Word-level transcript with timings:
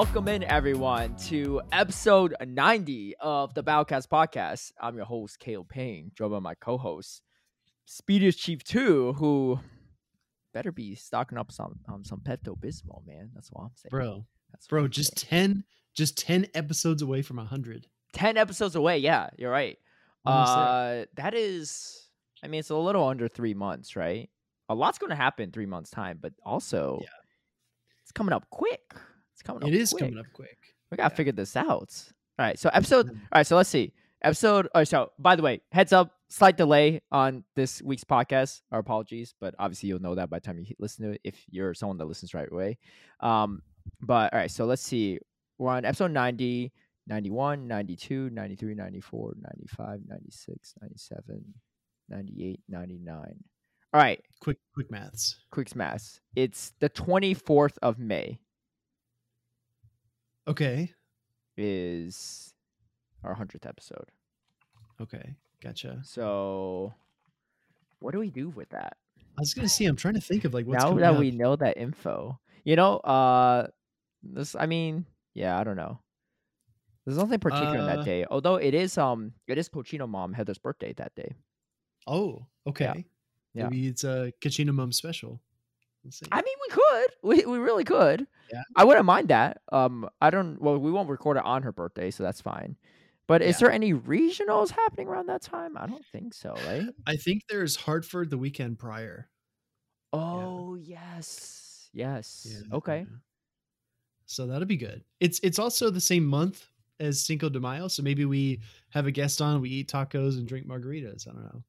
Welcome 0.00 0.28
in, 0.28 0.42
everyone, 0.44 1.14
to 1.26 1.60
episode 1.72 2.34
90 2.42 3.16
of 3.20 3.52
the 3.52 3.62
Battlecast 3.62 4.08
podcast. 4.08 4.72
I'm 4.80 4.96
your 4.96 5.04
host, 5.04 5.38
Caleb 5.38 5.68
Peng, 5.68 6.10
joined 6.16 6.32
by 6.32 6.38
my 6.38 6.54
co 6.54 6.78
host, 6.78 7.20
Speediest 7.84 8.38
Chief 8.38 8.64
2, 8.64 9.12
who 9.12 9.60
better 10.54 10.72
be 10.72 10.94
stocking 10.94 11.36
up 11.36 11.52
some 11.52 11.80
um, 11.86 12.02
some 12.06 12.20
Pepto 12.20 12.58
Bismol, 12.58 13.06
man. 13.06 13.28
That's 13.34 13.50
what 13.52 13.64
I'm 13.64 13.70
saying. 13.74 13.90
Bro, 13.90 14.24
That's 14.50 14.66
bro, 14.68 14.88
just 14.88 15.18
saying. 15.18 15.48
10 15.52 15.64
just 15.94 16.16
10 16.16 16.46
episodes 16.54 17.02
away 17.02 17.20
from 17.20 17.36
100. 17.36 17.86
10 18.14 18.38
episodes 18.38 18.76
away. 18.76 18.96
Yeah, 18.96 19.28
you're 19.36 19.50
right. 19.50 19.76
Uh, 20.24 21.04
that 21.16 21.34
is, 21.34 22.08
I 22.42 22.48
mean, 22.48 22.60
it's 22.60 22.70
a 22.70 22.74
little 22.76 23.06
under 23.06 23.28
three 23.28 23.52
months, 23.52 23.94
right? 23.96 24.30
A 24.70 24.74
lot's 24.74 24.96
going 24.96 25.10
to 25.10 25.16
happen 25.16 25.44
in 25.44 25.52
three 25.52 25.66
months' 25.66 25.90
time, 25.90 26.18
but 26.22 26.32
also, 26.42 27.00
Yeah. 27.02 27.08
it's 28.02 28.12
coming 28.12 28.32
up 28.32 28.48
quick. 28.48 28.94
It's 29.40 29.46
coming 29.46 29.62
up 29.62 29.68
It 29.70 29.74
is 29.74 29.90
quick. 29.90 30.02
coming 30.04 30.18
up 30.18 30.26
quick. 30.34 30.58
We 30.90 30.98
gotta 30.98 31.10
Yeah. 31.12 31.16
figure 31.16 31.32
this 31.32 31.56
out. 31.56 32.12
All 32.38 32.44
right, 32.46 32.58
so 32.58 32.68
episode. 32.74 33.06
Mhm. 33.06 33.14
All 33.22 33.28
right, 33.36 33.46
so 33.46 33.56
let's 33.56 33.70
see. 33.70 33.94
Episode. 34.22 34.68
Oh, 34.74 34.84
so 34.84 35.12
by 35.18 35.34
the 35.34 35.42
way, 35.42 35.62
heads 35.72 35.94
up, 35.94 36.14
slight 36.28 36.58
delay 36.58 37.00
on 37.10 37.42
this 37.56 37.80
week's 37.80 38.04
podcast. 38.04 38.60
Our 38.70 38.80
apologies, 38.80 39.34
but 39.40 39.54
obviously 39.58 39.88
you'll 39.88 39.98
know 40.02 40.14
that 40.14 40.28
by 40.28 40.38
the 40.40 40.42
time 40.42 40.58
you 40.58 40.66
listen 40.78 41.06
to 41.06 41.12
it 41.12 41.22
if 41.24 41.42
you're 41.48 41.72
someone 41.72 41.96
that 41.98 42.04
listens 42.04 42.34
right 42.34 42.50
away. 42.52 42.76
Um, 43.20 43.62
but 44.02 44.30
all 44.34 44.38
right, 44.40 44.50
so 44.50 44.66
let's 44.66 44.82
see. 44.82 45.18
We're 45.56 45.70
on 45.70 45.86
episode 45.86 46.10
90, 46.10 46.70
91, 47.06 47.66
92, 47.66 48.28
93, 48.28 48.74
94, 48.74 49.32
95, 49.40 50.00
96, 50.06 50.74
97, 50.82 51.54
98, 52.10 52.60
99. 52.68 53.42
All 53.94 54.00
right, 54.00 54.22
Quick 54.40 54.58
quick 54.74 54.90
maths. 54.90 55.40
quick 55.50 55.74
mass. 55.74 56.20
It's 56.36 56.72
the 56.78 56.90
24th 56.90 57.78
of 57.80 57.98
May. 57.98 58.38
Okay. 60.48 60.92
Is 61.56 62.54
our 63.24 63.34
100th 63.36 63.66
episode. 63.66 64.06
Okay. 65.00 65.34
Gotcha. 65.62 66.00
So, 66.04 66.94
what 67.98 68.12
do 68.12 68.18
we 68.18 68.30
do 68.30 68.48
with 68.48 68.70
that? 68.70 68.96
I 69.16 69.40
was 69.40 69.54
going 69.54 69.66
to 69.66 69.72
see 69.72 69.84
I'm 69.86 69.96
trying 69.96 70.14
to 70.14 70.20
think 70.20 70.44
of 70.44 70.54
like 70.54 70.66
what's 70.66 70.82
now 70.82 70.94
that 70.94 71.14
up. 71.14 71.20
we 71.20 71.30
know 71.30 71.56
that 71.56 71.76
info, 71.76 72.38
you 72.64 72.76
know, 72.76 72.96
uh, 72.98 73.68
this. 74.22 74.54
I 74.54 74.66
mean, 74.66 75.06
yeah, 75.34 75.58
I 75.58 75.64
don't 75.64 75.76
know. 75.76 76.00
There's 77.04 77.18
nothing 77.18 77.38
particular 77.38 77.78
Uh, 77.78 77.86
that 77.96 78.04
day, 78.04 78.26
although 78.30 78.56
it 78.56 78.74
is 78.74 78.98
um, 78.98 79.32
it 79.46 79.58
is 79.58 79.68
Cochino 79.68 80.08
mom 80.08 80.32
Heather's 80.32 80.58
birthday 80.58 80.92
that 80.94 81.14
day. 81.14 81.34
Oh, 82.06 82.46
okay. 82.66 83.04
Yeah. 83.54 83.64
Maybe 83.64 83.88
it's 83.88 84.04
a 84.04 84.32
Kachina 84.40 84.72
Mom 84.72 84.92
special. 84.92 85.40
Let's 86.04 86.18
see. 86.18 86.26
I 86.30 86.36
mean, 86.36 86.54
could, 87.00 87.10
we 87.22 87.44
we 87.46 87.58
really 87.58 87.84
could. 87.84 88.26
Yeah. 88.52 88.62
I 88.76 88.84
wouldn't 88.84 89.06
mind 89.06 89.28
that. 89.28 89.62
Um, 89.72 90.08
I 90.20 90.30
don't. 90.30 90.60
Well, 90.60 90.78
we 90.78 90.90
won't 90.90 91.08
record 91.08 91.36
it 91.36 91.44
on 91.44 91.62
her 91.62 91.72
birthday, 91.72 92.10
so 92.10 92.22
that's 92.22 92.40
fine. 92.40 92.76
But 93.26 93.42
is 93.42 93.56
Yeah. 93.56 93.66
there 93.68 93.72
any 93.72 93.94
regionals 93.94 94.70
happening 94.70 95.06
around 95.06 95.26
that 95.26 95.42
time? 95.42 95.76
I 95.76 95.86
don't 95.86 96.04
think 96.06 96.34
so, 96.34 96.54
right? 96.66 96.88
I 97.06 97.16
think 97.16 97.42
there's 97.48 97.76
Hartford 97.76 98.28
the 98.30 98.38
weekend 98.38 98.78
prior. 98.78 99.28
Oh 100.12 100.74
yes, 100.74 101.88
yes. 101.92 102.46
Yeah, 102.50 102.76
Okay. 102.76 103.06
yeah. 103.08 103.16
So 104.26 104.46
that'll 104.46 104.66
be 104.66 104.76
good. 104.76 105.04
It's 105.20 105.38
it's 105.42 105.58
also 105.58 105.90
the 105.90 106.00
same 106.00 106.24
month 106.24 106.68
as 106.98 107.20
Cinco 107.24 107.48
de 107.48 107.60
Mayo, 107.60 107.88
so 107.88 108.02
maybe 108.02 108.24
we 108.24 108.60
have 108.90 109.06
a 109.06 109.10
guest 109.10 109.40
on, 109.40 109.60
we 109.60 109.70
eat 109.70 109.88
tacos 109.88 110.36
and 110.36 110.46
drink 110.46 110.66
margaritas. 110.66 111.26
I 111.28 111.32
don't 111.32 111.44
know. 111.44 111.62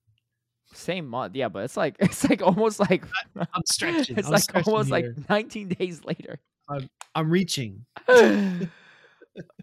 Same 0.74 1.08
month, 1.08 1.36
yeah, 1.36 1.50
but 1.50 1.64
it's 1.66 1.76
like 1.78 1.96
it's 2.00 2.28
like 2.30 2.42
almost 2.42 2.80
like 2.80 3.04
I'm 3.36 3.64
stretching. 3.66 4.16
it's 4.18 4.28
I'm 4.28 4.34
like 4.34 4.44
stretching 4.44 4.72
almost 4.74 4.90
here. 4.94 5.14
like 5.18 5.30
19 5.30 5.68
days 5.70 6.04
later. 6.06 6.40
I'm 6.70 6.90
I'm 7.16 7.30
reaching. 7.30 7.86
uh, 8.08 8.70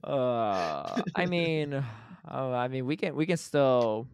I 0.05 1.27
mean, 1.27 1.75
oh, 2.31 2.53
I 2.53 2.69
mean, 2.69 2.87
we 2.87 2.97
can 2.97 3.15
we 3.15 3.27
can 3.27 3.37
still 3.37 4.07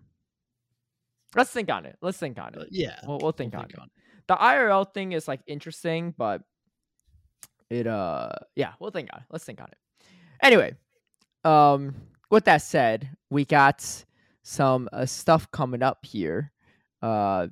let's 1.35 1.51
think 1.51 1.71
on 1.71 1.87
it. 1.87 1.97
Let's 2.01 2.19
think 2.19 2.39
on 2.39 2.55
Uh, 2.57 2.61
it. 2.63 2.69
yeah. 2.71 2.99
We'll, 3.07 3.19
we'll 3.19 3.33
think 3.33 3.53
we'll 3.55 3.63
on 3.63 3.71
it. 3.71 3.79
on 3.79 3.87
it. 3.87 3.93
The 4.27 4.37
IRL 4.37 4.93
thing 4.93 5.13
is 5.13 5.29
like 5.29 5.41
interesting, 5.47 6.15
but 6.17 6.43
it 7.71 7.87
uh 7.87 8.31
yeah, 8.55 8.73
we'll 8.79 8.91
think 8.91 9.11
on 9.13 9.21
it. 9.21 9.27
Let's 9.31 9.45
think 9.45 9.61
on 9.61 9.69
it. 9.69 9.79
Anyway, 10.43 10.75
um, 11.45 11.95
with 12.31 12.45
that 12.45 12.63
said, 12.63 13.11
we 13.31 13.45
got 13.45 14.05
some 14.43 14.89
uh, 14.93 15.07
stuff 15.07 15.51
coming 15.51 15.83
up 15.83 16.05
here. 16.05 16.53
Uh, 17.05 17.49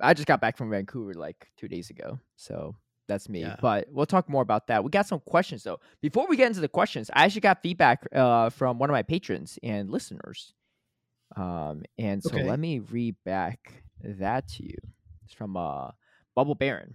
I 0.00 0.14
just 0.14 0.26
got 0.26 0.40
back 0.40 0.56
from 0.56 0.70
Vancouver 0.70 1.14
like 1.14 1.48
two 1.56 1.68
days 1.68 1.90
ago, 1.90 2.18
so 2.36 2.74
that's 3.08 3.28
me. 3.28 3.40
Yeah. 3.42 3.56
But 3.60 3.88
we'll 3.90 4.06
talk 4.06 4.28
more 4.28 4.42
about 4.42 4.66
that. 4.68 4.82
We 4.84 4.90
got 4.90 5.06
some 5.06 5.20
questions 5.20 5.62
though. 5.62 5.78
Before 6.02 6.26
we 6.28 6.36
get 6.36 6.46
into 6.48 6.60
the 6.60 6.68
questions, 6.68 7.10
I 7.12 7.24
actually 7.24 7.42
got 7.42 7.62
feedback 7.62 8.06
uh 8.12 8.50
from 8.50 8.78
one 8.78 8.90
of 8.90 8.94
my 8.94 9.02
patrons 9.02 9.58
and 9.62 9.90
listeners. 9.90 10.52
Um, 11.36 11.82
and 11.98 12.22
so 12.22 12.30
Okay. 12.36 12.48
let 12.48 12.58
me 12.58 12.78
read 12.78 13.16
back 13.24 13.82
that 14.02 14.48
to 14.48 14.64
you. 14.64 14.76
It's 15.24 15.34
from 15.34 15.56
uh 15.56 15.90
Bubble 16.34 16.54
Baron. 16.54 16.94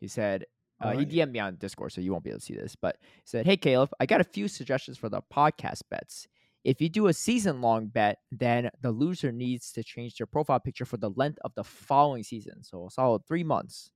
He 0.00 0.08
said, 0.08 0.44
uh, 0.82 0.88
Alright. 0.88 1.10
he 1.10 1.18
DM'd 1.20 1.32
me 1.32 1.38
on 1.40 1.56
Discord, 1.56 1.92
so 1.92 2.00
you 2.00 2.12
won't 2.12 2.24
be 2.24 2.30
able 2.30 2.40
to 2.40 2.44
see 2.44 2.54
this. 2.54 2.76
But 2.76 2.96
he 3.00 3.22
said, 3.24 3.46
Hey, 3.46 3.56
Caleb, 3.56 3.90
I 4.00 4.06
got 4.06 4.20
a 4.20 4.24
few 4.24 4.48
suggestions 4.48 4.98
for 4.98 5.08
the 5.08 5.22
podcast 5.32 5.82
bets. 5.90 6.28
If 6.64 6.80
you 6.80 6.88
do 6.88 7.08
a 7.08 7.12
season 7.12 7.60
long 7.60 7.88
bet, 7.88 8.18
then 8.32 8.70
the 8.80 8.90
loser 8.90 9.30
needs 9.30 9.70
to 9.72 9.84
change 9.84 10.16
their 10.16 10.26
profile 10.26 10.60
picture 10.60 10.86
for 10.86 10.96
the 10.96 11.10
length 11.10 11.38
of 11.44 11.52
the 11.54 11.64
following 11.64 12.22
season. 12.22 12.62
So 12.62 12.86
a 12.86 12.90
solid 12.90 13.26
three 13.26 13.44
months. 13.44 13.90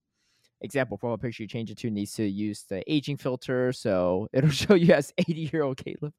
Example 0.60 0.98
profile 0.98 1.18
picture 1.18 1.44
you 1.44 1.48
change 1.48 1.70
it 1.70 1.78
to 1.78 1.90
needs 1.90 2.14
to 2.14 2.24
use 2.24 2.64
the 2.68 2.82
aging 2.92 3.16
filter. 3.16 3.72
So 3.72 4.28
it'll 4.32 4.50
show 4.50 4.74
you 4.74 4.92
as 4.92 5.12
80 5.16 5.50
year 5.52 5.62
old 5.62 5.82
Caleb 5.82 6.12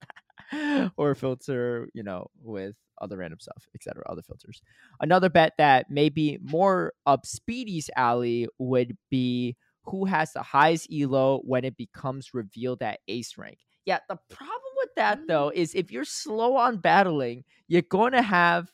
or 0.97 1.13
filter, 1.13 1.89
you 1.93 2.03
know, 2.03 2.27
with 2.41 2.75
other 2.99 3.17
random 3.17 3.39
stuff, 3.39 3.67
etc. 3.75 4.03
Other 4.07 4.21
filters. 4.21 4.61
Another 5.01 5.29
bet 5.29 5.53
that 5.57 5.89
may 5.89 6.09
be 6.09 6.39
more 6.41 6.93
up 7.05 7.25
Speedy's 7.25 7.89
alley 7.95 8.47
would 8.57 8.97
be 9.09 9.55
who 9.83 10.05
has 10.05 10.33
the 10.33 10.43
highest 10.43 10.87
elo 10.91 11.41
when 11.43 11.63
it 11.63 11.77
becomes 11.77 12.33
revealed 12.33 12.81
at 12.81 12.99
ace 13.07 13.37
rank. 13.37 13.59
Yeah, 13.85 13.99
the 14.07 14.17
problem 14.29 14.68
with 14.89 14.95
that 14.95 15.27
though 15.27 15.49
mm. 15.49 15.55
is 15.55 15.75
if 15.75 15.91
you're 15.91 16.05
slow 16.05 16.55
on 16.57 16.77
battling, 16.77 17.43
you're 17.67 17.81
going 17.81 18.13
to 18.13 18.21
have 18.21 18.71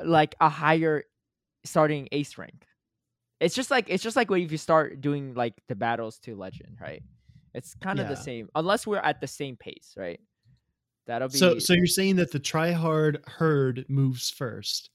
uh, 0.00 0.06
like 0.06 0.34
a 0.40 0.48
higher 0.48 1.04
starting 1.64 2.08
ace 2.12 2.38
rank. 2.38 2.66
It's 3.40 3.54
just 3.54 3.70
like 3.70 3.86
it's 3.88 4.02
just 4.02 4.16
like 4.16 4.30
when 4.30 4.42
if 4.42 4.52
you 4.52 4.58
start 4.58 5.00
doing 5.00 5.34
like 5.34 5.54
the 5.68 5.74
battles 5.74 6.18
to 6.20 6.34
legend, 6.36 6.78
right? 6.80 7.02
It's 7.54 7.74
kind 7.74 8.00
of 8.00 8.08
the 8.08 8.16
same 8.16 8.48
unless 8.54 8.86
we're 8.86 8.98
at 8.98 9.20
the 9.20 9.26
same 9.26 9.56
pace, 9.56 9.94
right? 9.96 10.20
That'll 11.06 11.28
be 11.28 11.38
So 11.38 11.58
so 11.58 11.72
you're 11.74 11.86
saying 11.86 12.16
that 12.16 12.32
the 12.32 12.38
try 12.38 12.72
hard 12.72 13.22
herd 13.26 13.84
moves 13.88 14.30
first. 14.30 14.90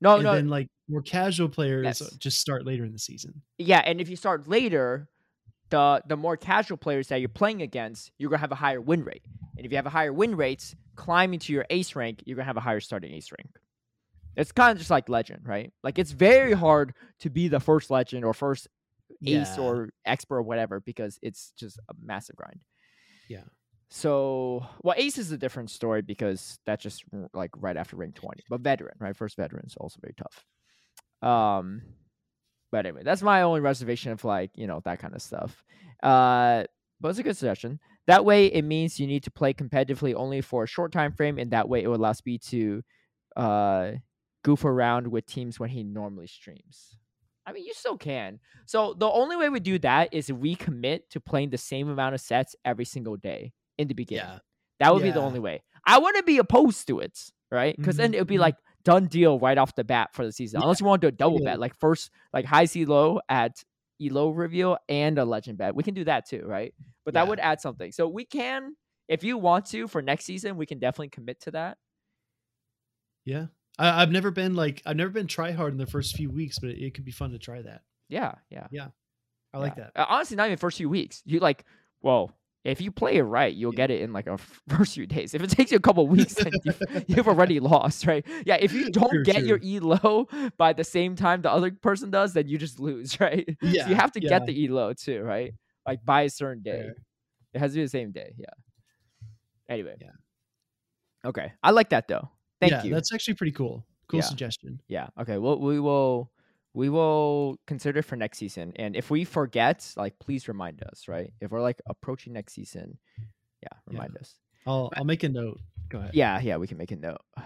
no 0.00 0.14
and 0.14 0.24
no 0.24 0.34
then 0.34 0.48
like 0.48 0.68
more 0.88 1.02
casual 1.02 1.48
players 1.48 1.84
Yes. 1.84 2.14
just 2.16 2.40
start 2.40 2.64
later 2.64 2.84
in 2.84 2.92
the 2.92 2.98
season. 2.98 3.42
yeah, 3.58 3.82
and 3.84 4.00
if 4.00 4.08
you 4.08 4.16
start 4.16 4.48
later, 4.48 5.08
the 5.70 6.02
the 6.06 6.16
more 6.16 6.36
casual 6.36 6.76
players 6.76 7.08
that 7.08 7.20
you're 7.20 7.28
playing 7.28 7.62
against, 7.62 8.10
you're 8.18 8.30
gonna 8.30 8.40
have 8.40 8.52
a 8.52 8.56
higher 8.56 8.80
win 8.80 9.04
rate. 9.04 9.22
And 9.56 9.66
if 9.66 9.72
you 9.72 9.76
have 9.76 9.86
a 9.86 9.90
higher 9.90 10.12
win 10.12 10.36
rates, 10.36 10.74
climbing 10.96 11.40
to 11.40 11.52
your 11.52 11.66
ace 11.70 11.94
rank, 11.96 12.22
you're 12.26 12.36
gonna 12.36 12.46
have 12.46 12.56
a 12.56 12.60
higher 12.60 12.80
starting 12.80 13.12
ace 13.12 13.30
rank. 13.38 13.50
It's 14.36 14.52
kind 14.52 14.70
of 14.72 14.78
just 14.78 14.90
like 14.90 15.08
legend, 15.08 15.42
right? 15.46 15.72
Like 15.82 15.98
it's 15.98 16.12
very 16.12 16.52
hard 16.52 16.94
to 17.20 17.30
be 17.30 17.48
the 17.48 17.60
first 17.60 17.90
legend 17.90 18.24
or 18.24 18.32
first 18.34 18.68
ace 19.26 19.56
Yeah. 19.56 19.60
or 19.60 19.90
expert 20.04 20.36
or 20.38 20.42
whatever 20.42 20.80
because 20.80 21.18
it's 21.22 21.52
just 21.58 21.78
a 21.88 21.94
massive 22.00 22.36
grind. 22.36 22.60
Yeah. 23.28 23.44
So, 23.90 24.66
well, 24.82 24.94
ace 24.98 25.16
is 25.18 25.32
a 25.32 25.38
different 25.38 25.70
story 25.70 26.02
because 26.02 26.58
that's 26.66 26.82
just 26.82 27.04
like 27.32 27.50
right 27.56 27.76
after 27.76 27.96
rank 27.96 28.14
20. 28.14 28.44
But 28.48 28.60
veteran, 28.60 28.94
right? 29.00 29.16
First 29.16 29.36
veteran 29.36 29.64
is 29.66 29.76
also 29.76 29.98
very 30.00 30.14
tough. 30.14 30.44
Um, 31.28 31.82
but 32.70 32.86
anyway, 32.86 33.02
that's 33.04 33.22
my 33.22 33.42
only 33.42 33.60
reservation 33.60 34.12
of 34.12 34.24
like, 34.24 34.50
you 34.54 34.66
know, 34.66 34.80
that 34.84 34.98
kind 34.98 35.14
of 35.14 35.22
stuff. 35.22 35.64
Uh, 36.02 36.64
but 37.00 37.08
it's 37.10 37.18
a 37.18 37.22
good 37.22 37.36
suggestion. 37.36 37.80
That 38.06 38.24
way 38.24 38.46
it 38.46 38.62
means 38.62 38.98
you 38.98 39.06
need 39.06 39.24
to 39.24 39.30
play 39.30 39.52
competitively 39.54 40.14
only 40.14 40.40
for 40.40 40.64
a 40.64 40.66
short 40.66 40.92
time 40.92 41.12
frame, 41.12 41.38
and 41.38 41.50
that 41.52 41.68
way 41.68 41.82
it 41.82 41.88
will 41.88 41.96
allow 41.96 42.12
Speed 42.12 42.42
to 42.44 42.82
uh 43.36 43.92
goof 44.44 44.64
around 44.64 45.06
with 45.08 45.26
teams 45.26 45.60
when 45.60 45.70
he 45.70 45.82
normally 45.84 46.26
streams. 46.26 46.96
I 47.46 47.52
mean, 47.52 47.64
you 47.64 47.72
still 47.74 47.96
can. 47.96 48.40
So 48.66 48.94
the 48.94 49.08
only 49.10 49.36
way 49.36 49.48
we 49.48 49.60
do 49.60 49.78
that 49.80 50.12
is 50.12 50.30
we 50.32 50.54
commit 50.54 51.10
to 51.10 51.20
playing 51.20 51.50
the 51.50 51.58
same 51.58 51.88
amount 51.88 52.14
of 52.14 52.20
sets 52.20 52.54
every 52.64 52.84
single 52.84 53.16
day 53.16 53.52
in 53.78 53.88
the 53.88 53.94
beginning. 53.94 54.26
Yeah. 54.26 54.38
That 54.80 54.92
would 54.92 55.02
be 55.02 55.12
the 55.12 55.20
only 55.20 55.40
way. 55.40 55.62
I 55.86 55.98
wouldn't 55.98 56.26
be 56.26 56.38
opposed 56.38 56.86
to 56.88 57.00
it, 57.00 57.18
right? 57.50 57.74
Because 57.74 57.96
then 57.96 58.12
Mhm, 58.12 58.14
it 58.14 58.18
would 58.18 58.28
be 58.28 58.36
mhm. 58.36 58.38
like 58.38 58.56
done 58.88 59.06
deal 59.06 59.38
right 59.38 59.58
off 59.58 59.74
the 59.74 59.84
bat 59.84 60.10
for 60.14 60.24
the 60.24 60.32
season. 60.32 60.60
Yeah, 60.60 60.64
Unless 60.64 60.80
you 60.80 60.86
want 60.86 61.02
to 61.02 61.10
do 61.10 61.14
a 61.14 61.16
double 61.16 61.36
totally. 61.38 61.50
bet, 61.52 61.60
like 61.60 61.74
first 61.74 62.10
like 62.32 62.44
high 62.44 62.64
C 62.64 62.84
low 62.86 63.20
at 63.28 63.62
Elo 64.00 64.30
reveal 64.30 64.78
and 64.88 65.18
a 65.18 65.24
legend 65.24 65.58
bet. 65.58 65.74
We 65.74 65.82
can 65.82 65.94
do 65.94 66.04
that 66.04 66.26
too, 66.28 66.42
right? 66.46 66.72
But 67.04 67.14
that 67.14 67.24
Yeah. 67.24 67.28
would 67.28 67.40
add 67.40 67.60
something. 67.60 67.92
So 67.92 68.08
we 68.08 68.24
can, 68.24 68.74
if 69.08 69.24
you 69.24 69.36
want 69.36 69.66
to, 69.66 69.88
for 69.88 70.00
next 70.02 70.24
season, 70.24 70.56
we 70.56 70.66
can 70.66 70.78
definitely 70.78 71.08
commit 71.10 71.40
to 71.42 71.50
that. 71.50 71.76
Yeah. 73.24 73.46
I, 73.78 74.02
I've 74.02 74.10
never 74.10 74.30
been 74.30 74.54
like 74.54 74.82
I've 74.86 74.96
never 74.96 75.10
been 75.10 75.26
try 75.26 75.52
hard 75.52 75.72
in 75.72 75.78
the 75.78 75.86
first 75.86 76.16
few 76.16 76.30
weeks, 76.30 76.58
but 76.58 76.70
it, 76.70 76.78
it 76.82 76.94
could 76.94 77.04
be 77.04 77.12
fun 77.12 77.30
to 77.32 77.38
try 77.38 77.62
that. 77.62 77.82
Yeah, 78.08 78.34
yeah. 78.50 78.66
Yeah. 78.70 78.88
I 79.52 79.58
like 79.58 79.76
that. 79.76 79.92
Uh, 79.96 80.06
honestly, 80.08 80.36
not 80.36 80.46
even 80.48 80.58
first 80.58 80.76
few 80.78 80.88
weeks. 80.88 81.22
You 81.24 81.40
like, 81.40 81.64
well, 82.02 82.32
if 82.68 82.80
you 82.80 82.90
play 82.92 83.16
it 83.16 83.22
right, 83.22 83.54
you'll 83.54 83.72
get 83.72 83.90
it 83.90 84.00
in 84.00 84.12
like 84.12 84.26
a 84.26 84.38
first 84.68 84.94
few 84.94 85.06
days. 85.06 85.34
If 85.34 85.42
it 85.42 85.50
takes 85.50 85.70
you 85.70 85.76
a 85.76 85.80
couple 85.80 86.06
weeks, 86.06 86.34
then 86.34 86.52
you've, 86.64 86.82
you've 87.08 87.28
already 87.28 87.60
lost, 87.60 88.06
right? 88.06 88.24
Yeah, 88.44 88.56
if 88.60 88.72
you 88.72 88.90
don't 88.90 89.10
True, 89.10 89.24
get 89.24 89.44
your 89.44 89.58
true. 89.58 89.68
E 89.68 89.80
low 89.80 90.28
by 90.56 90.72
the 90.72 90.84
same 90.84 91.16
time 91.16 91.42
the 91.42 91.50
other 91.50 91.70
person 91.70 92.10
does, 92.10 92.34
then 92.34 92.48
you 92.48 92.58
just 92.58 92.78
lose, 92.78 93.18
right? 93.20 93.46
so 93.62 93.68
Yeah, 93.68 93.88
you 93.88 93.94
have 93.94 94.12
to 94.12 94.22
yeah. 94.22 94.28
get 94.28 94.46
the 94.46 94.62
E 94.64 94.68
low 94.68 94.92
too, 94.92 95.22
right? 95.22 95.52
Like 95.86 96.04
by 96.04 96.22
a 96.22 96.30
certain 96.30 96.62
day. 96.62 96.82
Fair. 96.82 96.94
It 97.54 97.58
has 97.60 97.72
to 97.72 97.76
be 97.76 97.82
the 97.82 97.88
same 97.88 98.12
day. 98.12 98.34
Yeah. 98.36 98.46
Anyway. 99.68 99.96
Yeah. 100.00 100.10
Okay, 101.24 101.52
I 101.62 101.70
like 101.70 101.88
that 101.90 102.08
though. 102.08 102.28
Thank 102.60 102.72
yeah, 102.72 102.82
you. 102.84 102.94
That's 102.94 103.12
actually 103.12 103.34
pretty 103.34 103.52
cool. 103.52 103.86
Cool 104.08 104.18
Yeah. 104.18 104.24
suggestion. 104.24 104.80
Yeah. 104.88 105.08
Okay. 105.20 105.38
Well, 105.38 105.58
we 105.58 105.80
will 105.80 106.30
we 106.78 106.88
will 106.88 107.58
consider 107.66 107.98
it 107.98 108.04
for 108.04 108.16
next 108.16 108.38
season, 108.38 108.72
and 108.76 108.94
if 108.94 109.10
we 109.10 109.24
forget, 109.24 109.78
like, 109.96 110.14
please 110.20 110.46
remind 110.46 110.82
us. 110.84 111.08
Right? 111.08 111.32
If 111.40 111.50
we're 111.50 111.60
like 111.70 111.80
approaching 111.86 112.32
next 112.32 112.52
season, 112.54 112.98
yeah, 113.62 113.68
Yeah. 113.72 113.92
remind 113.92 114.16
us. 114.16 114.34
I'll 114.66 114.90
I'll 114.96 115.04
make 115.04 115.24
a 115.24 115.28
note. 115.28 115.58
Go 115.88 115.98
ahead. 115.98 116.12
Yeah. 116.14 116.40
Yeah. 116.40 116.56
We 116.56 116.66
can 116.66 116.78
make 116.78 116.92
a 116.92 116.96
note. 116.96 117.20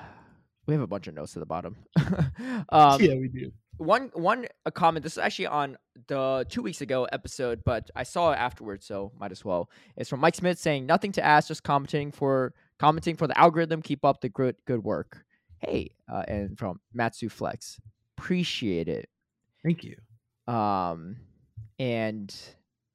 We 0.67 0.75
have 0.75 0.83
a 0.83 0.87
bunch 0.87 1.09
of 1.09 1.15
notes 1.15 1.37
at 1.37 1.41
the 1.41 1.47
bottom. 1.47 1.75
um, 2.69 3.03
yeah, 3.03 3.17
we 3.17 3.27
do. 3.27 3.51
one 3.79 4.11
one 4.15 4.47
a 4.65 4.71
comment 4.71 5.03
this 5.03 5.15
is 5.15 5.19
actually 5.19 5.49
on 5.49 5.77
the 6.07 6.47
two 6.49 6.63
weeks 6.63 6.81
ago 6.81 6.99
episode 7.19 7.59
but 7.65 7.91
i 7.97 8.05
saw 8.05 8.31
it 8.33 8.37
afterwards 8.39 8.87
so 8.87 9.11
might 9.19 9.33
as 9.33 9.45
well 9.45 9.69
it's 9.97 10.09
from 10.11 10.21
mike 10.21 10.37
smith 10.37 10.59
saying 10.59 10.87
nothing 10.87 11.11
to 11.11 11.23
ask 11.25 11.49
just 11.49 11.65
commenting 11.65 12.13
for 12.13 12.55
commenting 12.79 13.17
for 13.17 13.27
the 13.27 13.37
algorithm 13.37 13.83
keep 13.83 14.05
up 14.05 14.21
the 14.21 14.29
good 14.29 14.55
good 14.71 14.85
work 14.85 15.25
hey 15.59 15.91
uh, 16.13 16.23
and 16.29 16.57
from 16.61 16.79
matsu 16.95 17.29
flex 17.29 17.81
appreciate 18.17 18.89
it 18.89 19.09
Thank 19.65 19.85
you. 19.85 19.97
um 20.53 21.17
and 21.79 22.35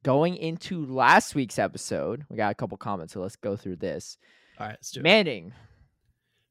going 0.04 0.36
into 0.36 0.86
last 0.86 1.34
week's 1.34 1.58
episode 1.58 2.24
we 2.28 2.36
got 2.36 2.50
a 2.52 2.54
couple 2.54 2.76
comments 2.78 3.12
so 3.14 3.20
let's 3.20 3.36
go 3.36 3.56
through 3.56 3.76
this 3.76 4.16
All 4.58 4.66
right, 4.66 4.72
let's 4.72 4.90
do 4.90 5.00
it. 5.00 5.02
manning 5.02 5.52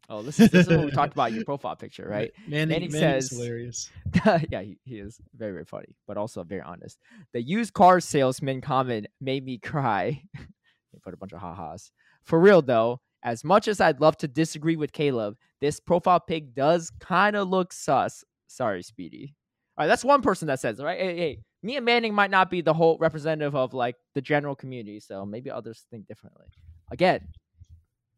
oh 0.10 0.22
this 0.22 0.40
is, 0.40 0.50
this 0.50 0.68
is 0.68 0.74
what 0.76 0.86
we 0.86 0.92
talked 0.92 1.14
about 1.14 1.30
in 1.30 1.36
your 1.36 1.46
profile 1.46 1.76
picture 1.76 2.08
right 2.08 2.32
Manning, 2.48 2.70
Manning 2.70 2.92
Manning's 2.92 3.30
says- 3.30 3.38
hilarious. 3.38 3.90
yeah, 4.52 4.62
he, 4.62 4.78
he 4.84 4.96
is 5.00 5.20
very, 5.36 5.52
very 5.54 5.66
funny, 5.66 5.96
but 6.08 6.18
also 6.18 6.44
very 6.44 6.62
honest. 6.62 6.98
The 7.34 7.42
used 7.42 7.74
car 7.74 8.00
salesman 8.00 8.62
comment 8.62 9.08
made 9.22 9.44
me 9.46 9.58
cry. 9.58 10.22
they 10.36 11.00
put 11.04 11.14
a 11.14 11.18
bunch 11.18 11.34
of 11.34 11.40
ha-has. 11.42 11.92
For 12.24 12.40
real 12.40 12.62
though, 12.62 13.00
as 13.24 13.44
much 13.44 13.68
as 13.68 13.82
I'd 13.82 14.00
love 14.02 14.16
to 14.18 14.28
disagree 14.28 14.76
with 14.78 14.92
Caleb, 14.94 15.36
this 15.62 15.80
profile 15.80 16.20
pic 16.22 16.54
does 16.56 16.92
kind 17.00 17.36
of 17.36 17.50
look 17.50 17.74
sus. 17.74 18.24
Sorry, 18.48 18.82
Speedy. 18.84 19.36
All 19.78 19.84
right, 19.84 19.88
that's 19.88 20.04
one 20.04 20.22
person 20.22 20.48
that 20.48 20.60
says, 20.60 20.82
right? 20.82 21.00
Hey, 21.00 21.18
hey, 21.18 21.40
me 21.62 21.76
and 21.76 21.86
Manning 21.86 22.14
might 22.14 22.32
not 22.32 22.50
be 22.50 22.62
the 22.62 22.74
whole 22.74 22.98
representative 23.00 23.56
of 23.56 23.74
like 23.74 23.96
the 24.16 24.22
general 24.22 24.56
community, 24.56 25.00
so 25.00 25.26
maybe 25.26 25.52
others 25.52 25.86
think 25.92 26.08
differently. 26.08 26.46
Again, 26.92 27.28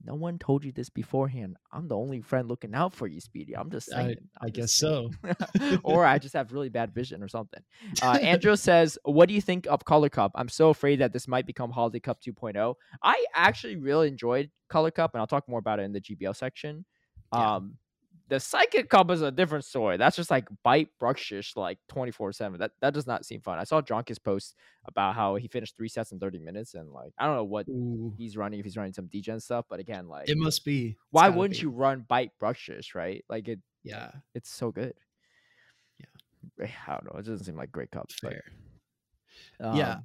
no 0.06 0.16
one 0.16 0.40
told 0.40 0.64
you 0.64 0.72
this 0.72 0.90
beforehand. 0.90 1.58
I'm 1.74 1.90
the 1.90 1.98
only 1.98 2.22
friend 2.22 2.48
looking 2.48 2.74
out 2.74 2.94
for 2.94 3.08
you, 3.08 3.20
Speedy. 3.20 3.58
I'm 3.58 3.70
just 3.70 3.92
I, 3.94 4.04
saying. 4.04 4.16
I 4.42 4.46
I'm 4.46 4.52
guess 4.52 4.74
saying 4.74 5.16
so. 5.26 5.78
or 5.84 6.06
I 6.06 6.18
just 6.18 6.34
have 6.34 6.54
really 6.54 6.70
bad 6.70 6.94
vision 6.94 7.22
or 7.22 7.28
something. 7.28 7.62
Uh, 8.02 8.18
Andrew 8.22 8.56
says, 8.56 8.98
"What 9.04 9.28
do 9.28 9.36
you 9.36 9.42
think 9.42 9.68
of 9.68 9.84
Color 9.84 10.10
Cup? 10.10 10.32
I'm 10.36 10.50
so 10.50 10.70
afraid 10.70 11.00
that 11.02 11.12
this 11.12 11.28
might 11.28 11.46
become 11.46 11.72
Holiday 11.72 12.00
Cup 12.00 12.22
2.0. 12.22 12.76
I 13.04 13.26
actually 13.36 13.76
really 13.76 14.08
enjoyed 14.08 14.50
Color 14.70 14.92
Cup, 14.92 15.14
and 15.14 15.20
I'll 15.20 15.28
talk 15.28 15.50
more 15.50 15.60
about 15.60 15.80
it 15.80 15.84
in 15.84 15.92
the 15.92 16.02
GBL 16.02 16.36
section. 16.36 16.86
Yeah. 17.34 17.56
Um, 17.56 17.76
the 18.30 18.40
Psychic 18.40 18.90
Cup 18.90 19.10
is 19.12 19.22
a 19.22 19.32
different 19.32 19.66
story. 19.66 19.98
That's 19.98 20.16
just 20.16 20.30
like 20.32 20.48
bite 20.64 20.90
Bruxish 21.02 21.56
like 21.58 21.78
24 21.90 22.32
seven. 22.34 22.60
That 22.60 22.72
that 22.82 22.94
does 22.94 23.08
not 23.08 23.26
seem 23.26 23.42
fun. 23.42 23.60
I 23.60 23.64
saw 23.64 23.82
Jonkus 23.82 24.24
post 24.24 24.56
about 24.86 25.16
how 25.16 25.36
he 25.36 25.48
finished 25.48 25.76
three 25.76 25.90
sets 25.90 26.12
in 26.12 26.20
30 26.20 26.40
minutes, 26.40 26.76
and 26.76 26.92
like 26.92 27.12
I 27.18 27.26
don't 27.26 27.36
know 27.36 27.44
what 27.44 27.68
Ooh, 27.68 28.14
he's 28.18 28.38
running 28.38 28.60
if 28.60 28.66
he's 28.66 28.78
running 28.78 28.94
some 28.94 29.08
degen 29.08 29.40
stuff, 29.40 29.66
but 29.70 29.80
again, 29.80 30.08
like 30.08 30.30
it 30.30 30.38
must 30.38 30.64
be. 30.64 30.96
Why 31.12 31.30
wouldn't 31.30 31.58
be. 31.60 31.64
you 31.64 31.70
run 31.72 32.06
bite 32.08 32.32
Bruxish, 32.42 32.96
right? 32.96 33.26
Like 33.30 33.48
it, 33.48 33.60
Yeah, 33.84 34.12
it's 34.36 34.50
so 34.52 34.72
good. 34.72 34.94
Yeah, 36.58 36.68
I 36.88 36.92
don't 36.94 37.06
know. 37.14 37.20
It 37.20 37.26
doesn't 37.26 37.46
seem 37.46 37.56
like 37.58 37.72
great 37.72 37.92
cup. 37.92 38.10
but, 38.22 38.32
fair. 38.32 38.44
Yeah. 39.76 39.92
um, 39.96 40.04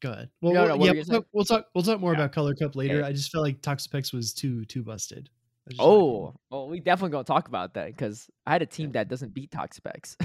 Go 0.00 0.12
ahead. 0.12 0.30
Well, 0.40 0.52
No, 0.52 0.64
we'll- 0.66 0.76
no, 0.78 0.84
yeah, 0.84 0.92
we'll 0.92 1.04
talk, 1.04 1.26
we'll 1.32 1.44
talk. 1.44 1.66
We'll 1.74 1.84
talk 1.84 2.00
more 2.00 2.12
Yeah. 2.12 2.18
about 2.20 2.32
Color 2.32 2.54
Cup 2.54 2.76
later. 2.76 3.02
I 3.04 3.12
just 3.12 3.30
felt 3.32 3.42
like 3.42 3.62
Toxapex 3.62 4.12
was 4.12 4.32
too 4.34 4.64
too 4.66 4.82
busted. 4.82 5.30
Just 5.68 5.80
like, 5.80 5.88
Oh, 5.88 6.34
well, 6.50 6.68
we 6.68 6.80
definitely 6.80 7.12
gonna 7.12 7.24
talk 7.24 7.48
about 7.48 7.74
that 7.74 7.86
because 7.88 8.28
I 8.46 8.52
had 8.52 8.62
a 8.62 8.66
team 8.66 8.92
that 8.92 9.08
doesn't 9.08 9.32
beat 9.32 9.50
Toxapex, 9.50 10.16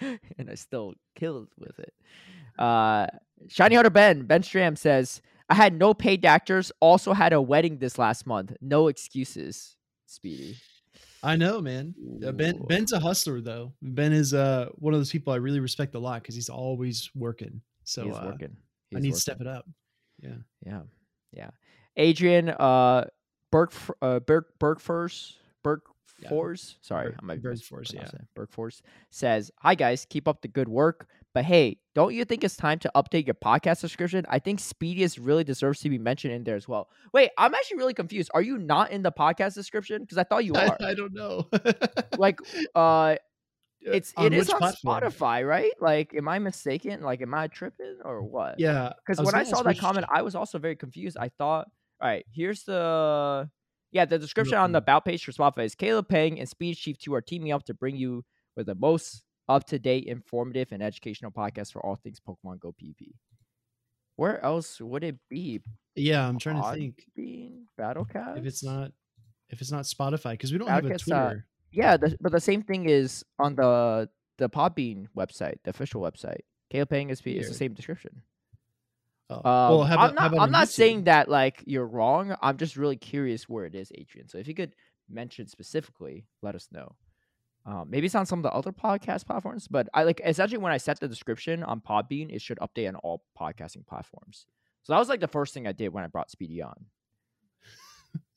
and 0.38 0.50
I 0.50 0.54
still 0.54 0.94
killed 1.14 1.48
with 1.58 1.78
it. 1.78 1.94
Uh, 2.58 3.06
Shiny 3.48 3.74
Hunter 3.74 3.90
Ben 3.90 4.22
Ben 4.26 4.42
Stram 4.42 4.76
says, 4.76 5.22
"I 5.48 5.54
had 5.54 5.78
no 5.78 5.94
paid 5.94 6.24
actors. 6.24 6.70
Also 6.80 7.12
had 7.12 7.32
a 7.32 7.40
wedding 7.40 7.78
this 7.78 7.98
last 7.98 8.26
month. 8.26 8.52
No 8.60 8.88
excuses." 8.88 9.76
Speedy. 10.06 10.56
I 11.22 11.36
know, 11.36 11.62
man. 11.62 11.94
Uh, 12.24 12.32
ben 12.32 12.60
Ben's 12.68 12.92
a 12.92 13.00
hustler 13.00 13.40
though. 13.40 13.72
Ben 13.80 14.12
is 14.12 14.34
uh 14.34 14.68
one 14.74 14.92
of 14.92 15.00
those 15.00 15.10
people 15.10 15.32
I 15.32 15.36
really 15.36 15.60
respect 15.60 15.94
a 15.94 15.98
lot 15.98 16.22
because 16.22 16.34
he's 16.34 16.50
always 16.50 17.10
working. 17.14 17.62
So 17.84 18.04
He's 18.04 18.14
uh, 18.14 18.22
working. 18.26 18.56
I 18.94 19.00
need 19.00 19.08
working. 19.08 19.12
to 19.12 19.20
step 19.20 19.40
it 19.40 19.46
up. 19.46 19.66
Yeah. 20.22 20.36
Yeah, 20.64 20.82
yeah. 21.32 21.50
Adrian, 21.96 22.50
uh, 22.50 23.06
Burke, 23.54 23.72
uh, 24.02 24.18
Burke, 24.18 24.58
Burkfors, 24.58 25.34
Burke 25.62 25.84
Yeah. 26.18 26.28
Force. 26.28 26.76
Sorry, 26.80 27.14
I 27.16 27.36
Burkforce, 27.36 27.94
yeah. 27.94 28.46
Force 28.50 28.82
says, 29.10 29.52
"Hi 29.58 29.76
guys, 29.76 30.04
keep 30.04 30.26
up 30.26 30.42
the 30.42 30.48
good 30.48 30.68
work. 30.68 31.06
But 31.34 31.44
hey, 31.44 31.78
don't 31.94 32.14
you 32.14 32.24
think 32.24 32.42
it's 32.42 32.56
time 32.56 32.78
to 32.80 32.90
update 32.96 33.26
your 33.26 33.34
podcast 33.34 33.80
description? 33.80 34.24
I 34.28 34.38
think 34.40 34.58
Speediest 34.60 35.18
really 35.18 35.44
deserves 35.44 35.80
to 35.80 35.90
be 35.90 35.98
mentioned 35.98 36.32
in 36.32 36.42
there 36.44 36.56
as 36.56 36.66
well. 36.68 36.88
Wait, 37.12 37.30
I'm 37.38 37.54
actually 37.54 37.78
really 37.78 37.94
confused. 37.94 38.30
Are 38.34 38.42
you 38.42 38.58
not 38.58 38.90
in 38.90 39.02
the 39.02 39.12
podcast 39.12 39.54
description? 39.54 40.02
Because 40.02 40.18
I 40.18 40.24
thought 40.24 40.44
you 40.44 40.54
I, 40.56 40.68
are. 40.68 40.76
I 40.80 40.94
don't 40.94 41.14
know. 41.14 41.48
like, 42.18 42.38
uh, 42.74 43.16
it's 43.80 44.12
On 44.16 44.26
it 44.26 44.32
is 44.32 44.50
on 44.50 44.58
platform? 44.58 45.00
Spotify, 45.00 45.46
right? 45.46 45.72
Like, 45.80 46.14
am 46.14 46.28
I 46.28 46.38
mistaken? 46.38 47.02
Like, 47.02 47.20
am 47.22 47.34
I 47.34 47.48
tripping 47.48 47.98
or 48.04 48.22
what? 48.22 48.58
Yeah, 48.58 48.92
because 49.04 49.24
when 49.24 49.34
I 49.34 49.44
saw 49.44 49.62
that 49.62 49.78
comment, 49.78 50.06
I 50.08 50.22
was 50.22 50.34
also 50.34 50.58
very 50.58 50.76
confused. 50.76 51.16
I 51.18 51.28
thought, 51.28 51.68
all 52.04 52.10
right, 52.10 52.26
here's 52.30 52.64
the 52.64 53.48
yeah, 53.90 54.04
the 54.04 54.18
description 54.18 54.58
on 54.58 54.72
the 54.72 54.78
about 54.78 55.06
page 55.06 55.24
for 55.24 55.32
Spotify 55.32 55.64
is 55.64 55.74
Caleb 55.74 56.08
Peng 56.08 56.38
and 56.38 56.46
Speed 56.46 56.76
Chief 56.76 56.98
Two 56.98 57.14
are 57.14 57.22
teaming 57.22 57.50
up 57.50 57.64
to 57.64 57.74
bring 57.74 57.96
you 57.96 58.22
with 58.56 58.66
the 58.66 58.74
most 58.74 59.22
up 59.48 59.64
to 59.68 59.78
date, 59.78 60.04
informative, 60.04 60.68
and 60.72 60.82
educational 60.82 61.30
podcast 61.30 61.72
for 61.72 61.84
all 61.84 61.96
things 61.96 62.20
Pokemon 62.20 62.60
Go 62.60 62.74
PvP. 62.82 63.12
Where 64.16 64.44
else 64.44 64.82
would 64.82 65.02
it 65.02 65.16
be? 65.30 65.62
Yeah, 65.94 66.28
I'm 66.28 66.38
trying 66.38 66.62
to 66.62 66.78
think 66.78 67.06
Being 67.16 67.66
Battlecast? 67.80 68.36
if 68.36 68.44
it's 68.44 68.62
not 68.62 68.92
if 69.48 69.62
it's 69.62 69.72
not 69.72 69.84
Spotify 69.84 70.32
because 70.32 70.52
we 70.52 70.58
don't 70.58 70.68
have 70.68 70.84
a 70.84 70.94
uh, 70.94 70.98
Twitter. 70.98 71.46
yeah, 71.72 71.96
the, 71.96 72.16
but 72.20 72.32
the 72.32 72.40
same 72.40 72.60
thing 72.60 72.86
is 72.86 73.24
on 73.38 73.54
the 73.54 74.10
the 74.36 74.50
Podbean 74.50 75.06
website, 75.16 75.54
the 75.64 75.70
official 75.70 76.02
website. 76.02 76.40
Caleb 76.70 76.90
Peng 76.90 77.08
is, 77.08 77.22
is 77.24 77.48
the 77.48 77.54
same 77.54 77.72
description. 77.72 78.20
Oh, 79.44 79.50
Um, 79.50 79.70
well, 79.78 79.82
how 79.84 79.96
I'm 79.96 80.08
how 80.08 80.14
not. 80.14 80.26
about 80.32 80.40
I'm 80.42 80.50
not 80.50 80.68
saying 80.68 81.04
that 81.04 81.28
like 81.28 81.62
you're 81.66 81.86
wrong. 81.86 82.36
I'm 82.42 82.56
just 82.56 82.76
really 82.76 82.96
curious 82.96 83.48
where 83.48 83.64
it 83.64 83.74
is, 83.74 83.90
Adrian. 83.94 84.28
So 84.28 84.38
if 84.38 84.46
you 84.48 84.54
could 84.54 84.74
mention 85.08 85.46
specifically, 85.46 86.26
let 86.42 86.54
us 86.54 86.68
know. 86.72 86.94
Um, 87.66 87.88
maybe 87.88 88.06
it's 88.06 88.14
on 88.14 88.26
some 88.26 88.40
of 88.40 88.42
the 88.42 88.52
other 88.52 88.72
podcast 88.72 89.26
platforms, 89.26 89.68
but 89.68 89.88
I 89.94 90.02
like 90.04 90.20
essentially 90.24 90.58
when 90.58 90.72
I 90.72 90.76
set 90.76 91.00
the 91.00 91.08
description 91.08 91.62
on 91.62 91.80
Podbean, 91.80 92.30
it 92.30 92.42
should 92.42 92.58
update 92.58 92.88
on 92.88 92.96
all 92.96 93.24
podcasting 93.40 93.86
platforms. 93.86 94.46
So 94.82 94.92
that 94.92 94.98
was 94.98 95.08
like 95.08 95.20
the 95.20 95.28
first 95.28 95.54
thing 95.54 95.66
I 95.66 95.72
did 95.72 95.88
when 95.92 96.04
I 96.04 96.08
brought 96.08 96.30
Speedy 96.30 96.60
on. 96.60 96.74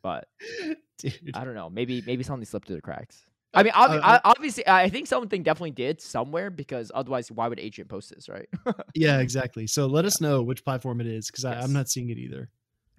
But 0.02 0.28
Dude. 0.98 1.32
I 1.34 1.44
don't 1.44 1.56
know. 1.56 1.70
Maybe 1.70 2.02
maybe 2.06 2.24
something 2.24 2.46
slipped 2.46 2.68
through 2.68 2.78
the 2.78 2.82
cracks. 2.82 3.26
I 3.54 3.64
mean, 3.64 3.74
obvi- 3.74 3.98
uh, 3.98 4.02
I, 4.04 4.22
obviously, 4.24 4.68
I 4.68 4.90
think 4.90 5.08
something 5.08 5.42
definitely 5.42 5.72
did 5.72 6.02
somewhere 6.02 6.50
because 6.50 6.92
otherwise, 6.94 7.32
why 7.32 7.48
would 7.48 7.60
Adrian 7.60 7.88
post 7.88 8.14
this, 8.14 8.30
right? 8.30 8.48
yeah, 8.94 9.20
exactly. 9.20 9.68
So 9.68 9.88
let 9.88 10.06
us 10.06 10.22
know 10.22 10.44
which 10.44 10.64
platform 10.64 11.02
it 11.02 11.08
is 11.08 11.28
because 11.28 11.44
Yes. 11.44 11.64
I'm 11.64 11.74
not 11.74 11.90
seeing 11.90 12.10
it 12.10 12.18
either. 12.18 12.50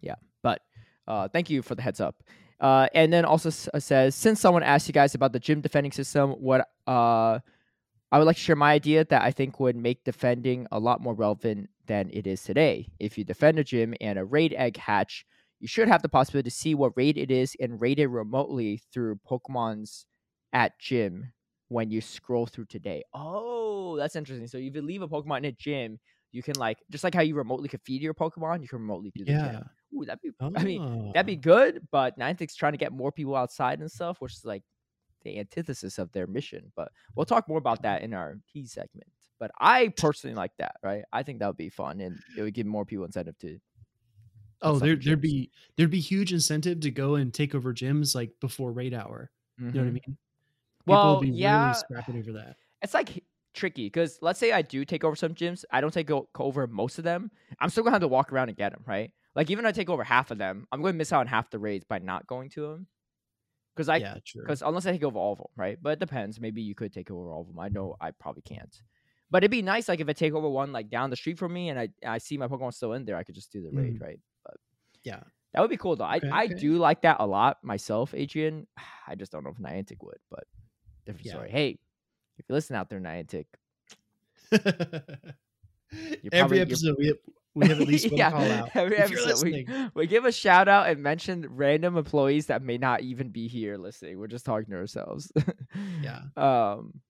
Yeah, 0.01 0.17
but 0.43 0.63
uh, 1.07 1.29
thank 1.29 1.51
you 1.51 1.63
for 1.63 1.75
the 1.75 1.83
heads 1.83 2.01
up. 2.01 2.23
Uh, 2.61 2.89
and 2.95 3.13
then 3.13 3.25
also 3.25 3.51
s- 3.51 3.69
uh, 3.73 3.79
says, 3.79 4.15
since 4.15 4.41
someone 4.41 4.63
asked 4.63 4.89
you 4.89 4.93
guys 4.93 5.15
about 5.15 5.33
the 5.33 5.39
gym 5.39 5.61
defending 5.61 5.93
system, 5.93 6.31
what 6.33 6.69
uh, 6.87 7.39
I 8.11 8.19
would 8.19 8.25
like 8.25 8.37
to 8.37 8.43
share 8.43 8.57
my 8.57 8.73
idea 8.73 9.05
that 9.05 9.23
I 9.23 9.31
think 9.31 9.61
would 9.61 9.77
make 9.77 10.03
defending 10.03 10.67
a 10.73 10.79
lot 10.81 11.01
more 11.01 11.15
relevant 11.15 11.71
than 11.87 12.11
it 12.13 12.27
is 12.27 12.43
today. 12.43 12.89
If 12.99 13.17
you 13.17 13.25
defend 13.25 13.59
a 13.59 13.65
gym 13.65 13.95
and 14.01 14.19
a 14.19 14.25
raid 14.25 14.55
egg 14.57 14.77
hatch, 14.77 15.25
you 15.61 15.69
should 15.69 15.89
have 15.89 16.03
the 16.03 16.09
possibility 16.09 16.51
to 16.51 16.57
see 16.57 16.75
what 16.75 16.93
raid 16.97 17.17
it 17.19 17.31
is 17.31 17.57
and 17.61 17.81
raid 17.81 17.99
it 18.01 18.07
remotely 18.09 18.81
through 18.93 19.21
Pokemon's 19.29 20.07
at 20.53 20.79
gym 20.81 21.33
when 21.69 21.91
you 21.91 22.01
scroll 22.01 22.47
through 22.47 22.67
today. 22.67 23.03
Oh, 23.15 23.97
that's 23.97 24.17
interesting. 24.17 24.47
So 24.49 24.59
if 24.59 24.75
you 24.75 24.83
leave 24.83 25.03
a 25.03 25.09
Pokemon 25.09 25.39
in 25.39 25.45
a 25.47 25.53
gym, 25.53 25.99
you 26.33 26.43
can 26.43 26.57
like 26.57 26.79
just 26.91 27.05
like 27.05 27.15
how 27.15 27.23
you 27.23 27.35
remotely 27.37 27.69
could 27.69 27.83
feed 27.83 28.03
your 28.03 28.15
Pokemon, 28.15 28.63
you 28.63 28.69
can 28.69 28.81
remotely 28.81 29.13
do 29.17 29.25
the 29.27 29.35
Yeah. 29.35 29.35
gym. 29.35 29.71
Ooh, 29.95 30.05
that'd 30.05 30.21
be 30.23 30.31
I 30.55 30.65
mean, 30.65 30.81
Oh. 30.81 31.15
That'd 31.15 31.27
be 31.27 31.37
good, 31.37 31.89
but 31.91 32.19
Niantic's 32.19 32.55
trying 32.55 32.73
to 32.73 32.79
get 32.79 32.93
more 32.93 33.11
people 33.13 33.35
outside 33.35 33.81
and 33.81 33.91
stuff, 33.91 34.21
which 34.21 34.35
is 34.35 34.45
like 34.45 34.63
the 35.23 35.39
antithesis 35.39 35.99
of 35.99 36.13
their 36.13 36.27
mission. 36.27 36.73
But 36.77 36.93
we'll 37.17 37.27
talk 37.27 37.49
more 37.49 37.59
about 37.59 37.83
that 37.83 38.03
in 38.03 38.15
our 38.15 38.37
T 38.53 38.67
segment. 38.67 39.13
But 39.41 39.53
I 39.59 39.89
personally 39.91 40.35
like 40.37 40.53
that, 40.59 40.77
right? 40.83 41.05
I 41.13 41.23
think 41.25 41.41
that 41.41 41.49
would 41.49 41.57
be 41.57 41.71
fun 41.71 42.01
and 42.01 42.23
it 42.35 42.43
would 42.43 42.55
give 42.55 42.67
more 42.67 42.85
people 42.87 43.05
incentive 43.07 43.39
to 43.39 43.61
Oh, 44.61 44.81
there 44.81 44.97
there'd 44.97 45.21
be 45.21 45.53
there'd 45.77 45.91
be 45.91 46.01
huge 46.01 46.33
incentive 46.33 46.81
to 46.81 46.91
go 46.91 47.15
and 47.15 47.33
take 47.33 47.55
over 47.55 47.73
gyms 47.73 48.15
like 48.15 48.41
before 48.41 48.73
raid 48.73 48.93
hour. 48.95 49.31
You 49.73 49.79
know 49.81 49.85
what 49.85 49.91
I 49.91 49.93
Mhm. 49.93 50.01
mean? 50.07 50.19
Well, 50.89 51.25
yeah. 51.25 51.67
really 51.67 51.75
scrapping 51.75 52.19
over 52.19 52.33
that. 52.33 52.57
it's 52.83 52.95
like 52.95 53.25
tricky 53.55 53.87
because 53.87 54.19
let's 54.21 54.39
say 54.39 54.53
I 54.53 54.63
do 54.63 54.85
take 54.85 55.05
over 55.05 55.17
some 55.17 55.35
gyms, 55.35 55.65
I 55.71 55.81
don't 55.81 55.93
take 55.93 56.11
over 56.39 56.67
most 56.67 56.99
of 56.99 57.05
them. 57.05 57.31
I'm 57.61 57.71
still 57.71 57.83
gonna 57.83 57.95
have 57.95 58.03
to 58.03 58.09
walk 58.09 58.33
around 58.33 58.49
and 58.49 58.57
get 58.57 58.73
them, 58.73 58.83
right? 58.87 59.13
Like 59.39 59.51
even 59.51 59.65
if 59.65 59.69
I 59.69 59.73
take 59.73 59.89
over 59.89 60.03
half 60.03 60.33
of 60.33 60.39
them, 60.39 60.67
I'm 60.73 60.83
going 60.83 60.95
to 60.95 60.99
miss 60.99 61.13
out 61.13 61.21
on 61.21 61.29
half 61.29 61.49
the 61.49 61.61
raids 61.61 61.85
by 61.85 62.01
not 62.01 62.27
going 62.27 62.51
to 62.51 62.63
them. 62.63 62.89
Because 63.75 63.89
I, 63.89 63.99
yeah, 63.99 64.17
because 64.35 64.63
unless 64.63 64.85
I 64.85 64.91
take 64.91 65.05
over 65.05 65.17
all 65.17 65.35
of 65.35 65.39
them, 65.39 65.47
right? 65.55 65.79
But 65.81 65.91
it 65.91 65.99
depends. 66.01 66.41
Maybe 66.41 66.61
you 66.61 66.75
could 66.75 66.93
take 66.93 67.09
over 67.13 67.31
all 67.31 67.43
of 67.43 67.47
them. 67.47 67.61
I 67.61 67.69
know 67.69 67.95
I 68.01 68.11
probably 68.11 68.43
can't. 68.43 68.77
But 69.31 69.45
it'd 69.45 69.53
be 69.53 69.63
nice, 69.63 69.89
like 69.89 70.01
if 70.01 70.09
I 70.09 70.13
take 70.13 70.33
over 70.33 70.49
one 70.49 70.73
like 70.73 70.91
down 70.91 71.11
the 71.11 71.17
street 71.17 71.39
from 71.39 71.53
me 71.53 71.69
and 71.69 71.79
I 71.79 71.89
I 72.05 72.19
see 72.19 72.37
my 72.37 72.49
Pokemon 72.49 72.75
still 72.75 72.95
in 72.95 73.05
there, 73.05 73.17
I 73.17 73.23
could 73.23 73.37
just 73.37 73.53
do 73.53 73.63
the 73.63 73.71
raid, 73.71 74.01
mm. 74.01 74.03
right? 74.03 74.19
Yeah. 75.05 75.21
That 75.53 75.61
would 75.61 75.71
be 75.71 75.77
cool 75.77 75.95
though. 75.95 76.05
I, 76.05 76.17
Okay, 76.17 76.31
I 76.31 76.45
okay. 76.47 76.55
do 76.55 76.79
like 76.79 77.03
that 77.03 77.19
a 77.21 77.27
lot 77.27 77.59
myself, 77.63 78.15
Adrian. 78.15 78.67
I 79.07 79.15
just 79.15 79.31
don't 79.31 79.45
know 79.45 79.51
if 79.51 79.59
Niantic 79.59 80.03
would, 80.03 80.19
but 80.33 80.49
different 81.09 81.27
Yeah. 81.27 81.33
story. 81.33 81.51
Hey, 81.51 81.79
if 82.39 82.45
you 82.49 82.55
listen 82.55 82.77
out 82.77 82.89
there, 82.89 83.01
Niantic, 83.01 83.47
Every 86.33 86.61
episode 86.61 86.97
we 86.99 87.07
have, 87.09 87.17
we 87.55 87.67
have 87.69 87.81
at 87.81 87.89
least 87.89 88.11
one 88.13 88.31
call 88.31 88.51
out. 88.51 88.71
Every 88.75 88.97
episode, 88.99 89.43
we, 89.43 89.67
we 89.95 90.07
give 90.07 90.25
a 90.25 90.33
shout 90.33 90.69
out 90.69 90.89
and 90.89 91.03
mention 91.03 91.47
random 91.51 91.97
employees 91.97 92.47
that 92.47 92.63
may 92.63 92.79
not 92.79 93.01
even 93.03 93.31
be 93.31 93.49
here 93.49 93.77
listening. 93.77 94.19
We're 94.19 94.27
just 94.27 94.45
talking 94.45 94.71
to 94.71 94.77
ourselves. 94.77 95.33
Yeah. 96.03 96.21
Um, 96.37 97.01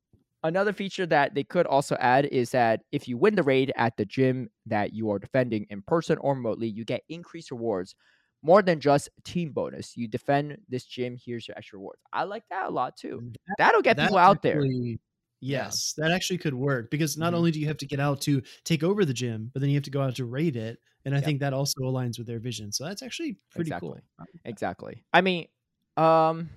another 0.43 0.73
feature 0.73 1.07
that 1.07 1.35
they 1.35 1.45
could 1.45 1.67
also 1.67 1.97
add 1.97 2.26
is 2.26 2.50
that 2.52 2.83
if 2.93 3.09
you 3.09 3.19
win 3.19 3.35
the 3.35 3.43
raid 3.43 3.73
at 3.76 3.97
the 3.97 4.05
gym 4.05 4.49
that 4.67 4.93
you 4.95 5.11
are 5.11 5.19
defending 5.19 5.67
in 5.71 5.83
person 5.83 6.17
or 6.21 6.35
remotely, 6.35 6.69
you 6.69 6.85
get 6.85 7.02
increased 7.09 7.50
rewards 7.50 7.95
more 8.42 8.62
than 8.62 8.80
just 8.80 9.09
team 9.25 9.52
bonus. 9.52 9.97
You 9.97 10.09
defend 10.09 10.59
this 10.68 10.85
gym, 10.87 11.16
here's 11.23 11.49
your 11.49 11.57
extra 11.59 11.78
rewards. 11.78 12.02
I 12.12 12.25
like 12.25 12.45
that 12.50 12.66
a 12.66 12.71
lot 12.71 12.97
too. 12.97 13.25
That'll 13.59 13.83
get 13.83 13.97
That 13.97 14.09
people 14.09 14.18
out 14.18 14.42
there. 14.42 14.66
actually- 14.66 15.00
Yeah. 15.40 15.66
Yes, 15.66 15.95
that 15.99 16.11
actually 16.11 16.38
could 16.38 16.54
work 16.54 16.90
because 16.90 17.16
not 17.16 17.33
Mhm. 17.33 17.37
only 17.37 17.50
do 17.52 17.61
you 17.61 17.66
have 17.68 17.76
to 17.78 17.87
get 17.87 18.00
out 18.00 18.21
to 18.23 18.42
take 18.64 18.83
over 18.83 19.04
the 19.04 19.14
gym, 19.14 19.50
but 19.54 19.61
then 19.61 19.71
you 19.71 19.76
have 19.76 19.85
to 19.85 19.90
go 19.90 20.02
out 20.02 20.16
to 20.16 20.25
raid 20.25 20.57
it, 20.57 20.80
and 21.04 21.14
I 21.14 21.21
Yep. 21.21 21.25
think 21.26 21.40
that 21.40 21.52
also 21.52 21.80
aligns 21.83 22.18
with 22.18 22.26
their 22.26 22.40
vision. 22.40 22.73
So 22.73 22.85
that's 22.85 23.02
actually 23.02 23.38
pretty 23.50 23.71
Exactly. 23.71 24.00
cool. 24.18 24.26
Exactly. 24.45 25.04
I 25.12 25.21
mean, 25.21 25.47
um, 25.97 26.50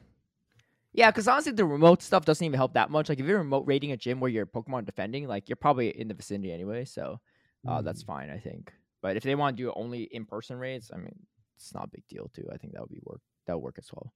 yeah, 0.93 1.11
because 1.11 1.27
honestly, 1.27 1.51
the 1.53 1.65
remote 1.65 2.01
stuff 2.01 2.25
doesn't 2.25 2.43
even 2.45 2.57
help 2.57 2.73
that 2.73 2.89
much. 2.89 3.09
Like 3.09 3.19
if 3.19 3.25
you're 3.25 3.37
remote 3.39 3.65
raiding 3.67 3.91
a 3.91 3.97
gym 3.97 4.19
where 4.19 4.31
you're 4.31 4.45
Pokemon 4.45 4.85
defending, 4.85 5.27
like 5.27 5.47
you're 5.49 5.55
probably 5.55 5.89
in 5.89 6.07
the 6.07 6.13
vicinity 6.13 6.51
anyway, 6.51 6.85
so 6.85 7.21
uh, 7.67 7.81
that's 7.81 8.03
Mm. 8.03 8.07
fine, 8.07 8.29
I 8.31 8.39
think. 8.39 8.73
But 9.01 9.15
if 9.17 9.23
they 9.23 9.35
want 9.35 9.57
to 9.57 9.63
do 9.63 9.71
only 9.75 10.03
in 10.03 10.25
person 10.25 10.57
raids, 10.57 10.91
I 10.93 10.97
mean, 10.97 11.27
it's 11.61 11.73
not 11.73 11.85
a 11.85 11.89
big 11.91 12.03
deal 12.07 12.29
too. 12.33 12.47
I 12.51 12.57
think 12.57 12.73
that 12.73 12.81
would 12.81 12.89
be 12.89 13.01
work. 13.03 13.21
That 13.47 13.55
would 13.55 13.63
work 13.63 13.75
as 13.77 13.89
well. 13.93 14.13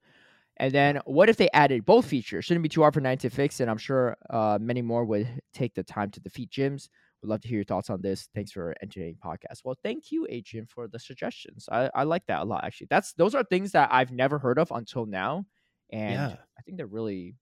And 0.57 0.71
then 0.73 1.01
what 1.05 1.27
if 1.29 1.35
they 1.37 1.49
added 1.53 1.83
both 1.85 2.05
features? 2.05 2.45
Shouldn't 2.45 2.63
be 2.63 2.69
too 2.69 2.81
hard 2.81 2.93
for 2.93 3.01
nine 3.01 3.17
to 3.19 3.29
fix, 3.29 3.59
and 3.59 3.69
I'm 3.69 3.77
sure 3.77 4.15
uh, 4.29 4.57
many 4.61 4.81
more 4.81 5.03
would 5.03 5.27
take 5.53 5.73
the 5.75 5.83
time 5.83 6.11
to 6.11 6.19
defeat 6.21 6.49
gyms. 6.49 6.87
Would 7.21 7.29
love 7.29 7.41
to 7.41 7.47
hear 7.49 7.57
your 7.57 7.65
thoughts 7.65 7.89
on 7.89 8.01
this. 8.01 8.29
Thanks 8.33 8.51
for 8.51 8.73
entertaining 8.81 9.17
podcast. 9.23 9.65
Well, 9.65 9.75
thank 9.83 10.11
you, 10.13 10.25
Adrian, 10.29 10.65
for 10.65 10.87
the 10.87 10.97
suggestions. 10.99 11.67
I, 11.71 11.89
I 11.93 12.03
like 12.03 12.25
that 12.27 12.41
a 12.41 12.45
lot. 12.45 12.63
Actually, 12.63 12.87
that's 12.89 13.11
those 13.13 13.35
are 13.35 13.43
things 13.43 13.71
that 13.73 13.89
I've 13.91 14.11
never 14.11 14.39
heard 14.39 14.57
of 14.57 14.71
until 14.71 15.05
now, 15.05 15.45
and 15.89 16.13
Yeah. 16.13 16.35
I 16.57 16.61
think 16.61 16.77
they're 16.77 16.87
really 16.87 17.35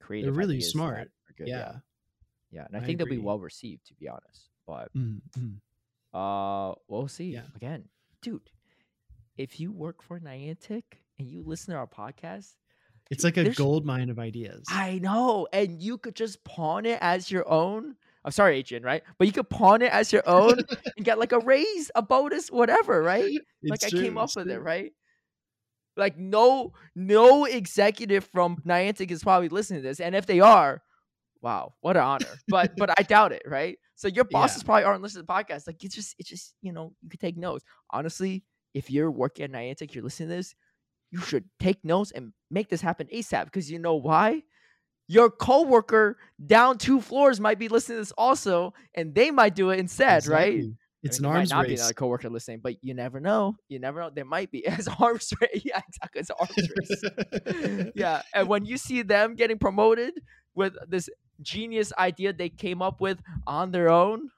creative. 0.00 0.34
They're 0.34 0.38
really 0.38 0.60
smart. 0.60 1.10
good, 1.38 1.48
yeah, 1.48 1.56
Yeah. 1.56 1.72
yeah, 2.50 2.64
and 2.66 2.76
I, 2.76 2.80
I 2.80 2.84
think 2.84 2.98
they'll 2.98 3.06
be 3.06 3.16
well 3.18 3.38
received, 3.38 3.86
to 3.86 3.94
be 3.94 4.08
honest. 4.08 4.50
But 4.66 4.92
Mm, 4.94 5.22
mm. 5.38 5.56
uh, 6.12 6.74
we'll 6.88 7.08
see. 7.08 7.30
Yeah. 7.32 7.42
Again, 7.56 7.84
dude, 8.20 8.50
if 9.38 9.58
you 9.60 9.72
work 9.72 10.02
for 10.02 10.18
Niantic 10.20 10.82
and 11.18 11.28
you 11.28 11.42
listen 11.44 11.72
to 11.72 11.78
our 11.78 11.86
podcast, 11.86 12.54
It's 13.10 13.24
like 13.24 13.36
a 13.38 13.42
There's- 13.44 13.56
gold 13.56 13.86
mine 13.86 14.10
of 14.10 14.18
ideas. 14.18 14.64
I 14.68 14.98
know, 14.98 15.48
and 15.52 15.80
you 15.82 15.96
could 15.96 16.14
just 16.14 16.44
pawn 16.44 16.84
it 16.84 16.98
as 17.00 17.30
your 17.30 17.48
own. 17.48 17.96
I'm 18.24 18.32
sorry, 18.32 18.58
Adrian, 18.58 18.82
right? 18.82 19.02
But 19.16 19.26
you 19.28 19.32
could 19.32 19.48
pawn 19.48 19.80
it 19.80 19.90
as 19.92 20.12
your 20.12 20.22
own 20.28 20.58
and 20.96 21.04
get 21.06 21.18
like 21.18 21.32
a 21.32 21.38
raise, 21.38 21.90
a 21.94 22.02
bonus, 22.02 22.50
whatever, 22.50 23.02
right? 23.02 23.22
like 23.62 23.82
It's 23.82 23.86
I 23.86 23.90
came 23.90 24.18
up 24.18 24.24
it's 24.26 24.36
with 24.36 24.50
it, 24.50 24.58
right? 24.60 24.92
Like 25.96 26.18
no, 26.18 26.72
no 26.94 27.44
executive 27.46 28.24
from 28.24 28.58
Niantic 28.66 29.10
is 29.10 29.22
probably 29.22 29.48
listening 29.48 29.82
to 29.82 29.88
this, 29.88 30.00
and 30.00 30.14
if 30.14 30.26
they 30.26 30.40
are, 30.40 30.82
wow, 31.40 31.74
what 31.80 31.96
an 31.96 32.02
honor. 32.02 32.26
But 32.48 32.72
but 32.76 32.90
I 32.98 33.02
doubt 33.02 33.32
it, 33.32 33.42
right? 33.46 33.78
So 33.96 34.06
your 34.06 34.24
bosses 34.30 34.62
Yeah. 34.62 34.66
probably 34.66 34.84
aren't 34.84 35.02
listening 35.02 35.22
to 35.22 35.26
the 35.26 35.32
podcast. 35.32 35.66
Like 35.66 35.82
it's 35.82 35.94
just 35.94 36.14
it's 36.18 36.28
just 36.28 36.54
you 36.60 36.72
know 36.72 36.92
you 37.02 37.08
could 37.08 37.20
take 37.20 37.36
notes. 37.36 37.64
Honestly, 37.90 38.44
if 38.74 38.90
you're 38.90 39.10
working 39.10 39.44
at 39.44 39.52
Niantic, 39.52 39.94
you're 39.94 40.04
listening 40.04 40.28
to 40.30 40.36
this, 40.36 40.54
you 41.10 41.20
should 41.20 41.44
take 41.58 41.84
notes 41.84 42.10
and 42.10 42.32
make 42.50 42.68
this 42.68 42.80
happen 42.80 43.08
ASAP 43.12 43.44
because 43.44 43.70
you 43.70 43.78
know 43.78 43.94
why? 43.94 44.42
Your 45.06 45.30
coworker 45.30 46.18
down 46.44 46.76
two 46.76 47.00
floors 47.00 47.40
might 47.40 47.58
be 47.58 47.68
listening 47.68 47.96
to 47.96 48.02
this 48.02 48.12
also, 48.12 48.74
and 48.94 49.14
they 49.14 49.30
might 49.30 49.54
do 49.54 49.70
it 49.70 49.78
instead, 49.78 50.26
right? 50.26 50.64
It's 51.02 51.18
I 51.18 51.22
mean, 51.22 51.30
an 51.30 51.36
arms 51.36 51.50
might 51.50 51.56
not 51.56 51.62
be 51.64 51.70
race. 51.70 51.80
another 51.80 51.94
coworker 51.94 52.28
listening, 52.28 52.60
but 52.62 52.74
you 52.82 52.92
never 52.92 53.20
know. 53.20 53.54
You 53.68 53.78
never 53.78 54.00
know. 54.00 54.10
There 54.12 54.24
might 54.24 54.50
be. 54.50 54.64
An 54.66 54.78
arms 54.98 55.32
race. 55.40 55.62
Yeah, 55.64 55.80
exactly. 55.88 56.20
It's 56.20 56.30
arms 56.30 56.52
race. 56.76 57.92
yeah, 57.94 58.22
and 58.34 58.48
when 58.48 58.64
you 58.64 58.76
see 58.76 59.02
them 59.02 59.34
getting 59.34 59.58
promoted 59.58 60.14
with 60.54 60.74
this 60.88 61.08
genius 61.40 61.92
idea 61.96 62.32
they 62.32 62.48
came 62.48 62.82
up 62.82 63.00
with 63.00 63.20
on 63.46 63.70
their 63.70 63.88
own, 63.88 64.28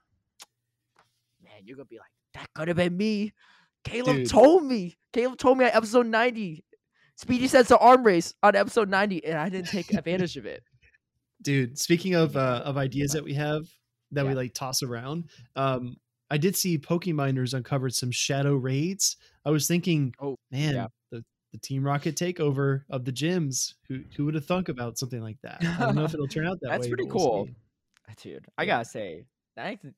man, 1.43 1.63
you're 1.65 1.77
gonna 1.77 1.87
be 1.87 1.99
like, 1.99 2.13
that 2.35 2.49
could 2.55 2.69
have 2.69 2.77
been 2.77 2.97
me. 2.97 3.33
Caleb 3.85 4.17
Dude. 4.17 4.29
told 4.31 4.65
me. 4.65 4.97
Caleb 5.13 5.39
told 5.39 5.59
me 5.59 5.65
on 5.65 5.71
episode 5.73 6.07
90. 6.07 6.65
Speedy 7.17 7.49
said 7.49 7.61
it's 7.63 7.71
an 7.71 7.79
arm 7.81 8.03
race 8.05 8.33
on 8.43 8.57
episode 8.57 8.89
90, 8.89 9.25
and 9.27 9.39
I 9.39 9.49
didn't 9.49 9.69
take 9.69 9.93
advantage 9.95 10.37
of 10.37 10.47
it. 10.47 10.63
Dude, 11.43 11.79
speaking 11.79 12.15
of 12.15 12.37
uh, 12.37 12.63
of 12.65 12.77
ideas 12.77 13.13
that 13.13 13.25
we 13.25 13.35
have 13.35 13.67
that 14.13 14.27
we 14.27 14.35
like 14.35 14.53
toss 14.55 14.83
around, 14.83 15.31
um, 15.57 15.97
I 16.31 16.37
did 16.39 16.55
see 16.57 16.79
Pokeminers 16.79 17.55
uncovered 17.55 17.95
some 17.95 18.11
shadow 18.11 18.55
raids. 18.55 19.17
I 19.45 19.51
was 19.51 19.67
thinking, 19.67 20.15
Oh, 20.21 20.37
man, 20.51 20.75
yeah. 20.75 20.87
the 21.11 21.25
the 21.53 21.59
Team 21.59 21.83
Rocket 21.83 22.15
takeover 22.17 22.83
of 22.91 23.05
the 23.05 23.13
gyms. 23.13 23.75
Who 23.89 24.01
who 24.17 24.27
would 24.27 24.35
have 24.35 24.45
thunk 24.47 24.69
about 24.69 24.99
something 24.99 25.21
like 25.23 25.39
that? 25.43 25.63
I 25.65 25.87
don't 25.87 25.95
know 25.97 26.05
if 26.05 26.13
it'll 26.15 26.29
turn 26.29 26.47
out 26.47 26.59
that 26.61 26.69
That's 26.71 26.83
way. 26.87 26.91
That's 26.91 26.95
pretty 26.95 27.11
cool. 27.11 27.49
Dude, 28.23 28.45
I 28.59 28.67
gotta 28.67 28.85
say, 28.85 29.25
Niantic, 29.59 29.95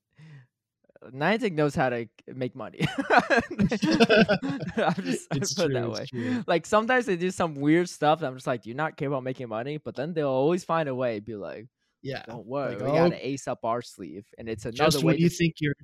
Niantic 1.10 1.52
knows 1.52 1.74
how 1.74 1.88
to 1.88 2.06
make 2.34 2.54
money. 2.54 2.86
I'm 3.10 3.68
just 3.68 3.84
I 3.86 4.94
It's 5.32 5.54
put 5.54 5.70
it 5.70 5.74
that 5.74 5.82
true, 5.82 5.90
way. 5.90 6.06
true. 6.06 6.44
Like 6.46 6.66
sometimes 6.66 7.06
they 7.06 7.16
do 7.16 7.30
some 7.30 7.54
weird 7.54 7.88
stuff. 7.88 8.22
I'm 8.22 8.34
just 8.34 8.46
like, 8.46 8.62
do 8.62 8.68
you 8.68 8.74
not 8.74 8.96
care 8.96 9.08
about 9.08 9.24
making 9.24 9.48
money? 9.48 9.78
But 9.78 9.96
then 9.96 10.12
they'll 10.14 10.28
always 10.28 10.64
find 10.64 10.88
a 10.88 10.94
way. 10.94 11.20
Be 11.20 11.34
like, 11.34 11.66
Yeah. 12.02 12.22
don't 12.26 12.46
worry, 12.46 12.76
like, 12.76 12.84
we 12.84 12.90
oh, 12.90 12.94
got 12.94 13.06
an 13.06 13.14
oh 13.14 13.18
ace 13.20 13.48
up 13.48 13.60
our 13.64 13.82
sleeve, 13.82 14.26
and 14.38 14.48
it's 14.48 14.64
another 14.64 14.76
just 14.76 14.98
way. 14.98 15.12
when 15.14 15.18
you 15.18 15.28
think 15.28 15.54
you're 15.60 15.74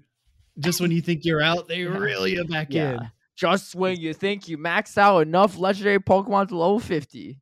just 0.58 0.80
when 0.80 0.90
you 0.90 1.00
think 1.00 1.24
you're 1.24 1.42
out, 1.42 1.68
they 1.68 1.84
really 1.84 2.38
are 2.38 2.44
back 2.44 2.68
yeah, 2.70 2.92
in. 2.94 3.10
just 3.36 3.74
when 3.74 3.96
you 3.98 4.12
think 4.14 4.48
you 4.48 4.58
maxed 4.58 4.98
out 4.98 5.20
enough 5.20 5.56
legendary 5.56 5.98
Pokemon 6.00 6.48
to 6.48 6.56
level 6.56 6.80
50. 6.80 7.40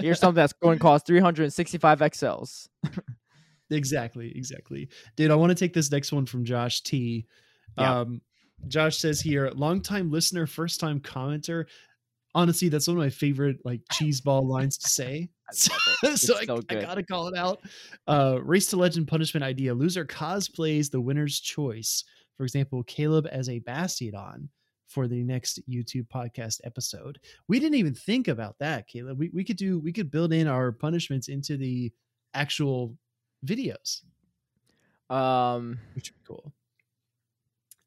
Here's 0.00 0.20
something 0.20 0.34
that's 0.36 0.52
going 0.52 0.78
to 0.78 0.82
cost 0.82 1.06
365 1.06 2.00
XLs. 2.00 2.68
Exactly, 3.70 4.32
exactly. 4.36 4.88
Dude, 5.16 5.30
I 5.30 5.34
want 5.34 5.50
to 5.50 5.54
take 5.54 5.74
this 5.74 5.90
next 5.90 6.12
one 6.12 6.26
from 6.26 6.44
Josh 6.44 6.82
T. 6.82 7.26
Yeah. 7.76 8.00
Um, 8.00 8.20
Josh 8.66 8.98
says 8.98 9.20
here, 9.20 9.50
longtime 9.54 10.10
listener, 10.10 10.46
first 10.46 10.80
time 10.80 11.00
commenter. 11.00 11.66
Honestly, 12.34 12.68
that's 12.68 12.88
one 12.88 12.96
of 12.96 13.02
my 13.02 13.10
favorite 13.10 13.58
like 13.64 13.80
cheese 13.92 14.20
ball 14.20 14.46
lines 14.46 14.78
to 14.78 14.88
say. 14.88 15.28
I. 15.48 15.52
It's 16.04 16.22
so 16.22 16.36
I, 16.36 16.44
so 16.44 16.60
I 16.68 16.74
gotta 16.76 17.02
call 17.02 17.26
it 17.26 17.36
out. 17.36 17.60
Uh, 18.06 18.38
race 18.42 18.68
to 18.68 18.76
legend 18.76 19.08
punishment 19.08 19.42
idea. 19.42 19.74
Loser 19.74 20.04
cosplays 20.04 20.90
the 20.90 21.00
winner's 21.00 21.40
choice. 21.40 22.04
For 22.36 22.44
example, 22.44 22.84
Caleb 22.84 23.26
as 23.32 23.48
a 23.48 23.58
Bastiodon 23.60 24.48
for 24.86 25.08
the 25.08 25.22
next 25.24 25.60
YouTube 25.68 26.06
podcast 26.08 26.60
episode. 26.64 27.18
We 27.48 27.58
didn't 27.58 27.78
even 27.78 27.94
think 27.94 28.28
about 28.28 28.56
that, 28.60 28.86
Caleb. 28.86 29.18
We 29.18 29.30
we 29.34 29.42
could 29.44 29.56
do 29.56 29.80
we 29.80 29.92
could 29.92 30.10
build 30.10 30.32
in 30.32 30.46
our 30.46 30.70
punishments 30.70 31.28
into 31.28 31.56
the 31.56 31.92
actual 32.34 32.96
videos, 33.44 34.02
Um, 35.10 35.78
which 35.94 36.10
would 36.10 36.18
be 36.18 36.24
cool. 36.26 36.52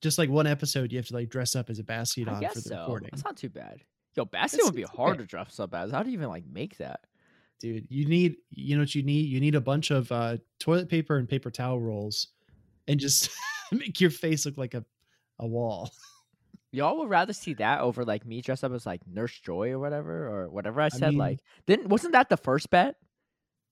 Just 0.01 0.17
like 0.17 0.29
one 0.29 0.47
episode, 0.47 0.91
you 0.91 0.97
have 0.97 1.07
to 1.07 1.13
like 1.13 1.29
dress 1.29 1.55
up 1.55 1.69
as 1.69 1.77
a 1.79 1.83
Bastiodon 1.83 2.37
for 2.49 2.55
the 2.55 2.61
so. 2.61 2.79
recording. 2.79 3.09
That's 3.11 3.23
not 3.23 3.37
too 3.37 3.49
bad. 3.49 3.83
Yo, 4.15 4.25
basket 4.25 4.57
It's- 4.59 4.65
would 4.67 4.75
be 4.75 4.83
hard 4.83 5.19
to 5.19 5.25
dress 5.25 5.59
up 5.59 5.73
as. 5.75 5.91
How 5.91 6.01
do 6.03 6.09
you 6.09 6.17
even 6.17 6.29
like 6.29 6.45
make 6.47 6.77
that? 6.77 7.01
dude 7.59 7.85
you 7.91 8.05
need 8.07 8.37
you 8.49 8.75
know 8.75 8.81
what 8.81 8.95
you 8.95 9.03
need 9.03 9.27
you 9.27 9.39
need 9.39 9.53
a 9.53 9.61
bunch 9.61 9.91
of 9.91 10.11
uh 10.11 10.35
toilet 10.59 10.89
paper 10.89 11.17
and 11.17 11.29
paper 11.29 11.51
towel 11.51 11.79
rolls 11.79 12.29
and 12.87 12.99
just 12.99 13.29
make 13.71 14.01
your 14.01 14.09
face 14.09 14.47
look 14.47 14.57
like 14.57 14.73
a 14.73 14.83
a 15.37 15.45
wall 15.45 15.91
Y'all 16.71 16.97
would 16.97 17.09
rather 17.09 17.33
see 17.33 17.53
that 17.53 17.81
over 17.81 18.03
like 18.03 18.25
me 18.25 18.41
dressed 18.41 18.63
up 18.63 18.71
as 18.71 18.87
like 18.87 19.05
Nurse 19.05 19.39
Joy 19.41 19.69
or 19.73 19.77
whatever 19.77 20.27
or 20.27 20.49
whatever 20.49 20.81
I 20.81 20.87
said. 20.89 21.09
mean- 21.09 21.19
like, 21.19 21.39
didn't 21.67 21.89
wasn't 21.89 22.13
that 22.13 22.29
the 22.29 22.37
first 22.37 22.71
bet? 22.71 22.95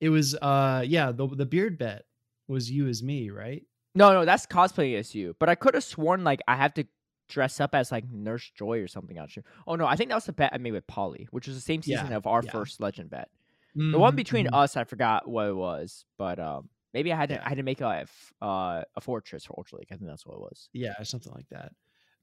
It 0.02 0.10
was 0.10 0.36
uh 0.36 0.84
yeah 0.88 1.12
the 1.12 1.28
the 1.28 1.46
beard 1.46 1.78
bet 1.78 2.06
was 2.48 2.70
you 2.72 2.88
as 2.88 3.04
me 3.04 3.30
right 3.30 3.64
No, 3.96 4.14
no, 4.14 4.26
that's 4.26 4.46
cosplaying 4.46 4.98
as 4.98 5.14
you. 5.16 5.36
But 5.40 5.50
I 5.50 5.56
could 5.56 5.74
have 5.74 5.84
sworn 5.84 6.24
like 6.24 6.42
I 6.48 6.56
have 6.56 6.74
to 6.76 6.86
dress 7.28 7.60
up 7.60 7.76
as 7.76 7.92
like 7.92 8.10
Nurse 8.10 8.50
Joy 8.56 8.80
or 8.80 8.88
something. 8.88 9.20
I'm 9.20 9.28
sure. 9.28 9.44
Oh 9.68 9.76
no, 9.76 9.86
I 9.86 9.96
think 9.96 10.10
that 10.10 10.16
was 10.16 10.26
the 10.26 10.34
bet 10.34 10.52
I 10.54 10.58
made 10.58 10.72
with 10.72 10.88
Polly, 10.88 11.28
which 11.32 11.48
was 11.48 11.56
the 11.56 11.62
same 11.62 11.82
season 11.82 12.10
Yeah, 12.12 12.18
of 12.18 12.26
our 12.28 12.42
yeah. 12.44 12.52
first 12.52 12.80
Legend 12.80 13.10
bet. 13.10 13.30
The 13.76 14.00
one 14.00 14.14
Mhm, 14.14 14.16
between 14.16 14.46
mhm. 14.48 14.54
us, 14.54 14.76
I 14.78 14.84
forgot 14.84 15.28
what 15.28 15.48
it 15.48 15.56
was, 15.56 16.06
but 16.18 16.40
um, 16.40 16.70
maybe 16.94 17.14
I 17.14 17.16
had 17.18 17.30
to 17.30 17.36
Yeah. 17.36 17.44
I 17.46 17.50
had 17.50 17.58
to 17.58 17.64
make 17.64 17.82
a 17.82 18.08
uh, 18.42 18.84
a 18.96 19.02
fortress 19.02 19.46
for 19.46 19.54
Ultra 19.58 19.78
League. 19.80 19.90
I 19.92 19.96
think 19.96 20.10
that's 20.10 20.26
what 20.26 20.36
it 20.36 20.42
was. 20.42 20.70
Yeah, 20.74 20.94
something 21.04 21.32
like 21.34 21.48
that. 21.52 21.72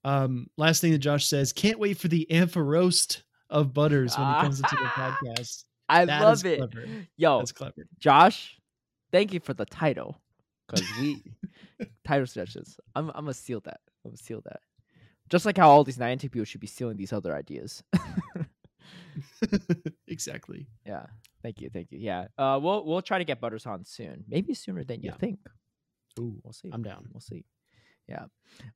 Um, 0.05 0.49
last 0.57 0.81
thing 0.81 0.93
that 0.93 0.99
Josh 0.99 1.27
says, 1.27 1.53
can't 1.53 1.79
wait 1.79 1.99
for 1.99 2.09
the 2.09 2.27
ampharoast 2.31 3.23
of 3.51 3.73
Butters 3.73 4.17
when 4.19 4.27
he 4.29 4.41
comes 4.41 4.59
into 4.61 4.77
the 4.77 4.85
podcast. 5.03 5.65
I 5.89 6.05
That 6.05 6.23
love 6.23 6.45
it. 6.45 6.59
clever. 6.59 6.85
Yo, 7.17 7.39
That's 7.39 7.53
clever. 7.53 7.87
Josh, 7.99 8.59
thank 9.13 9.33
you 9.33 9.41
for 9.41 9.55
the 9.55 9.65
title. 9.67 10.21
Cause 10.69 10.83
we 11.01 11.23
title 12.05 12.27
suggestions. 12.27 12.79
I'm 12.95 13.09
I'm 13.11 13.25
gonna 13.25 13.35
steal 13.35 13.61
that. 13.61 13.81
I'm 14.05 14.11
gonna 14.11 14.17
steal 14.17 14.41
that. 14.47 14.61
Just 15.29 15.47
like 15.47 15.57
how 15.57 15.71
all 15.71 15.85
these 15.85 15.99
Niantic 15.99 16.33
people 16.33 16.45
should 16.45 16.61
be 16.61 16.67
stealing 16.67 16.97
these 16.97 17.13
other 17.13 17.35
ideas. 17.37 17.83
exactly. 20.09 20.67
yeah. 20.87 21.07
Thank 21.43 21.61
you. 21.61 21.71
Thank 21.71 21.93
you. 21.93 21.99
Yeah. 21.99 22.27
Uh 22.39 22.59
we'll 22.63 22.85
we'll 22.85 23.03
try 23.03 23.19
to 23.19 23.25
get 23.25 23.41
Butters 23.41 23.67
on 23.67 23.85
soon. 23.85 24.25
Maybe 24.29 24.55
sooner 24.55 24.85
than 24.85 25.03
you 25.03 25.11
Yeah. 25.11 25.17
think. 25.17 25.39
Ooh, 26.19 26.37
We'll 26.43 26.53
see. 26.53 26.71
I'm 26.73 26.83
down. 26.83 27.07
We'll 27.13 27.21
see. 27.21 27.45
Yeah. 28.09 28.27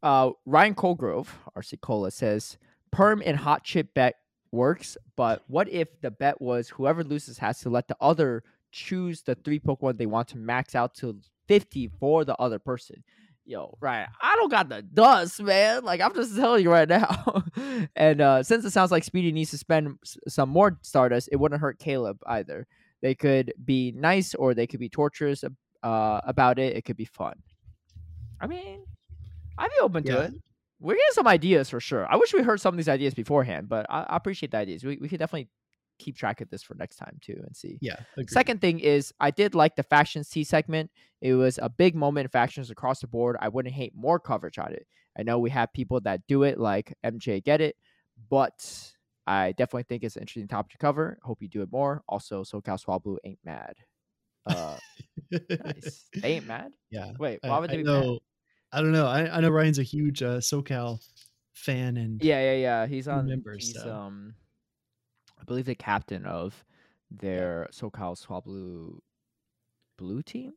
Uh, 0.02 0.33
Ryan 0.45 0.75
Colgrove, 0.75 1.29
RC 1.57 1.81
Cola, 1.81 2.11
says 2.11 2.59
perm 2.90 3.23
and 3.25 3.37
hot 3.37 3.64
chip 3.64 3.95
bet 3.95 4.17
works, 4.52 4.97
but 5.16 5.42
what 5.47 5.69
if 5.69 5.88
the 6.00 6.11
bet 6.11 6.40
was 6.40 6.69
whoever 6.69 7.04
loses 7.04 7.38
has 7.38 7.61
to 7.61 7.71
let 7.71 7.88
the 7.88 7.97
other 8.00 8.42
choose 8.73 9.23
the 9.23 9.35
three 9.35 9.59
Pokemon 9.59 9.99
they 9.99 10.07
want 10.07 10.28
to 10.28 10.38
max 10.38 10.75
out 10.75 10.95
to 10.97 11.19
50 11.49 11.90
for 11.99 12.25
the 12.25 12.37
other 12.37 12.59
person? 12.59 13.02
Yo, 13.45 13.76
right. 13.80 14.07
I 14.21 14.37
don't 14.37 14.50
got 14.50 14.69
the 14.69 14.83
dust, 14.83 15.42
man. 15.42 15.85
Like, 15.85 16.00
I'm 16.00 16.14
just 16.14 16.37
telling 16.37 16.62
you 16.62 16.71
right 16.71 16.88
now. 16.88 17.45
and 17.97 18.21
uh, 18.21 18.42
since 18.42 18.64
it 18.64 18.71
sounds 18.71 18.90
like 18.90 19.04
Speedy 19.04 19.33
needs 19.33 19.50
to 19.50 19.59
spend 19.59 19.99
some 20.28 20.49
more 20.49 20.78
Stardust, 20.83 21.28
it 21.33 21.37
wouldn't 21.37 21.61
hurt 21.61 21.78
Caleb 21.78 22.19
either. 22.26 22.66
They 23.02 23.14
could 23.14 23.52
be 23.64 23.92
nice 23.92 24.35
or 24.35 24.54
they 24.54 24.66
could 24.66 24.80
be 24.80 24.88
torturous 24.88 25.42
uh, 25.83 26.21
about 26.25 26.59
it. 26.59 26.76
It 26.76 26.85
could 26.85 26.97
be 26.97 27.07
fun. 27.07 27.35
I 28.40 28.47
mean, 28.47 28.85
I'd 29.59 29.71
be 29.71 29.78
open 29.80 30.04
to 30.04 30.21
it. 30.21 30.35
We're 30.80 30.94
getting 30.94 31.12
some 31.12 31.28
ideas 31.28 31.68
for 31.68 31.78
sure. 31.80 32.06
I 32.10 32.16
wish 32.16 32.32
we 32.32 32.42
heard 32.42 32.60
some 32.60 32.75
of 32.75 32.78
these 32.78 32.88
ideas 32.88 33.14
beforehand, 33.14 33.68
but 33.68 33.87
I, 33.90 34.02
I 34.02 34.16
appreciate 34.16 34.50
the 34.52 34.58
ideas. 34.58 34.82
We, 34.82 34.96
we 34.96 35.08
could 35.08 35.18
definitely 35.18 35.49
keep 35.99 36.16
track 36.16 36.40
of 36.40 36.49
this 36.49 36.62
for 36.62 36.75
next 36.75 36.96
time 36.96 37.18
too 37.20 37.38
and 37.44 37.54
see. 37.54 37.78
Yeah. 37.80 37.96
agreed. 38.14 38.30
Second 38.30 38.60
thing 38.60 38.80
is, 38.80 39.12
I 39.20 39.30
did 39.30 39.54
like 39.54 39.76
the 39.76 39.82
factions 39.82 40.30
T 40.30 40.42
segment. 40.42 40.90
It 41.20 41.34
was 41.34 41.58
a 41.62 41.68
big 41.68 41.94
moment 41.94 42.25
in 42.25 42.30
factions 42.30 42.70
across 42.70 43.00
the 43.00 43.06
board. 43.06 43.37
I 43.40 43.49
wouldn't 43.49 43.75
hate 43.75 43.94
more 43.94 44.18
coverage 44.18 44.58
on 44.58 44.72
it. 44.72 44.87
I 45.18 45.22
know 45.22 45.38
we 45.38 45.50
have 45.50 45.72
people 45.72 46.00
that 46.02 46.26
do 46.26 46.44
it, 46.44 46.58
like 46.58 46.96
MJ 47.04 47.44
Get 47.44 47.60
It, 47.60 47.76
but 48.30 48.92
I 49.26 49.52
definitely 49.52 49.82
think 49.84 50.02
it's 50.02 50.16
an 50.16 50.22
interesting 50.22 50.49
topic 50.49 50.72
to 50.72 50.78
cover. 50.78 51.18
Hope 51.22 51.42
you 51.42 51.49
do 51.49 51.62
it 51.62 51.70
more. 51.70 52.02
Also, 52.08 52.42
SoCal 52.42 52.82
Swablu 52.82 53.16
ain't 53.25 53.38
mad. 53.44 53.75
Uh, 54.46 54.76
nice. 55.30 56.06
They 56.16 56.37
ain't 56.37 56.46
mad. 56.46 56.72
yeah. 56.90 57.12
Wait, 57.18 57.40
why 57.42 57.58
would 57.58 57.70
I 57.70 57.76
they 57.76 57.82
be 57.82 57.88
mad? 57.88 58.18
I 58.72 58.80
don't 58.80 58.92
know. 58.92 59.06
I, 59.06 59.37
I 59.37 59.40
know 59.40 59.50
Ryan's 59.50 59.78
a 59.78 59.83
huge 59.83 60.22
uh, 60.22 60.38
SoCal 60.38 61.00
fan, 61.54 61.96
and 61.96 62.22
Yeah, 62.22 62.40
yeah, 62.52 62.56
yeah. 62.56 62.87
He's 62.87 63.09
on. 63.09 63.26
members, 63.26 63.66
he's 63.68 63.83
so. 63.83 63.92
um, 63.92 64.35
I 65.40 65.44
believe 65.44 65.64
the 65.66 65.74
captain 65.74 66.24
of 66.26 66.64
their 67.11 67.68
SoCal 67.72 68.16
Swablu 68.20 68.98
blue 69.98 70.22
team. 70.22 70.52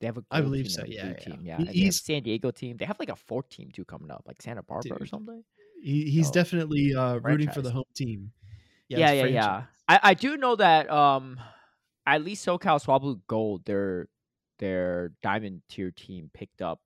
They 0.00 0.06
have 0.06 0.16
a 0.18 0.24
I 0.30 0.40
believe 0.40 0.64
team 0.66 0.70
so, 0.72 0.84
yeah, 0.86 1.06
yeah. 1.08 1.12
team. 1.14 1.40
Yeah, 1.42 1.56
He- 1.56 1.62
and 1.62 1.66
they 1.66 1.66
have 1.66 1.74
he's- 1.74 2.00
San 2.02 2.22
Diego 2.22 2.50
team. 2.50 2.76
They 2.76 2.84
have 2.86 2.98
like 2.98 3.10
a 3.10 3.16
fourth 3.16 3.48
team 3.50 3.70
too 3.72 3.84
coming 3.84 4.10
up, 4.10 4.22
like 4.26 4.40
Santa 4.40 4.62
Barbara 4.62 4.98
or 5.00 5.06
something. 5.06 5.42
he, 5.82 6.10
he's 6.10 6.28
Oh, 6.28 6.32
definitely 6.32 6.94
uh, 6.94 7.16
rooting 7.16 7.50
for 7.50 7.62
the 7.62 7.70
home 7.70 7.84
team. 7.94 8.32
Yeah, 8.88 9.10
it's 9.10 9.30
yeah, 9.30 9.34
yeah. 9.34 9.62
I, 9.88 10.00
I 10.02 10.14
do 10.14 10.36
know 10.36 10.56
that 10.56 10.90
um, 10.90 11.38
at 12.06 12.24
least 12.24 12.46
SoCal 12.46 12.82
Swablu 12.84 13.20
Gold, 13.26 13.64
their 13.64 14.08
their 14.58 15.12
diamond 15.22 15.62
tier 15.68 15.90
team 15.90 16.30
picked 16.34 16.60
up 16.62 16.80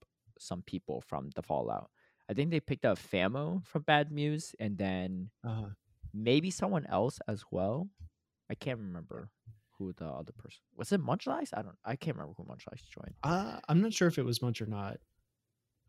some 0.45 0.63
people 0.63 1.01
from 1.01 1.31
the 1.35 1.43
Fallout. 1.43 1.91
I 2.29 2.35
think 2.35 2.51
they 2.51 2.61
picked 2.61 2.85
up 2.85 2.99
Famo 2.99 3.67
from 3.67 3.83
Bad 3.83 4.11
Muse, 4.13 4.55
and 4.59 4.79
then 4.79 5.31
Uh, 5.43 5.71
maybe 6.13 6.51
someone 6.51 6.87
else 6.87 7.19
as 7.29 7.45
well. 7.51 7.89
I 8.51 8.55
can't 8.55 8.79
remember 8.79 9.31
who 9.79 9.93
the 9.93 10.07
other 10.07 10.33
person 10.33 10.61
was. 10.77 10.93
It 10.93 11.01
Munchlax? 11.03 11.51
I 11.53 11.63
don't. 11.63 11.77
I 11.85 11.97
can't 11.97 12.17
remember 12.17 12.35
who 12.37 12.45
Munchlax 12.45 12.89
joined. 12.89 13.15
uh, 13.23 13.61
I'm 13.69 13.81
not 13.83 13.93
sure 13.93 14.09
if 14.09 14.19
it 14.19 14.25
was 14.25 14.41
Munch 14.41 14.63
or 14.63 14.67
not. 14.67 14.99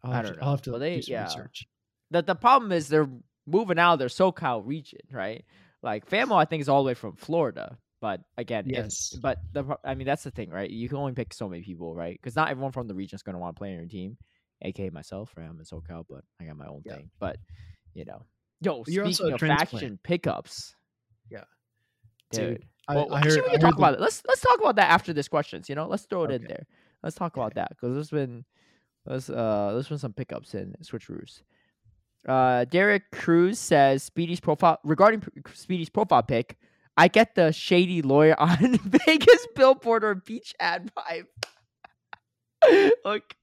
I'll 0.03 0.11
I 0.11 0.15
have 0.17 0.25
don't 0.25 0.33
to, 0.35 0.39
know. 0.39 0.45
I'll 0.45 0.51
have 0.51 0.61
to 0.63 0.71
Well, 0.71 0.79
they- 0.79 0.95
do 0.97 1.01
some 1.03 1.13
yeah. 1.13 1.23
research. 1.25 1.67
The 2.11 2.21
the 2.21 2.35
problem 2.35 2.71
is 2.71 2.87
they're 2.87 3.09
moving 3.47 3.79
out 3.79 3.93
of 3.93 3.99
their 3.99 4.07
SoCal 4.09 4.65
region, 4.65 5.01
right? 5.11 5.45
Like 5.81 6.09
Famo, 6.09 6.35
I 6.35 6.45
think 6.45 6.61
is 6.61 6.69
all 6.69 6.83
the 6.83 6.87
way 6.87 6.93
from 6.95 7.15
Florida. 7.15 7.77
But 8.01 8.21
again, 8.37 8.65
if- 8.69 8.75
Yes. 8.75 9.13
but 9.21 9.39
the 9.53 9.77
I 9.83 9.95
mean 9.95 10.05
that's 10.05 10.23
the 10.23 10.31
thing, 10.31 10.49
right? 10.49 10.69
You 10.69 10.87
can 10.89 10.97
only 10.97 11.13
pick 11.13 11.33
so 11.33 11.47
many 11.47 11.63
people, 11.63 11.95
right? 11.95 12.13
Because 12.19 12.35
not 12.35 12.49
everyone 12.49 12.71
from 12.73 12.87
the 12.87 12.93
region 12.95 13.15
is 13.15 13.23
going 13.23 13.33
to 13.35 13.39
want 13.39 13.55
to 13.55 13.59
play 13.59 13.71
on 13.71 13.77
your 13.79 13.87
team. 13.87 14.17
Aka 14.61 14.89
myself, 14.89 15.33
right? 15.37 15.47
I'm 15.49 15.59
in 15.59 15.65
SoCal, 15.65 16.05
but 16.09 16.23
I 16.41 16.45
got 16.45 16.57
my 16.57 16.67
own 16.67 16.81
Yeah. 16.85 16.95
thing. 16.95 17.11
But 17.19 17.37
you 17.93 18.05
know, 18.05 18.23
yo, 18.61 18.83
you're 18.87 19.11
speaking 19.11 19.33
of 19.33 19.39
faction 19.39 19.99
pickups, 20.03 20.75
Yeah. 21.29 21.43
dude. 22.31 22.59
Dude, 22.59 22.65
I, 22.87 22.95
well, 22.95 23.13
I 23.13 23.17
actually, 23.19 23.35
heard, 23.37 23.43
we 23.45 23.49
can 23.51 23.59
talk 23.61 23.71
the- 23.75 23.77
about 23.77 23.93
it. 23.95 23.99
Let's 23.99 24.23
let's 24.27 24.41
talk 24.41 24.59
about 24.59 24.75
that 24.77 24.89
after 24.91 25.13
this 25.13 25.27
questions. 25.27 25.69
You 25.69 25.75
know, 25.75 25.87
let's 25.87 26.05
throw 26.05 26.23
it 26.25 26.31
in 26.31 26.43
there. 26.43 26.65
Let's 27.03 27.15
talk 27.15 27.33
Okay. 27.33 27.41
about 27.41 27.55
that 27.55 27.69
because 27.69 27.93
there's 27.93 28.09
been 28.11 28.45
there's 29.05 29.29
uh 29.29 29.71
there's 29.73 29.87
been 29.89 29.97
some 29.97 30.13
pickups 30.13 30.53
in 30.55 30.75
switcheroos. 30.83 31.41
Uh, 32.27 32.65
Derek 32.65 33.11
Cruz 33.11 33.59
says 33.59 34.01
Speedy's 34.01 34.39
profile 34.39 34.79
regarding 34.83 35.21
Speedy's 35.53 35.89
profile 35.89 36.23
pic. 36.23 36.57
I 36.97 37.07
get 37.07 37.35
the 37.35 37.51
shady 37.51 38.01
lawyer 38.01 38.35
on 38.39 38.77
Vegas 38.77 39.47
billboard 39.55 40.03
or 40.03 40.15
beach 40.15 40.55
ad 40.59 40.91
vibe. 40.95 41.27
Look, 43.05 43.35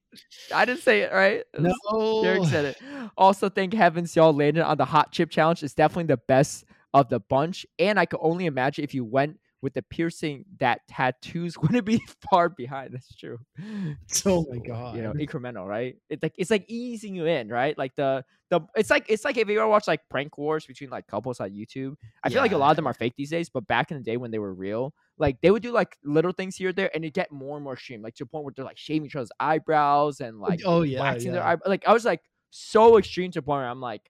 I 0.53 0.65
didn't 0.65 0.81
say 0.81 1.01
it 1.01 1.11
right. 1.11 1.43
No, 1.57 2.23
Derek 2.23 2.45
said 2.45 2.65
it. 2.65 2.77
Also, 3.17 3.49
thank 3.49 3.73
heavens 3.73 4.15
y'all 4.15 4.33
landed 4.33 4.63
on 4.63 4.77
the 4.77 4.85
hot 4.85 5.11
chip 5.11 5.29
challenge. 5.29 5.63
It's 5.63 5.73
definitely 5.73 6.05
the 6.05 6.17
best 6.17 6.65
of 6.93 7.09
the 7.09 7.19
bunch. 7.19 7.65
And 7.79 7.99
I 7.99 8.05
could 8.05 8.19
only 8.21 8.45
imagine 8.45 8.83
if 8.83 8.93
you 8.93 9.03
went 9.03 9.39
with 9.63 9.73
the 9.73 9.81
piercing 9.81 10.43
that 10.59 10.81
tattoos 10.89 11.57
wouldn't 11.61 11.85
be 11.85 11.99
far 12.29 12.49
behind. 12.49 12.93
That's 12.93 13.15
true. 13.15 13.39
Oh 14.25 14.45
my 14.49 14.55
You 14.57 15.01
know, 15.01 15.13
God. 15.13 15.21
incremental, 15.21 15.67
right? 15.67 15.95
It's 16.09 16.21
like 16.21 16.33
it's 16.37 16.51
like 16.51 16.65
easing 16.67 17.15
you 17.15 17.25
in, 17.25 17.49
right? 17.49 17.77
Like 17.77 17.95
the 17.95 18.23
the 18.49 18.61
it's 18.75 18.89
like 18.89 19.05
it's 19.09 19.25
like 19.25 19.37
if 19.37 19.47
you 19.47 19.59
ever 19.59 19.67
watch 19.67 19.87
like 19.87 20.01
prank 20.09 20.37
wars 20.37 20.65
between 20.65 20.89
like 20.89 21.07
couples 21.07 21.39
on 21.39 21.51
YouTube. 21.51 21.95
I 22.23 22.29
feel 22.29 22.41
like 22.41 22.51
a 22.51 22.57
lot 22.57 22.71
of 22.71 22.75
them 22.75 22.87
are 22.87 22.93
fake 22.93 23.13
these 23.17 23.29
days, 23.29 23.49
but 23.49 23.65
back 23.67 23.91
in 23.91 23.97
the 23.97 24.03
day 24.03 24.17
when 24.17 24.31
they 24.31 24.39
were 24.39 24.53
real, 24.53 24.93
like 25.17 25.39
they 25.41 25.51
would 25.51 25.63
do 25.63 25.71
like 25.71 25.97
little 26.03 26.31
things 26.31 26.55
here 26.55 26.69
or 26.69 26.73
there, 26.73 26.91
and 26.93 27.05
it 27.05 27.13
get 27.13 27.31
more 27.31 27.55
and 27.55 27.63
more 27.63 27.73
extreme, 27.73 28.01
like 28.01 28.15
to 28.15 28.23
a 28.23 28.27
point 28.27 28.43
where 28.43 28.53
they're 28.55 28.65
like 28.65 28.77
shaving 28.77 29.05
each 29.05 29.15
other's 29.15 29.31
eyebrows 29.39 30.19
and 30.19 30.39
like 30.39 30.61
oh 30.65 30.81
yeah, 30.81 30.99
waxing 30.99 31.31
their 31.31 31.41
yeah. 31.41 31.51
eye. 31.51 31.57
Like 31.65 31.87
I 31.87 31.93
was 31.93 32.05
like 32.05 32.21
so 32.49 32.97
extreme 32.97 33.31
to 33.31 33.39
the 33.39 33.43
point 33.43 33.59
where 33.61 33.69
I'm 33.69 33.81
like, 33.81 34.01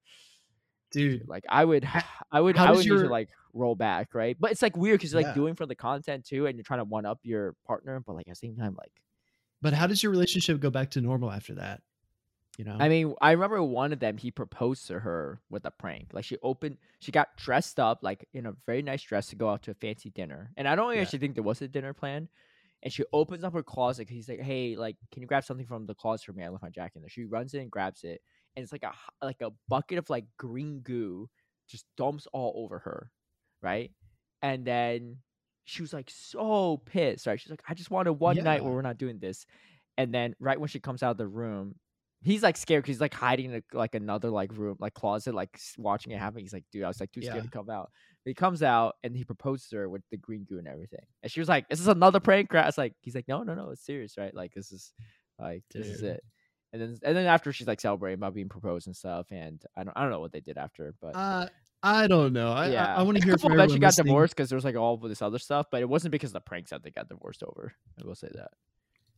dude. 0.91 1.27
like 1.27 1.43
I 1.49 1.63
would, 1.63 1.87
I 2.31 2.41
would, 2.41 2.57
how 2.57 2.65
I 2.65 2.71
would 2.71 2.85
need 2.85 2.89
to 2.89 3.07
like 3.07 3.29
roll 3.53 3.75
back, 3.75 4.13
right? 4.15 4.37
But 4.39 4.51
it's 4.51 4.61
like 4.61 4.77
weird 4.77 4.99
because 4.99 5.13
you're 5.13 5.19
like 5.19 5.27
Yeah. 5.27 5.33
doing 5.33 5.55
for 5.55 5.65
the 5.65 5.75
content 5.75 6.25
too, 6.25 6.47
and 6.47 6.57
you're 6.57 6.63
trying 6.63 6.79
to 6.79 6.85
one 6.85 7.05
up 7.05 7.19
your 7.23 7.55
partner, 7.65 7.99
but 7.99 8.15
like 8.15 8.27
at 8.27 8.31
the 8.33 8.35
same 8.35 8.55
time, 8.57 8.75
like 8.77 9.01
But 9.61 9.73
how 9.73 9.87
does 9.87 10.03
your 10.03 10.11
relationship 10.11 10.59
go 10.59 10.69
back 10.69 10.91
to 10.91 11.01
normal 11.01 11.31
after 11.31 11.55
that? 11.55 11.81
You 12.57 12.65
know, 12.65 12.79
I 12.79 12.89
mean, 12.89 13.13
I 13.21 13.31
remember 13.31 13.61
one 13.63 13.93
of 13.93 13.99
them. 13.99 14.17
He 14.17 14.31
proposed 14.31 14.87
to 14.87 14.99
her 14.99 15.41
with 15.49 15.65
a 15.65 15.71
prank. 15.71 16.09
Like 16.13 16.25
she 16.25 16.37
opened, 16.41 16.77
she 16.99 17.11
got 17.11 17.37
dressed 17.37 17.79
up 17.79 17.99
like 18.01 18.27
in 18.33 18.45
a 18.47 18.53
very 18.65 18.81
nice 18.81 19.03
dress 19.03 19.27
to 19.27 19.35
go 19.35 19.49
out 19.49 19.63
to 19.63 19.71
a 19.71 19.75
fancy 19.75 20.09
dinner. 20.09 20.51
And 20.57 20.67
I 20.67 20.75
don't 20.75 20.93
Yeah. 20.93 21.01
actually 21.01 21.19
think 21.19 21.35
there 21.35 21.43
was 21.43 21.61
a 21.61 21.67
dinner 21.67 21.93
plan. 21.93 22.29
And 22.81 22.91
she 22.91 23.05
opens 23.13 23.43
up 23.45 23.53
her 23.53 23.63
closet. 23.63 24.09
He's 24.09 24.27
like, 24.27 24.41
"Hey, 24.41 24.75
like, 24.75 24.97
can 25.11 25.21
you 25.21 25.27
grab 25.27 25.45
something 25.45 25.65
from 25.65 25.85
the 25.85 25.95
closet 25.95 26.25
for 26.25 26.33
me? 26.33 26.43
I 26.43 26.49
left 26.49 26.63
my 26.63 26.69
jacket 26.69 26.97
in 26.97 27.01
there." 27.03 27.09
She 27.09 27.23
runs 27.23 27.53
in 27.53 27.61
and 27.61 27.71
grabs 27.71 28.03
it, 28.03 28.21
and 28.55 28.63
it's 28.63 28.73
like 28.73 28.83
a 28.83 28.91
like 29.23 29.41
a 29.41 29.51
bucket 29.69 29.97
of 29.99 30.09
like 30.09 30.25
green 30.37 30.81
goo, 30.81 31.29
just 31.67 31.85
dumps 31.95 32.27
all 32.33 32.51
over 32.57 32.79
her, 32.79 33.09
right? 33.63 33.91
And 34.41 34.65
then 34.65 35.17
she 35.65 35.81
was 35.81 35.93
like 35.93 36.09
so 36.11 36.77
pissed, 36.85 37.25
right? 37.27 37.39
She's 37.39 37.49
like, 37.49 37.63
"I 37.67 37.73
just 37.73 37.91
wanted 37.91 38.13
one 38.13 38.43
night 38.43 38.63
where 38.63 38.73
we're 38.73 38.81
not 38.81 38.97
doing 38.97 39.19
this." 39.19 39.45
And 39.97 40.13
then 40.13 40.35
right 40.39 40.59
when 40.59 40.69
she 40.69 40.79
comes 40.79 41.03
out 41.03 41.11
of 41.11 41.17
the 41.17 41.27
room, 41.27 41.75
he's 42.21 42.43
like 42.43 42.57
scared 42.57 42.83
because 42.83 42.95
he's 42.95 43.01
like 43.01 43.13
hiding 43.13 43.51
in 43.51 43.55
a, 43.73 43.77
like 43.77 43.95
another 43.95 44.29
like 44.29 44.51
room, 44.57 44.77
like 44.79 44.93
closet, 44.93 45.33
like 45.35 45.57
watching 45.77 46.11
it 46.13 46.19
happen. 46.19 46.39
He's 46.41 46.53
like, 46.53 46.65
dude, 46.71 46.83
I 46.83 46.87
was 46.87 46.99
like 46.99 47.11
too 47.11 47.21
scared 47.21 47.35
Yeah. 47.37 47.41
to 47.43 47.49
come 47.49 47.69
out. 47.69 47.91
But 48.23 48.29
he 48.31 48.33
comes 48.33 48.63
out 48.63 48.95
and 49.03 49.15
he 49.15 49.23
proposes 49.23 49.67
to 49.69 49.77
her 49.77 49.89
with 49.89 50.01
the 50.11 50.17
green 50.17 50.43
goo 50.45 50.57
and 50.57 50.67
everything. 50.67 51.05
And 51.21 51.31
she 51.31 51.39
was 51.39 51.49
like, 51.49 51.65
"Is 51.69 51.79
this 51.79 51.87
another 51.87 52.19
prank?" 52.19 52.53
I 52.55 52.65
was 52.65 52.77
like, 52.77 52.93
"He's 53.01 53.15
like, 53.15 53.27
no, 53.27 53.43
no, 53.43 53.53
no, 53.55 53.69
it's 53.71 53.85
serious, 53.85 54.17
right? 54.17 54.33
Like 54.33 54.53
this 54.53 54.71
is 54.71 54.93
like 55.39 55.63
this 55.73 55.87
is 55.87 56.01
it." 56.01 56.23
And 56.71 56.81
then 56.81 56.97
and 57.03 57.15
then 57.15 57.27
after 57.27 57.51
she's 57.53 57.67
like 57.67 57.81
celebrating 57.81 58.19
about 58.19 58.33
being 58.33 58.49
proposed 58.49 58.87
and 58.87 58.95
stuff, 58.95 59.27
and 59.31 59.61
I 59.77 59.83
don't 59.83 59.95
I 59.95 60.01
don't 60.01 60.11
know 60.11 60.19
what 60.21 60.31
they 60.31 60.39
did 60.41 60.57
after, 60.57 60.93
but 61.01 61.15
uh, 61.15 61.47
I 61.85 62.07
don't 62.07 62.31
know. 62.33 62.51
I, 62.53 62.69
yeah, 62.69 62.95
I, 62.95 62.99
I 62.99 63.01
want 63.03 63.17
to 63.17 63.23
hear 63.23 63.37
from 63.37 63.51
eventually 63.51 63.75
everyone 63.75 63.79
got 63.81 63.87
listening. 63.87 64.05
divorced 64.07 64.35
because 64.35 64.49
there 64.49 64.55
was 64.55 64.63
like 64.65 64.75
all 64.77 64.93
of 64.93 65.01
this 65.01 65.21
other 65.21 65.37
stuff, 65.39 65.67
but 65.69 65.81
it 65.81 65.89
wasn't 65.89 66.13
because 66.13 66.29
of 66.29 66.33
the 66.35 66.39
pranks 66.41 66.69
that 66.69 66.81
they 66.81 66.91
got 66.91 67.09
divorced 67.09 67.43
over. 67.43 67.73
I 68.01 68.05
will 68.07 68.15
say 68.15 68.29
that. 68.33 68.51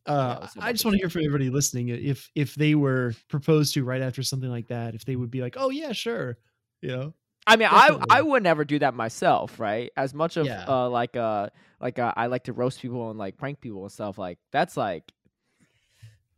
Uh, 0.04 0.12
up 0.42 0.50
I 0.60 0.72
just 0.72 0.84
want 0.84 0.94
to 0.94 0.98
hear 0.98 1.08
from 1.08 1.22
everybody 1.22 1.48
listening 1.50 1.88
if 1.88 2.30
if 2.34 2.54
they 2.56 2.74
were 2.74 3.14
proposed 3.28 3.74
to 3.74 3.84
right 3.84 4.02
after 4.02 4.22
something 4.22 4.50
like 4.50 4.68
that, 4.68 4.94
if 4.94 5.04
they 5.04 5.16
would 5.16 5.30
be 5.30 5.40
like, 5.42 5.54
"Oh 5.58 5.70
yeah, 5.70 5.92
sure," 5.92 6.38
you 6.82 6.88
know. 6.90 7.14
I 7.46 7.56
mean, 7.56 7.68
I 7.70 7.96
I 8.10 8.22
would 8.22 8.42
never 8.42 8.64
do 8.64 8.78
that 8.80 8.94
myself, 8.94 9.58
right? 9.60 9.90
As 9.96 10.12
much 10.14 10.36
of 10.36 10.46
Yeah. 10.46 10.64
uh 10.66 10.88
like 10.88 11.16
uh 11.16 11.50
like 11.80 11.98
uh, 12.00 12.12
I 12.16 12.26
like 12.26 12.44
to 12.44 12.52
roast 12.52 12.80
people 12.82 13.10
and 13.10 13.18
like 13.18 13.36
prank 13.36 13.60
people 13.60 13.82
and 13.82 13.92
stuff. 13.92 14.18
Like 14.18 14.38
that's 14.52 14.76
like 14.76 15.04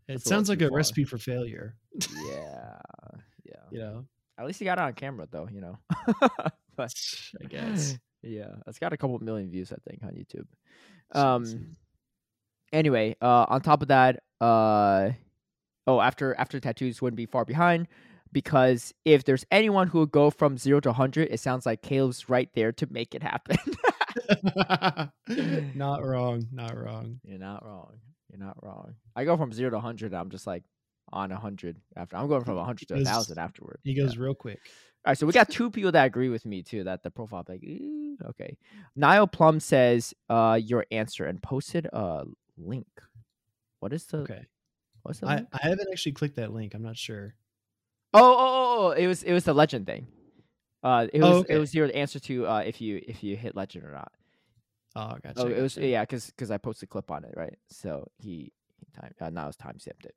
It 0.09 0.15
That's 0.15 0.25
sounds 0.25 0.49
like 0.51 0.61
a 0.63 0.69
far. 0.69 0.77
recipe 0.77 1.05
for 1.05 1.17
failure. 1.19 1.77
yeah, 2.27 2.79
yeah. 3.45 3.55
You 3.71 3.79
know, 3.79 4.05
At 4.39 4.47
least 4.47 4.61
he 4.61 4.65
got 4.65 4.79
it 4.79 4.83
on 4.83 4.93
camera 4.93 5.27
though, 5.31 5.49
you 5.53 5.61
know. 5.61 5.79
but 6.77 6.95
I 7.43 7.47
guess. 7.49 7.99
yeah, 8.23 8.55
it's 8.67 8.79
got 8.79 8.93
a 8.93 8.97
couple 8.97 9.19
million 9.19 9.51
views, 9.51 9.73
I 9.73 9.77
think, 9.89 10.03
on 10.03 10.11
YouTube. 10.11 10.47
Um. 11.13 11.77
Anyway, 12.73 13.17
uh, 13.23 13.47
on 13.49 13.63
top 13.63 13.81
of 13.83 13.89
that, 13.89 14.23
uh, 14.41 15.11
oh, 15.87 16.01
after 16.01 16.35
after 16.39 16.61
tattoos 16.61 17.01
wouldn't 17.03 17.17
be 17.17 17.27
far 17.27 17.45
behind, 17.45 17.89
because 18.31 18.93
if 19.05 19.25
there's 19.25 19.45
anyone 19.51 19.89
who 19.89 20.01
would 20.01 20.13
go 20.13 20.31
from 20.31 20.59
zero 20.59 20.81
to 20.81 20.93
hundred, 20.93 21.29
it 21.31 21.41
sounds 21.41 21.67
like 21.67 21.83
Caleb's 21.83 22.29
right 22.29 22.51
there 22.55 22.73
to 22.73 22.87
make 22.91 23.15
it 23.15 23.23
happen. 23.23 23.57
not 25.75 26.05
wrong. 26.05 26.47
Not 26.53 26.77
wrong. 26.77 27.21
You're 27.25 27.39
not 27.39 27.65
wrong. 27.65 27.95
You're 28.31 28.45
not 28.45 28.63
wrong. 28.63 28.95
I 29.17 29.25
go 29.25 29.37
from 29.37 29.53
zero 29.53 29.71
to 29.71 29.81
hundred. 29.81 30.15
I'm 30.15 30.31
just 30.31 30.47
like 30.47 30.65
on 31.13 31.33
a 31.33 31.39
hundred 31.39 31.77
after. 31.97 32.17
I'm 32.17 32.29
going 32.29 32.45
from 32.45 32.59
a 32.59 32.65
hundred 32.65 32.89
to 32.89 33.01
a 33.01 33.05
thousand 33.05 33.39
afterward. 33.39 33.79
He 33.85 33.93
Yeah. 33.93 34.05
goes 34.05 34.17
real 34.17 34.35
quick. 34.35 34.61
All 35.05 35.11
right, 35.11 35.19
so 35.19 35.27
we 35.27 35.33
got 35.33 35.49
two 35.49 35.71
people 35.71 35.93
that 35.93 36.05
agree 36.05 36.29
with 36.29 36.45
me 36.45 36.63
too 36.63 36.85
that 36.85 37.03
the 37.03 37.11
profile 37.11 37.45
like 37.49 37.63
okay. 38.31 38.57
Niall 38.97 39.27
Plum 39.27 39.61
says 39.61 40.13
uh 40.29 40.59
your 40.63 40.85
answer 40.91 41.25
and 41.25 41.43
posted 41.43 41.87
a 41.87 42.25
link. 42.57 42.89
What 43.81 43.93
is 43.93 44.07
the 44.07 44.19
Okay. 44.19 44.47
what's 45.03 45.21
the 45.21 45.27
I, 45.29 45.37
link? 45.37 45.49
I 45.53 45.69
haven't 45.69 45.89
actually 45.93 46.13
clicked 46.13 46.37
that 46.37 46.53
link. 46.53 46.75
I'm 46.75 46.83
not 46.83 46.97
sure. 46.97 47.35
Oh, 48.13 48.21
oh, 48.21 48.37
oh, 48.39 48.87
oh, 48.87 48.91
it 48.91 49.07
was 49.07 49.23
it 49.23 49.33
was 49.33 49.45
the 49.45 49.55
legend 49.55 49.87
thing. 49.87 50.09
Uh 50.83 51.07
it 51.13 51.23
was 51.23 51.37
Oh, 51.39 51.45
it 51.49 51.59
was 51.59 51.75
your 51.75 51.91
answer 51.95 52.19
to 52.21 52.47
uh 52.47 52.63
if 52.67 52.81
you 52.81 53.01
if 53.07 53.23
you 53.23 53.37
hit 53.37 53.55
legend 53.57 53.85
or 53.85 53.93
not. 53.93 54.13
Oh, 54.97 55.17
gotcha. 55.23 55.35
Oh, 55.37 55.47
it 55.47 55.61
was 55.63 55.77
yeah, 55.77 56.03
because 56.03 56.27
because 56.27 56.51
I 56.51 56.59
posted 56.59 56.89
a 56.89 56.91
clip 56.91 57.11
on 57.11 57.25
it, 57.25 57.35
right? 57.37 57.57
So 57.69 58.11
he, 58.19 58.53
time 59.21 59.39
uh, 59.39 59.53
time 59.53 59.79
stamped 59.79 60.07
it. 60.07 60.15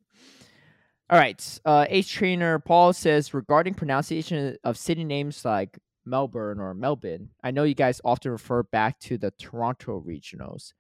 All 1.11 1.17
right, 1.19 1.59
uh, 1.65 1.85
Ace 1.89 2.07
trainer 2.07 2.57
Paul 2.59 2.93
says 2.93 3.33
regarding 3.33 3.73
pronunciation 3.73 4.55
of 4.63 4.77
city 4.77 5.03
names 5.03 5.43
like 5.43 5.77
Melbourne 6.05 6.61
or 6.61 6.73
Melbourne. 6.73 7.31
I 7.43 7.51
know 7.51 7.63
you 7.63 7.75
guys 7.75 7.99
often 8.05 8.31
refer 8.31 8.63
back 8.63 8.97
to 9.01 9.17
the 9.17 9.31
Toronto 9.31 10.01
regionals. 10.07 10.71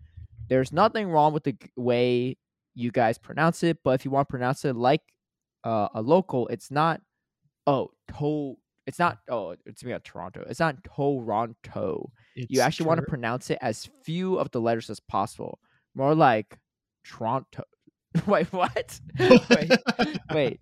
There's 0.47 0.71
nothing 0.71 1.09
wrong 1.09 1.33
with 1.33 1.43
the 1.43 1.51
g- 1.51 1.69
way 1.75 2.37
you 2.75 2.91
guys 2.91 3.17
pronounce 3.17 3.61
it, 3.63 3.79
but 3.83 3.91
if 3.91 4.05
you 4.05 4.11
want 4.11 4.29
to 4.29 4.31
pronounce 4.31 4.63
it 4.63 4.75
like 4.77 5.01
uh, 5.65 5.89
a 5.93 6.01
local, 6.01 6.47
it's 6.47 6.71
not. 6.71 7.01
Oh, 7.67 7.91
to. 8.17 8.55
It's 8.87 8.99
not. 8.99 9.19
Oh, 9.29 9.55
it's 9.65 9.83
me 9.83 9.91
at 9.91 10.05
Toronto. 10.05 10.45
It's 10.49 10.59
not 10.61 10.81
Toronto 10.83 12.09
you 12.35 12.45
It's 12.47 12.59
actually 12.59 12.87
want 12.87 12.99
to 12.99 13.05
pronounce 13.05 13.49
it 13.49 13.59
as 13.61 13.89
few 14.03 14.39
of 14.39 14.49
the 14.51 14.61
letters 14.61 14.89
as 14.89 14.99
possible. 15.01 15.59
More 15.93 16.15
like 16.15 16.57
Toronto. 17.03 17.63
wait, 18.27 18.51
what? 18.51 18.99
wait, 19.19 19.41
wait, 19.49 19.69
okay, 19.69 20.19
wait. 20.31 20.59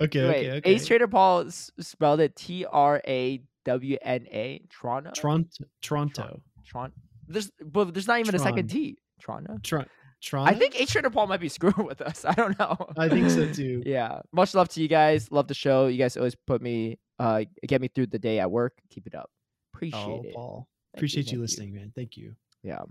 okay, 0.00 0.50
okay. 0.52 0.70
Ace 0.70 0.86
Trader 0.86 1.08
Paul 1.08 1.46
s- 1.48 1.70
spelled 1.80 2.20
it 2.20 2.36
T 2.36 2.64
R 2.64 3.00
A 3.06 3.42
W 3.64 3.96
N 4.02 4.26
A. 4.30 4.62
Toronto. 4.70 5.10
Toronto. 5.14 5.64
Toronto. 5.82 6.40
Tron. 6.66 6.92
There's, 7.26 7.50
but 7.64 7.92
there's 7.94 8.06
not 8.06 8.20
even 8.20 8.34
a 8.34 8.38
second 8.38 8.68
T. 8.68 8.98
Toronto. 9.20 9.58
Tron- 9.62 9.86
Toronto. 10.22 10.50
I 10.50 10.54
think 10.54 10.78
Ace 10.80 10.90
Trader 10.90 11.10
Paul 11.10 11.26
might 11.26 11.40
be 11.40 11.48
screwing 11.58 11.86
with 11.86 12.00
us. 12.00 12.24
I 12.24 12.32
don't 12.34 12.58
know. 12.58 12.76
I 12.96 13.08
think 13.08 13.30
so 13.30 13.50
too. 13.52 13.82
yeah. 13.86 14.20
Much 14.32 14.54
love 14.54 14.68
to 14.70 14.80
you 14.82 14.88
guys. 14.88 15.30
Love 15.32 15.48
the 15.48 15.54
show. 15.54 15.86
You 15.88 15.98
guys 15.98 16.16
always 16.16 16.34
put 16.46 16.60
me, 16.62 16.98
uh, 17.18 17.44
get 17.66 17.80
me 17.80 17.88
through 17.88 18.06
the 18.08 18.18
day 18.18 18.38
at 18.38 18.50
work. 18.50 18.74
Keep 18.90 19.06
it 19.08 19.14
up. 19.14 19.30
Appreciate 19.74 20.02
Oh, 20.02 20.22
it. 20.24 20.34
Paul. 20.34 20.68
Thank 20.92 20.98
Appreciate 21.00 21.26
you, 21.26 21.38
thank 21.38 21.40
listening, 21.40 21.74
man. 21.74 21.92
Thank 21.96 22.16
you. 22.16 22.34
Yeah. 22.62 22.82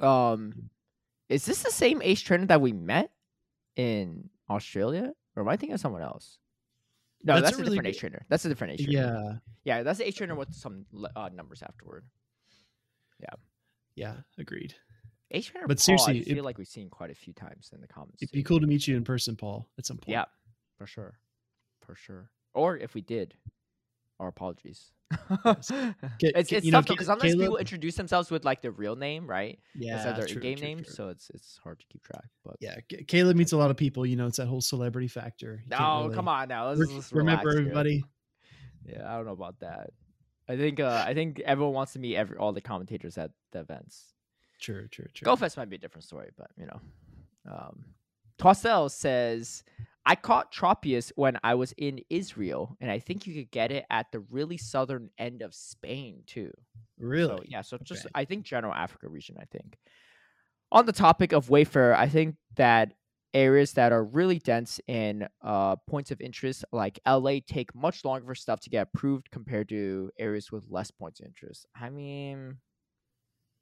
Um, 0.00 0.52
is 1.30 1.46
this 1.46 1.62
the 1.62 1.70
same 1.70 2.02
Ace 2.02 2.20
trainer 2.20 2.46
that 2.46 2.60
we 2.60 2.72
met 2.72 3.10
in 3.76 4.28
Australia, 4.50 5.12
or 5.36 5.42
am 5.42 5.48
I 5.48 5.56
thinking 5.56 5.74
of 5.74 5.80
someone 5.80 6.02
else? 6.02 6.38
No, 7.22 7.34
That's 7.34 7.44
that's, 7.44 7.56
a 7.58 7.62
really 7.62 7.76
different 7.76 7.84
good- 7.84 7.90
Ace 7.90 7.98
trainer. 7.98 8.26
That's 8.28 8.44
a 8.44 8.48
different 8.48 8.72
Ace 8.74 8.84
trainer. 8.86 9.40
Yeah. 9.64 9.76
yeah, 9.78 9.82
that's 9.82 9.98
the 9.98 10.06
Ace 10.08 10.14
trainer 10.16 10.34
with 10.34 10.52
some 10.54 10.84
uh, 11.16 11.30
numbers 11.32 11.62
afterward. 11.62 12.04
Yeah. 13.20 13.34
Yeah, 13.94 14.14
agreed. 14.38 14.74
Ace 15.30 15.46
trainer, 15.46 15.66
But 15.68 15.76
Paul, 15.78 15.82
seriously, 15.82 16.20
I 16.20 16.24
feel 16.24 16.38
it- 16.38 16.44
like 16.44 16.58
we've 16.58 16.66
seen 16.66 16.88
quite 16.90 17.10
a 17.10 17.14
few 17.14 17.32
times 17.32 17.70
in 17.74 17.80
the 17.80 17.86
comments. 17.88 18.22
It'd 18.22 18.32
be 18.32 18.42
cool 18.42 18.60
to 18.60 18.66
meet 18.66 18.88
you 18.88 18.96
in 18.96 19.04
person, 19.04 19.36
Paul, 19.36 19.68
at 19.78 19.86
some 19.86 19.96
point. 19.98 20.12
Yeah, 20.12 20.24
for 20.78 20.86
sure, 20.86 21.18
for 21.86 21.94
sure. 21.94 22.30
Or 22.54 22.76
if 22.76 22.94
we 22.94 23.00
did, 23.02 23.34
our 24.18 24.28
apologies. 24.28 24.90
Yes. 25.10 25.68
Ca- 25.70 25.94
it's 26.20 26.50
ca- 26.50 26.56
it's 26.56 26.64
you 26.66 26.72
tough 26.72 26.86
because 26.86 27.06
sometimes 27.06 27.34
people 27.34 27.56
introduce 27.56 27.96
themselves 27.96 28.30
with 28.30 28.44
like 28.44 28.62
their 28.62 28.70
real 28.70 28.96
name, 28.96 29.26
right? 29.26 29.58
Yeah. 29.74 29.94
Instead 29.94 30.10
of 30.12 30.16
their 30.18 30.26
true, 30.26 30.40
true, 30.40 30.54
name, 30.54 30.78
true. 30.84 30.92
so 30.92 31.08
it's 31.08 31.30
it's 31.30 31.58
hard 31.62 31.80
to 31.80 31.86
keep 31.86 32.02
track. 32.04 32.24
But 32.44 32.56
Yeah. 32.60 32.76
Ca- 32.90 33.04
Caleb 33.08 33.36
meets 33.36 33.52
a 33.52 33.56
lot 33.56 33.70
of 33.70 33.76
people. 33.76 34.06
You 34.06 34.16
know, 34.16 34.26
it's 34.26 34.36
that 34.36 34.46
whole 34.46 34.60
celebrity 34.60 35.08
factor. 35.08 35.62
No, 35.68 36.02
really 36.04 36.14
come 36.14 36.28
on 36.28 36.48
now. 36.48 36.68
Let's, 36.68 36.80
re- 36.80 36.94
let's 36.94 37.12
remember 37.12 37.50
here. 37.50 37.60
everybody. 37.60 38.04
Yeah, 38.86 39.12
I 39.12 39.16
don't 39.16 39.26
know 39.26 39.32
about 39.32 39.60
that. 39.60 39.90
I 40.48 40.56
think 40.56 40.80
uh, 40.80 41.04
I 41.06 41.14
think 41.14 41.40
everyone 41.40 41.74
wants 41.74 41.92
to 41.94 41.98
meet 41.98 42.16
every 42.16 42.36
all 42.36 42.52
the 42.52 42.60
commentators 42.60 43.18
at 43.18 43.30
the 43.52 43.60
events. 43.60 44.14
True, 44.60 44.88
true, 44.88 45.06
true. 45.14 45.26
GoFest 45.26 45.56
might 45.56 45.70
be 45.70 45.76
a 45.76 45.78
different 45.78 46.04
story, 46.04 46.30
but 46.36 46.50
you 46.56 46.66
know. 46.66 46.80
Um 47.50 47.84
Tossell 48.38 48.90
says 48.90 49.64
I 50.10 50.16
caught 50.16 50.52
Tropius 50.52 51.12
when 51.14 51.38
I 51.44 51.54
was 51.54 51.72
in 51.78 52.00
Israel, 52.10 52.76
and 52.80 52.90
I 52.90 52.98
think 52.98 53.28
you 53.28 53.34
could 53.34 53.52
get 53.52 53.70
it 53.70 53.84
at 53.90 54.10
the 54.10 54.18
really 54.18 54.56
southern 54.56 55.10
end 55.18 55.40
of 55.40 55.54
Spain 55.54 56.24
too. 56.26 56.50
Really? 56.98 57.36
So 57.36 57.42
yeah, 57.46 57.60
so 57.60 57.78
just 57.78 58.06
Okay. 58.06 58.10
I 58.16 58.24
think 58.24 58.44
general 58.44 58.74
Africa 58.74 59.08
region. 59.08 59.36
I 59.40 59.44
think. 59.44 59.78
On 60.72 60.84
the 60.84 60.92
topic 60.92 61.30
of 61.30 61.48
Wayfarer, 61.48 61.94
I 61.94 62.08
think 62.08 62.34
that 62.56 62.94
areas 63.34 63.74
that 63.74 63.92
are 63.92 64.02
really 64.02 64.40
dense 64.40 64.80
in 64.88 65.28
uh, 65.44 65.76
points 65.88 66.10
of 66.10 66.20
interest, 66.20 66.64
like 66.72 66.98
LA, 67.06 67.38
take 67.46 67.72
much 67.72 68.04
longer 68.04 68.26
for 68.26 68.34
stuff 68.34 68.58
to 68.62 68.70
get 68.70 68.88
approved 68.92 69.30
compared 69.30 69.68
to 69.68 70.10
areas 70.18 70.50
with 70.50 70.64
less 70.68 70.90
points 70.90 71.20
of 71.20 71.26
interest. 71.26 71.66
I 71.72 71.88
mean, 71.88 72.56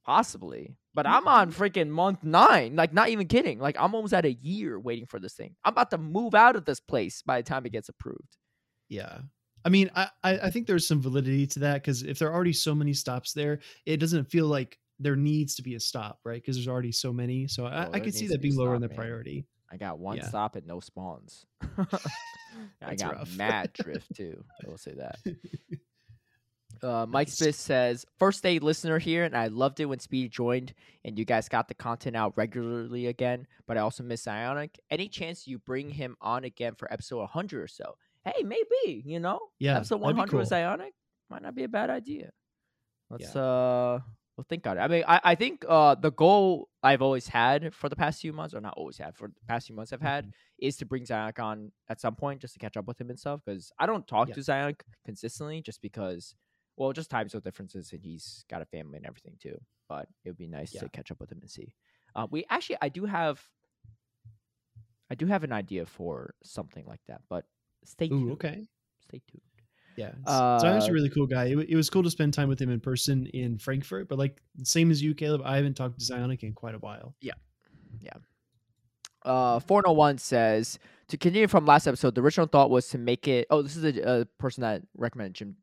possibly, 0.06 0.78
but 0.98 1.06
I'm 1.06 1.28
on 1.28 1.52
freaking 1.52 1.90
month 1.90 2.24
nine. 2.24 2.74
Like, 2.74 2.92
not 2.92 3.08
even 3.11 3.28
kidding. 3.28 3.61
Like, 3.61 3.76
I'm 3.78 3.94
almost 3.94 4.12
at 4.12 4.24
a 4.24 4.32
year 4.32 4.80
waiting 4.80 5.06
for 5.06 5.20
this 5.20 5.34
thing. 5.34 5.54
I'm 5.64 5.70
about 5.72 5.90
to 5.92 5.98
move 5.98 6.34
out 6.34 6.56
of 6.56 6.64
this 6.64 6.80
place 6.80 7.22
by 7.22 7.40
the 7.40 7.44
time 7.48 7.64
it 7.66 7.70
gets 7.70 7.88
approved. 7.88 8.37
Yeah. 8.88 9.18
I 9.64 9.68
mean, 9.68 9.92
I, 9.94 10.08
I 10.24 10.50
think 10.50 10.66
there's 10.66 10.88
some 10.88 11.00
validity 11.00 11.46
to 11.46 11.61
that 11.61 11.74
because 11.74 12.02
if 12.02 12.18
there 12.18 12.28
are 12.30 12.34
already 12.34 12.52
so 12.52 12.74
many 12.74 12.92
stops 12.94 13.32
there, 13.32 13.61
it 13.87 13.98
doesn't 13.98 14.24
feel 14.24 14.46
like 14.46 14.76
there 14.98 15.14
needs 15.14 15.54
to 15.54 15.62
be 15.62 15.76
a 15.76 15.80
stop, 15.80 16.18
right? 16.24 16.42
Because 16.42 16.56
there's 16.56 16.66
already 16.66 16.90
so 16.90 17.12
many. 17.12 17.46
So 17.46 17.66
I, 17.66 17.87
Oh, 17.87 17.90
I 17.92 18.00
could 18.00 18.12
see 18.14 18.26
that 18.26 18.42
being 18.42 18.56
lower 18.56 18.74
in 18.74 18.82
the 18.82 18.88
man. 18.88 18.96
priority. 18.96 19.46
I 19.70 19.76
got 19.76 20.00
one 20.00 20.16
Yeah. 20.16 20.26
stop 20.26 20.56
and 20.56 20.66
no 20.66 20.80
spawns. 20.80 21.46
I 22.82 22.96
got 22.96 23.14
rough. 23.18 23.37
mad 23.37 23.70
drift 23.80 24.16
too. 24.16 24.42
I 24.66 24.68
will 24.68 24.78
say 24.78 24.94
that. 24.94 25.18
Uh, 26.83 27.07
Mike 27.09 27.29
Smith 27.29 27.55
says, 27.57 28.05
first 28.19 28.43
day 28.43 28.59
listener 28.59 28.99
here, 28.99 29.25
and 29.25 29.37
I 29.37 29.49
loved 29.49 29.81
it 29.81 29.87
when 29.87 29.99
Speedy 29.99 30.29
joined 30.29 30.75
and 31.05 31.19
you 31.19 31.25
guys 31.25 31.49
got 31.49 31.69
the 31.69 31.75
content 31.75 32.17
out 32.17 32.33
regularly 32.37 33.07
again, 33.07 33.47
but 33.67 33.77
I 33.77 33.81
also 33.81 34.03
miss 34.03 34.25
Zionic. 34.25 34.77
Any 34.91 35.09
chance 35.09 35.47
you 35.47 35.59
bring 35.59 35.91
him 35.91 36.17
on 36.21 36.45
again 36.45 36.75
for 36.75 36.93
episode 36.93 37.19
100 37.21 37.62
or 37.62 37.69
so? 37.69 37.97
Hey, 38.25 38.43
maybe, 38.43 39.03
you 39.05 39.21
know? 39.21 39.41
Yeah, 39.59 39.77
Episode 39.77 39.97
that'd 40.03 40.17
100 40.17 40.37
with 40.38 40.49
cool. 40.51 40.59
Zionic 40.59 40.91
might 41.31 41.43
not 41.43 41.55
be 41.55 41.64
a 41.64 41.69
bad 41.69 41.91
idea. 41.91 42.31
Let's, 43.11 43.35
Yeah. 43.35 43.41
uh, 43.43 44.01
we'll 44.37 44.45
think 44.49 44.67
on 44.67 44.77
it. 44.79 44.81
I 44.81 44.88
mean, 44.88 45.05
I, 45.09 45.21
I 45.25 45.35
think 45.35 45.64
uh, 45.69 45.95
the 45.95 46.11
goal 46.12 46.69
I've 46.83 47.03
always 47.03 47.27
had 47.27 47.73
for 47.75 47.88
the 47.88 47.97
past 47.97 48.21
few 48.21 48.33
months, 48.33 48.55
or 48.55 48.61
not 48.61 48.75
always 48.77 48.99
had, 48.99 49.17
for 49.17 49.29
the 49.29 49.35
past 49.49 49.67
few 49.67 49.75
months 49.77 49.93
I've 49.93 50.01
had, 50.03 50.27
Mhm. 50.27 50.33
is 50.59 50.77
to 50.79 50.85
bring 50.87 51.05
Zionic 51.05 51.38
on 51.43 51.73
at 51.88 52.01
some 52.01 52.14
point 52.14 52.41
just 52.41 52.53
to 52.55 52.59
catch 52.61 52.77
up 52.77 52.87
with 52.87 53.01
him 53.01 53.09
and 53.11 53.19
stuff. 53.19 53.41
Because 53.45 53.73
I 53.79 53.87
don't 53.87 54.07
talk 54.07 54.29
Yeah. 54.29 54.35
to 54.35 54.41
Zionic 54.41 54.81
consistently 55.05 55.61
just 55.62 55.81
because, 55.81 56.35
well, 56.79 56.93
just 56.93 57.11
time 57.11 57.29
zone 57.29 57.43
differences 57.45 57.93
and 57.93 58.03
he's 58.03 58.45
got 58.51 58.62
a 58.62 58.64
family 58.67 58.97
and 58.97 59.07
everything 59.07 59.35
too. 59.41 59.59
But 59.88 60.09
it 60.25 60.31
would 60.31 60.38
be 60.38 60.47
nice 60.49 60.73
Yeah. 60.75 60.81
to 60.83 60.88
catch 60.88 61.11
up 61.11 61.21
with 61.21 61.31
him 61.33 61.38
and 61.41 61.51
see. 61.51 61.75
Uh, 62.14 62.27
we 62.31 62.45
actually, 62.51 62.77
I 62.81 62.88
do 62.88 63.05
have, 63.05 63.43
I 65.11 65.14
do 65.14 65.27
have 65.27 65.45
an 65.45 65.53
idea 65.53 65.87
for 65.87 66.35
something 66.43 66.85
like 66.87 67.01
that, 67.09 67.23
but 67.29 67.45
stay 67.85 68.09
tuned. 68.09 68.29
Ooh, 68.31 68.33
okay. 68.33 68.67
Stay 69.01 69.21
tuned. 69.31 69.43
Yeah. 69.97 70.12
Uh, 70.27 70.59
so 70.61 70.67
a 70.69 70.77
Uh, 70.79 70.88
really 70.93 71.09
cool 71.09 71.27
guy. 71.27 71.47
It, 71.47 71.59
it 71.71 71.77
was 71.77 71.91
cool 71.91 72.03
to 72.03 72.11
spend 72.11 72.33
time 72.35 72.49
with 72.49 72.61
him 72.61 72.71
in 72.71 72.79
person 72.81 73.27
in 73.27 73.59
Frankfurt, 73.59 74.09
but 74.09 74.19
like 74.19 74.41
same 74.62 74.91
as 74.91 75.03
you, 75.03 75.14
Caleb, 75.14 75.43
I 75.45 75.57
haven't 75.57 75.75
talked 75.75 75.99
to 75.99 76.05
Zionic 76.05 76.43
in 76.43 76.53
quite 76.53 76.75
a 76.75 76.79
while. 76.79 77.14
Yeah, 77.21 77.33
yeah. 78.01 78.12
Uh, 79.25 79.59
401 79.61 80.19
says 80.19 80.79
to 81.09 81.17
continue 81.17 81.49
from 81.49 81.67
last 81.67 81.87
episode, 81.87 82.14
the 82.14 82.21
original 82.21 82.47
thought 82.47 82.71
was 82.71 82.88
to 82.91 82.99
make 82.99 83.27
it. 83.27 83.47
Oh, 83.51 83.62
this 83.62 83.77
is 83.77 83.85
a, 83.85 84.21
a 84.21 84.25
person 84.38 84.61
that 84.62 84.83
recommended 84.97 85.35
gym 85.35 85.57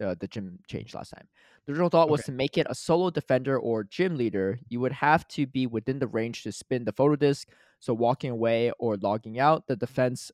uh, 0.00 0.14
the 0.18 0.28
gym 0.28 0.58
changed 0.68 0.94
last 0.94 1.10
time. 1.10 1.28
The 1.66 1.72
original 1.72 1.90
thought 1.90 2.10
was 2.10 2.24
to 2.24 2.32
make 2.32 2.58
it 2.58 2.66
a 2.70 2.74
solo 2.74 3.10
defender 3.10 3.58
or 3.58 3.84
gym 3.84 4.16
leader. 4.16 4.58
You 4.68 4.80
would 4.80 4.92
have 4.92 5.26
to 5.28 5.46
be 5.46 5.66
within 5.66 5.98
the 5.98 6.06
range 6.08 6.42
to 6.44 6.52
spin 6.52 6.84
the 6.84 6.92
photo 6.92 7.16
disc. 7.16 7.48
So 7.80 7.94
walking 7.94 8.30
away 8.30 8.72
or 8.78 8.96
logging 8.96 9.38
out, 9.38 9.66
the 9.66 9.76
defense 9.76 10.30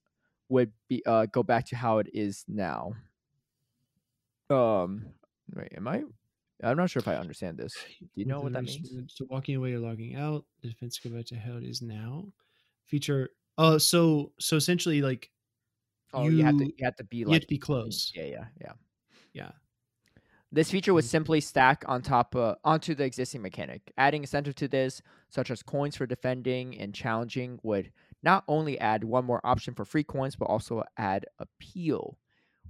would 0.49 0.73
be 0.89 1.05
uh, 1.07 1.27
go 1.27 1.43
back 1.43 1.67
to 1.67 1.77
how 1.77 1.99
it 1.99 2.09
is 2.13 2.45
now. 2.49 2.93
Um, 4.51 5.15
wait, 5.55 5.73
am 5.77 5.89
I? 5.89 6.05
I'm 6.63 6.77
not 6.77 6.91
sure 6.91 7.01
if 7.01 7.09
I 7.09 7.17
understand 7.17 7.59
this. 7.59 7.87
Do 8.01 8.09
you 8.15 8.25
know 8.25 8.43
what 8.43 8.53
that 8.53 8.65
means? 8.65 8.97
So 9.09 9.27
walking 9.29 9.57
away 9.57 9.73
or 9.75 9.79
logging 9.79 10.15
out, 10.17 10.47
the 10.63 10.69
defense 10.69 10.99
go 10.99 11.11
back 11.11 11.27
to 11.27 11.37
how 11.39 11.57
it 11.57 11.65
is 11.65 11.83
now. 11.83 12.33
Feature. 12.87 13.31
Oh, 13.59 13.79
so 13.79 14.33
so 14.39 14.57
essentially, 14.57 15.03
like 15.03 15.31
Oh, 16.13 16.29
you, 16.31 16.43
have 16.45 16.57
to 16.59 16.67
you- 16.67 16.73
you 16.77 16.85
have 16.85 16.97
to 16.97 17.05
be 17.05 17.25
you 17.25 17.33
like 17.33 17.37
have 17.37 17.47
to 17.47 17.49
be 17.49 17.59
close. 17.59 18.13
Yeah, 18.15 18.25
yeah, 18.25 18.49
yeah. 18.61 18.73
Yeah. 19.37 19.53
This 20.53 20.71
feature 20.71 20.95
would 20.95 21.05
Mm. 21.05 21.09
simply 21.09 21.41
stack 21.41 21.85
on 21.87 22.03
top 22.03 22.35
uh, 22.35 22.55
onto 22.65 22.95
the 22.95 23.05
existing 23.05 23.43
mechanic. 23.43 23.93
Adding 23.99 24.23
incentive 24.23 24.55
to 24.57 24.69
this, 24.69 25.03
such 25.29 25.51
as 25.51 25.63
coins 25.63 25.97
for 25.97 26.07
defending 26.07 26.79
and 26.79 26.95
challenging, 26.95 27.59
would 27.63 27.93
not 28.23 28.45
only 28.49 28.79
add 28.79 29.05
one 29.05 29.25
more 29.25 29.41
option 29.45 29.75
for 29.75 29.85
free 29.85 30.05
coins, 30.05 30.37
but 30.37 30.47
also 30.47 30.83
add 30.97 31.27
appeal. 31.39 32.19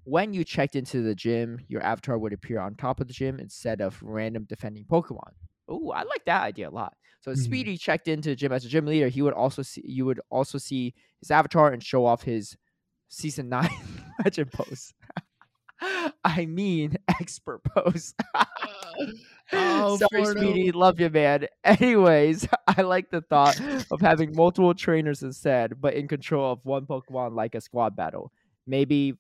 When 0.05 0.33
you 0.33 0.43
checked 0.45 0.75
into 0.77 1.03
the 1.03 1.15
gym, 1.15 1.61
your 1.69 1.83
avatar 1.83 2.19
would 2.19 2.33
appear 2.33 2.61
on 2.61 2.75
top 2.77 3.01
of 3.01 3.09
the 3.09 3.15
gym 3.15 3.39
instead 3.39 3.81
of 3.81 4.03
random 4.03 4.45
defending 4.45 4.85
Pokemon. 4.85 5.33
Ooh, 5.71 5.91
I 5.91 6.03
like 6.05 6.25
that 6.27 6.43
idea 6.45 6.69
a 6.69 6.71
lot. 6.71 6.97
So 7.21 7.33
if 7.33 7.39
Mhm. 7.39 7.43
Speedy 7.45 7.77
checked 7.77 8.09
into 8.09 8.31
the 8.31 8.37
gym 8.37 8.53
as 8.53 8.65
a 8.65 8.69
gym 8.69 8.87
leader, 8.87 9.09
he 9.09 9.23
would 9.23 9.35
also 9.35 9.63
see 9.63 9.83
you 9.85 10.07
would 10.07 10.21
also 10.31 10.59
see 10.59 10.95
his 11.21 11.31
avatar 11.31 11.73
and 11.73 11.83
show 11.85 12.07
off 12.07 12.23
his 12.23 12.57
season 13.09 13.49
nine 13.49 13.71
legend 14.25 14.53
pose. 14.53 14.95
I 16.25 16.47
mean 16.47 16.97
expert 17.09 17.62
pose. 17.65 18.15
Oh, 19.53 19.97
Sorry, 19.97 20.25
Forno. 20.25 20.41
Speedy. 20.41 20.73
Love 20.73 20.99
you, 20.99 21.09
man. 21.09 21.47
Anyways, 21.62 22.49
I 22.67 22.83
like 22.83 23.11
the 23.11 23.21
thought 23.21 23.61
of 23.93 24.01
having 24.01 24.35
multiple 24.35 24.75
trainers 24.75 25.23
instead, 25.23 25.81
but 25.81 25.95
in 25.95 26.09
control 26.09 26.51
of 26.51 26.65
one 26.65 26.85
Pokemon 26.85 27.37
like 27.37 27.55
a 27.55 27.61
squad 27.61 27.95
battle. 27.95 28.33
Maybe 28.67 29.15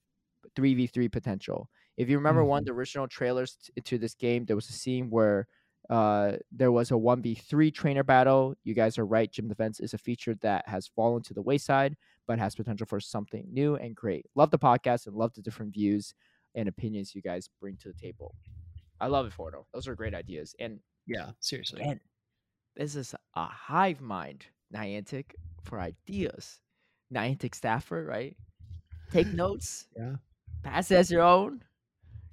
3v3 0.56 1.12
potential. 1.12 1.68
If 1.96 2.08
you 2.08 2.16
remember 2.16 2.44
one 2.44 2.60
of 2.60 2.64
the 2.64 2.72
original 2.72 3.06
trailers 3.06 3.56
t- 3.56 3.80
to 3.80 3.98
this 3.98 4.14
game, 4.14 4.44
there 4.46 4.56
was 4.56 4.68
a 4.68 4.72
scene 4.72 5.10
where 5.10 5.46
uh, 5.88 6.32
there 6.50 6.72
was 6.72 6.90
a 6.90 6.94
1v3 6.94 7.72
trainer 7.72 8.02
battle. 8.02 8.54
You 8.64 8.74
guys 8.74 8.98
are 8.98 9.06
right. 9.06 9.30
Gym 9.30 9.46
Defense 9.46 9.78
is 9.78 9.94
a 9.94 9.98
feature 9.98 10.34
that 10.42 10.68
has 10.68 10.88
fallen 10.88 11.22
to 11.22 11.34
the 11.34 11.42
wayside, 11.42 11.96
but 12.26 12.40
has 12.40 12.56
potential 12.56 12.86
for 12.86 12.98
something 12.98 13.46
new 13.52 13.76
and 13.76 13.94
great. 13.94 14.26
Love 14.34 14.50
the 14.50 14.58
podcast 14.58 15.06
and 15.06 15.14
love 15.14 15.32
the 15.34 15.42
different 15.42 15.72
views 15.72 16.14
and 16.56 16.68
opinions 16.68 17.14
you 17.14 17.22
guys 17.22 17.48
bring 17.60 17.76
to 17.78 17.88
the 17.88 17.94
table. 17.94 18.34
I 19.00 19.06
love 19.06 19.26
it, 19.26 19.32
Fordo. 19.32 19.64
Those 19.72 19.86
are 19.88 19.94
great 19.94 20.14
ideas. 20.14 20.54
And 20.58 20.80
Yeah, 21.06 21.30
seriously. 21.40 21.82
And 21.84 22.00
this 22.76 22.96
is 22.96 23.14
a 23.34 23.44
hive 23.46 24.00
mind, 24.00 24.46
Niantic, 24.74 25.26
for 25.62 25.78
ideas. 25.80 26.58
Niantic 27.14 27.54
staffer, 27.54 28.04
right? 28.04 28.36
Take 29.12 29.28
notes. 29.32 29.86
Yeah. 29.96 30.16
Pass 30.62 30.90
it 30.90 30.96
as 30.96 31.10
your 31.10 31.22
own. 31.22 31.62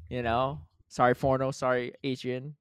You 0.10 0.24
know. 0.24 0.62
Sorry, 0.88 1.14
Forno. 1.14 1.52
Sorry, 1.52 1.94
Adrian. 2.04 2.56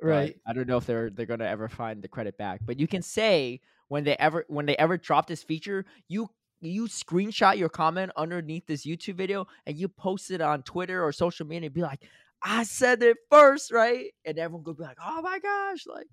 but 0.00 0.06
Right. 0.08 0.36
I 0.46 0.52
don't 0.52 0.66
know 0.68 0.76
if 0.78 0.86
they're 0.86 1.10
they're 1.10 1.26
gonna 1.26 1.44
ever 1.44 1.68
find 1.68 2.02
the 2.02 2.08
credit 2.08 2.36
back. 2.38 2.60
But 2.64 2.78
you 2.80 2.86
can 2.86 3.02
say 3.02 3.60
when 3.88 4.04
they 4.04 4.16
ever 4.16 4.44
when 4.48 4.66
they 4.66 4.76
ever 4.76 4.96
drop 4.96 5.26
this 5.26 5.42
feature, 5.42 5.84
you 6.08 6.28
you 6.66 6.86
screenshot 6.86 7.56
your 7.58 7.68
comment 7.68 8.12
underneath 8.16 8.66
this 8.66 8.86
YouTube 8.86 9.16
video 9.16 9.46
and 9.66 9.76
you 9.76 9.88
post 9.88 10.30
it 10.30 10.40
on 10.40 10.62
Twitter 10.62 11.04
or 11.04 11.12
social 11.12 11.46
media 11.46 11.66
and 11.66 11.74
be 11.74 11.82
like, 11.82 12.02
I 12.42 12.64
said 12.64 13.02
it 13.02 13.16
first, 13.30 13.72
right? 13.72 14.06
And 14.24 14.38
everyone 14.38 14.64
will 14.64 14.74
be 14.74 14.82
like, 14.82 14.98
Oh 15.02 15.22
my 15.22 15.38
gosh, 15.38 15.86
like 15.86 16.06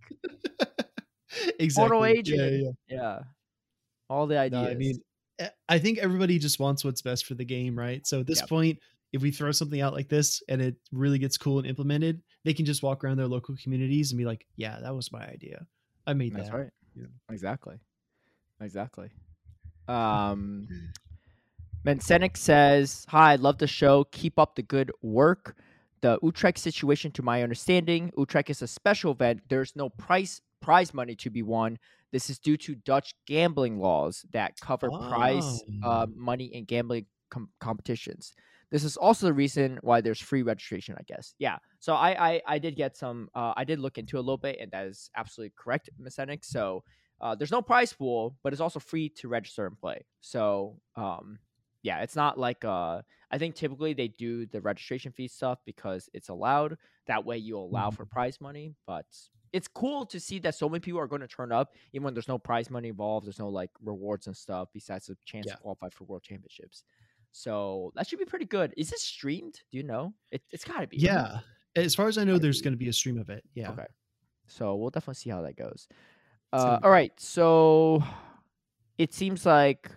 exactly. 1.59 2.07
Yeah, 2.07 2.13
agent. 2.17 2.75
yeah. 2.87 2.95
yeah. 2.95 3.19
All 4.09 4.27
the 4.27 4.35
No, 4.49 4.59
ideas. 4.59 4.71
I 4.71 4.75
mean, 4.75 5.01
eh, 5.39 5.49
I 5.69 5.79
think 5.79 5.97
everybody 5.99 6.37
just 6.39 6.59
wants 6.59 6.83
what's 6.83 7.01
best 7.01 7.25
for 7.25 7.33
the 7.35 7.45
game, 7.45 7.77
right? 7.77 8.05
So 8.05 8.21
at 8.21 8.27
this 8.27 8.39
Yep. 8.39 8.49
point, 8.49 8.79
if 9.13 9.21
we 9.21 9.31
throw 9.31 9.51
something 9.51 9.81
out 9.81 9.93
like 9.93 10.07
this 10.09 10.41
and 10.47 10.61
it 10.61 10.75
really 10.91 11.19
gets 11.19 11.37
cool 11.37 11.57
and 11.59 11.67
implemented, 11.67 12.21
they 12.45 12.53
can 12.53 12.65
just 12.65 12.81
walk 12.83 13.03
around 13.03 13.17
their 13.17 13.27
local 13.27 13.55
communities 13.61 14.11
and 14.11 14.17
be 14.17 14.25
like, 14.25 14.45
"Yeah, 14.55 14.79
that 14.81 14.95
was 14.95 15.11
my 15.11 15.25
idea. 15.27 15.65
I 16.07 16.13
made 16.13 16.33
That's 16.33 16.49
that." 16.49 16.55
right. 16.57 16.69
Yeah. 16.95 17.07
Exactly. 17.29 17.77
Exactly. 18.61 19.09
Um 19.91 20.67
Mensenik 21.86 22.38
says, 22.38 23.06
Hi, 23.10 23.34
I 23.34 23.36
love 23.38 23.58
the 23.58 23.67
show. 23.67 24.04
Keep 24.12 24.38
up 24.38 24.56
the 24.56 24.62
good 24.62 24.91
work. 25.01 25.56
The 26.01 26.19
Utrecht 26.23 26.58
situation, 26.60 27.12
to 27.13 27.23
my 27.23 27.41
understanding, 27.43 28.12
Utrecht 28.17 28.49
is 28.49 28.62
a 28.62 28.67
special 28.67 29.12
event. 29.13 29.41
There's 29.49 29.75
no 29.75 29.89
price 29.89 30.41
prize 30.62 30.93
money 30.93 31.15
to 31.15 31.30
be 31.32 31.41
won. 31.41 31.77
This 32.12 32.30
is 32.30 32.38
due 32.39 32.58
to 32.58 32.75
Dutch 32.75 33.13
gambling 33.25 33.80
laws 33.80 34.25
that 34.32 34.60
cover 34.62 34.89
prize 34.89 35.62
uh, 35.84 36.06
Oh. 36.08 36.13
money 36.15 36.45
in 36.45 36.65
gambling 36.65 37.06
com- 37.32 37.49
competitions. 37.60 38.34
This 38.69 38.84
is 38.84 38.95
also 38.97 39.25
the 39.25 39.34
reason 39.34 39.80
why 39.82 40.01
there's 40.01 40.19
free 40.21 40.43
registration, 40.43 40.95
I 40.99 41.04
guess. 41.08 41.34
Yeah. 41.39 41.58
So 41.80 41.93
I 41.95 42.12
I, 42.30 42.41
I 42.47 42.60
did 42.60 42.75
get 42.75 42.95
some. 42.95 43.30
Uh, 43.34 43.54
I 43.58 43.63
did 43.63 43.80
look 43.80 43.97
into 43.97 44.17
a 44.17 44.23
little 44.27 44.38
bit, 44.38 44.58
and 44.62 44.71
that 44.71 44.86
is 44.86 45.10
absolutely 45.15 45.54
correct, 45.58 45.89
Mesenik. 45.99 46.45
So 46.45 46.84
uh, 47.21 47.36
there's 47.36 47.51
no 47.51 47.62
prize 47.62 47.93
pool, 47.93 48.36
but 48.43 48.51
it's 48.51 48.62
also 48.62 48.79
free 48.79 49.07
to 49.10 49.27
register 49.27 49.65
and 49.67 49.77
play. 49.79 50.03
So 50.21 50.79
um, 50.95 51.39
yeah, 51.84 51.99
it's 52.01 52.15
not 52.15 52.38
like 52.38 52.65
uh, 52.65 53.01
I 53.31 53.38
think 53.38 53.55
typically 53.55 53.93
they 53.93 54.07
do 54.10 54.45
the 54.47 54.60
registration 54.62 55.12
fee 55.12 55.27
stuff 55.27 55.60
because 55.65 56.10
it's 56.13 56.29
allowed. 56.29 56.77
That 57.07 57.25
way 57.25 57.38
you 57.38 57.57
allow 57.57 57.89
Mhm. 57.89 57.95
for 57.95 58.05
prize 58.05 58.39
money, 58.41 58.75
but 58.86 59.05
it's 59.53 59.67
cool 59.67 60.05
to 60.05 60.19
see 60.19 60.39
that 60.39 60.55
so 60.55 60.69
many 60.69 60.79
people 60.79 60.99
are 60.99 61.07
going 61.07 61.21
to 61.21 61.27
turn 61.27 61.51
up, 61.51 61.73
even 61.93 62.05
when 62.05 62.13
there's 62.13 62.27
no 62.27 62.38
prize 62.39 62.69
money 62.69 62.88
involved. 62.89 63.25
There's 63.25 63.39
no 63.39 63.49
like 63.49 63.71
rewards 63.84 64.27
and 64.27 64.36
stuff 64.38 64.69
besides 64.73 65.07
the 65.07 65.17
chance 65.25 65.45
Yeah. 65.47 65.55
to 65.55 65.62
qualify 65.62 65.89
for 65.89 66.05
world 66.05 66.23
championships. 66.23 66.84
So 67.31 67.91
that 67.95 68.07
should 68.07 68.19
be 68.19 68.25
pretty 68.25 68.45
good. 68.45 68.73
Is 68.77 68.89
this 68.89 69.01
streamed? 69.03 69.62
Do 69.71 69.77
you 69.77 69.84
know? 69.84 70.13
It, 70.31 70.41
it's 70.51 70.63
got 70.63 70.81
to 70.81 70.88
be. 70.88 70.97
Yeah. 70.97 71.39
As 71.75 71.95
far 71.95 72.07
as 72.07 72.17
I 72.17 72.23
know, 72.25 72.38
there's 72.38 72.62
going 72.62 72.73
to 72.73 72.77
be 72.77 72.89
a 72.89 72.93
stream 72.93 73.17
of 73.17 73.29
it. 73.29 73.43
Yeah. 73.55 73.71
Okay. 73.71 73.86
So 74.47 74.75
we'll 74.75 74.89
definitely 74.89 75.15
see 75.15 75.29
how 75.29 75.41
that 75.43 75.55
goes. 75.55 75.88
Uh, 76.53 76.79
all 76.83 76.89
right. 76.91 77.13
So 77.19 78.03
it 78.97 79.13
seems 79.13 79.45
like 79.45 79.89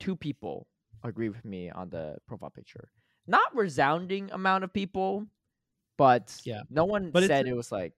two 0.00 0.16
people 0.16 0.66
agree 1.02 1.28
with 1.28 1.44
me 1.44 1.70
on 1.70 1.90
the 1.90 2.16
profile 2.26 2.50
picture. 2.50 2.88
Not 3.26 3.54
resounding 3.54 4.30
amount 4.32 4.64
of 4.64 4.72
people, 4.72 5.26
but 5.98 6.38
Yeah. 6.44 6.62
no 6.70 6.84
one 6.84 7.10
But 7.10 7.24
said 7.24 7.46
it 7.46 7.54
was 7.56 7.72
like 7.72 7.92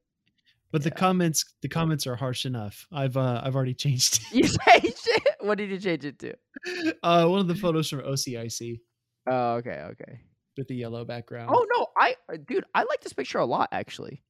But 0.73 0.83
the 0.83 0.91
comments, 0.91 1.45
the 1.63 1.69
comments 1.69 2.07
are 2.07 2.17
harsh 2.17 2.47
enough. 2.47 2.87
I've 2.93 3.17
uh, 3.17 3.41
I've 3.45 3.55
already 3.57 3.75
changed. 3.75 4.21
it. 4.33 4.35
you 4.35 4.43
changed 4.81 5.07
it. 5.07 5.23
What 5.41 5.59
did 5.59 5.71
you 5.71 5.79
change 5.79 6.05
it 6.05 6.19
to? 6.21 6.35
uh, 7.03 7.27
one 7.27 7.41
of 7.41 7.49
the 7.49 7.55
photos 7.55 7.89
from 7.91 8.01
OCIC 8.01 8.81
Oh, 9.29 9.55
okay, 9.55 9.83
okay. 9.91 10.21
with 10.57 10.69
the 10.69 10.75
yellow 10.77 11.05
background. 11.05 11.51
Oh 11.53 11.67
no, 11.77 11.87
I 11.97 12.15
uh, 12.33 12.37
dude, 12.47 12.65
I 12.75 12.85
like 12.85 13.01
this 13.01 13.13
picture 13.13 13.39
a 13.39 13.45
lot 13.47 13.69
actually. 13.73 14.23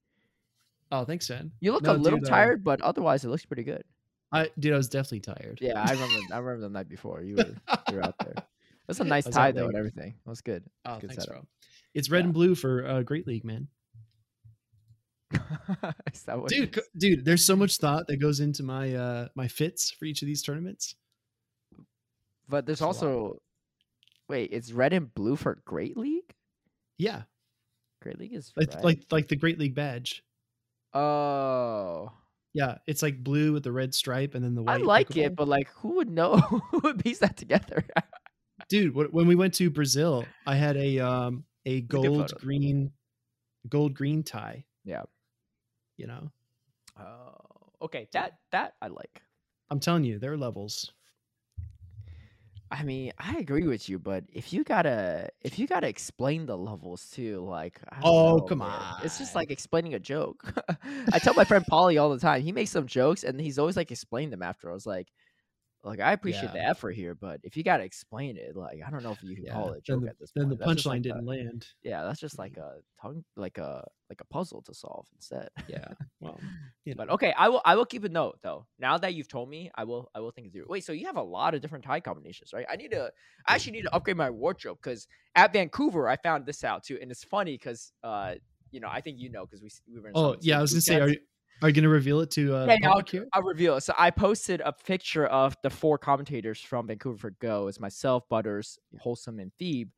Oh, 0.92 1.04
thanks, 1.04 1.28
man. 1.28 1.50
You 1.60 1.72
look 1.72 1.82
No, 1.82 1.92
a 1.92 1.96
little 1.96 2.18
dude, 2.20 2.28
uh, 2.28 2.30
tired, 2.30 2.64
but 2.64 2.80
otherwise 2.80 3.24
it 3.24 3.28
looks 3.28 3.44
pretty 3.44 3.64
good. 3.64 3.82
I 4.32 4.50
dude, 4.58 4.72
I 4.72 4.76
was 4.76 4.88
definitely 4.88 5.20
tired. 5.20 5.58
Yeah, 5.60 5.82
I 5.84 5.92
remember. 5.92 6.34
I 6.34 6.38
remember 6.38 6.60
the 6.68 6.72
night 6.72 6.88
before 6.88 7.22
you 7.22 7.36
were 7.36 7.54
you 7.90 7.96
were 7.96 8.04
out 8.04 8.14
there. 8.18 8.34
That's 8.86 9.00
a 9.00 9.04
nice 9.04 9.24
tie 9.26 9.50
though, 9.52 9.66
and 9.66 9.76
everything. 9.76 10.14
That 10.24 10.30
was 10.30 10.40
good. 10.40 10.64
Oh, 10.84 10.98
Good 10.98 11.10
thanks, 11.10 11.24
setup. 11.24 11.40
bro. 11.42 11.46
It's 11.94 12.10
red 12.10 12.18
Yeah. 12.20 12.24
and 12.26 12.34
blue 12.34 12.54
for 12.54 12.86
uh, 12.86 13.02
Great 13.02 13.26
League, 13.26 13.44
man. 13.44 13.68
Is 16.12 16.22
that 16.24 16.40
what 16.40 16.48
Dude, 16.50 16.72
co- 16.72 16.82
dude, 16.96 17.24
there's 17.24 17.44
so 17.44 17.56
much 17.56 17.78
thought 17.78 18.06
that 18.06 18.18
goes 18.18 18.38
into 18.40 18.62
my 18.62 18.94
uh 18.94 19.28
my 19.34 19.48
fits 19.48 19.90
for 19.90 20.04
each 20.04 20.22
of 20.22 20.26
these 20.26 20.40
tournaments. 20.42 20.94
But 22.48 22.64
there's 22.66 22.80
lot. 22.80 22.88
also 22.88 23.42
wait, 24.28 24.50
it's 24.52 24.70
red 24.72 24.92
and 24.92 25.12
blue 25.14 25.34
for 25.36 25.60
Great 25.64 25.96
League. 25.96 26.32
Yeah, 26.98 27.22
Great 28.02 28.18
League 28.20 28.34
is 28.34 28.52
like 28.56 29.02
like 29.10 29.26
the 29.28 29.36
Great 29.36 29.58
League 29.58 29.74
badge. 29.74 30.22
Oh, 30.96 32.12
Yeah, 32.54 32.78
it's 32.86 33.02
like 33.02 33.22
blue 33.22 33.52
with 33.52 33.64
the 33.64 33.72
red 33.72 33.94
stripe 33.94 34.34
and 34.34 34.44
then 34.44 34.54
the 34.54 34.62
white. 34.62 34.80
I 34.80 34.84
like 34.84 35.10
Pokeball. 35.10 35.26
it, 35.26 35.36
but 35.36 35.48
like, 35.48 35.68
who 35.76 35.96
would 35.96 36.10
know? 36.10 36.36
who 36.70 36.80
would 36.84 37.02
piece 37.02 37.18
that 37.18 37.36
together? 37.36 37.84
dude, 38.68 38.94
when 38.94 39.26
we 39.26 39.34
went 39.34 39.54
to 39.54 39.70
Brazil, 39.70 40.24
I 40.46 40.56
had 40.56 40.76
a 40.76 40.98
um 41.00 41.44
a 41.64 41.80
gold 41.82 42.32
green 42.38 42.92
gold 43.68 43.94
green 43.94 44.22
tie. 44.22 44.64
yeah. 44.84 45.02
You 45.96 46.06
know, 46.06 46.30
Oh, 46.98 47.34
okay. 47.82 48.08
That 48.12 48.38
that 48.52 48.74
I 48.82 48.88
like. 48.88 49.22
I'm 49.70 49.80
telling 49.80 50.04
you, 50.04 50.18
there 50.18 50.32
are 50.32 50.36
levels. 50.36 50.92
I 52.70 52.82
mean, 52.82 53.12
I 53.18 53.36
agree 53.36 53.66
with 53.66 53.88
you, 53.88 53.98
but 53.98 54.24
if 54.32 54.52
you 54.52 54.64
gotta 54.64 55.28
if 55.42 55.56
you 55.58 55.68
gotta 55.68 55.86
explain 55.88 56.46
the 56.46 56.56
levels 56.58 57.08
too, 57.10 57.40
like 57.40 57.80
Oh, 58.02 58.40
know, 58.40 58.42
come 58.42 58.60
man. 58.60 58.94
it's 58.98 59.18
just 59.18 59.34
like 59.36 59.50
explaining 59.50 59.94
a 59.94 60.00
joke. 60.00 60.52
I 61.12 61.18
tell 61.20 61.34
my 61.34 61.44
friend 61.44 61.64
Polly 61.66 61.96
all 61.98 62.10
the 62.10 62.18
time. 62.18 62.42
He 62.42 62.50
makes 62.52 62.70
some 62.72 62.86
jokes 62.86 63.22
and 63.24 63.40
he's 63.40 63.58
always 63.58 63.76
like 63.76 63.92
explaining 63.92 64.30
them 64.30 64.42
after. 64.42 64.68
I 64.70 64.74
was 64.74 64.86
like, 64.86 65.12
Like 65.86 66.00
I 66.00 66.12
appreciate 66.12 66.52
the 66.52 66.62
effort 66.64 66.92
here, 66.92 67.14
but 67.14 67.40
if 67.44 67.56
you 67.56 67.62
gotta 67.62 67.84
explain 67.84 68.36
it, 68.36 68.56
like 68.56 68.80
I 68.86 68.90
don't 68.90 69.02
know 69.02 69.12
if 69.12 69.22
you 69.22 69.36
can 69.36 69.44
Yeah. 69.44 69.52
call 69.52 69.72
it 69.72 69.78
a 69.78 69.80
Then 69.86 70.00
joke 70.00 70.02
the, 70.02 70.08
at 70.10 70.18
this 70.18 70.32
then 70.32 70.48
point. 70.48 70.58
the 70.58 70.64
punchline 70.66 70.94
like 70.94 71.02
didn't 71.02 71.26
land. 71.26 71.66
yeah, 71.84 72.02
that's 72.04 72.20
just 72.20 72.38
like 72.38 72.56
a 72.58 72.80
tongue, 73.00 73.24
like 73.36 73.58
a 73.58 73.84
like 74.10 74.20
a 74.20 74.24
puzzle 74.26 74.62
to 74.62 74.74
solve 74.74 75.06
instead. 75.14 75.48
Yeah. 75.68 75.88
Well, 76.20 76.42
you 76.84 76.94
know. 76.94 77.04
But 77.04 77.10
okay, 77.10 77.32
I 77.36 77.48
will 77.48 77.62
I 77.64 77.76
will 77.76 77.86
keep 77.86 78.04
a 78.04 78.08
note 78.08 78.38
though. 78.42 78.66
Now 78.78 78.98
that 78.98 79.14
you've 79.14 79.28
told 79.28 79.48
me, 79.48 79.70
I 79.76 79.84
will 79.84 80.10
I 80.14 80.20
will 80.20 80.30
think 80.32 80.52
through. 80.52 80.66
Wait, 80.68 80.84
so 80.84 80.92
you 80.92 81.06
have 81.06 81.16
a 81.16 81.22
lot 81.22 81.54
of 81.54 81.60
different 81.60 81.84
tie 81.84 82.00
combinations, 82.00 82.52
right? 82.52 82.66
I 82.68 82.76
need 82.76 82.90
to 82.92 83.12
I 83.46 83.54
actually 83.54 83.72
need 83.72 83.82
to 83.82 83.94
upgrade 83.94 84.16
my 84.16 84.30
wardrobe 84.30 84.78
because 84.82 85.06
at 85.34 85.52
Vancouver 85.52 86.08
I 86.08 86.16
found 86.16 86.46
this 86.46 86.64
out 86.64 86.84
too, 86.84 86.98
and 87.00 87.10
it's 87.10 87.24
funny 87.24 87.54
because 87.54 87.92
uh 88.02 88.34
you 88.72 88.80
know 88.80 88.88
I 88.90 89.00
think 89.00 89.18
you 89.20 89.30
know 89.30 89.46
because 89.46 89.62
we 89.62 89.70
we 89.92 90.00
were 90.00 90.08
in 90.08 90.14
Oh 90.16 90.36
yeah, 90.40 90.58
I 90.58 90.62
was 90.62 90.72
gonna 90.72 90.80
say, 90.80 91.00
are 91.00 91.08
you 91.10 91.18
are 91.62 91.68
you 91.68 91.74
gonna 91.74 91.88
reveal 91.88 92.20
it 92.20 92.30
to 92.32 92.54
uh, 92.54 92.66
Yeah, 92.66 92.90
I'll, 92.90 93.02
here? 93.08 93.26
I'll 93.32 93.42
reveal 93.42 93.76
it. 93.76 93.82
So 93.82 93.94
I 93.98 94.10
posted 94.10 94.60
a 94.64 94.72
picture 94.72 95.26
of 95.26 95.56
the 95.62 95.70
four 95.70 95.98
commentators 95.98 96.60
from 96.60 96.86
Vancouver 96.86 97.16
for 97.16 97.30
Go. 97.40 97.68
It's 97.68 97.80
myself, 97.80 98.28
Butters, 98.28 98.78
Wholesome, 98.98 99.40
and 99.40 99.52
Phoebe. 99.58 99.90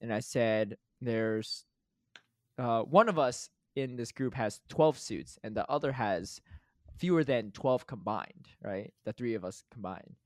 And 0.00 0.12
I 0.12 0.20
said, 0.20 0.76
there's 1.00 1.64
uh, 2.58 2.82
one 2.82 3.08
of 3.08 3.18
us 3.18 3.48
in 3.76 3.96
this 3.96 4.12
group 4.12 4.34
has 4.34 4.60
12 4.68 4.98
suits, 4.98 5.38
and 5.42 5.54
the 5.54 5.68
other 5.70 5.92
has 5.92 6.40
fewer 6.98 7.24
than 7.24 7.50
12 7.52 7.86
combined, 7.86 8.48
right? 8.62 8.92
The 9.04 9.12
three 9.12 9.34
of 9.34 9.44
us 9.44 9.64
combined. 9.72 10.16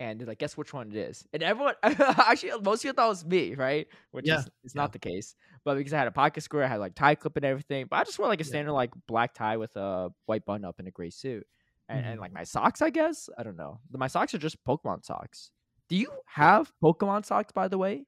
And 0.00 0.18
they're 0.18 0.26
like, 0.26 0.38
guess 0.38 0.56
which 0.56 0.72
one 0.72 0.88
it 0.90 0.96
is? 0.96 1.26
And 1.34 1.42
everyone, 1.42 1.74
actually, 1.82 2.52
most 2.62 2.82
people 2.82 2.94
thought 2.96 3.06
it 3.06 3.08
was 3.10 3.24
me, 3.26 3.54
right? 3.54 3.86
Which 4.12 4.26
Yeah, 4.26 4.38
is, 4.40 4.46
is 4.64 4.74
yeah. 4.74 4.80
not 4.82 4.92
the 4.94 4.98
case. 4.98 5.34
But 5.62 5.76
because 5.76 5.92
I 5.92 5.98
had 5.98 6.08
a 6.08 6.10
pocket 6.10 6.42
square, 6.42 6.64
I 6.64 6.68
had 6.68 6.80
like 6.80 6.94
tie 6.94 7.14
clip 7.14 7.36
and 7.36 7.44
everything. 7.44 7.86
But 7.88 7.96
I 7.96 8.04
just 8.04 8.18
wore 8.18 8.26
like 8.26 8.40
a 8.40 8.44
Yeah. 8.44 8.48
standard 8.48 8.72
like 8.72 8.90
black 9.06 9.34
tie 9.34 9.58
with 9.58 9.76
a 9.76 10.08
white 10.24 10.46
button 10.46 10.64
up 10.64 10.78
and 10.78 10.88
a 10.88 10.90
gray 10.90 11.10
suit 11.10 11.46
and, 11.88 12.04
and 12.04 12.16
Mhm. 12.18 12.22
like 12.22 12.32
my 12.32 12.44
socks, 12.44 12.80
I 12.80 12.88
guess. 12.88 13.28
I 13.36 13.42
don't 13.42 13.58
know. 13.58 13.80
My 13.92 14.06
socks 14.06 14.32
are 14.32 14.38
just 14.38 14.56
Pokemon 14.64 15.04
socks. 15.04 15.50
Do 15.90 15.96
you 15.96 16.10
have 16.24 16.72
Pokemon 16.82 17.26
socks, 17.26 17.52
by 17.52 17.68
the 17.68 17.76
way? 17.76 18.06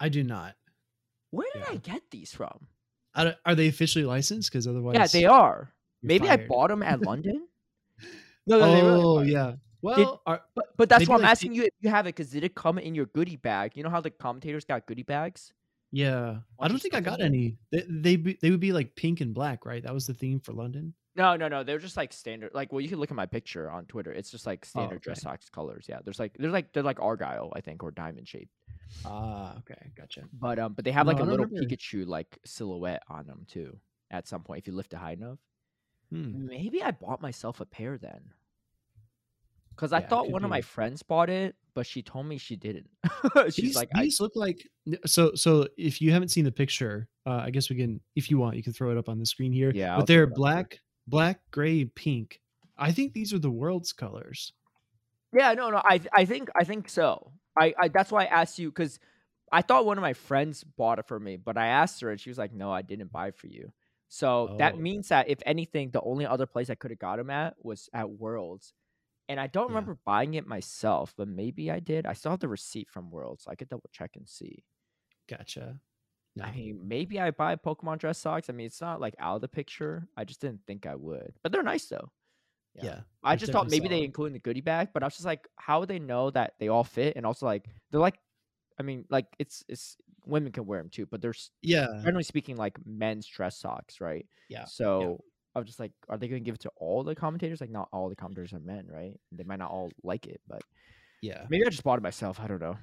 I 0.00 0.08
do 0.08 0.24
not. 0.24 0.54
Where 1.32 1.48
did 1.52 1.64
I 1.68 1.76
get 1.76 2.00
these 2.10 2.32
from? 2.32 2.66
I 3.14 3.24
don't- 3.24 3.36
are 3.44 3.54
they 3.54 3.68
officially 3.68 4.06
licensed? 4.06 4.50
Because 4.50 4.66
otherwise, 4.66 4.94
yeah, 4.94 5.06
they 5.06 5.26
are. 5.26 5.74
Maybe 6.02 6.30
I 6.30 6.38
bought 6.38 6.68
them 6.70 6.82
at 6.82 7.00
London. 7.02 7.46
No, 8.46 8.58
no, 8.58 8.72
they 8.74 8.82
really 8.82 9.02
Oh 9.04 9.20
yeah. 9.20 9.54
Well, 9.86 10.22
are, 10.26 10.42
But, 10.54 10.76
but 10.76 10.88
that's 10.88 11.08
why 11.08 11.14
I'm 11.16 11.22
like, 11.22 11.30
asking 11.30 11.54
you 11.54 11.62
if 11.64 11.70
you 11.80 11.90
have 11.90 12.06
it 12.06 12.14
because 12.16 12.30
did 12.30 12.44
it 12.44 12.54
come 12.54 12.78
in 12.78 12.94
your 12.94 13.06
goodie 13.06 13.36
bag? 13.36 13.72
You 13.76 13.82
know 13.84 13.90
how 13.90 14.00
the 14.00 14.10
commentators 14.10 14.64
got 14.64 14.86
goodie 14.86 15.02
bags? 15.04 15.52
yeah. 15.92 16.38
I 16.58 16.68
don't 16.68 16.80
think 16.82 16.94
I 16.94 17.00
got 17.00 17.20
any. 17.20 17.56
They 17.70 17.84
they 17.88 18.16
be, 18.16 18.38
they 18.42 18.50
would 18.50 18.60
be 18.60 18.72
like 18.72 18.96
pink 18.96 19.20
and 19.20 19.32
black, 19.32 19.64
right? 19.64 19.82
That 19.82 19.94
was 19.94 20.06
the 20.06 20.14
theme 20.14 20.40
for 20.40 20.52
London. 20.52 20.94
No, 21.14 21.34
no, 21.36 21.48
no. 21.48 21.62
They're 21.64 21.78
just 21.78 21.96
like 21.96 22.12
standard. 22.12 22.50
Like, 22.52 22.72
well, 22.72 22.80
you 22.82 22.88
can 22.88 22.98
look 22.98 23.10
at 23.10 23.16
my 23.16 23.24
picture 23.24 23.70
on 23.70 23.86
Twitter. 23.86 24.12
It's 24.12 24.30
just 24.30 24.44
like 24.46 24.64
standard 24.66 25.00
dress 25.00 25.24
Oh, 25.24 25.30
okay. 25.30 25.34
socks 25.36 25.48
colors. 25.48 25.86
Yeah, 25.88 26.00
there's 26.04 26.18
like 26.18 26.36
there's 26.38 26.52
like 26.52 26.72
they're 26.72 26.82
like 26.82 27.00
argyle, 27.00 27.52
I 27.56 27.60
think, 27.62 27.82
or 27.82 27.90
diamond 27.90 28.28
shaped. 28.28 28.52
Ah, 29.04 29.56
okay, 29.58 29.90
gotcha. 29.96 30.24
But 30.32 30.58
um, 30.58 30.74
but 30.74 30.84
they 30.84 30.90
have 30.92 31.06
like 31.06 31.18
No, 31.18 31.24
a 31.24 31.24
little 31.24 31.46
remember. 31.46 31.68
Pikachu 31.68 32.06
like 32.06 32.38
silhouette 32.44 33.02
on 33.08 33.26
them 33.26 33.46
too. 33.48 33.78
At 34.10 34.28
some 34.28 34.42
point, 34.42 34.58
if 34.60 34.66
you 34.66 34.74
lift 34.74 34.92
it 34.92 34.98
high 34.98 35.12
enough. 35.12 35.38
Hmm. 36.10 36.46
Maybe 36.46 36.82
I 36.82 36.90
bought 36.90 37.22
myself 37.22 37.60
a 37.60 37.64
pair 37.64 37.96
then. 37.98 38.32
Because 39.76 39.92
I 39.92 40.00
Yeah, 40.00 40.08
thought 40.08 40.30
one 40.30 40.44
of 40.44 40.50
my 40.50 40.62
friends 40.62 41.02
bought 41.02 41.30
it, 41.30 41.56
but 41.74 41.86
she 41.86 42.02
told 42.02 42.26
me 42.26 42.38
she 42.38 42.56
didn't. 42.56 42.90
She's 43.50 43.74
these, 43.74 43.74
like, 43.74 43.90
I, 43.94 44.06
these 44.06 44.20
look 44.20 44.32
like 44.36 44.68
so 45.06 45.34
so 45.34 45.66
if 45.78 46.00
you 46.00 46.12
haven't 46.12 46.28
seen 46.28 46.44
the 46.44 46.52
picture 46.52 47.08
uh 47.26 47.40
i 47.44 47.50
guess 47.50 47.70
we 47.70 47.76
can 47.76 48.00
if 48.14 48.30
you 48.30 48.38
want 48.38 48.56
you 48.56 48.62
can 48.62 48.72
throw 48.72 48.90
it 48.90 48.98
up 48.98 49.08
on 49.08 49.18
the 49.18 49.26
screen 49.26 49.52
here 49.52 49.74
Yeah, 49.74 49.94
I'll 49.96 50.00
but 50.00 50.06
they're 50.06 50.26
up 50.34 50.42
here. 50.52 50.66
black 50.66 50.80
black 51.06 51.40
gray 51.50 51.84
pink 51.84 52.40
i 52.76 52.92
think 52.92 53.12
these 53.14 53.32
are 53.32 53.38
the 53.38 53.50
world's 53.50 53.92
colors 53.92 54.52
yeah, 55.32 55.52
no, 55.54 55.70
no, 55.70 55.80
I, 55.84 56.00
I 56.12 56.24
think, 56.24 56.48
I 56.56 56.64
think 56.64 56.88
so. 56.88 57.32
I, 57.58 57.74
I, 57.78 57.88
that's 57.88 58.10
why 58.12 58.22
I 58.24 58.26
asked 58.26 58.58
you 58.58 58.70
because 58.70 58.98
I 59.52 59.62
thought 59.62 59.86
one 59.86 59.98
of 59.98 60.02
my 60.02 60.12
friends 60.14 60.64
bought 60.64 60.98
it 60.98 61.06
for 61.06 61.18
me, 61.18 61.36
but 61.36 61.56
I 61.58 61.66
asked 61.68 62.00
her 62.00 62.10
and 62.10 62.20
she 62.20 62.30
was 62.30 62.38
like, 62.38 62.52
no, 62.52 62.70
I 62.72 62.82
didn't 62.82 63.12
buy 63.12 63.28
it 63.28 63.36
for 63.36 63.46
you. 63.46 63.72
So 64.08 64.50
that 64.58 64.76
Oh. 64.76 64.78
means 64.78 65.08
that 65.08 65.28
if 65.28 65.38
anything, 65.44 65.90
the 65.90 66.00
only 66.02 66.26
other 66.26 66.46
place 66.46 66.70
I 66.70 66.74
could 66.76 66.90
have 66.90 67.00
got 67.00 67.16
them 67.16 67.30
at 67.30 67.56
was 67.64 67.88
at 67.92 68.10
Worlds. 68.10 68.72
And 69.28 69.40
I 69.40 69.46
don't 69.48 69.68
Yeah. 69.68 69.74
remember 69.74 69.98
buying 70.04 70.34
it 70.34 70.46
myself, 70.46 71.14
but 71.16 71.28
maybe 71.28 71.70
I 71.70 71.80
did. 71.80 72.06
I 72.06 72.12
still 72.14 72.30
have 72.32 72.40
the 72.40 72.48
receipt 72.48 72.90
from 72.90 73.10
Worlds. 73.10 73.44
So 73.44 73.50
I 73.50 73.56
could 73.56 73.68
double 73.68 73.90
check 73.92 74.16
and 74.16 74.28
see. 74.28 74.64
gotcha 75.28 75.80
no. 76.34 76.44
I 76.44 76.52
mean, 76.52 76.86
maybe 76.86 77.18
I 77.18 77.30
buy 77.30 77.56
Pokemon 77.56 77.98
dress 77.98 78.18
socks. 78.18 78.48
I 78.50 78.52
mean, 78.52 78.66
it's 78.66 78.80
not 78.80 79.00
like 79.00 79.14
out 79.18 79.36
of 79.36 79.40
the 79.40 79.48
picture. 79.48 80.08
I 80.16 80.24
just 80.24 80.40
didn't 80.40 80.66
think 80.66 80.86
I 80.86 80.94
would, 80.94 81.34
but 81.42 81.50
they're 81.52 81.62
nice 81.62 81.88
though. 81.88 82.12
yeah, 82.80 83.02
I 83.22 83.36
just 83.36 83.52
thought 83.52 83.68
maybe 83.68 83.88
they 83.88 84.02
include 84.04 84.28
in 84.28 84.32
the 84.34 84.38
goodie 84.38 84.60
bag, 84.60 84.90
but 84.92 85.02
I 85.02 85.06
was 85.06 85.14
just 85.14 85.24
like, 85.26 85.48
how 85.56 85.80
would 85.80 85.88
they 85.88 85.98
know 85.98 86.30
that 86.30 86.54
they 86.60 86.68
all 86.68 86.84
fit? 86.84 87.16
And 87.16 87.26
also 87.26 87.46
like 87.46 87.68
they're 87.90 88.00
like, 88.00 88.18
I 88.78 88.82
mean, 88.82 89.06
like 89.10 89.28
it's 89.38 89.64
it's 89.68 89.96
women 90.26 90.52
can 90.52 90.66
wear 90.66 90.80
them 90.80 90.90
too, 90.90 91.06
but 91.06 91.22
they're 91.22 91.34
yeah 91.62 92.06
generally 92.06 92.24
speaking 92.24 92.56
like 92.56 92.84
men's 92.86 93.26
dress 93.26 93.58
socks, 93.58 94.00
right? 94.00 94.26
yeah 94.48 94.66
So 94.66 95.24
I 95.56 95.58
was 95.58 95.66
just 95.66 95.80
like, 95.80 95.92
are 96.10 96.18
they 96.18 96.28
going 96.28 96.42
to 96.42 96.44
give 96.44 96.54
it 96.54 96.60
to 96.60 96.70
all 96.76 97.02
the 97.02 97.14
commentators? 97.14 97.60
Like, 97.62 97.70
not 97.70 97.88
all 97.90 98.08
the 98.10 98.14
commentators 98.14 98.52
are 98.52 98.60
men, 98.60 98.86
right? 98.88 99.18
They 99.32 99.42
might 99.42 99.58
not 99.58 99.70
all 99.70 99.90
like 100.02 100.26
it, 100.26 100.40
but 100.46 100.62
yeah 101.22 101.46
maybe 101.48 101.64
I 101.66 101.70
just 101.70 101.82
bought 101.82 101.98
it 101.98 102.02
myself. 102.02 102.38
I 102.38 102.46
don't 102.46 102.60
know. 102.60 102.76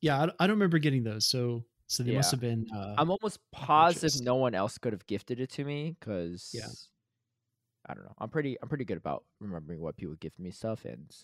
yeah 0.00 0.16
I, 0.22 0.26
don't- 0.26 0.36
I 0.40 0.46
don't 0.46 0.56
remember 0.56 0.78
getting 0.78 1.04
those 1.04 1.26
so 1.26 1.62
so 1.88 2.02
they 2.02 2.12
must 2.12 2.30
have 2.30 2.40
been 2.40 2.64
uh 2.74 2.94
I'm 2.96 3.10
almost 3.10 3.38
positive 3.52 4.24
no 4.24 4.36
one 4.36 4.54
else 4.54 4.78
could 4.78 4.94
have 4.94 5.06
gifted 5.06 5.40
it 5.40 5.50
to 5.50 5.64
me 5.64 5.94
because 6.00 6.50
yeah, 6.54 6.68
I 7.86 7.92
don't 7.94 8.04
know. 8.04 8.14
I'm 8.18 8.30
pretty 8.30 8.56
I'm 8.62 8.68
pretty 8.70 8.86
good 8.86 8.96
about 8.96 9.24
remembering 9.40 9.80
what 9.80 9.96
people 9.98 10.14
gift 10.14 10.38
me 10.38 10.50
stuff, 10.52 10.84
and 10.86 11.14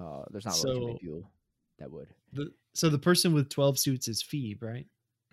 uh, 0.00 0.22
there's 0.30 0.46
not 0.46 0.54
really 0.64 0.74
too 0.80 0.86
many 0.86 0.98
people 0.98 1.30
that 1.78 1.90
would. 1.90 2.08
the, 2.32 2.50
so 2.72 2.88
the 2.88 2.98
person 2.98 3.34
with 3.34 3.50
12 3.50 3.78
suits 3.78 4.08
is 4.08 4.22
phoebe 4.22 4.56
right 4.62 4.86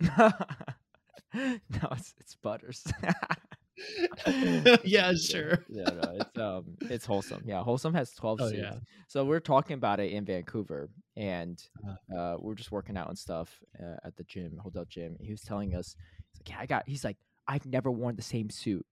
no, 1.34 1.88
it's 1.92 2.14
it's 2.18 2.34
Butters. 2.36 2.84
yeah 4.84 5.12
sure 5.14 5.64
Yeah, 5.68 5.84
no, 5.92 6.12
it's 6.20 6.38
um, 6.38 6.64
it's 6.88 7.04
wholesome. 7.06 7.42
Yeah, 7.46 7.62
wholesome 7.62 7.94
has 7.94 8.12
twelve 8.12 8.40
oh 8.40 8.48
suits. 8.48 8.58
yeah 8.58 8.74
So 9.08 9.24
we're 9.24 9.40
talking 9.40 9.74
about 9.74 10.00
it 10.00 10.12
in 10.12 10.24
Vancouver, 10.24 10.88
and 11.16 11.62
Uh-huh. 11.84 12.18
uh, 12.18 12.36
we're 12.40 12.54
just 12.54 12.70
working 12.72 12.96
out 12.96 13.08
and 13.08 13.18
stuff 13.18 13.60
uh, 13.82 13.96
at 14.04 14.16
the 14.16 14.24
gym, 14.24 14.58
hotel 14.62 14.84
gym. 14.88 15.16
He 15.20 15.30
was 15.30 15.42
telling 15.42 15.74
us, 15.74 15.96
he's 16.32 16.40
like, 16.40 16.48
"Yeah, 16.50 16.58
I 16.60 16.66
got." 16.66 16.88
He's 16.88 17.04
like, 17.04 17.16
"I've 17.48 17.66
never 17.66 17.90
worn 17.90 18.16
the 18.16 18.22
same 18.22 18.50
suit 18.50 18.86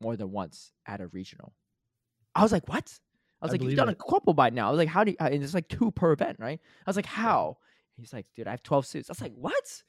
more 0.00 0.16
than 0.16 0.32
once 0.32 0.72
at 0.86 1.00
a 1.00 1.06
regional." 1.08 1.54
I 2.34 2.42
was 2.42 2.52
like, 2.52 2.68
"What?" 2.68 2.98
I 3.40 3.46
was 3.46 3.50
I 3.50 3.54
like, 3.54 3.62
"You've 3.62 3.76
done 3.76 3.88
a 3.88 3.94
couple 3.94 4.34
by 4.34 4.50
now." 4.50 4.68
I 4.68 4.70
was 4.70 4.78
like, 4.78 4.88
"How 4.88 5.04
do?" 5.04 5.12
You, 5.12 5.16
uh, 5.20 5.28
and 5.32 5.42
it's 5.42 5.54
like 5.54 5.68
two 5.68 5.90
per 5.92 6.12
event, 6.12 6.38
right? 6.40 6.60
I 6.86 6.90
was 6.90 6.96
like, 6.96 7.06
"How?" 7.06 7.58
He's 7.96 8.12
like, 8.12 8.26
"Dude, 8.34 8.46
I 8.48 8.50
have 8.52 8.62
twelve 8.62 8.86
suits." 8.86 9.08
I 9.10 9.12
was 9.12 9.20
like, 9.20 9.34
"What?" 9.34 9.82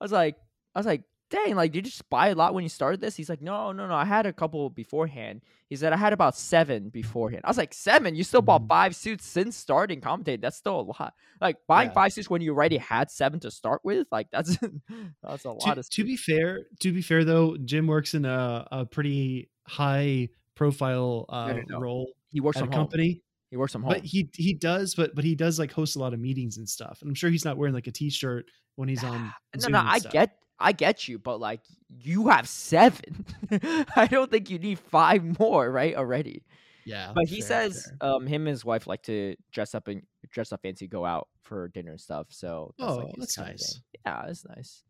I 0.00 0.04
was 0.04 0.12
like, 0.12 0.36
"I 0.74 0.78
was 0.78 0.86
like." 0.86 1.02
Dang, 1.30 1.56
like, 1.56 1.72
did 1.72 1.86
you 1.86 1.90
just 1.90 2.08
buy 2.10 2.28
a 2.28 2.34
lot 2.34 2.54
when 2.54 2.62
you 2.62 2.68
started 2.68 3.00
this? 3.00 3.16
He's 3.16 3.28
like, 3.28 3.40
no, 3.42 3.72
no, 3.72 3.88
no. 3.88 3.94
I 3.94 4.04
had 4.04 4.26
a 4.26 4.32
couple 4.32 4.70
beforehand. 4.70 5.40
He 5.68 5.74
said 5.74 5.92
I 5.92 5.96
had 5.96 6.12
about 6.12 6.36
seven 6.36 6.90
beforehand. 6.90 7.40
I 7.44 7.48
was 7.48 7.56
like, 7.58 7.74
seven? 7.74 8.14
You 8.14 8.22
still 8.22 8.42
bought 8.42 8.62
Mhm. 8.62 8.68
five 8.68 8.94
suits 8.96 9.26
since 9.26 9.56
starting 9.56 10.00
commentating. 10.00 10.42
That's 10.42 10.56
still 10.56 10.80
a 10.80 10.82
lot. 10.82 11.14
Like 11.40 11.56
buying 11.66 11.88
Yeah. 11.88 11.94
five 11.94 12.12
suits 12.12 12.30
when 12.30 12.42
you 12.42 12.52
already 12.52 12.76
had 12.76 13.10
seven 13.10 13.40
to 13.40 13.50
start 13.50 13.80
with, 13.84 14.06
like 14.12 14.28
that's 14.30 14.56
that's 15.22 15.44
a 15.44 15.50
lot 15.50 15.74
to, 15.74 15.80
of. 15.80 15.90
to 15.90 16.04
be 16.04 16.16
fair 16.16 16.66
to 16.80 16.92
be 16.92 17.02
fair 17.02 17.24
though 17.24 17.56
jim 17.64 17.86
works 17.86 18.14
in 18.14 18.24
a, 18.24 18.66
a 18.70 18.86
pretty 18.86 19.48
high 19.66 20.28
profile 20.54 21.24
uh 21.28 21.52
no, 21.52 21.62
no. 21.68 21.80
role 21.80 22.10
he 22.30 22.40
works 22.40 22.56
at 22.58 22.62
a 22.62 22.66
home. 22.66 22.72
company 22.74 23.22
He 23.50 23.56
works 23.56 23.72
from 23.72 23.82
home. 23.82 23.94
but 23.94 24.04
he 24.04 24.30
he 24.34 24.54
does 24.54 24.94
but 24.94 25.14
but 25.14 25.24
he 25.24 25.34
does 25.34 25.58
like 25.58 25.72
host 25.72 25.96
a 25.96 25.98
lot 25.98 26.14
of 26.14 26.20
meetings 26.20 26.58
and 26.58 26.68
stuff 26.68 26.98
and 27.00 27.08
i'm 27.10 27.14
sure 27.14 27.30
he's 27.30 27.44
not 27.44 27.56
wearing 27.56 27.74
like 27.74 27.86
a 27.86 27.92
t-shirt 27.92 28.46
when 28.76 28.88
he's 28.88 29.02
on 29.04 29.32
no, 29.54 29.60
Zoom 29.60 29.72
no, 29.72 29.82
I 29.84 29.98
stuff. 29.98 30.12
get, 30.12 30.36
I 30.64 30.72
get 30.72 31.06
you, 31.08 31.18
but 31.18 31.38
like 31.40 31.60
you 31.88 32.28
have 32.28 32.48
seven. 32.48 33.24
I 33.96 34.06
don't 34.10 34.30
think 34.30 34.50
you 34.50 34.58
need 34.58 34.78
five 34.78 35.38
more, 35.38 35.70
right? 35.70 35.94
Already. 35.94 36.42
yeah 36.84 37.12
But 37.14 37.26
he 37.28 37.40
fair, 37.40 37.70
says, 37.70 37.90
fair. 38.00 38.10
um, 38.10 38.26
him 38.26 38.42
and 38.42 38.48
his 38.48 38.64
wife 38.64 38.86
like 38.86 39.02
to 39.04 39.36
dress 39.52 39.74
up 39.74 39.88
and 39.88 40.02
dress 40.30 40.52
up 40.52 40.62
fancy, 40.62 40.86
go 40.88 41.04
out 41.04 41.28
for 41.42 41.68
dinner 41.68 41.90
and 41.92 42.00
stuff. 42.00 42.26
So 42.30 42.74
that's 42.78 42.92
Oh, 42.92 43.00
his 43.06 43.14
that's 43.18 43.38
nice. 43.38 43.80
Yeah, 44.04 44.22
that's 44.26 44.44
nice. 44.46 44.82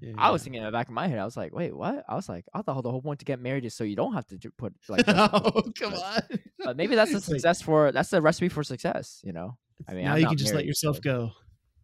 Yeah, 0.00 0.12
I 0.16 0.30
was 0.30 0.42
thinking 0.44 0.60
in 0.62 0.66
the 0.66 0.72
back 0.72 0.86
of 0.86 0.94
my 0.94 1.08
head, 1.08 1.18
I 1.18 1.24
was 1.24 1.36
like, 1.36 1.52
wait, 1.52 1.76
what? 1.76 2.04
I 2.08 2.14
was 2.14 2.28
like, 2.28 2.44
I 2.54 2.62
thought 2.62 2.82
the 2.82 2.90
whole 2.90 3.02
point 3.02 3.18
to 3.20 3.24
get 3.24 3.40
married 3.40 3.64
is 3.64 3.74
so 3.74 3.82
you 3.84 3.96
don't 3.96 4.14
have 4.14 4.26
to 4.28 4.38
do- 4.38 4.52
put 4.56 4.72
like. 4.88 5.04
oh 5.08 5.62
come 5.78 5.94
on 5.94 6.22
But 6.64 6.76
maybe 6.76 6.94
that's 6.94 7.12
like, 7.14 7.22
success 7.24 7.60
for 7.60 7.90
that's 7.92 8.10
the 8.10 8.22
recipe 8.22 8.48
for 8.48 8.62
success. 8.62 9.20
You 9.24 9.32
know. 9.32 9.56
I 9.88 9.94
mean, 9.94 10.04
now 10.04 10.12
I'm 10.14 10.20
you 10.20 10.26
can 10.28 10.36
just 10.36 10.54
let 10.54 10.64
yourself 10.66 10.96
so- 10.96 11.02
go 11.02 11.30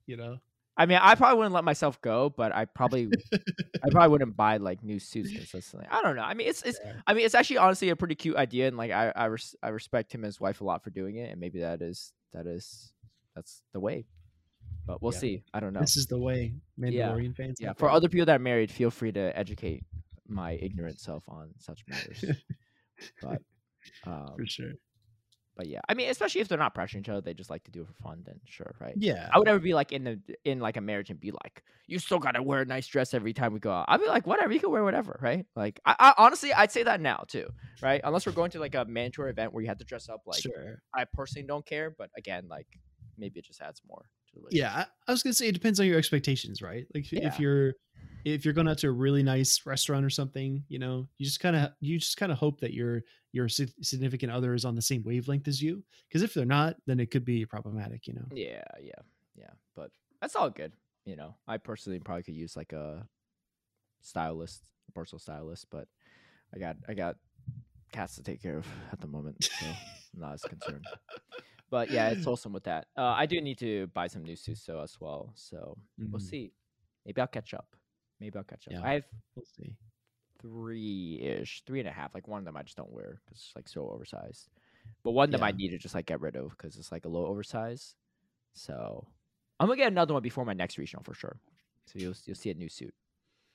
you 0.07 0.17
know 0.17 0.39
I 0.77 0.87
mean, 0.87 0.99
I 1.01 1.15
probably 1.15 1.39
wouldn't 1.39 1.55
let 1.55 1.65
myself 1.65 2.01
go, 2.03 2.29
but 2.29 2.55
I 2.55 2.67
probably, 2.67 3.09
I 3.33 3.89
probably 3.91 4.11
wouldn't 4.11 4.37
buy 4.37 4.59
like 4.59 4.83
new 4.83 4.99
suits 4.99 5.33
consistently. 5.33 5.89
I 5.91 6.03
don't 6.03 6.17
know. 6.17 6.23
I 6.23 6.35
mean, 6.35 6.49
it's 6.49 6.63
it's. 6.63 6.79
I 7.07 7.15
mean, 7.15 7.25
it's 7.25 7.35
actually 7.35 7.59
honestly 7.59 7.89
a 7.89 7.97
pretty 7.97 8.15
cute 8.15 8.37
idea, 8.37 8.69
and 8.69 8.77
like 8.77 8.91
I 8.91 9.13
I, 9.17 9.25
res- 9.27 9.57
I 9.63 9.69
respect 9.69 10.15
him 10.15 10.21
and 10.21 10.27
his 10.27 10.39
wife 10.41 10.61
a 10.61 10.65
lot 10.65 10.83
for 10.85 10.91
doing 10.91 11.17
it, 11.17 11.31
and 11.31 11.41
maybe 11.41 11.61
that 11.61 11.81
is 11.81 12.13
that 12.35 12.47
is 12.47 12.93
that's 13.35 13.63
the 13.73 13.81
way. 13.81 14.07
But 14.87 15.03
we'll 15.03 15.13
Yeah. 15.13 15.19
see. 15.19 15.43
I 15.55 15.61
don't 15.61 15.73
know. 15.73 15.81
this 15.81 15.97
is 15.97 16.07
the 16.07 16.19
way 16.19 16.55
mandalorian 16.79 17.35
fans 17.35 17.59
yeah, 17.61 17.73
for 17.73 17.89
other 17.91 18.09
people 18.09 18.27
that 18.27 18.37
are 18.37 18.39
married, 18.43 18.71
feel 18.71 18.91
free 18.91 19.13
to 19.13 19.37
educate 19.37 19.83
my 20.29 20.53
ignorant 20.63 21.01
self 21.01 21.25
on 21.29 21.51
such 21.59 21.85
matters. 21.89 22.25
but 23.23 23.41
um, 24.05 24.35
for 24.37 24.47
sure 24.47 24.73
but 25.57 25.67
yeah, 25.67 25.81
I 25.89 25.95
mean, 25.95 26.11
especially 26.11 26.43
if 26.43 26.49
they're 26.49 26.59
not 26.59 26.75
pressuring 26.75 27.01
each 27.01 27.09
other, 27.09 27.23
they 27.23 27.33
just 27.33 27.49
like 27.49 27.65
to 27.65 27.71
do 27.71 27.81
it 27.81 27.87
for 27.89 27.95
fun. 27.95 28.23
Then 28.27 28.39
sure, 28.45 28.75
right? 28.79 28.95
Yeah. 28.97 29.29
I 29.33 29.39
would 29.39 29.47
never 29.47 29.59
be 29.59 29.73
like 29.73 29.91
in 29.91 30.05
the 30.05 30.21
in 30.45 30.61
like 30.61 30.77
a 30.77 30.83
marriage 30.83 31.09
and 31.09 31.19
be 31.19 31.31
like, 31.31 31.63
you 31.87 31.99
still 31.99 32.19
gotta 32.19 32.43
wear 32.43 32.61
a 32.61 32.65
nice 32.67 32.87
dress 32.87 33.15
every 33.15 33.33
time 33.33 33.55
we 33.55 33.59
go 33.59 33.73
out. 33.73 33.87
I'd 33.89 34.01
be 34.01 34.07
like, 34.07 34.27
whatever, 34.27 34.53
you 34.53 34.61
can 34.61 34.71
wear 34.71 34.85
whatever, 34.85 35.19
right? 35.23 35.47
Like, 35.57 35.81
I, 35.87 35.97
I 35.99 36.15
honestly, 36.19 36.53
I'd 36.53 36.73
say 36.73 36.83
that 36.83 37.01
now 37.01 37.25
too, 37.27 37.49
right? 37.81 38.03
Unless 38.05 38.27
we're 38.27 38.33
going 38.33 38.51
to 38.51 38.61
like 38.61 38.75
a 38.75 38.85
mandatory 38.85 39.31
event 39.31 39.55
where 39.55 39.63
you 39.63 39.69
have 39.69 39.79
to 39.79 39.85
dress 39.85 40.09
up, 40.11 40.23
like 40.27 40.43
sure. 40.43 40.83
I 40.95 41.05
personally 41.05 41.47
don't 41.47 41.65
care, 41.65 41.95
but 41.97 42.11
again, 42.17 42.49
like 42.49 42.69
maybe 43.17 43.39
it 43.39 43.47
just 43.47 43.63
adds 43.63 43.81
more. 43.89 44.11
The 44.51 44.57
Yeah, 44.57 44.85
I, 45.07 45.11
was 45.13 45.23
gonna 45.23 45.35
say 45.35 45.49
it 45.49 45.53
depends 45.53 45.81
on 45.81 45.87
your 45.87 45.99
expectations, 45.99 46.63
right? 46.63 46.87
Like 46.95 47.05
if- 47.13 47.13
Yeah. 47.13 47.29
if 47.29 47.41
you're 47.41 47.75
if 48.25 48.45
you're 48.45 48.55
going 48.55 48.67
out 48.67 48.79
to 48.79 48.89
a 48.89 48.93
really 48.93 49.23
nice 49.23 49.65
restaurant 49.65 50.05
or 50.05 50.11
something, 50.11 50.65
you 50.69 50.81
know, 50.81 51.09
you 51.17 51.25
just 51.25 51.39
kind 51.39 51.55
of 51.55 51.71
you 51.81 51.99
just 51.99 52.17
kind 52.17 52.33
of 52.33 52.39
hope 52.39 52.61
that 52.61 52.75
your 52.75 53.03
your 53.33 53.49
significant 53.49 54.33
other 54.33 54.53
is 54.55 54.65
on 54.65 54.75
the 54.75 54.83
same 54.83 55.03
wavelength 55.05 55.47
as 55.47 55.63
you. 55.63 55.85
Because 56.09 56.23
if 56.23 56.35
they're 56.35 56.45
not, 56.45 56.77
then 56.87 56.99
it 56.99 57.11
could 57.11 57.25
be 57.25 57.47
problematic, 57.47 58.07
you 58.07 58.15
know. 58.15 58.27
Yeah, 58.33 58.65
yeah, 58.81 59.01
yeah. 59.37 59.51
But 59.77 59.91
that's 60.21 60.35
all 60.35 60.51
good. 60.51 60.73
You 61.05 61.15
know, 61.17 61.37
I 61.47 61.59
personally 61.59 62.01
probably 62.01 62.25
could 62.25 62.35
use 62.35 62.57
like 62.57 62.73
a 62.73 63.07
stylist, 64.01 64.65
a 64.89 64.93
personal 64.93 65.21
stylist, 65.21 65.67
but 65.71 65.87
I 66.55 66.59
got 66.59 66.77
I 66.89 66.95
got 66.95 67.17
cats 67.93 68.17
to 68.17 68.23
take 68.23 68.43
care 68.43 68.59
of 68.59 68.67
at 68.93 69.01
the 69.01 69.07
moment, 69.07 69.45
so 69.45 69.67
I'm 69.67 70.21
not 70.21 70.35
as 70.35 70.43
concerned. 70.43 70.85
But 71.71 71.91
yeah, 71.91 72.11
it's 72.11 72.25
wholesome 72.29 72.53
with 72.53 72.65
that. 72.65 72.87
Uh, 72.97 73.15
I 73.17 73.27
do 73.27 73.41
need 73.41 73.59
to 73.59 73.89
buy 73.89 74.07
some 74.07 74.23
new 74.25 74.37
suits 74.37 74.65
though 74.67 74.81
as 74.81 75.01
well, 75.01 75.33
so 75.35 75.77
we'll 75.99 76.21
Mhm. 76.21 76.21
see. 76.21 76.53
Maybe 77.05 77.21
I'll 77.21 77.27
catch 77.27 77.55
up. 77.55 77.77
Maybe 78.21 78.37
I'll 78.39 78.45
catch 78.45 78.67
up. 78.69 78.73
Yeah. 78.75 78.83
I 78.85 78.93
have 78.95 79.05
We'll 79.35 79.45
see. 79.45 79.77
three 80.41 81.21
ish, 81.21 81.63
three 81.67 81.81
and 81.81 81.89
a 81.89 81.93
half. 81.93 82.15
Like 82.15 82.29
one 82.29 82.39
of 82.39 82.45
them 82.45 82.57
I 82.57 82.63
just 82.63 82.77
don't 82.77 82.93
wear 82.93 83.21
because 83.25 83.39
it's 83.39 83.57
like 83.57 83.69
so 83.69 83.89
oversized. 83.89 84.49
But 85.03 85.13
one 85.13 85.29
of 85.29 85.33
them 85.33 85.43
I 85.43 85.53
need 85.53 85.71
to 85.71 85.79
just 85.79 85.95
like 85.95 86.07
get 86.07 86.21
rid 86.21 86.37
of 86.37 86.51
because 86.51 86.77
it's 86.77 86.93
like 86.93 87.05
a 87.05 87.09
little 87.09 87.27
oversized. 87.29 87.95
So 88.55 89.07
I'm 89.61 89.69
gonna 89.69 89.77
get 89.77 89.93
another 89.93 90.15
one 90.15 90.23
before 90.23 90.45
my 90.45 90.53
next 90.53 90.79
regional 90.79 91.03
for 91.05 91.15
sure. 91.15 91.39
So 91.87 91.99
you'll 91.99 92.15
you'll 92.25 92.35
see 92.37 92.51
a 92.51 92.55
new 92.55 92.69
suit. 92.69 92.95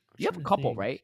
I'm 0.09 0.16
You 0.18 0.28
have 0.28 0.38
a 0.38 0.41
couple, 0.41 0.72
think. 0.72 0.80
right? 0.80 1.01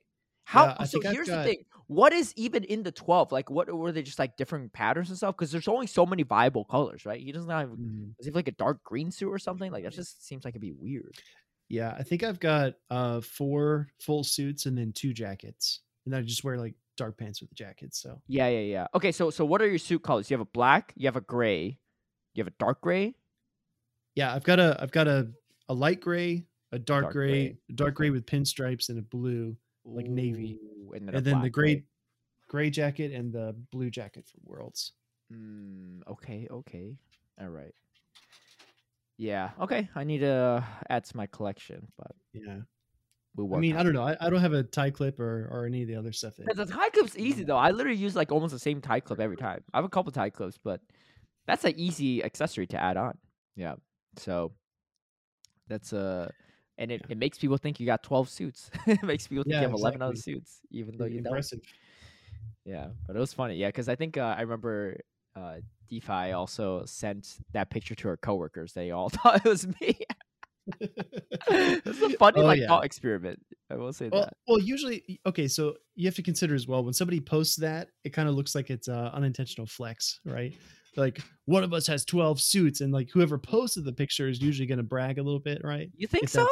How? 0.47 0.75
Yeah, 0.79 0.83
so 0.85 1.01
here's 1.01 1.27
got- 1.27 1.43
the 1.43 1.49
thing: 1.49 1.65
what 1.87 2.13
is 2.13 2.33
even 2.37 2.63
in 2.63 2.81
the 2.83 2.91
twelve? 2.91 3.33
Like, 3.33 3.49
what 3.49 3.69
were 3.69 3.91
they 3.91 4.01
just 4.01 4.17
like 4.17 4.37
different 4.37 4.71
patterns 4.71 5.09
and 5.09 5.17
stuff? 5.17 5.35
Because 5.35 5.51
there's 5.51 5.67
only 5.67 5.87
so 5.87 6.05
many 6.05 6.23
viable 6.23 6.63
colors, 6.63 7.05
right? 7.05 7.19
He 7.21 7.33
doesn't 7.33 7.49
have. 7.49 7.67
Mhm. 7.69 8.15
Does 8.15 8.25
he 8.25 8.29
have 8.29 8.35
like 8.35 8.47
a 8.47 8.53
dark 8.53 8.81
green 8.85 9.11
suit 9.11 9.27
or 9.29 9.39
something? 9.39 9.73
Like 9.73 9.83
that 9.83 9.91
just 9.91 10.25
seems 10.25 10.45
like 10.45 10.53
it'd 10.53 10.61
be 10.61 10.71
weird. 10.71 11.15
Yeah, 11.67 11.93
I 11.99 12.03
think 12.03 12.23
I've 12.23 12.39
got 12.39 12.75
uh 12.89 13.19
four 13.19 13.89
full 13.99 14.23
suits 14.23 14.67
and 14.67 14.77
then 14.77 14.93
two 14.93 15.11
jackets, 15.13 15.81
and 16.05 16.15
I 16.15 16.21
just 16.21 16.45
wear 16.45 16.57
like 16.57 16.75
dark 16.95 17.17
pants 17.17 17.41
with 17.41 17.49
the 17.49 17.55
jackets. 17.55 17.99
So 18.01 18.21
Yeah, 18.27 18.47
yeah, 18.47 18.61
yeah. 18.61 18.87
Okay, 18.95 19.11
so 19.11 19.29
so 19.29 19.43
what 19.43 19.61
are 19.61 19.67
your 19.67 19.79
suit 19.79 20.01
colors? 20.01 20.31
You 20.31 20.35
have 20.37 20.47
a 20.47 20.49
black, 20.51 20.93
you 20.95 21.07
have 21.07 21.17
a 21.17 21.21
gray, 21.21 21.77
you 22.35 22.41
have 22.41 22.47
a 22.47 22.55
dark 22.57 22.79
gray. 22.79 23.15
yeah, 24.15 24.33
I've 24.33 24.45
got 24.45 24.59
a 24.61 24.77
I've 24.81 24.91
got 24.93 25.09
a 25.09 25.29
a 25.67 25.73
light 25.73 25.99
gray, 25.99 26.45
a 26.71 26.79
dark, 26.79 27.03
Dark 27.03 27.13
gray, 27.13 27.29
gray, 27.49 27.57
a 27.69 27.73
dark 27.73 27.95
gray 27.95 28.11
with 28.11 28.25
pinstripes 28.25 28.87
and 28.87 28.97
a 28.97 29.01
blue, 29.01 29.57
like 29.87 30.07
navy, 30.07 30.59
Ooh, 30.63 30.93
and 30.93 31.07
then, 31.07 31.15
and 31.15 31.25
then 31.25 31.41
the 31.41 31.49
gray 31.49 31.83
gray 32.47 32.69
jacket 32.69 33.11
and 33.11 33.31
the 33.31 33.55
blue 33.71 33.89
jacket 33.89 34.25
for 34.25 34.37
Worlds. 34.43 34.93
Mm, 35.33 36.01
okay, 36.07 36.47
okay, 36.49 36.95
all 37.39 37.49
right. 37.49 37.73
Yeah, 39.17 39.49
okay. 39.61 39.89
I 39.95 40.03
need 40.03 40.19
to 40.19 40.63
add 40.89 41.05
to 41.05 41.17
my 41.17 41.25
collection, 41.27 41.87
but 41.97 42.11
Yeah, 42.33 42.59
we 43.35 43.55
I 43.55 43.59
mean, 43.59 43.75
I 43.75 43.83
don't 43.83 43.93
know. 43.93 44.03
I, 44.03 44.15
I 44.19 44.29
don't 44.29 44.41
have 44.41 44.53
a 44.53 44.63
tie 44.63 44.91
clip 44.91 45.19
or 45.19 45.47
or 45.51 45.65
any 45.65 45.81
of 45.81 45.87
the 45.87 45.95
other 45.95 46.11
stuff. 46.11 46.35
That, 46.37 46.55
the 46.55 46.65
tie 46.65 46.89
clip's 46.89 47.17
easy 47.17 47.43
though. 47.43 47.57
I 47.57 47.71
literally 47.71 47.97
use 47.97 48.15
like 48.15 48.31
almost 48.31 48.53
the 48.53 48.59
same 48.59 48.81
tie 48.81 48.99
clip 48.99 49.19
every 49.19 49.37
time. 49.37 49.63
I 49.73 49.77
have 49.77 49.85
a 49.85 49.89
couple 49.89 50.11
tie 50.11 50.29
clips, 50.29 50.59
but 50.63 50.81
that's 51.47 51.63
an 51.65 51.73
easy 51.77 52.23
accessory 52.23 52.67
to 52.67 52.81
add 52.81 52.97
on. 52.97 53.17
Yeah. 53.55 53.75
So 54.17 54.53
that's 55.67 55.93
uh 55.93 56.29
and 56.77 56.91
it, 56.91 57.01
Yeah. 57.01 57.13
it 57.13 57.17
makes 57.17 57.37
people 57.37 57.57
think 57.57 57.79
you 57.79 57.85
got 57.85 58.03
12 58.03 58.29
suits. 58.29 58.69
it 58.87 59.03
makes 59.03 59.27
people 59.27 59.43
think 59.43 59.53
Yeah, 59.53 59.61
you 59.61 59.67
have 59.67 59.73
11 59.73 60.01
other 60.01 60.15
suits, 60.15 60.59
even 60.71 60.97
though 60.97 61.05
you 61.05 61.15
don't. 61.21 61.27
impressive. 61.27 61.59
Yeah, 62.65 62.87
but 63.05 63.15
it 63.15 63.19
was 63.19 63.33
funny. 63.33 63.55
Yeah, 63.55 63.67
because 63.69 63.87
I 63.89 63.95
think 63.95 64.17
uh, 64.17 64.35
I 64.37 64.41
remember 64.41 64.99
uh, 65.35 65.55
DeFi 65.89 66.31
also 66.31 66.83
sent 66.85 67.37
that 67.53 67.69
picture 67.69 67.95
to 67.95 68.07
her 68.09 68.17
coworkers. 68.17 68.73
They 68.73 68.91
all 68.91 69.09
thought 69.17 69.37
it 69.45 69.49
was 69.49 69.65
me. 69.79 69.99
it's 71.49 72.01
a 72.01 72.09
funny 72.19 72.41
Oh, 72.41 72.45
like 72.45 72.59
yeah. 72.59 72.67
thought 72.67 72.83
experiment. 72.85 73.39
I 73.69 73.75
will 73.75 73.93
say 73.93 74.09
Well, 74.09 74.23
that. 74.23 74.33
well, 74.47 74.59
usually, 74.59 75.19
okay. 75.25 75.47
So 75.47 75.75
you 75.95 76.05
have 76.07 76.15
to 76.15 76.23
consider 76.23 76.55
as 76.55 76.67
well 76.67 76.83
when 76.83 76.93
somebody 76.93 77.19
posts 77.21 77.55
that, 77.57 77.89
it 78.03 78.09
kind 78.09 78.27
of 78.27 78.35
looks 78.35 78.53
like 78.55 78.69
it's 78.69 78.87
uh, 78.89 79.11
unintentional 79.13 79.67
flex, 79.67 80.19
right? 80.25 80.53
Like 80.95 81.21
one 81.45 81.63
of 81.63 81.73
us 81.73 81.85
has 81.87 82.03
twelve 82.05 82.41
suits, 82.41 82.81
and 82.81 82.91
like 82.91 83.09
whoever 83.13 83.37
posted 83.37 83.85
the 83.85 83.93
picture 83.93 84.27
is 84.27 84.41
usually 84.41 84.65
going 84.65 84.79
to 84.79 84.83
brag 84.83 85.19
a 85.19 85.23
little 85.23 85.39
bit, 85.39 85.61
right? 85.63 85.89
You 85.95 86.07
think 86.07 86.23
if 86.25 86.31
so? 86.31 86.47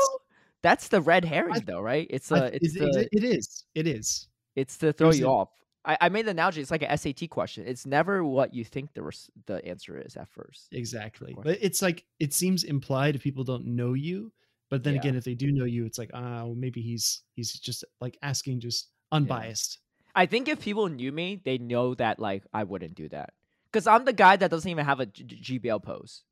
That's- 0.66 0.88
the 0.90 1.02
red 1.02 1.24
herring, 1.26 1.64
though, 1.66 1.82
right? 1.82 2.08
It's 2.10 2.32
I- 2.32 2.40
uh, 2.40 2.50
it's 2.54 2.76
it- 2.76 2.80
the, 2.80 3.08
it- 3.12 3.24
is. 3.24 3.64
It 3.76 3.88
is. 3.88 4.28
it's 4.56 4.78
to 4.80 4.92
throw 4.94 5.08
there's 5.08 5.20
you 5.20 5.28
a- 5.28 5.32
off. 5.32 5.50
I, 5.88 5.98
I 6.02 6.10
made 6.10 6.26
the 6.26 6.32
analogy. 6.32 6.62
It's 6.62 6.72
like 6.72 6.82
a 6.82 6.98
SAT 6.98 7.30
question. 7.30 7.64
It's 7.68 7.86
never 7.86 8.24
what 8.24 8.54
you 8.56 8.64
think 8.66 8.94
the 8.96 9.04
res- 9.04 9.30
the 9.46 9.64
answer 9.66 10.02
is 10.02 10.18
at 10.18 10.28
first. 10.30 10.68
Exactly. 10.72 11.36
But 11.44 11.60
it's 11.62 11.82
like 11.82 12.06
it 12.20 12.34
seems 12.34 12.64
implied 12.64 13.16
if 13.16 13.22
people 13.22 13.44
don't 13.44 13.66
know 13.68 13.94
you. 13.94 14.32
But 14.72 14.84
then 14.84 14.96
Yeah. 14.96 15.02
again, 15.02 15.16
if 15.16 15.24
they 15.24 15.36
do 15.36 15.52
know 15.52 15.66
you, 15.66 15.86
it's 15.86 16.00
like, 16.00 16.10
oh, 16.16 16.56
maybe 16.56 16.82
he's 16.82 17.22
he's 17.36 17.54
just 17.54 17.86
like 18.02 18.18
asking 18.24 18.62
just 18.62 18.90
unbiased. 19.12 19.78
I 20.16 20.26
think 20.26 20.48
if 20.48 20.60
people 20.60 20.88
knew 20.88 21.12
me, 21.12 21.40
they 21.44 21.60
know 21.60 21.94
that 21.96 22.20
like 22.20 22.44
I 22.52 22.64
wouldn't 22.64 22.96
do 22.96 23.08
that 23.10 23.34
because 23.72 23.86
I'm 23.86 24.06
the 24.06 24.14
guy 24.14 24.38
that 24.38 24.50
doesn't 24.50 24.70
even 24.72 24.86
have 24.86 25.00
a 25.02 25.06
G- 25.06 25.24
G- 25.24 25.60
GBL 25.60 25.84
pose. 25.84 26.24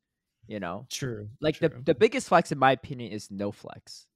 You 0.48 0.60
know, 0.60 0.88
True. 0.90 1.30
like 1.42 1.60
the 1.60 1.70
the 1.70 1.94
biggest 1.94 2.28
flex 2.28 2.52
in 2.52 2.58
my 2.58 2.72
opinion 2.72 3.12
is 3.12 3.30
no 3.30 3.52
flex, 3.52 4.08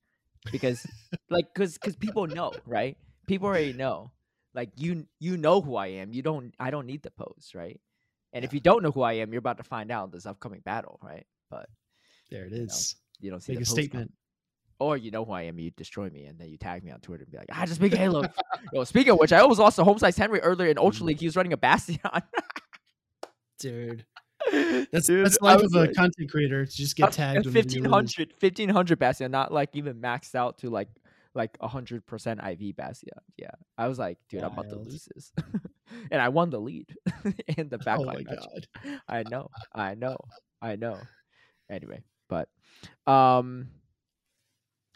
because 0.51 0.85
like 1.29 1.45
because 1.53 1.73
because 1.73 1.95
people 1.95 2.27
know 2.27 2.53
right. 2.65 2.97
People 3.27 3.47
already 3.47 3.73
know. 3.73 4.11
Like 4.53 4.69
you 4.75 5.05
you 5.19 5.37
know 5.37 5.61
who 5.61 5.75
I 5.75 5.87
am. 5.87 6.13
You 6.13 6.21
don't. 6.21 6.53
I 6.59 6.71
don't 6.71 6.85
need 6.87 7.03
the 7.03 7.11
pose, 7.11 7.51
right? 7.53 7.79
And 8.33 8.43
if 8.43 8.53
you 8.53 8.59
don't 8.59 8.83
know 8.83 8.91
who 8.91 9.01
I 9.01 9.13
am, 9.13 9.31
you're 9.31 9.39
about 9.39 9.57
to 9.57 9.63
find 9.63 9.91
out 9.91 10.11
this 10.11 10.25
upcoming 10.25 10.61
battle, 10.61 10.99
right? 11.03 11.25
But 11.49 11.69
there 12.29 12.45
it 12.45 12.53
is 12.53 12.95
you 13.19 13.29
know, 13.29 13.31
you 13.31 13.31
don't 13.31 13.41
see 13.41 13.53
Make 13.53 13.61
a 13.61 13.65
statement. 13.65 14.11
Or 14.79 14.95
you 14.95 15.09
know 15.09 15.25
who 15.25 15.31
I 15.31 15.43
am, 15.43 15.57
you 15.57 15.71
destroy 15.71 16.07
me, 16.09 16.25
and 16.25 16.37
then 16.37 16.49
you 16.49 16.57
tag 16.57 16.83
me 16.83 16.91
on 16.91 16.99
Twitter 16.99 17.23
and 17.23 17.31
be 17.31 17.37
like, 17.39 17.49
"I 17.51 17.65
just 17.65 17.81
big 17.81 17.95
Halo." 17.95 18.23
Yo, 18.73 18.83
speaking 18.83 19.13
of 19.13 19.19
which, 19.19 19.33
I 19.33 19.39
almost 19.39 19.59
lost 19.59 19.77
to 19.77 19.83
Home 19.83 19.97
Size 19.97 20.15
Henry 20.15 20.39
earlier 20.41 20.69
in 20.69 20.77
Ultra 20.77 21.01
Mm. 21.03 21.07
League. 21.07 21.19
He 21.19 21.25
was 21.25 21.35
running 21.35 21.53
a 21.53 21.57
Bastion. 21.57 21.97
Dude. 23.59 24.05
That's 24.91 25.07
Dude, 25.07 25.25
that's 25.25 25.41
life 25.41 25.61
of 25.61 25.73
a 25.73 25.79
like- 25.81 25.93
content 25.95 26.29
creator 26.31 26.65
to 26.65 26.71
just 26.71 26.95
get 26.95 27.11
tagged. 27.11 27.45
a 27.45 27.49
whenever 27.49 27.59
1500, 27.67 28.33
1500 28.39 28.99
Bastion, 28.99 29.31
not 29.31 29.51
like 29.53 29.69
even 29.75 29.99
maxed 30.01 30.35
out 30.35 30.57
to 30.59 30.69
like 30.69 30.89
like 31.33 31.57
hundred 31.61 32.05
percent 32.05 32.39
IV 32.43 32.75
Bastion. 32.75 33.09
Yeah, 33.37 33.51
I 33.77 33.87
was 33.87 33.99
like, 33.99 34.17
dude, 34.29 34.43
I'm 34.43 34.53
about 34.53 34.69
to 34.69 34.77
lose 34.77 35.07
this, 35.13 35.31
and 36.11 36.21
I 36.21 36.29
won 36.29 36.49
the 36.49 36.59
lead 36.59 36.87
in 37.57 37.69
the 37.69 37.77
backline. 37.77 37.99
Oh 37.99 38.05
my 38.05 38.13
match. 38.23 38.45
god. 38.83 38.99
I 39.07 39.23
know, 39.29 39.49
I 39.73 39.95
know, 39.95 40.17
I 40.61 40.75
know. 40.77 40.97
Anyway, 41.69 42.01
but 42.29 42.47
um, 43.05 43.67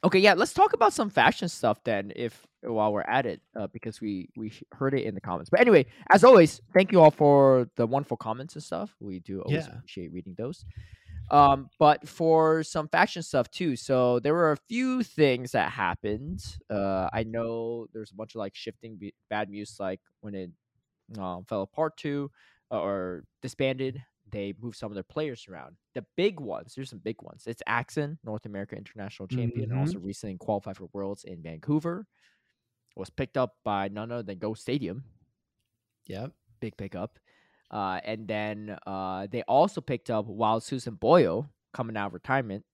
okay, 0.03 0.19
yeah, 0.19 0.33
let's 0.33 0.53
talk 0.53 0.73
about 0.73 0.93
some 0.93 1.09
faction 1.09 1.49
stuff 1.49 1.83
then, 1.83 2.11
if 2.15 2.45
while 2.61 2.93
we're 2.93 3.01
at 3.01 3.25
it, 3.25 3.41
uh, 3.55 3.67
because 3.67 4.01
we 4.01 4.29
we 4.35 4.51
heard 4.73 4.93
it 4.93 5.03
in 5.03 5.15
the 5.15 5.21
comments. 5.21 5.49
But 5.49 5.59
anyway, 5.61 5.85
as 6.11 6.23
always, 6.23 6.61
thank 6.73 6.91
you 6.91 7.01
all 7.01 7.11
for 7.11 7.67
the 7.75 7.87
wonderful 7.87 8.17
comments 8.17 8.55
and 8.55 8.63
stuff. 8.63 8.95
We 8.99 9.19
do 9.19 9.41
always 9.41 9.67
Yeah. 9.67 9.75
appreciate 9.77 10.11
reading 10.13 10.35
those. 10.37 10.65
Um, 11.31 11.69
but 11.79 12.07
for 12.07 12.61
some 12.63 12.89
faction 12.89 13.23
stuff 13.23 13.49
too. 13.51 13.75
So 13.77 14.19
there 14.19 14.33
were 14.33 14.51
a 14.51 14.57
few 14.67 15.01
things 15.01 15.51
that 15.53 15.71
happened. 15.71 16.43
Uh, 16.69 17.09
I 17.13 17.23
know 17.23 17.87
there's 17.93 18.11
a 18.11 18.15
bunch 18.15 18.35
of 18.35 18.39
like 18.39 18.53
shifting 18.53 18.97
b- 18.97 19.13
bad 19.29 19.49
news, 19.49 19.77
like 19.79 20.01
when 20.19 20.35
it 20.35 20.51
um, 21.17 21.45
fell 21.45 21.61
apart 21.61 21.95
too, 21.97 22.31
or 22.69 23.23
disbanded. 23.41 24.03
They 24.31 24.53
move 24.61 24.75
some 24.75 24.91
of 24.91 24.95
their 24.95 25.03
players 25.03 25.45
around. 25.49 25.75
The 25.93 26.05
big 26.15 26.39
ones, 26.39 26.73
there's 26.75 26.89
some 26.89 26.99
big 26.99 27.21
ones. 27.21 27.43
It's 27.47 27.61
Axon, 27.67 28.17
North 28.23 28.45
America 28.45 28.75
International 28.75 29.27
Champion, 29.27 29.71
and 29.71 29.79
also 29.79 29.99
recently 29.99 30.37
qualified 30.37 30.77
for 30.77 30.89
Worlds 30.93 31.23
in 31.25 31.41
Vancouver. 31.41 32.05
Was 32.95 33.09
picked 33.09 33.37
up 33.37 33.55
by 33.63 33.87
none 33.87 34.11
other 34.11 34.23
than 34.23 34.37
Ghost 34.37 34.61
Stadium. 34.61 35.03
Yeah, 36.07 36.27
Big 36.59 36.77
pickup. 36.77 37.19
Uh, 37.69 37.99
and 38.03 38.27
then 38.27 38.77
uh, 38.85 39.27
they 39.31 39.43
also 39.43 39.79
picked 39.81 40.09
up 40.09 40.25
Wild 40.25 40.63
Susan 40.63 40.95
Boyle 40.95 41.49
coming 41.73 41.95
out 41.95 42.07
of 42.07 42.13
retirement. 42.13 42.65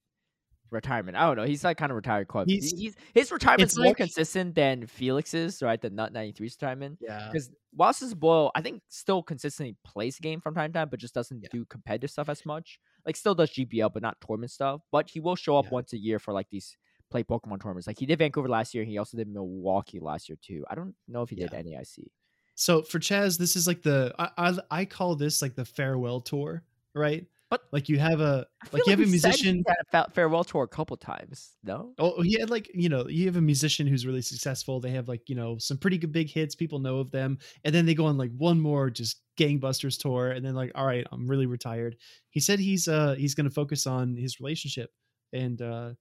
Retirement. 0.70 1.15
I 1.18 1.28
don't 1.28 1.38
know. 1.38 1.43
He's 1.45 1.63
like 1.63 1.78
kind 1.78 1.91
of 1.91 1.95
retired 1.95 2.28
quite. 2.28 2.47
He's- 2.47 2.72
He's, 2.72 2.95
his 3.13 3.32
retirement's 3.32 3.78
more 3.78 3.88
like- 3.88 3.97
consistent 3.97 4.55
than 4.55 4.86
Felix's, 4.88 5.61
right? 5.61 5.82
The 5.82 5.89
Nut 5.89 6.13
93's 6.13 6.55
retirement 6.61 6.99
Yeah. 7.01 7.30
because 7.32 7.49
Susan 7.97 8.18
Boyle, 8.18 8.51
I 8.55 8.61
think, 8.61 8.82
still 8.89 9.24
consistently 9.24 9.76
plays 9.86 10.20
game 10.20 10.41
from 10.41 10.55
time 10.55 10.72
to 10.74 10.80
time, 10.80 10.89
but 10.89 10.99
just 10.99 11.13
doesn't 11.13 11.41
Yeah. 11.43 11.49
do 11.51 11.65
competitive 11.65 12.09
stuff 12.11 12.28
as 12.30 12.45
much. 12.45 12.80
Like, 13.05 13.15
still 13.15 13.36
does 13.36 13.51
GBL, 13.51 13.89
but 13.93 14.01
not 14.01 14.18
tournament 14.26 14.51
stuff. 14.51 14.82
But 14.91 15.09
he 15.09 15.20
will 15.20 15.36
show 15.36 15.57
up 15.57 15.65
Yeah. 15.65 15.72
once 15.72 15.93
a 15.93 15.97
year 15.97 16.20
for 16.20 16.34
like 16.34 16.49
these 16.49 16.76
play 17.09 17.24
Pokemon 17.24 17.61
tournaments. 17.61 17.88
Like 17.88 17.97
he 17.99 18.05
did 18.05 18.20
Vancouver 18.20 18.49
last 18.49 18.74
year. 18.76 18.84
He 18.84 18.97
also 18.97 19.15
did 19.15 19.30
Milwaukee 19.30 19.99
last 20.01 20.28
year 20.28 20.38
too. 20.41 20.65
I 20.70 20.76
don't 20.76 20.93
know 21.07 21.22
if 21.22 21.30
he 21.30 21.38
did 21.38 21.51
Yeah. 21.53 21.61
NAIC. 21.61 22.09
So 22.55 22.82
for 22.82 22.99
Chaz, 22.99 23.38
this 23.38 23.55
is 23.55 23.65
like 23.68 23.82
the 23.84 24.13
I, 24.20 24.30
I 24.49 24.57
I 24.72 24.86
call 24.86 25.15
this 25.15 25.41
like 25.41 25.55
the 25.55 25.63
farewell 25.63 26.20
tour, 26.20 26.63
right? 26.93 27.26
But- 27.50 27.62
like 27.72 27.88
you 27.88 27.98
have 27.98 28.20
a 28.20 28.45
like 28.74 28.86
you 28.86 28.91
have 28.91 29.00
a 29.00 29.04
he 29.06 29.18
said 29.18 29.30
musician. 29.30 29.56
He 29.58 29.64
had 29.93 30.08
a 30.08 30.12
farewell 30.12 30.43
tour 30.43 30.64
a 30.64 30.68
couple 30.68 30.98
times. 30.98 31.54
No. 31.64 31.93
Oh, 31.98 32.22
he 32.22 32.38
had 32.39 32.50
like 32.50 32.70
you 32.74 32.89
know 32.89 33.08
you 33.08 33.26
have 33.28 33.38
a 33.38 33.41
musician 33.41 33.88
who's 33.88 34.06
really 34.06 34.22
successful. 34.22 34.82
They 34.82 34.89
have 34.91 35.08
like 35.08 35.30
you 35.30 35.36
know 35.36 35.58
some 35.58 35.78
pretty 35.78 35.98
good 35.98 36.12
big 36.12 36.30
hits. 36.30 36.56
People 36.56 36.80
know 36.80 36.98
of 37.00 37.10
them, 37.12 37.38
and 37.64 37.74
then 37.74 37.86
they 37.86 37.93
go 37.93 38.06
on 38.06 38.18
like 38.18 38.32
one 38.38 38.60
more 38.60 38.89
just 38.89 39.22
gangbusters 39.39 39.98
tour, 39.98 40.32
and 40.32 40.45
then 40.45 40.56
like 40.56 40.72
all 40.76 40.86
right, 40.86 41.08
I'm 41.12 41.26
really 41.26 41.45
retired. 41.45 41.95
He 42.32 42.41
said 42.41 42.60
he's 42.60 42.89
uh 42.89 43.16
he's 43.18 43.34
going 43.34 43.48
to 43.48 43.54
focus 43.54 43.88
on 43.88 44.18
his 44.18 44.39
relationship 44.41 44.89
and 45.32 45.62
uh 45.62 45.91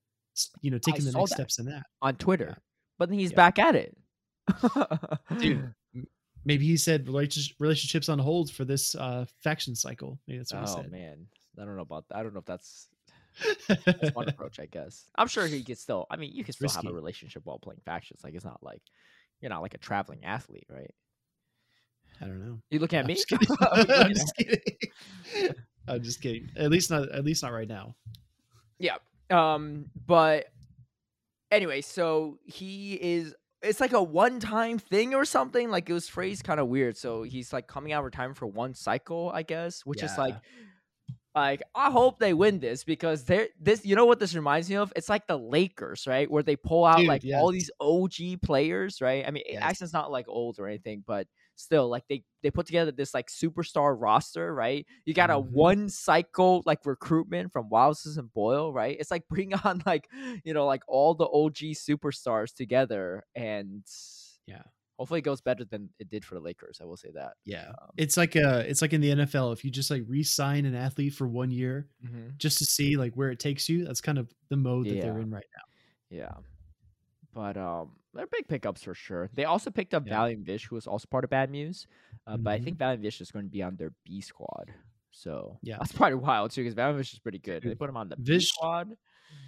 you 0.61 0.69
know 0.69 0.79
taking 0.79 1.05
the 1.05 1.13
next 1.13 1.29
that. 1.29 1.35
steps 1.35 1.59
in 1.59 1.65
that. 1.67 1.83
on 2.01 2.15
Twitter, 2.17 2.57
but 2.99 3.07
then 3.09 3.19
he's 3.19 3.31
Yeah. 3.31 3.35
back 3.37 3.57
at 3.59 3.75
it. 3.75 3.95
Dude, 5.39 5.73
Maybe 6.45 6.65
he 6.65 6.77
said 6.77 7.07
relationships 7.07 7.55
relationships 7.59 8.07
on 8.09 8.19
hold 8.19 8.51
for 8.51 8.63
this 8.63 8.95
uh 8.95 9.25
faction 9.43 9.75
cycle. 9.75 10.17
Maybe 10.27 10.37
that's 10.37 10.53
what 10.53 10.63
oh 10.63 10.75
he 10.77 10.81
said. 10.83 10.91
man, 10.91 11.27
I 11.59 11.65
don't 11.65 11.75
know 11.75 11.81
about 11.81 12.07
that. 12.09 12.17
I 12.17 12.23
don't 12.23 12.33
know 12.33 12.39
if 12.39 12.45
that's 12.45 12.87
that's 13.67 14.15
one 14.15 14.29
approach. 14.29 14.59
I 14.59 14.65
guess 14.65 15.05
I'm 15.15 15.27
sure 15.27 15.47
he 15.47 15.63
could 15.63 15.77
still. 15.77 16.05
I 16.09 16.17
mean, 16.17 16.31
you 16.33 16.43
can 16.43 16.53
still 16.53 16.69
have 16.69 16.85
a 16.85 16.93
relationship 16.93 17.43
while 17.45 17.59
playing 17.59 17.81
factions. 17.85 18.21
Like 18.23 18.35
it's 18.35 18.45
not 18.45 18.61
like 18.61 18.81
you're 19.41 19.49
not 19.49 19.61
like 19.61 19.73
a 19.73 19.77
traveling 19.79 20.25
athlete, 20.25 20.67
right? 20.69 20.93
I 22.21 22.25
don't 22.25 22.43
know. 22.43 22.59
You 22.69 22.79
looking 22.79 22.99
at 22.99 23.05
I'm 23.05 23.07
me? 23.07 23.15
just 23.15 23.27
kidding. 23.29 23.47
I'm 23.61 24.13
just 24.13 24.35
kidding. 24.35 25.55
I'm 25.87 26.03
just 26.03 26.21
kidding. 26.21 26.49
At 26.57 26.69
least 26.69 26.89
not. 26.89 27.11
At 27.11 27.23
least 27.23 27.43
not 27.43 27.51
right 27.53 27.67
now. 27.67 27.95
Yeah. 28.79 28.97
Um, 29.29 29.87
but 30.05 30.45
anyway, 31.51 31.81
so 31.81 32.39
he 32.45 32.93
is 32.93 33.35
it's 33.61 33.79
like 33.79 33.93
a 33.93 34.01
one 34.01 34.39
time 34.39 34.79
thing 34.79 35.13
or 35.13 35.25
something. 35.25 35.69
Like 35.69 35.89
it 35.89 35.93
was 35.93 36.07
phrased 36.07 36.43
kind 36.43 36.59
of 36.59 36.67
weird. 36.67 36.97
So 36.97 37.23
he's 37.23 37.51
like 37.53 37.67
coming 37.67 37.91
out 37.91 37.99
of 37.99 38.05
retirement 38.05 38.37
for 38.37 38.47
one 38.47 38.73
cycle, 38.73 39.31
I 39.33 39.43
guess, 39.43 39.85
which 39.85 40.03
is 40.03 40.17
like 40.17 40.35
like 41.39 41.63
I 41.75 41.91
hope 41.91 42.19
they 42.19 42.33
win 42.33 42.59
this 42.59 42.83
because 42.83 43.23
they're 43.25 43.49
this 43.59 43.85
you 43.85 43.95
know 43.95 44.05
what 44.05 44.19
this 44.19 44.35
reminds 44.35 44.69
me 44.69 44.75
of? 44.77 44.93
It's 44.95 45.09
like 45.09 45.27
the 45.27 45.37
Lakers, 45.37 46.07
right? 46.07 46.29
Where 46.29 46.43
they 46.43 46.55
pull 46.55 46.85
out 46.85 47.05
Dude, 47.05 47.07
like 47.07 47.23
all 47.31 47.51
these 47.51 47.71
OG 47.79 48.37
players, 48.37 49.01
right? 49.01 49.25
I 49.27 49.31
mean 49.31 49.43
Yes. 49.51 49.61
Axon's 49.61 49.93
not 49.93 50.11
like 50.11 50.27
old 50.27 50.59
or 50.59 50.67
anything, 50.67 51.03
but 51.05 51.27
still 51.55 51.89
like 51.89 52.03
they 52.09 52.23
they 52.43 52.51
put 52.51 52.65
together 52.67 52.91
this 52.91 53.13
like 53.13 53.27
superstar 53.29 53.95
roster, 53.99 54.53
right? 54.53 54.85
You 55.05 55.13
got 55.13 55.29
a 55.31 55.39
Mhm. 55.39 55.39
one 55.39 55.89
cycle 55.89 56.63
like 56.65 56.85
recruitment 56.85 57.51
from 57.51 57.69
Wowzers 57.69 58.17
and 58.17 58.31
Boyle, 58.33 58.71
right? 58.73 58.97
It's 58.99 59.11
like 59.11 59.27
bring 59.29 59.53
on 59.53 59.81
like 59.85 60.07
you 60.43 60.53
know 60.53 60.65
like 60.65 60.83
all 60.87 61.15
the 61.15 61.25
OG 61.27 61.71
superstars 61.71 62.53
together 62.53 63.25
and 63.35 63.85
Yeah. 64.47 64.63
Hopefully 64.97 65.19
it 65.19 65.23
goes 65.23 65.41
better 65.41 65.63
than 65.63 65.89
it 65.99 66.09
did 66.09 66.25
for 66.25 66.35
the 66.35 66.41
Lakers. 66.41 66.79
I 66.81 66.85
will 66.85 66.97
say 66.97 67.09
that. 67.13 67.33
Yeah. 67.45 67.69
Um, 67.69 67.89
It's 67.97 68.17
like 68.17 68.35
uh 68.35 68.63
it's 68.67 68.81
like 68.81 68.93
in 68.93 69.01
the 69.01 69.11
NFL. 69.11 69.53
If 69.53 69.63
you 69.63 69.71
just 69.71 69.89
like 69.91 70.03
re-sign 70.07 70.65
an 70.65 70.75
athlete 70.75 71.13
for 71.13 71.27
one 71.27 71.51
year 71.51 71.87
just 72.37 72.57
to 72.59 72.65
see 72.65 72.97
like 72.97 73.13
where 73.15 73.29
it 73.31 73.39
takes 73.39 73.69
you, 73.69 73.85
that's 73.85 74.01
kind 74.01 74.17
of 74.17 74.29
the 74.49 74.57
mode 74.57 74.87
that 74.87 74.99
they're 75.01 75.19
in 75.19 75.31
right 75.31 75.45
now. 75.55 75.63
Yeah. 76.17 76.33
But 77.33 77.57
um 77.57 77.91
they're 78.13 78.27
big 78.27 78.47
pickups 78.47 78.81
for 78.83 78.95
sure. 78.95 79.29
They 79.33 79.45
also 79.45 79.69
picked 79.69 79.93
up 79.93 80.07
Yeah. 80.07 80.15
Valiant 80.15 80.43
Vish, 80.45 80.65
who 80.67 80.75
was 80.75 80.87
also 80.87 81.05
part 81.09 81.23
of 81.23 81.29
Bad 81.29 81.51
Muse. 81.51 81.85
Uh, 82.25 82.37
But 82.37 82.51
I 82.51 82.59
Mhm. 82.59 82.63
think 82.63 82.77
Valiant 82.79 83.03
Vish 83.03 83.21
is 83.21 83.31
going 83.31 83.45
to 83.45 83.51
be 83.51 83.61
on 83.61 83.75
their 83.75 83.93
B 84.03 84.21
squad. 84.21 84.73
So 85.11 85.59
Yeah. 85.61 85.77
that's 85.77 85.91
probably 85.93 86.15
wild 86.15 86.49
too, 86.51 86.61
because 86.61 86.73
Valiant 86.73 86.97
Vish 86.97 87.13
is 87.13 87.19
pretty 87.19 87.37
good. 87.39 87.61
They 87.61 87.75
put 87.75 87.89
him 87.89 87.97
on 87.97 88.09
the 88.09 88.15
B 88.17 88.23
Vish- 88.23 88.49
squad. 88.49 88.97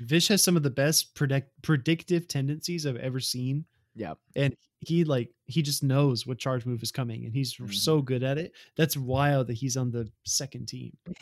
Vish 0.02 0.28
has 0.28 0.44
some 0.44 0.56
of 0.58 0.62
the 0.64 0.70
best 0.70 1.16
predict 1.16 1.60
predictive 1.64 2.28
tendencies 2.28 2.86
I've 2.86 2.98
ever 2.98 3.20
seen. 3.20 3.66
Yeah. 3.96 4.14
And 4.36 4.56
he 4.82 5.04
like 5.04 5.30
he 5.46 5.62
just 5.62 5.84
knows 5.84 6.26
what 6.26 6.38
charge 6.38 6.66
move 6.66 6.82
is 6.84 6.92
coming 6.92 7.26
and 7.26 7.34
he's 7.34 7.54
Mhm. 7.56 7.74
so 7.74 8.02
good 8.02 8.24
at 8.24 8.38
it. 8.38 8.54
That's 8.78 8.96
wild 8.96 9.48
that 9.48 9.54
he's 9.54 9.76
on 9.78 9.92
the 9.92 10.10
second 10.26 10.68
team. 10.68 10.96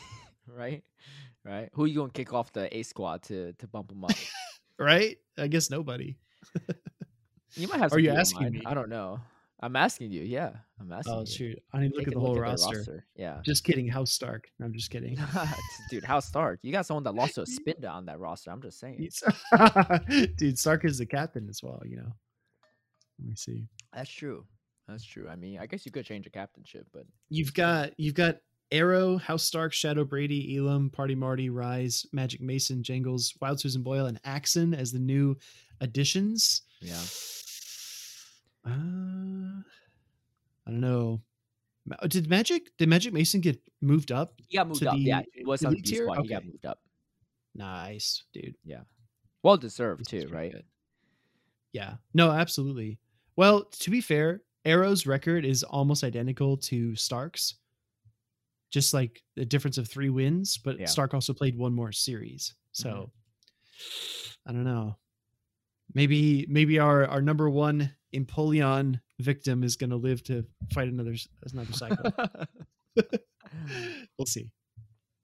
Right? 0.46 0.82
Right. 1.44 1.68
Who 1.74 1.84
are 1.84 1.86
you 1.86 1.94
gonna 1.96 2.10
kick 2.10 2.32
off 2.32 2.52
the 2.52 2.74
A 2.76 2.82
squad 2.82 3.22
to 3.24 3.52
to 3.54 3.66
bump 3.68 3.90
him 3.92 4.04
up? 4.04 4.12
Right? 4.78 5.18
I 5.36 5.46
guess 5.48 5.70
nobody. 5.70 6.16
You 7.54 7.66
might 7.68 7.78
have 7.80 7.92
Are 7.92 7.98
you 7.98 8.10
asking 8.10 8.50
me? 8.52 8.62
I 8.64 8.74
don't 8.74 8.88
know. 8.88 9.20
I'm 9.60 9.74
asking 9.74 10.12
you, 10.12 10.22
yeah. 10.22 10.52
I'm 10.80 10.92
asking 10.92 11.12
Oh 11.14 11.20
you. 11.20 11.26
shoot. 11.26 11.62
I 11.72 11.80
need 11.80 11.88
to 11.88 11.94
look 11.96 12.04
Take 12.04 12.08
at 12.08 12.14
the 12.14 12.20
whole 12.20 12.34
their 12.34 12.44
roster. 12.44 13.04
Yeah. 13.16 13.40
Just 13.44 13.64
kidding. 13.64 13.88
House 13.88 14.12
Stark. 14.12 14.48
No, 14.60 14.66
I'm 14.66 14.72
just 14.72 14.88
kidding. 14.90 15.18
Dude, 15.90 16.04
how 16.04 16.20
Stark? 16.20 16.60
You 16.62 16.70
got 16.70 16.86
someone 16.86 17.02
that 17.04 17.14
lost 17.16 17.34
to 17.34 17.42
a 17.42 17.44
Spinda 17.44 17.90
on 17.90 18.06
that 18.06 18.20
roster. 18.20 18.52
I'm 18.52 18.62
just 18.62 18.78
saying. 18.78 19.08
Dude, 20.36 20.58
Stark 20.58 20.84
is 20.84 20.98
the 20.98 21.06
captain 21.06 21.48
as 21.48 21.60
well, 21.62 21.82
you 21.84 21.96
know. 21.96 22.12
Let 23.18 23.28
me 23.28 23.34
see. 23.36 23.66
That's 23.94 24.10
true. 24.10 24.44
That's 24.86 25.04
true. 25.04 25.28
I 25.28 25.36
mean, 25.36 25.58
I 25.58 25.66
guess 25.66 25.84
you 25.84 25.92
could 25.92 26.06
change 26.06 26.26
a 26.26 26.30
captainship, 26.30 26.86
but 26.92 27.04
You've 27.28 27.52
got 27.52 27.90
you've 27.98 28.14
got 28.14 28.36
Arrow, 28.70 29.16
House 29.18 29.44
Stark, 29.44 29.72
Shadow 29.72 30.04
Brady, 30.04 30.56
Elam, 30.56 30.90
Party 30.90 31.14
Marty, 31.14 31.50
Rise, 31.50 32.06
Magic 32.12 32.40
Mason, 32.40 32.82
Jangles, 32.82 33.34
Wild 33.40 33.60
Susan 33.60 33.82
Boyle, 33.82 34.06
and 34.06 34.20
Axon 34.24 34.74
as 34.74 34.92
the 34.92 34.98
new 34.98 35.36
additions. 35.80 36.62
yeah. 36.80 37.00
Uh, 38.66 39.62
I 40.66 40.70
don't 40.70 40.80
know. 40.80 41.22
Did 42.08 42.28
Magic 42.28 42.76
did 42.76 42.88
Magic 42.88 43.14
Mason 43.14 43.40
get 43.40 43.58
moved 43.80 44.12
up? 44.12 44.34
He 44.48 44.58
got 44.58 44.68
moved 44.68 44.80
to 44.80 44.90
up. 44.90 44.96
yeah, 44.98 45.22
he 45.32 45.44
was 45.44 45.64
on 45.64 45.72
the 45.72 45.80
tier? 45.80 46.02
squad. 46.04 46.20
He 46.22 46.28
got 46.28 46.44
moved 46.44 46.66
up. 46.66 46.80
Nice, 47.54 48.24
dude. 48.34 48.56
Yeah, 48.64 48.80
well 49.42 49.56
deserved 49.56 50.06
too, 50.10 50.28
right? 50.30 50.52
good. 50.52 50.64
Yeah. 51.72 51.94
No, 52.12 52.30
absolutely. 52.30 52.98
Well, 53.38 53.66
to 53.66 53.90
be 53.90 54.00
fair, 54.00 54.42
Arrow's 54.64 55.06
record 55.06 55.44
is 55.44 55.62
almost 55.62 56.02
identical 56.02 56.56
to 56.56 56.96
Stark's. 56.96 57.54
Just 58.72 58.92
like 58.92 59.22
the 59.36 59.44
difference 59.44 59.78
of 59.78 59.88
three 59.88 60.10
wins, 60.10 60.58
but 60.58 60.76
Yeah. 60.76 60.86
Stark 60.86 61.14
also 61.14 61.32
played 61.32 61.56
one 61.56 61.72
more 61.72 61.92
series. 61.92 62.56
So 62.72 62.90
Mhm. 62.90 64.36
I 64.46 64.52
don't 64.52 64.64
know. 64.64 64.98
Maybe 65.94 66.46
maybe 66.48 66.80
our 66.80 67.06
our 67.06 67.22
number 67.22 67.48
one 67.48 67.94
Empoleon 68.12 69.00
victim 69.20 69.62
is 69.62 69.76
going 69.76 69.90
to 69.90 69.96
live 69.96 70.24
to 70.24 70.44
fight 70.72 70.88
another 70.88 71.14
another 71.52 71.72
cycle. 71.72 72.12
we'll 74.18 74.26
see. 74.26 74.50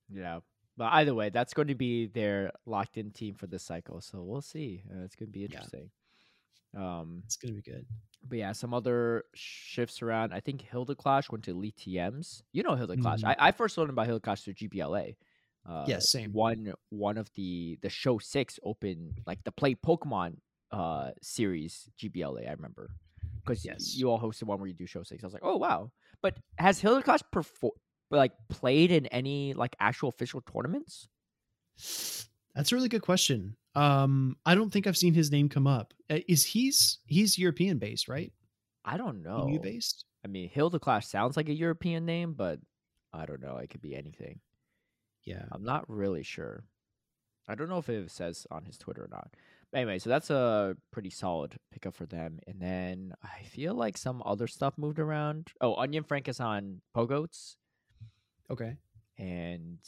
yeah. 0.09 0.39
But 0.77 0.93
either 0.93 1.15
way, 1.15 1.31
that's 1.31 1.53
going 1.53 1.69
to 1.69 1.75
be 1.75 2.07
their 2.07 2.53
locked 2.65 2.97
in 2.97 3.11
team 3.11 3.35
for 3.35 3.49
this 3.49 3.65
cycle. 3.65 4.01
So 4.01 4.23
we'll 4.23 4.41
see. 4.41 4.85
Uh, 4.89 5.03
it's 5.03 5.17
going 5.17 5.29
to 5.29 5.33
be 5.33 5.45
interesting. 5.45 5.91
Um, 6.77 7.23
It's 7.25 7.37
going 7.37 7.55
to 7.55 7.61
be 7.63 7.71
good. 7.71 7.87
but 8.29 8.39
yeah, 8.39 8.53
some 8.53 8.75
other 8.75 9.25
shifts 9.35 10.03
around. 10.03 10.33
I 10.33 10.41
think 10.41 10.63
Hilda 10.63 10.95
Clash 10.95 11.31
went 11.31 11.45
to 11.45 11.51
Elite 11.53 11.77
TMs. 11.77 12.43
You 12.53 12.63
know 12.63 12.75
Hilda 12.75 12.97
Clash. 12.97 13.21
Mhm. 13.21 13.29
I, 13.29 13.49
I 13.49 13.53
first 13.53 13.77
learned 13.79 13.91
about 13.91 14.07
Hilda 14.07 14.21
Clash 14.21 14.43
through 14.43 14.55
GBLA. 14.55 15.17
Uh, 15.67 15.85
Yes, 15.89 16.11
same. 16.11 16.33
One 16.33 16.75
one 16.91 17.17
of 17.19 17.31
the 17.35 17.79
the 17.83 17.89
show 17.89 18.19
six 18.19 18.59
open 18.65 19.15
like 19.27 19.43
the 19.45 19.53
play 19.53 19.75
Pokemon 19.75 20.37
uh 20.73 21.11
series 21.23 21.89
GBLA. 21.99 22.49
I 22.49 22.53
remember 22.53 22.91
because 23.45 23.65
Yes. 23.65 23.95
you 23.97 24.11
all 24.11 24.19
hosted 24.21 24.45
one 24.45 24.59
where 24.59 24.69
you 24.69 24.75
do 24.75 24.87
show 24.87 25.03
six. 25.03 25.23
I 25.23 25.27
was 25.27 25.33
like, 25.35 25.45
oh 25.45 25.57
wow. 25.57 25.91
But 26.23 26.37
has 26.59 26.81
Hilda 26.81 27.03
Clash 27.03 27.21
perform 27.31 27.73
like 28.11 28.33
played 28.49 28.91
in 28.91 29.07
any 29.07 29.55
like 29.55 29.77
actual 29.81 30.09
official 30.09 30.41
tournaments? 30.43 31.09
That's 32.55 32.73
a 32.73 32.75
really 32.77 32.89
good 32.89 33.03
question. 33.03 33.57
Um, 33.75 34.37
I 34.47 34.55
don't 34.55 34.71
think 34.71 34.87
I've 34.87 34.97
seen 34.97 35.15
his 35.15 35.31
name 35.33 35.49
come 35.49 35.67
up. 35.67 35.93
Uh, 36.09 36.19
Is 36.29 36.45
he's 36.45 36.99
he's 37.07 37.39
European 37.39 37.79
based, 37.79 38.09
right? 38.09 38.33
I 38.85 38.97
don't 38.97 39.23
know. 39.23 39.49
EU 39.49 39.59
based. 39.61 40.05
I 40.25 40.29
mean, 40.29 40.49
Hilda 40.49 40.79
Clash 40.79 41.07
sounds 41.07 41.37
like 41.37 41.49
a 41.49 41.55
European 41.55 42.05
name, 42.07 42.35
but 42.35 42.61
I 43.13 43.27
don't 43.27 43.43
know. 43.43 43.57
It 43.57 43.71
could 43.71 43.83
be 43.83 43.95
anything. 43.95 44.41
Yeah. 45.25 45.45
I'm 45.53 45.65
not 45.65 45.89
really 45.89 46.23
sure. 46.23 46.65
I 47.49 47.55
don't 47.55 47.69
know 47.69 47.79
if 47.79 47.89
it 47.89 48.11
says 48.11 48.47
on 48.51 48.65
his 48.65 48.79
Twitter 48.79 49.05
or 49.05 49.09
not. 49.11 49.31
But 49.71 49.79
anyway, 49.79 49.99
so 49.99 50.09
that's 50.09 50.31
a 50.31 50.77
pretty 50.93 51.11
solid 51.11 51.57
pickup 51.73 51.95
for 51.95 52.07
them. 52.07 52.39
And 52.47 52.61
then 52.61 53.15
I 53.23 53.43
feel 53.45 53.75
like 53.75 53.97
some 53.97 54.23
other 54.25 54.47
stuff 54.47 54.75
moved 54.79 54.99
around. 54.99 55.53
Oh, 55.61 55.75
Onion 55.75 56.05
Frank 56.05 56.29
is 56.29 56.41
on 56.41 56.81
Pogoats. 56.97 57.57
Okay. 58.51 58.77
And 59.19 59.79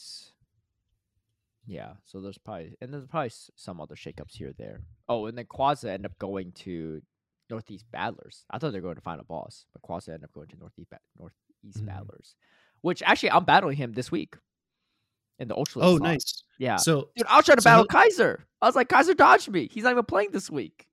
yeah, 1.67 1.93
so 2.05 2.21
there's 2.21 2.37
probably 2.37 2.75
and 2.81 2.91
there's 2.93 3.05
probably 3.07 3.31
some 3.55 3.79
other 3.81 3.95
shakeups 3.95 4.33
here 4.37 4.49
or 4.49 4.53
there. 4.57 4.81
Oh, 5.09 5.25
and 5.27 5.37
then 5.37 5.45
Quaza 5.45 5.89
end 5.89 6.05
up 6.05 6.17
going 6.17 6.51
to 6.63 7.01
Northeast 7.49 7.85
Battlers. 7.91 8.45
I 8.49 8.57
thought 8.57 8.71
they 8.71 8.79
were 8.79 8.83
going 8.83 8.95
to 8.95 9.01
Final 9.01 9.25
Boss, 9.25 9.65
but 9.73 9.81
Quaza 9.81 10.13
end 10.13 10.23
up 10.23 10.31
going 10.33 10.47
to 10.49 10.57
Northeast 10.57 10.89
ba- 10.89 10.99
Northeast 11.19 11.83
Mhm. 11.83 11.85
Battlers, 11.85 12.35
which 12.81 13.03
actually 13.03 13.31
I'm 13.31 13.45
battling 13.45 13.77
him 13.77 13.93
this 13.93 14.11
week 14.11 14.35
in 15.39 15.47
the 15.49 15.55
Ultra. 15.55 15.81
Oh, 15.83 15.97
slot. 15.97 16.09
nice. 16.09 16.43
Yeah, 16.57 16.77
So 16.77 17.09
dude, 17.15 17.27
I 17.27 17.35
was 17.37 17.45
trying 17.45 17.57
to 17.57 17.61
so 17.61 17.69
battle 17.69 17.85
he'll- 17.89 18.01
Kaiser. 18.01 18.47
I 18.61 18.65
was 18.67 18.75
like, 18.75 18.89
Kaiser 18.89 19.13
dodged 19.13 19.49
me. 19.49 19.67
He's 19.71 19.83
not 19.83 19.91
even 19.91 20.05
playing 20.05 20.31
this 20.31 20.49
week. 20.49 20.87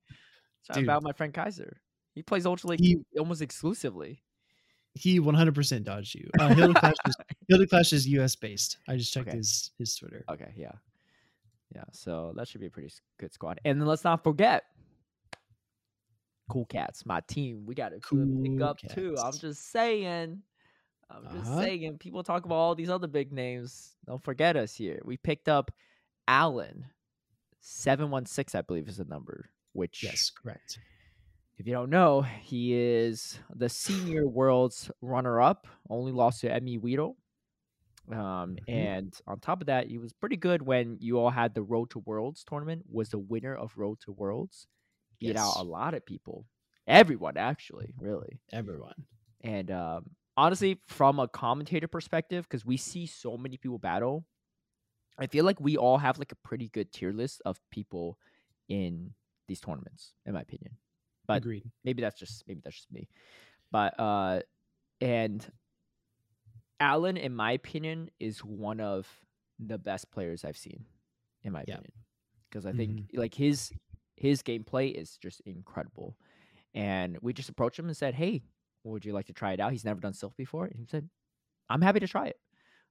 Trying 0.66 0.76
Dude. 0.76 0.84
to 0.84 0.86
battle 0.88 1.02
my 1.02 1.12
friend 1.12 1.32
Kaiser. 1.32 1.80
He 2.14 2.22
plays 2.22 2.46
Ultra 2.46 2.70
League 2.70 2.80
He- 2.80 3.04
almost 3.18 3.42
exclusively. 3.42 4.22
He 4.94 5.18
100% 5.20 5.82
dodged 5.84 6.14
you. 6.14 6.28
Uh, 6.38 6.48
Hilda 6.54 6.78
Clash 6.78 6.94
is 7.06 7.16
Hilda 7.48 7.66
Clash 7.66 7.92
is 7.92 8.06
US 8.08 8.36
based. 8.36 8.78
I 8.88 8.96
just 8.96 9.12
checked 9.12 9.28
Okay. 9.28 9.36
his 9.38 9.70
his 9.78 9.94
Twitter. 9.96 10.24
Okay, 10.30 10.52
yeah. 10.56 10.72
Yeah, 11.74 11.84
so 11.90 12.32
that 12.36 12.46
should 12.46 12.60
be 12.60 12.68
a 12.68 12.70
pretty 12.70 12.92
good 13.18 13.32
squad. 13.32 13.60
And 13.64 13.80
then 13.80 13.88
let's 13.88 14.04
not 14.04 14.22
forget 14.22 14.64
Cool 16.48 16.66
Cats, 16.66 17.04
my 17.06 17.20
team. 17.26 17.64
We 17.66 17.74
got 17.74 17.92
a 17.92 18.00
Cool 18.00 18.26
pick 18.42 18.60
up 18.60 18.78
too. 18.78 19.16
I'm 19.18 19.36
just 19.36 19.70
saying. 19.72 20.42
I'm 21.10 21.24
just 21.32 21.50
Uh-huh. 21.50 21.62
saying. 21.62 21.98
People 21.98 22.22
talk 22.22 22.44
about 22.44 22.54
all 22.56 22.74
these 22.74 22.90
other 22.90 23.06
big 23.08 23.32
names. 23.32 23.94
Don't 24.06 24.22
forget 24.22 24.56
us 24.56 24.74
here. 24.74 25.00
We 25.04 25.16
picked 25.16 25.48
up 25.48 25.70
Allen. 26.28 26.86
716, 27.60 28.58
I 28.58 28.62
believe, 28.62 28.88
is 28.88 28.98
the 28.98 29.04
number. 29.04 29.48
Which 29.72 30.02
Yes, 30.04 30.30
correct. 30.30 30.78
If 31.58 31.66
you 31.66 31.72
don't 31.72 31.90
know, 31.90 32.22
he 32.22 32.74
is 32.74 33.38
the 33.54 33.68
senior 33.68 34.26
world's 34.26 34.90
runner 35.00 35.40
up, 35.40 35.66
only 35.88 36.12
lost 36.12 36.40
to 36.42 36.52
Emmy 36.52 36.78
Weedle. 36.78 37.16
Um, 38.12 38.58
Mhm. 38.58 38.66
and 38.68 39.18
on 39.26 39.40
top 39.40 39.60
of 39.62 39.66
that, 39.68 39.88
he 39.88 39.98
was 39.98 40.12
pretty 40.12 40.36
good 40.36 40.62
when 40.62 40.98
you 41.00 41.18
all 41.18 41.30
had 41.30 41.54
the 41.54 41.62
Road 41.62 41.90
to 41.90 42.00
Worlds 42.00 42.44
tournament, 42.44 42.84
was 42.90 43.10
the 43.10 43.18
winner 43.18 43.54
of 43.56 43.76
Road 43.78 44.00
to 44.00 44.12
Worlds. 44.12 44.66
Beat 45.20 45.36
out 45.36 45.54
a 45.56 45.62
lot 45.64 45.94
of 45.94 46.04
people. 46.04 46.46
Everyone 46.86 47.36
actually, 47.36 47.94
really. 47.98 48.40
Everyone. 48.52 49.06
And 49.42 49.70
um, 49.70 50.16
honestly, 50.36 50.80
from 50.86 51.18
a 51.18 51.28
commentator 51.28 51.88
perspective, 51.88 52.44
because 52.44 52.64
we 52.64 52.76
see 52.76 53.06
so 53.06 53.36
many 53.36 53.56
people 53.56 53.78
battle, 53.78 54.26
I 55.18 55.26
feel 55.26 55.44
like 55.44 55.60
we 55.60 55.76
all 55.76 55.98
have 55.98 56.18
like 56.18 56.32
a 56.32 56.36
pretty 56.36 56.68
good 56.68 56.92
tier 56.92 57.12
list 57.12 57.42
of 57.44 57.60
people 57.70 58.18
in 58.68 59.14
these 59.48 59.60
tournaments, 59.60 60.14
in 60.26 60.34
my 60.34 60.42
opinion. 60.42 60.78
But 61.26 61.38
Agreed. 61.38 61.64
maybe 61.84 62.02
that's 62.02 62.18
just 62.18 62.44
maybe 62.46 62.60
that's 62.62 62.76
just 62.76 62.92
me. 62.92 63.08
But 63.70 63.98
uh 63.98 64.40
and 65.00 65.46
Allen, 66.80 67.16
in 67.16 67.34
my 67.34 67.52
opinion, 67.52 68.10
is 68.20 68.44
one 68.44 68.80
of 68.80 69.08
the 69.58 69.78
best 69.78 70.10
players 70.10 70.44
I've 70.44 70.56
seen, 70.56 70.84
in 71.42 71.52
my 71.52 71.62
Yeah. 71.66 71.74
opinion. 71.74 71.92
Because 72.48 72.66
I 72.66 72.72
think 72.72 73.02
like 73.14 73.34
his 73.34 73.72
his 74.16 74.42
gameplay 74.42 74.92
is 74.92 75.16
just 75.18 75.40
incredible. 75.42 76.16
And 76.74 77.18
we 77.22 77.32
just 77.32 77.48
approached 77.48 77.78
him 77.78 77.86
and 77.86 77.96
said, 77.96 78.14
Hey, 78.14 78.42
would 78.84 79.04
you 79.04 79.12
like 79.12 79.26
to 79.26 79.32
try 79.32 79.52
it 79.52 79.60
out? 79.60 79.72
He's 79.72 79.84
never 79.84 80.00
done 80.00 80.12
Silph 80.12 80.36
before. 80.36 80.66
And 80.66 80.78
he 80.78 80.86
said, 80.86 81.08
I'm 81.68 81.80
happy 81.82 82.00
to 82.00 82.08
try 82.08 82.26
it. 82.26 82.36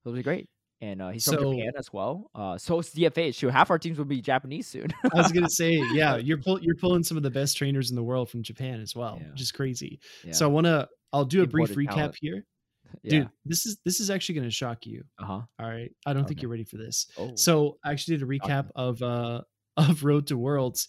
It 0.06 0.10
was 0.10 0.22
great. 0.22 0.50
And 0.84 1.02
uh, 1.02 1.10
he's 1.10 1.24
from 1.26 1.36
So- 1.36 1.54
Japan 1.54 1.72
as 1.78 1.94
well. 1.94 2.30
Uh, 2.36 2.58
so 2.58 2.80
is 2.80 2.90
DFA. 2.90 3.34
Shoot, 3.34 3.52
half 3.52 3.70
our 3.72 3.80
teams 3.80 3.98
will 3.98 4.06
be 4.06 4.22
Japanese 4.22 4.68
soon. 4.68 4.88
I 5.14 5.18
was 5.22 5.32
gonna 5.32 5.50
say, 5.62 5.82
yeah, 5.94 6.18
you're 6.18 6.38
pull, 6.40 6.60
you're 6.62 6.76
pulling 6.76 7.04
some 7.04 7.16
of 7.16 7.24
the 7.24 7.32
best 7.32 7.56
trainers 7.58 7.90
in 7.90 7.96
the 7.96 8.04
world 8.04 8.30
from 8.30 8.44
Japan 8.44 8.82
as 8.82 8.96
well, 8.96 9.18
Yeah. 9.22 9.32
which 9.32 9.42
is 9.42 9.52
crazy. 9.52 10.00
Yeah. 10.26 10.34
So 10.34 10.46
I 10.46 10.50
wanna 10.52 10.88
I'll 11.14 11.26
do 11.26 11.42
a 11.44 11.48
brief 11.48 11.70
recap 11.76 11.96
talent. 11.96 12.18
here. 12.20 12.46
yeah. 13.04 13.10
Dude, 13.12 13.30
this 13.46 13.66
is 13.66 13.78
this 13.86 14.00
is 14.02 14.10
actually 14.10 14.36
gonna 14.36 14.50
shock 14.52 14.86
you. 14.86 15.04
Uh 15.20 15.26
huh. 15.26 15.42
All 15.60 15.70
right. 15.70 15.92
I 16.06 16.12
don't 16.14 16.28
think 16.28 16.42
you're 16.42 16.52
ready 16.52 16.66
for 16.66 16.78
this. 16.78 17.08
Oh. 17.18 17.32
So 17.36 17.78
I 17.86 17.92
actually 17.92 18.18
did 18.18 18.24
a 18.24 18.28
recap 18.40 18.70
of 18.76 19.02
uh 19.02 19.42
of 19.78 20.04
Road 20.04 20.28
to 20.28 20.38
Worlds, 20.38 20.88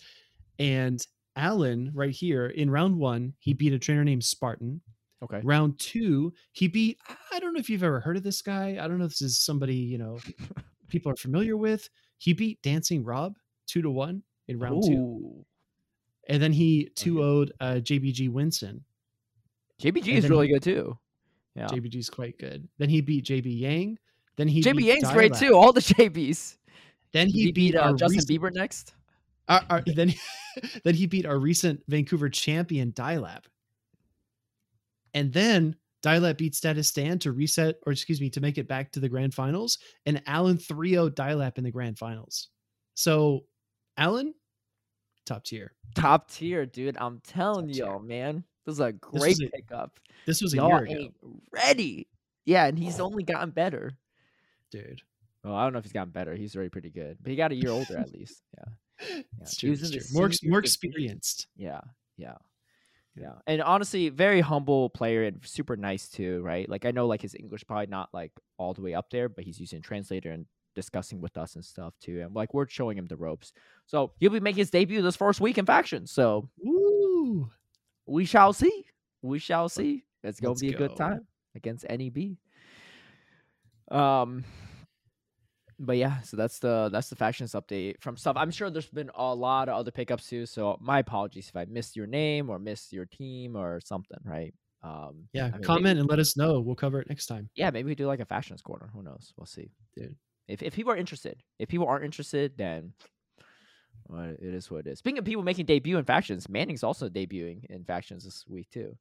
and 0.59 0.99
Alan 1.37 1.91
right 1.95 2.11
here 2.11 2.47
in 2.47 2.69
round 2.71 2.97
one, 2.99 3.35
he 3.39 3.55
beat 3.55 3.73
a 3.73 3.79
trainer 3.79 4.05
named 4.05 4.25
Spartan. 4.25 4.81
Okay. 5.23 5.41
Round 5.45 5.79
two, 5.79 6.33
he 6.53 6.69
beat 6.69 6.99
I 7.33 7.39
don't 7.41 7.55
know 7.55 7.61
if 7.61 7.71
you've 7.71 7.83
ever 7.85 8.01
heard 8.01 8.17
of 8.17 8.23
this 8.23 8.43
guy. 8.43 8.79
I 8.81 8.89
don't 8.89 8.99
know 8.99 9.05
if 9.05 9.13
this 9.13 9.23
is 9.23 9.39
somebody, 9.39 9.77
you 9.77 9.99
know, 9.99 10.19
people 10.89 11.13
are 11.13 11.17
familiar 11.17 11.57
with. 11.57 11.89
He 12.19 12.33
beat 12.33 12.61
Dancing 12.63 13.05
Rob 13.05 13.37
two 13.67 13.83
to 13.83 13.91
one 13.91 14.23
in 14.49 14.59
round 14.59 14.85
two. 14.85 15.45
And 16.29 16.43
then 16.43 16.53
he. 16.53 16.91
2 16.97 17.15
0'd 17.17 17.53
uh, 17.61 17.75
JBG 17.75 18.31
Winson. 18.31 18.81
JBG 19.83 20.09
is 20.15 20.29
really 20.31 20.47
he- 20.47 20.55
good 20.55 20.63
too. 20.63 20.99
Yeah. 21.55 21.67
JBG's 21.67 22.09
quite 22.09 22.39
good. 22.39 22.67
Then 22.79 22.89
he 22.89 23.01
beat 23.01 23.27
JB 23.27 23.61
Yang. 23.61 23.99
Then 24.37 24.49
he 24.49 24.63
JB 24.63 24.77
beat 24.79 24.87
Yang's 24.87 25.11
great 25.13 25.35
too. 25.35 25.55
All 25.57 25.73
the 25.73 25.81
JBs. 25.83 26.57
Then 27.13 27.27
Did 27.29 27.35
he, 27.35 27.53
beat, 27.53 27.77
uh, 27.77 27.93
Justin 27.93 28.19
recent- 28.19 28.31
Bieber 28.43 28.53
next. 28.53 28.95
our- 29.49 29.63
our- 29.71 29.83
then 29.95 30.15
then 30.85 30.95
he 30.95 31.07
beat 31.07 31.27
our 31.27 31.39
recent 31.39 31.83
Vancouver 31.89 32.29
champion 32.31 32.91
Dialab. 32.93 33.43
And 35.15 35.33
then 35.33 35.77
Dialab 36.03 36.37
beat 36.39 36.55
Status 36.55 36.89
Stan 36.89 37.19
to 37.21 37.33
reset, 37.33 37.77
or 37.87 37.93
excuse 37.93 38.21
me, 38.21 38.29
to 38.31 38.41
make 38.41 38.59
it 38.59 38.69
back 38.69 38.93
to 38.93 39.01
the 39.01 39.09
grand 39.09 39.33
finals. 39.35 39.79
And 40.07 40.23
Allen 40.27 40.59
3 40.59 40.91
0 40.91 41.09
Dialab 41.11 41.57
in 41.59 41.65
the 41.65 41.71
grand 41.71 41.99
finals. 41.99 42.49
So, 42.95 43.45
Allen, 43.97 44.35
top 45.25 45.45
tier. 45.45 45.73
Top 45.95 46.31
tier, 46.31 46.67
dude. 46.67 46.97
I'm 46.99 47.21
telling 47.27 47.69
Top 47.69 47.77
y'all, 47.77 48.01
man. 48.01 48.45
This 48.67 48.75
is 48.75 48.81
a 48.81 48.93
great 48.93 49.39
a- 49.41 49.49
pickup. 49.55 49.99
This 50.27 50.41
was 50.43 50.53
a 50.55 50.57
Y'all 50.57 50.69
year 50.69 50.85
ago, 50.85 50.95
ain't 50.95 51.15
ready. 51.53 52.09
Yeah, 52.45 52.67
and 52.67 52.79
he's 52.79 53.01
only 53.01 53.23
gotten 53.23 53.51
better. 53.51 53.93
dude. 54.71 55.01
Well, 55.43 55.55
I 55.55 55.65
don't 55.65 55.75
know 55.75 55.79
if 55.79 55.85
he's 55.85 55.93
gotten 55.93 56.11
better. 56.11 56.35
He's 56.35 56.57
already 56.57 56.71
pretty 56.71 56.89
good, 56.91 57.19
but 57.21 57.29
he 57.31 57.37
got 57.37 57.53
a 57.53 57.55
year 57.55 57.71
older 57.71 57.99
at 57.99 58.11
least. 58.13 58.43
Yeah, 58.57 59.21
It's 59.43 59.57
true, 59.57 59.73
it's 59.73 59.91
true. 59.91 60.01
More, 60.13 60.31
more 60.45 60.59
experienced. 60.59 61.47
yeah, 61.57 61.81
yeah, 62.17 62.37
yeah. 63.17 63.35
And 63.47 63.63
honestly, 63.63 64.09
very 64.09 64.41
humble 64.41 64.91
player 64.91 65.25
and 65.25 65.39
super 65.45 65.77
nice 65.77 66.09
too, 66.09 66.43
right? 66.43 66.69
Like 66.69 66.85
I 66.85 66.91
know 66.91 67.07
like 67.07 67.23
his 67.23 67.35
English 67.35 67.65
probably 67.67 67.87
not 67.87 68.09
like 68.13 68.33
all 68.59 68.75
the 68.75 68.83
way 68.83 68.95
up 68.95 69.11
there, 69.11 69.29
but 69.29 69.45
he's 69.45 69.61
using 69.61 69.83
translator 69.83 70.31
and 70.31 70.47
discussing 70.75 71.21
with 71.21 71.37
us 71.37 71.55
and 71.55 71.65
stuff 71.65 71.95
too. 72.01 72.23
And 72.23 72.35
like 72.35 72.53
we're 72.53 72.69
showing 72.69 72.99
him 72.99 73.07
the 73.07 73.17
ropes. 73.17 73.53
So 73.87 74.13
he'll 74.19 74.31
be 74.31 74.41
making 74.41 74.59
his 74.59 74.71
debut 74.71 75.01
this 75.03 75.17
first 75.17 75.41
week 75.41 75.59
in 75.59 75.67
faction. 75.67 76.07
So 76.07 76.49
Woo! 76.59 77.51
we 78.07 78.25
shall 78.25 78.53
see. 78.53 78.87
We 79.23 79.39
shall 79.39 79.69
see. 79.69 80.05
It's 80.25 80.41
gonna 80.41 80.53
let's 80.53 80.63
be 80.63 80.71
a 80.71 80.77
good 80.77 80.97
time 80.97 81.27
against 81.55 81.87
NEB. 81.89 82.37
Um, 83.91 84.45
but 85.79 85.97
yeah, 85.97 86.21
so 86.23 86.37
that's 86.37 86.59
the 86.59 86.89
that's 86.93 87.09
the 87.09 87.17
factions 87.17 87.53
update 87.53 88.01
from 88.01 88.17
stuff. 88.17 88.37
I'm 88.37 88.51
sure 88.51 88.71
there's 88.71 88.87
been 88.89 89.11
a 89.15 89.35
lot 89.35 89.69
of 89.69 89.77
other 89.77 89.91
pickups 89.91 90.29
too. 90.29 90.47
So 90.47 90.79
my 90.81 90.99
apologies 91.01 91.49
if 91.49 91.57
I 91.57 91.65
missed 91.67 91.97
your 91.97 92.07
name 92.07 92.51
or 92.51 92.59
missed 92.59 92.93
your 92.93 93.07
team 93.07 93.57
or 93.57 93.81
something. 93.85 94.19
Right? 94.25 94.55
Um, 94.83 95.29
Yeah, 95.33 95.47
I 95.47 95.51
mean, 95.53 95.63
comment 95.63 95.85
Maybe, 95.85 96.01
and 96.01 96.09
let 96.11 96.19
us 96.19 96.37
know. 96.37 96.61
We'll 96.61 96.75
cover 96.75 97.01
it 97.01 97.09
next 97.09 97.27
time. 97.27 97.49
yeah, 97.55 97.71
maybe 97.71 97.87
we 97.89 97.95
do 97.95 98.07
like 98.07 98.21
a 98.21 98.27
factions 98.27 98.61
corner. 98.63 98.91
Who 98.93 99.03
knows? 99.03 99.33
We'll 99.37 99.47
see. 99.47 99.71
Dude. 99.97 100.15
If 100.47 100.63
if 100.63 100.75
people 100.75 100.93
are 100.93 100.97
interested, 100.97 101.43
if 101.59 101.69
people 101.69 101.87
aren't 101.87 102.05
interested, 102.05 102.53
then. 102.59 102.93
Well, 104.09 104.35
it 104.39 104.55
is 104.55 104.71
what 104.71 104.87
it 104.87 104.91
is. 104.91 104.99
Speaking 104.99 105.19
of 105.19 105.25
people 105.25 105.43
making 105.43 105.65
debut 105.67 105.97
in 105.97 106.05
factions, 106.05 106.49
Manning's 106.49 106.83
also 106.85 107.09
debuting 107.09 107.65
in 107.71 107.85
factions 107.85 108.25
this 108.25 108.45
week 108.47 108.69
too. 108.71 108.95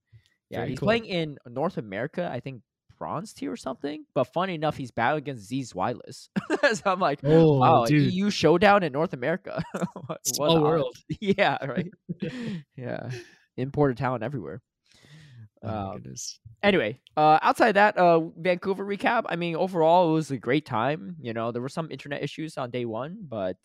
Yeah, 0.49 0.59
Very 0.59 0.69
he's 0.69 0.79
cool. 0.79 0.87
playing 0.87 1.05
in 1.05 1.37
North 1.49 1.77
America, 1.77 2.29
I 2.31 2.39
think 2.39 2.61
bronze 3.03 3.33
tier 3.33 3.51
or 3.51 3.57
something. 3.57 4.05
But 4.13 4.25
funny 4.25 4.55
enough, 4.55 4.77
he's 4.77 4.91
battling 4.91 5.23
against 5.23 5.47
Z 5.47 5.61
Zwilus. 5.73 6.29
so 6.75 6.81
I'm 6.85 6.99
like, 7.01 7.19
Oh, 7.23 7.57
wow, 7.59 7.85
dude. 7.85 8.13
EU 8.13 8.29
showdown 8.29 8.81
in 8.83 8.93
North 8.93 9.13
America. 9.13 9.61
What- 10.07 10.25
Small 10.25 10.55
the 10.55 10.61
world. 10.61 10.95
yeah, 11.19 11.57
right. 11.65 11.91
yeah, 12.77 13.09
imported 13.57 13.97
talent 13.97 14.23
everywhere. 14.23 14.61
Oh, 15.61 15.69
Um, 15.69 15.93
goodness. 15.97 16.39
anyway, 16.61 16.99
uh, 17.17 17.39
outside 17.41 17.73
that, 17.73 17.97
uh, 17.97 18.19
Vancouver 18.37 18.85
recap. 18.85 19.23
I 19.27 19.35
mean, 19.35 19.55
overall, 19.55 20.09
it 20.11 20.13
was 20.13 20.31
a 20.31 20.37
great 20.37 20.65
time. 20.65 21.15
You 21.21 21.33
know, 21.33 21.51
there 21.51 21.61
were 21.61 21.69
some 21.69 21.91
internet 21.91 22.21
issues 22.23 22.57
on 22.57 22.69
day 22.71 22.85
one, 22.85 23.17
but 23.27 23.57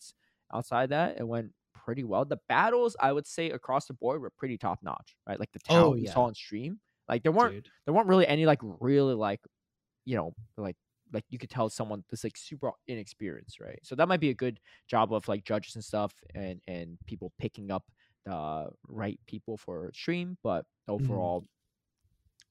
outside 0.53 0.89
that, 0.89 1.17
it 1.19 1.27
went 1.27 1.51
pretty 1.73 2.03
well. 2.03 2.23
The 2.25 2.39
battles, 2.47 2.95
I 2.99 3.11
would 3.11 3.27
say, 3.27 3.51
across 3.51 3.85
the 3.87 3.93
board 3.93 4.21
were 4.21 4.29
pretty 4.29 4.57
top 4.57 4.79
notch. 4.81 5.15
Right, 5.27 5.39
like 5.39 5.51
the 5.51 5.59
town 5.59 5.83
Oh, 5.83 5.89
we 5.91 6.01
yeah. 6.01 6.13
saw 6.13 6.23
on 6.23 6.35
stream. 6.35 6.79
Like 7.09 7.23
there 7.23 7.33
weren't 7.33 7.55
Dude. 7.55 7.69
there 7.85 7.93
weren't 7.93 8.07
really 8.07 8.27
any 8.27 8.45
like 8.45 8.59
really 8.63 9.15
like, 9.15 9.41
you 10.05 10.15
know, 10.15 10.35
like 10.57 10.77
like 11.13 11.25
you 11.29 11.39
could 11.39 11.49
tell 11.49 11.69
someone 11.69 12.03
that's 12.09 12.23
like 12.23 12.37
super 12.37 12.71
inexperienced, 12.87 13.59
right? 13.59 13.79
So 13.83 13.95
that 13.95 14.07
might 14.07 14.19
be 14.19 14.29
a 14.29 14.35
good 14.35 14.59
job 14.87 15.13
of 15.13 15.27
like 15.27 15.43
judges 15.45 15.75
and 15.75 15.83
stuff 15.83 16.13
and 16.35 16.61
and 16.67 16.99
people 17.07 17.33
picking 17.39 17.71
up 17.71 17.91
the 18.25 18.69
right 18.87 19.19
people 19.27 19.57
for 19.57 19.91
stream. 19.93 20.37
But 20.43 20.65
Mm-hmm. 20.99 21.27
overall, 21.27 21.47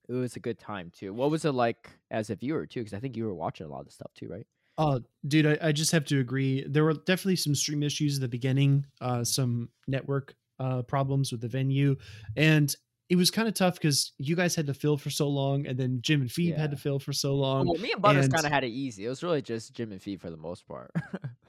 it 0.08 0.12
was 0.14 0.36
a 0.36 0.40
good 0.40 0.58
time 0.58 0.90
too. 0.90 1.12
What 1.12 1.30
was 1.30 1.44
it 1.44 1.52
like 1.52 1.98
as 2.10 2.30
a 2.30 2.36
viewer 2.36 2.66
too? 2.66 2.80
Because 2.80 2.94
I 2.94 3.00
think 3.00 3.16
you 3.16 3.24
were 3.26 3.34
watching 3.34 3.66
a 3.66 3.68
lot 3.68 3.80
of 3.80 3.86
this 3.86 3.94
stuff 3.94 4.12
too, 4.14 4.28
right? 4.28 4.46
Oh, 4.76 5.00
dude, 5.26 5.46
I, 5.46 5.68
I 5.68 5.72
just 5.72 5.90
have 5.90 6.04
to 6.06 6.20
agree. 6.20 6.64
There 6.68 6.84
were 6.84 6.94
definitely 6.94 7.36
some 7.36 7.54
stream 7.54 7.82
issues 7.82 8.16
at 8.16 8.20
the 8.20 8.28
beginning, 8.28 8.86
uh, 9.00 9.24
some 9.24 9.70
network 9.88 10.36
uh, 10.60 10.82
problems 10.82 11.32
with 11.32 11.40
the 11.40 11.48
venue, 11.48 11.96
and 12.36 12.74
it 13.08 13.16
was 13.16 13.30
kind 13.30 13.48
of 13.48 13.54
tough 13.54 13.74
because 13.74 14.12
you 14.18 14.36
guys 14.36 14.54
had 14.54 14.66
to 14.66 14.74
fill 14.74 14.96
for 14.96 15.10
so 15.10 15.28
long, 15.28 15.66
and 15.66 15.78
then 15.78 15.98
Jim 16.02 16.20
and 16.20 16.30
Phoebe 16.30 16.52
had 16.56 16.70
to 16.72 16.76
fill 16.76 16.98
for 16.98 17.12
so 17.12 17.34
long. 17.34 17.66
well, 17.66 17.80
me 17.80 17.92
and 17.92 18.02
Butters 18.02 18.26
and- 18.26 18.34
kind 18.34 18.44
of 18.46 18.52
had 18.52 18.64
it 18.64 18.68
easy. 18.68 19.06
It 19.06 19.08
was 19.08 19.22
really 19.22 19.40
just 19.42 19.74
Jim 19.74 19.92
and 19.92 20.02
Fee 20.02 20.16
for 20.16 20.30
the 20.30 20.36
most 20.36 20.66
part. 20.66 20.90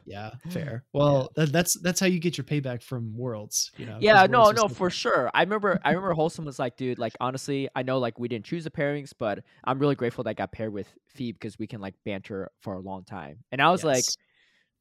Yeah, 0.05 0.31
fair. 0.49 0.83
Well, 0.93 1.29
that, 1.35 1.51
that's 1.51 1.75
that's 1.81 1.99
how 1.99 2.07
you 2.07 2.17
get 2.19 2.35
your 2.35 2.43
payback 2.43 2.81
from 2.81 3.15
Worlds. 3.15 3.69
You 3.77 3.85
know. 3.85 3.99
Yeah, 4.01 4.25
no, 4.25 4.49
no, 4.49 4.67
for 4.67 4.89
fun. 4.89 4.89
sure. 4.89 5.31
I 5.35 5.41
remember, 5.41 5.79
I 5.85 5.89
remember 5.89 6.13
Wholesome 6.15 6.45
was 6.45 6.57
like, 6.57 6.77
dude, 6.77 6.97
like 6.97 7.13
honestly, 7.21 7.69
I 7.75 7.83
know 7.83 7.99
like 7.99 8.17
we 8.17 8.27
didn't 8.27 8.45
choose 8.45 8.63
the 8.63 8.71
pairings, 8.71 9.13
but 9.15 9.43
I'm 9.63 9.77
really 9.77 9.93
grateful 9.93 10.23
that 10.23 10.31
I 10.31 10.33
got 10.33 10.51
paired 10.51 10.73
with 10.73 10.87
Phoebe 11.09 11.33
because 11.33 11.59
we 11.59 11.67
can 11.67 11.79
like 11.79 11.93
banter 12.05 12.49
for 12.61 12.73
a 12.73 12.79
long 12.79 13.03
time. 13.03 13.43
And 13.51 13.61
I 13.61 13.69
was 13.69 13.83
like, 13.83 14.03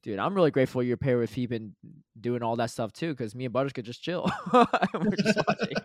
dude, 0.03 0.19
I'm 0.19 0.33
really 0.35 0.51
grateful 0.51 0.83
you're 0.83 0.97
paired 0.97 1.19
with 1.21 1.29
Phoebe 1.29 1.57
and 1.57 1.73
doing 2.19 2.43
all 2.43 2.57
that 2.57 2.71
stuff 2.71 2.95
too, 2.95 3.11
because 3.11 3.35
me 3.35 3.45
and 3.45 3.53
Butters 3.53 3.75
could 3.75 3.85
just 3.85 4.03
chill. 4.03 4.31
We're 4.55 4.65
just 5.23 5.41
watching. 5.47 5.77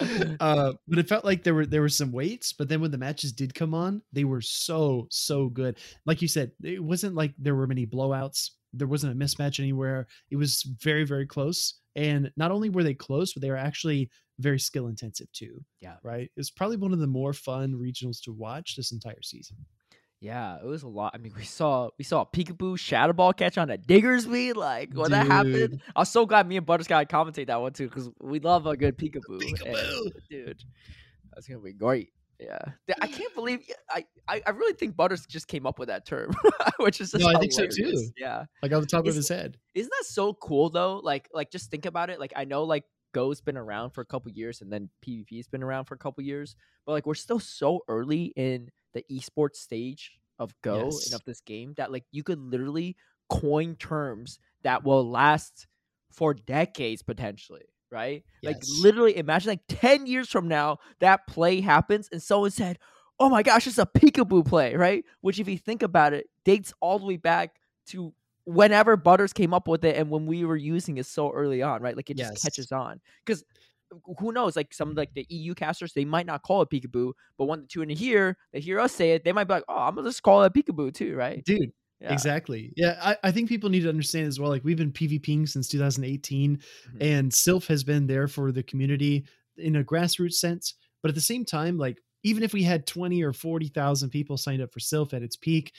uh, 0.40 0.72
but 0.88 0.98
it 0.98 1.08
felt 1.08 1.24
like 1.24 1.42
there 1.42 1.54
were 1.54 1.66
there 1.66 1.80
were 1.80 1.88
some 1.88 2.12
weights, 2.12 2.52
but 2.52 2.68
then 2.68 2.80
when 2.80 2.90
the 2.90 2.98
matches 2.98 3.32
did 3.32 3.54
come 3.54 3.74
on, 3.74 4.02
they 4.12 4.24
were 4.24 4.40
so 4.40 5.06
so 5.10 5.48
good. 5.48 5.78
Like 6.04 6.22
you 6.22 6.28
said, 6.28 6.52
it 6.62 6.82
wasn't 6.82 7.14
like 7.14 7.34
there 7.38 7.54
were 7.54 7.66
many 7.66 7.86
blowouts. 7.86 8.50
there 8.72 8.86
wasn't 8.88 9.12
a 9.12 9.16
mismatch 9.24 9.60
anywhere. 9.60 10.06
It 10.30 10.36
was 10.36 10.62
very 10.80 11.04
very 11.04 11.26
close, 11.26 11.80
and 11.94 12.30
not 12.36 12.50
only 12.50 12.68
were 12.68 12.84
they 12.84 12.94
close, 12.94 13.32
but 13.32 13.42
they 13.42 13.50
were 13.50 13.56
actually 13.56 14.10
very 14.38 14.58
skill 14.58 14.88
intensive 14.88 15.30
too. 15.32 15.64
Yeah. 15.80 15.96
Right. 16.02 16.24
It 16.24 16.32
was 16.36 16.50
probably 16.50 16.76
one 16.76 16.92
of 16.92 16.98
the 16.98 17.06
more 17.06 17.32
fun 17.32 17.72
regionals 17.72 18.20
to 18.24 18.32
watch 18.32 18.76
this 18.76 18.92
entire 18.92 19.22
season. 19.22 19.56
Yeah, 20.26 20.56
it 20.56 20.66
was 20.66 20.82
a 20.82 20.88
lot. 20.88 21.12
I 21.14 21.18
mean, 21.18 21.32
we 21.36 21.44
saw 21.44 21.90
we 21.98 22.04
saw 22.04 22.22
a 22.22 22.26
peekaboo 22.26 22.76
shadow 22.80 23.12
ball 23.12 23.32
catch 23.32 23.56
on 23.58 23.70
a 23.70 23.78
Diggersby. 23.78 24.56
Like 24.56 24.92
when 24.92 25.12
that 25.12 25.28
happened, 25.28 25.80
I 25.94 26.00
was 26.00 26.08
so 26.10 26.26
glad 26.26 26.48
me 26.48 26.56
and 26.56 26.66
Butters 26.66 26.88
got 26.88 27.08
to 27.08 27.16
commentate 27.16 27.46
that 27.46 27.60
one 27.60 27.72
too 27.72 27.88
because 27.88 28.10
we 28.20 28.40
love 28.40 28.66
a 28.66 28.76
good 28.76 28.98
peekaboo. 28.98 29.40
and, 29.64 30.12
dude, 30.28 30.64
that's 31.32 31.46
gonna 31.46 31.60
be 31.60 31.72
great. 31.72 32.08
Yeah, 32.40 32.58
I 33.00 33.06
can't 33.06 33.32
believe 33.36 33.60
I, 33.88 34.04
I 34.26 34.42
I 34.44 34.50
really 34.50 34.74
think 34.74 34.96
Butters 34.96 35.26
just 35.26 35.46
came 35.46 35.64
up 35.64 35.78
with 35.78 35.88
that 35.90 36.06
term, 36.06 36.34
which 36.80 37.00
is 37.00 37.12
just 37.12 37.22
No, 37.22 37.28
I 37.30 37.38
think 37.38 37.52
so, 37.52 37.68
too. 37.68 38.08
Yeah, 38.18 38.46
Like 38.64 38.72
on 38.72 38.80
the 38.80 38.86
top 38.88 39.06
of 39.06 39.14
his 39.14 39.28
head. 39.28 39.56
isn't 39.76 39.92
that 39.96 40.06
so 40.06 40.34
cool 40.34 40.70
though? 40.70 41.00
Like 41.04 41.28
like 41.32 41.52
just 41.52 41.70
think 41.70 41.86
about 41.86 42.10
it. 42.10 42.18
Like 42.18 42.32
I 42.34 42.46
know 42.46 42.64
like 42.64 42.82
Go's 43.14 43.40
been 43.40 43.56
around 43.56 43.90
for 43.90 44.00
a 44.00 44.04
couple 44.04 44.32
years 44.32 44.60
and 44.60 44.72
then 44.72 44.90
PvP's 45.06 45.46
been 45.46 45.62
around 45.62 45.84
for 45.84 45.94
a 45.94 45.98
couple 45.98 46.24
years, 46.24 46.56
but 46.84 46.92
like 46.92 47.06
we're 47.06 47.14
still 47.14 47.38
so 47.38 47.82
early 47.86 48.32
in 48.34 48.70
the 48.96 49.04
esports 49.10 49.56
stage 49.56 50.18
of 50.38 50.54
Go 50.62 50.98
Yes. 50.98 51.04
and 51.04 51.14
of 51.14 51.24
this 51.24 51.40
game 51.40 51.74
that 51.76 51.92
like 51.92 52.04
you 52.12 52.22
could 52.22 52.38
literally 52.40 52.96
coin 53.28 53.76
terms 53.76 54.38
that 54.62 54.84
will 54.84 55.08
last 55.08 55.66
for 56.10 56.34
decades 56.34 57.02
potentially. 57.02 57.64
Right? 57.90 58.24
Like 58.44 58.58
literally 58.66 59.16
imagine 59.16 59.50
like 59.50 59.60
10 59.68 60.06
years 60.06 60.28
from 60.28 60.48
now 60.48 60.78
that 61.00 61.26
play 61.28 61.60
happens 61.60 62.08
and 62.12 62.22
someone 62.22 62.50
said, 62.50 62.78
Oh 63.20 63.30
my 63.30 63.42
gosh, 63.42 63.66
it's 63.66 63.78
a 63.78 63.86
peekaboo 63.86 64.46
play, 64.46 64.74
right? 64.74 65.04
Which 65.20 65.38
if 65.40 65.48
you 65.48 65.56
think 65.56 65.82
about 65.82 66.12
it, 66.12 66.26
dates 66.44 66.74
all 66.80 66.98
the 66.98 67.06
way 67.06 67.16
back 67.16 67.56
to 67.88 68.12
whenever 68.44 68.96
Butters 68.96 69.32
came 69.32 69.54
up 69.54 69.68
with 69.68 69.84
it 69.84 69.96
and 69.96 70.10
when 70.10 70.26
we 70.26 70.44
were 70.44 70.56
using 70.56 70.98
it 70.98 71.06
so 71.06 71.32
early 71.32 71.62
on, 71.62 71.80
right? 71.82 71.96
Like 71.96 72.10
it 72.10 72.16
just 72.18 72.34
Yes. 72.34 72.42
catches 72.42 72.72
on. 72.72 73.00
Because 73.24 73.44
who 74.18 74.32
knows? 74.32 74.56
Like 74.56 74.74
some 74.74 74.94
like 74.94 75.14
the 75.14 75.26
EU 75.30 75.54
casters, 75.54 75.92
they 75.92 76.04
might 76.04 76.26
not 76.26 76.42
call 76.42 76.62
it 76.62 76.70
peekaboo, 76.70 77.12
but 77.38 77.46
when 77.46 77.62
the 77.62 77.66
two 77.66 77.82
in 77.82 77.88
here, 77.90 78.36
they 78.52 78.60
hear 78.60 78.80
us 78.80 78.92
say 78.92 79.12
it, 79.12 79.24
they 79.24 79.32
might 79.32 79.44
be 79.44 79.54
like, 79.54 79.64
"Oh, 79.68 79.76
I'm 79.78 79.94
gonna 79.94 80.08
just 80.08 80.22
call 80.22 80.42
it 80.44 80.52
peekaboo 80.54 80.94
too," 80.94 81.16
right? 81.16 81.44
Dude, 81.44 81.72
Yeah. 82.00 82.12
Exactly. 82.12 82.72
Yeah, 82.76 82.98
I, 83.02 83.16
I 83.28 83.30
think 83.32 83.48
people 83.48 83.68
need 83.70 83.80
to 83.82 83.88
understand 83.88 84.26
as 84.26 84.38
well. 84.38 84.50
Like 84.50 84.64
we've 84.64 84.76
been 84.76 84.92
PvPing 84.92 85.48
since 85.48 85.68
2018, 85.68 86.58
Mhm. 86.86 87.00
and 87.00 87.32
Silph 87.32 87.66
has 87.66 87.84
been 87.84 88.06
there 88.06 88.28
for 88.28 88.52
the 88.52 88.62
community 88.62 89.26
in 89.56 89.76
a 89.76 89.84
grassroots 89.84 90.34
sense. 90.34 90.74
But 91.02 91.08
at 91.10 91.14
the 91.14 91.20
same 91.20 91.44
time, 91.44 91.78
like 91.78 92.00
even 92.22 92.42
if 92.42 92.52
we 92.52 92.62
had 92.62 92.86
20 92.86 93.22
or 93.22 93.32
40,000 93.32 94.10
people 94.10 94.36
signed 94.36 94.62
up 94.62 94.72
for 94.72 94.80
Silph 94.80 95.14
at 95.14 95.22
its 95.22 95.36
peak, 95.36 95.72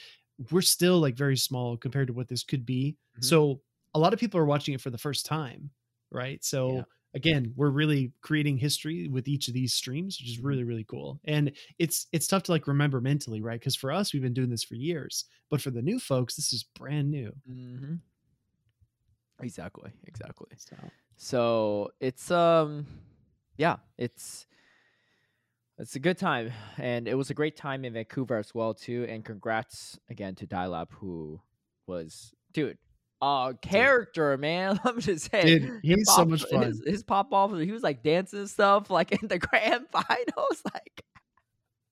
we're 0.50 0.62
still 0.62 1.00
like 1.00 1.16
very 1.16 1.36
small 1.36 1.76
compared 1.76 2.06
to 2.08 2.12
what 2.12 2.28
this 2.28 2.44
could 2.44 2.64
be. 2.66 2.96
Mhm. 3.16 3.24
So 3.24 3.62
a 3.94 3.98
lot 3.98 4.12
of 4.12 4.20
people 4.20 4.38
are 4.40 4.44
watching 4.44 4.74
it 4.74 4.80
for 4.80 4.90
the 4.90 4.98
first 4.98 5.26
time, 5.26 5.70
right? 6.10 6.42
So 6.44 6.68
Yeah. 6.74 6.84
Again, 7.14 7.52
we're 7.56 7.70
really 7.70 8.12
creating 8.22 8.58
history 8.58 9.08
with 9.08 9.28
each 9.28 9.48
of 9.48 9.54
these 9.54 9.74
streams, 9.74 10.18
which 10.20 10.28
is 10.30 10.38
Mhm. 10.38 10.44
really 10.44 10.64
really 10.64 10.84
cool. 10.84 11.20
And 11.24 11.52
it's 11.78 12.06
it's 12.12 12.26
tough 12.26 12.44
to 12.44 12.52
like 12.52 12.66
remember 12.66 13.00
mentally, 13.00 13.40
right? 13.40 13.58
Because 13.60 13.76
for 13.76 13.92
us, 13.92 14.12
we've 14.12 14.22
been 14.22 14.34
doing 14.34 14.50
this 14.50 14.64
for 14.64 14.74
years, 14.74 15.24
but 15.50 15.60
for 15.60 15.70
the 15.70 15.82
new 15.82 15.98
folks, 15.98 16.36
this 16.36 16.52
is 16.52 16.64
brand 16.64 17.10
new. 17.10 17.32
hmm 17.46 17.96
Exactly. 19.40 19.90
Exactly. 20.06 20.48
So 20.58 20.92
So 21.16 21.90
it's 22.00 22.30
um, 22.30 22.86
yeah, 23.56 23.76
it's 23.96 24.46
it's 25.78 25.94
a 25.94 26.00
good 26.00 26.18
time, 26.18 26.52
and 26.76 27.06
it 27.06 27.14
was 27.14 27.30
a 27.30 27.34
great 27.34 27.56
time 27.56 27.84
in 27.84 27.92
Vancouver 27.92 28.36
as 28.36 28.54
well 28.54 28.74
too. 28.74 29.06
And 29.08 29.24
congrats 29.24 29.98
again 30.10 30.34
to 30.36 30.46
Dialab, 30.46 30.88
who 30.92 31.40
was 31.86 32.34
dude. 32.52 32.78
Uh, 33.20 33.52
character, 33.54 34.36
man. 34.36 34.78
Let 34.84 34.96
me 34.96 35.02
just 35.02 35.30
say, 35.30 35.58
Dude, 35.58 35.80
he's 35.82 36.06
so 36.06 36.18
pop- 36.18 36.28
much 36.28 36.44
fun. 36.44 36.62
His, 36.62 36.82
his 36.86 37.02
pop 37.02 37.32
off, 37.32 37.56
he 37.58 37.72
was 37.72 37.82
like 37.82 38.02
dancing 38.02 38.40
and 38.40 38.50
stuff, 38.50 38.90
like 38.90 39.12
in 39.22 39.28
the 39.28 39.38
grand 39.38 39.86
finals, 39.90 40.62
like. 40.72 41.04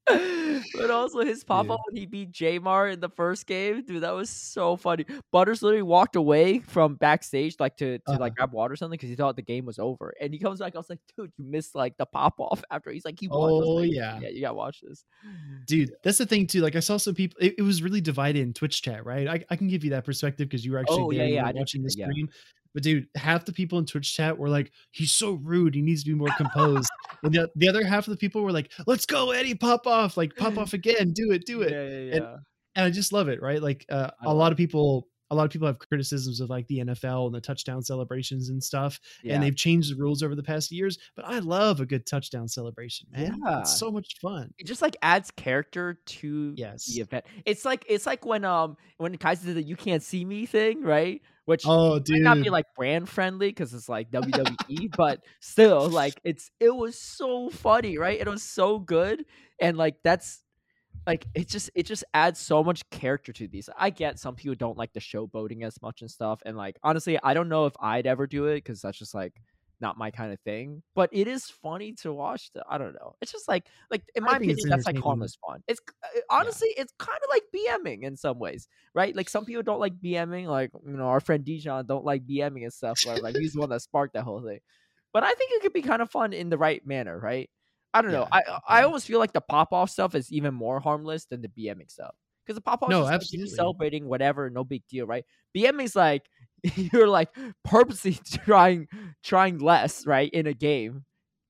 but 0.74 0.90
also 0.90 1.20
his 1.24 1.42
pop 1.44 1.68
up 1.70 1.80
when 1.86 1.96
he 1.96 2.06
beat 2.06 2.32
Jamar 2.32 2.92
in 2.92 3.00
the 3.00 3.08
first 3.08 3.46
game, 3.46 3.84
dude, 3.84 4.02
that 4.02 4.14
was 4.14 4.30
so 4.30 4.76
funny. 4.76 5.04
Butters 5.32 5.62
literally 5.62 5.82
walked 5.82 6.16
away 6.16 6.60
from 6.60 6.94
backstage 6.94 7.56
like 7.58 7.76
to, 7.78 7.98
to 7.98 8.02
Uh-huh. 8.08 8.20
like 8.20 8.34
grab 8.36 8.52
water 8.52 8.74
or 8.74 8.76
something 8.76 8.96
because 8.96 9.08
he 9.10 9.16
thought 9.16 9.36
the 9.36 9.42
game 9.42 9.64
was 9.66 9.78
over, 9.78 10.14
and 10.20 10.32
he 10.32 10.38
comes 10.38 10.60
back. 10.60 10.74
I 10.74 10.78
was 10.78 10.88
like, 10.90 11.00
dude, 11.16 11.32
you 11.36 11.44
missed 11.44 11.74
like 11.74 11.96
the 11.96 12.06
pop 12.06 12.34
off 12.38 12.62
after 12.70 12.90
he's 12.90 13.04
like, 13.04 13.18
he 13.18 13.28
won. 13.28 13.50
Oh, 13.50 13.56
like, 13.76 13.90
yeah. 13.92 14.20
yeah, 14.20 14.28
you 14.28 14.40
gotta 14.40 14.54
watch 14.54 14.80
this, 14.80 15.04
dude 15.66 15.90
that's 16.02 16.18
the 16.18 16.26
thing 16.26 16.46
too 16.46 16.60
like 16.60 16.76
i 16.76 16.80
saw 16.80 16.96
some 16.96 17.14
people 17.14 17.36
it, 17.40 17.54
it 17.58 17.62
was 17.62 17.82
really 17.82 18.00
divided 18.00 18.40
in 18.40 18.52
twitch 18.52 18.82
chat 18.82 19.04
right 19.04 19.26
i, 19.26 19.44
I 19.50 19.56
can 19.56 19.66
give 19.68 19.82
you 19.84 19.90
that 19.90 20.04
perspective 20.04 20.48
because 20.48 20.64
you 20.64 20.72
were 20.72 20.78
actually 20.78 21.02
Oh, 21.02 21.10
there 21.12 21.26
yeah, 21.26 21.34
yeah, 21.36 21.42
were 21.42 21.48
I 21.48 21.52
did 21.52 21.58
watching 21.58 21.82
the 21.82 21.88
that, 21.88 21.98
yeah. 21.98 22.26
But 22.76 22.82
dude 22.82 23.08
half 23.16 23.46
the 23.46 23.52
people 23.54 23.78
in 23.78 23.86
twitch 23.86 24.14
chat 24.14 24.36
were 24.36 24.50
like 24.50 24.70
he's 24.90 25.10
so 25.10 25.32
rude 25.42 25.74
he 25.74 25.80
needs 25.80 26.04
to 26.04 26.10
be 26.10 26.14
more 26.14 26.28
composed. 26.36 26.90
And 27.22 27.32
the, 27.32 27.48
the 27.56 27.68
other 27.70 27.82
half 27.82 28.06
of 28.06 28.10
the 28.12 28.18
people 28.18 28.42
were 28.42 28.52
like 28.52 28.70
let's 28.86 29.06
go 29.06 29.30
eddie 29.30 29.54
pop 29.54 29.86
off 29.86 30.18
like 30.18 30.36
pop 30.36 30.58
off 30.58 30.72
again 30.80 31.12
do 31.14 31.32
it 31.32 31.46
do 31.46 31.62
it. 31.62 31.72
Yeah, 31.72 31.82
yeah, 31.82 32.14
And- 32.16 32.24
yeah. 32.24 32.36
and 32.74 32.84
i 32.84 32.90
just 32.90 33.14
love 33.14 33.28
it 33.28 33.40
right? 33.40 33.62
Like 33.62 33.86
uh, 33.88 34.10
a 34.22 34.34
lot 34.34 34.52
of 34.52 34.58
people 34.58 35.08
a 35.30 35.34
lot 35.34 35.44
of 35.44 35.50
people 35.50 35.66
have 35.66 35.78
criticisms 35.78 36.40
of 36.40 36.48
like 36.50 36.66
the 36.68 36.78
nfl 36.78 37.26
and 37.26 37.34
the 37.34 37.40
touchdown 37.40 37.82
celebrations 37.82 38.48
and 38.48 38.62
stuff 38.62 39.00
yeah. 39.22 39.34
and 39.34 39.42
they've 39.42 39.56
changed 39.56 39.90
the 39.92 39.96
rules 40.00 40.22
over 40.22 40.34
the 40.34 40.42
past 40.42 40.70
years 40.70 40.98
but 41.14 41.24
i 41.24 41.38
love 41.40 41.80
a 41.80 41.86
good 41.86 42.06
touchdown 42.06 42.48
celebration 42.48 43.08
man 43.10 43.38
Yeah. 43.44 43.60
it's 43.60 43.78
so 43.78 43.90
much 43.90 44.18
fun 44.20 44.52
it 44.58 44.66
just 44.66 44.82
like 44.82 44.96
adds 45.02 45.30
character 45.30 45.98
to 46.06 46.54
Yes. 46.56 46.86
the 46.86 47.00
event. 47.00 47.24
It's 47.44 47.64
like 47.64 47.84
it's 47.88 48.06
like 48.06 48.24
when 48.24 48.44
um 48.44 48.76
when 48.98 49.16
Kaiser 49.18 49.46
did 49.46 49.56
the 49.56 49.62
"you 49.62 49.76
can't 49.76 50.02
see 50.02 50.24
me" 50.24 50.46
thing, 50.46 50.82
right? 50.82 51.20
Which 51.44 51.62
oh 51.66 51.94
might 51.94 52.04
dude 52.04 52.22
not 52.22 52.42
be 52.42 52.50
like 52.50 52.66
brand 52.76 53.08
friendly 53.08 53.48
because 53.48 53.72
it's 53.74 53.88
like 53.88 54.10
WWE, 54.10 54.96
but 54.96 55.20
still, 55.40 55.88
like 55.88 56.20
it's 56.24 56.50
it 56.60 56.74
was 56.74 56.98
so 56.98 57.50
funny, 57.50 57.98
right? 57.98 58.18
It 58.20 58.26
was 58.28 58.42
so 58.42 58.78
good, 58.78 59.24
and 59.60 59.76
like 59.76 59.96
that's 60.02 60.42
like 61.06 61.26
it 61.34 61.48
just 61.48 61.70
it 61.74 61.86
just 61.86 62.04
adds 62.14 62.40
so 62.40 62.64
much 62.64 62.88
character 62.90 63.32
to 63.32 63.46
these. 63.46 63.68
I 63.78 63.90
get 63.90 64.18
some 64.18 64.34
people 64.34 64.56
don't 64.56 64.76
like 64.76 64.92
the 64.92 65.00
showboating 65.00 65.64
as 65.64 65.80
much 65.80 66.00
and 66.00 66.10
stuff, 66.10 66.42
and 66.44 66.56
like 66.56 66.78
honestly, 66.82 67.18
I 67.22 67.34
don't 67.34 67.48
know 67.48 67.66
if 67.66 67.74
I'd 67.80 68.06
ever 68.06 68.26
do 68.26 68.46
it 68.46 68.56
because 68.56 68.80
that's 68.80 68.98
just 68.98 69.14
like 69.14 69.34
not 69.80 69.98
my 69.98 70.10
kind 70.10 70.32
of 70.32 70.40
thing. 70.40 70.82
But 70.94 71.10
it 71.12 71.28
is 71.28 71.44
funny 71.44 71.92
to 72.00 72.12
watch. 72.12 72.50
The, 72.54 72.64
I 72.68 72.78
don't 72.78 72.94
know. 72.94 73.14
It's 73.20 73.32
just 73.32 73.46
like 73.46 73.66
like 73.90 74.02
in 74.14 74.24
my 74.24 74.36
opinion, 74.36 74.68
that's 74.68 74.86
like 74.86 74.98
harmless 74.98 75.36
fun. 75.46 75.62
It's 75.68 75.80
uh, 76.02 76.20
honestly, 76.30 76.68
it's 76.76 76.92
kind 76.98 77.18
of 77.22 77.28
like 77.30 77.44
BMing 77.54 78.02
in 78.02 78.16
some 78.16 78.38
ways, 78.38 78.68
right? 78.94 79.14
Like 79.14 79.28
some 79.28 79.44
people 79.44 79.62
don't 79.62 79.80
like 79.80 79.94
BMing, 79.94 80.46
like 80.46 80.70
you 80.84 80.96
know 80.96 81.06
our 81.06 81.20
friend 81.20 81.44
Dijon 81.44 81.86
don't 81.86 82.04
like 82.04 82.26
BMing 82.26 82.64
and 82.64 82.72
stuff. 82.72 83.00
Where 83.06 83.18
like 83.18 83.36
he's 83.36 83.52
the 83.52 83.60
one 83.60 83.70
that 83.70 83.82
sparked 83.82 84.14
that 84.14 84.24
whole 84.24 84.42
thing. 84.42 84.60
But 85.12 85.22
I 85.22 85.32
think 85.32 85.52
it 85.52 85.62
could 85.62 85.72
be 85.72 85.82
kind 85.82 86.02
of 86.02 86.10
fun 86.10 86.32
in 86.32 86.50
the 86.50 86.58
right 86.58 86.84
manner, 86.86 87.18
right? 87.18 87.48
I 87.98 88.02
don't 88.02 88.12
know. 88.12 88.26
Yeah, 88.26 88.32
I 88.32 88.42
I 88.68 88.82
almost 88.82 89.06
feel 89.06 89.18
like 89.18 89.32
the 89.32 89.40
pop 89.40 89.72
off 89.72 89.90
stuff 89.90 90.14
is 90.14 90.32
even 90.32 90.54
more 90.54 90.80
harmless 90.80 91.26
than 91.26 91.42
the 91.42 91.48
BMing 91.48 91.90
stuff. 91.90 92.14
Because 92.44 92.56
the 92.56 92.62
pop 92.62 92.82
off 92.82 92.92
No, 92.92 93.00
is 93.00 93.10
just, 93.10 93.16
like, 93.16 93.28
you're 93.32 93.40
absolutely. 93.40 93.46
just 93.46 93.56
celebrating 93.56 94.06
whatever, 94.08 94.48
no 94.50 94.64
big 94.64 94.86
deal, 94.88 95.06
right? 95.06 95.24
BMing's 95.54 95.96
like 95.96 96.28
you're 96.76 97.08
like 97.08 97.30
purposely 97.64 98.14
trying 98.44 98.88
trying 99.22 99.58
less, 99.58 100.06
right, 100.06 100.30
in 100.32 100.46
a 100.46 100.54
game 100.54 101.04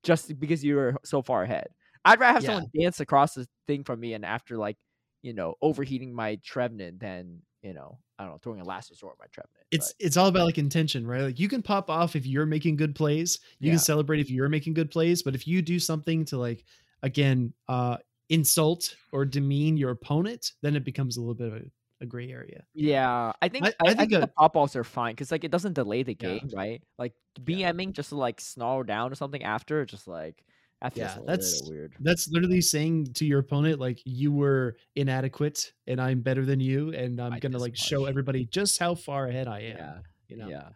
just 0.05 0.39
because 0.39 0.65
you're 0.65 0.99
so 1.05 1.23
far 1.23 1.43
ahead. 1.43 1.69
I'd 2.05 2.21
rather 2.21 2.35
have 2.35 2.45
Yeah. 2.45 2.61
someone 2.61 2.71
dance 2.79 3.01
across 3.01 3.35
the 3.35 3.49
thing 3.67 3.85
from 3.85 4.01
me 4.01 4.15
and 4.15 4.25
after 4.25 4.57
like, 4.59 4.77
you 5.23 5.33
know, 5.35 5.55
overheating 5.63 6.15
my 6.15 6.37
Trevenant 6.45 7.01
than, 7.01 7.43
you 7.63 7.75
know, 7.75 7.99
I 8.19 8.25
don't 8.25 8.33
know, 8.33 8.39
throwing 8.39 8.61
a 8.61 8.65
last 8.65 8.91
resort 8.91 9.15
at 9.15 9.19
my 9.19 9.27
Trevenant. 9.31 9.67
it's 9.71 9.93
it's 9.99 10.17
all 10.17 10.29
about 10.29 10.47
like 10.47 10.59
intention, 10.59 11.07
right? 11.07 11.23
Like 11.23 11.39
you 11.39 11.49
can 11.49 11.63
pop 11.63 11.91
off 11.91 12.17
if 12.17 12.27
you're 12.27 12.47
making 12.47 12.77
good 12.77 12.95
plays. 12.95 13.39
You 13.61 13.67
Yeah. 13.69 13.73
can 13.75 13.79
celebrate 13.81 14.21
if 14.21 14.31
you're 14.31 14.49
making 14.49 14.75
good 14.75 14.91
plays, 14.91 15.23
but 15.23 15.35
if 15.35 15.47
you 15.47 15.61
do 15.63 15.79
something 15.79 16.25
to 16.27 16.39
like 16.39 16.65
again 17.03 17.53
uh 17.69 17.99
insult 18.29 18.97
or 19.13 19.25
demean 19.25 19.77
your 19.77 19.91
opponent, 19.91 20.53
then 20.63 20.75
it 20.77 20.85
becomes 20.85 21.17
a 21.17 21.21
little 21.21 21.35
bit 21.35 21.49
of 21.49 21.55
a, 21.55 21.63
a 22.01 22.07
gray 22.07 22.31
area. 22.31 22.65
Yeah, 22.75 23.33
I 23.41 23.49
think 23.49 23.67
I- 23.67 23.75
I, 23.87 23.91
I 23.91 23.95
think 23.95 24.13
a- 24.13 24.21
the 24.21 24.27
pop 24.29 24.57
offs 24.57 24.75
are 24.77 24.85
fine 24.85 25.13
because 25.13 25.31
like 25.31 25.45
it 25.45 25.51
doesn't 25.51 25.75
delay 25.75 26.03
the 26.03 26.17
Yeah. 26.19 26.39
game, 26.39 26.51
right? 26.55 26.83
Like 26.99 27.13
Yeah. 27.47 27.71
BMing 27.73 27.93
just 27.93 28.09
to 28.09 28.17
like 28.17 28.41
snarl 28.41 28.83
down 28.83 29.13
or 29.13 29.15
something 29.15 29.43
after, 29.45 29.85
just 29.85 30.09
like 30.09 30.43
that 30.83 30.93
feels 30.95 31.11
Yeah, 31.17 31.23
a 31.23 31.25
that's- 31.25 31.63
weird. 31.67 31.95
That's 32.01 32.29
literally 32.29 32.61
saying 32.61 33.13
to 33.15 33.25
your 33.25 33.41
opponent 33.41 33.81
like 33.81 34.01
you 34.05 34.33
were 34.33 34.77
inadequate 34.95 35.73
and 35.87 36.01
I'm 36.01 36.21
better 36.21 36.45
than 36.45 36.61
you 36.61 36.93
and 36.93 37.21
I'm 37.21 37.31
By 37.31 37.39
going 37.41 37.53
to 37.53 37.59
this 37.59 37.63
like 37.63 37.77
show 37.77 38.05
everybody 38.05 38.45
just 38.47 38.79
how 38.79 38.95
far 38.95 39.27
ahead 39.27 39.49
I 39.49 39.61
am, 39.61 39.77
Yeah, 39.77 39.99
you 40.29 40.37
know. 40.37 40.49
yeah. 40.49 40.69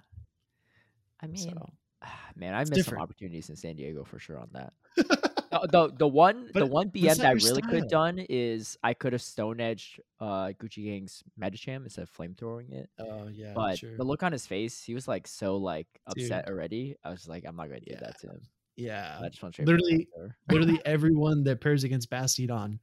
I 1.20 1.26
mean, 1.26 1.36
So 1.36 1.68
man, 2.36 2.54
I 2.54 2.62
It's 2.62 2.70
missed 2.70 2.88
some 2.88 2.98
opportunities 2.98 3.50
in 3.50 3.56
San 3.56 3.76
Diego 3.76 4.04
for 4.04 4.18
sure 4.18 4.38
on 4.38 4.48
that. 4.52 4.72
Uh, 5.52 5.66
the 5.66 5.90
the 5.98 6.06
one 6.06 6.48
the 6.54 6.64
one 6.64 6.90
BM 6.90 7.16
that 7.16 7.26
I 7.26 7.32
really 7.32 7.60
could 7.60 7.74
have 7.74 7.88
done 7.88 8.20
is 8.30 8.78
I 8.84 8.94
could 8.94 9.12
have 9.12 9.20
stone 9.20 9.60
edged 9.60 10.00
uh 10.20 10.52
Gucci 10.56 10.84
Gang's 10.84 11.24
Medicham 11.36 11.82
instead 11.82 12.02
of 12.02 12.10
flamethrowing 12.12 12.70
it. 12.72 12.88
Oh 13.00 13.26
yeah, 13.26 13.52
But 13.52 13.78
sure. 13.80 13.96
the 13.96 14.04
look 14.04 14.22
on 14.22 14.30
his 14.30 14.46
face, 14.46 14.80
he 14.80 14.94
was 14.94 15.08
like 15.08 15.26
so 15.26 15.56
like 15.56 15.88
upset 16.06 16.46
Dude. 16.46 16.54
already. 16.54 16.94
I 17.02 17.10
was 17.10 17.26
like, 17.26 17.42
I'm 17.48 17.56
not 17.56 17.66
gonna 17.66 17.80
do 17.80 17.86
Yeah. 17.90 17.98
that 17.98 18.20
to 18.20 18.28
him. 18.28 18.42
Yeah. 18.76 19.20
Want 19.20 19.58
Literally- 19.58 20.08
Literally 20.50 20.80
everyone 20.84 21.44
that 21.44 21.60
pairs 21.60 21.84
against 21.84 22.10
Bastiodon 22.10 22.78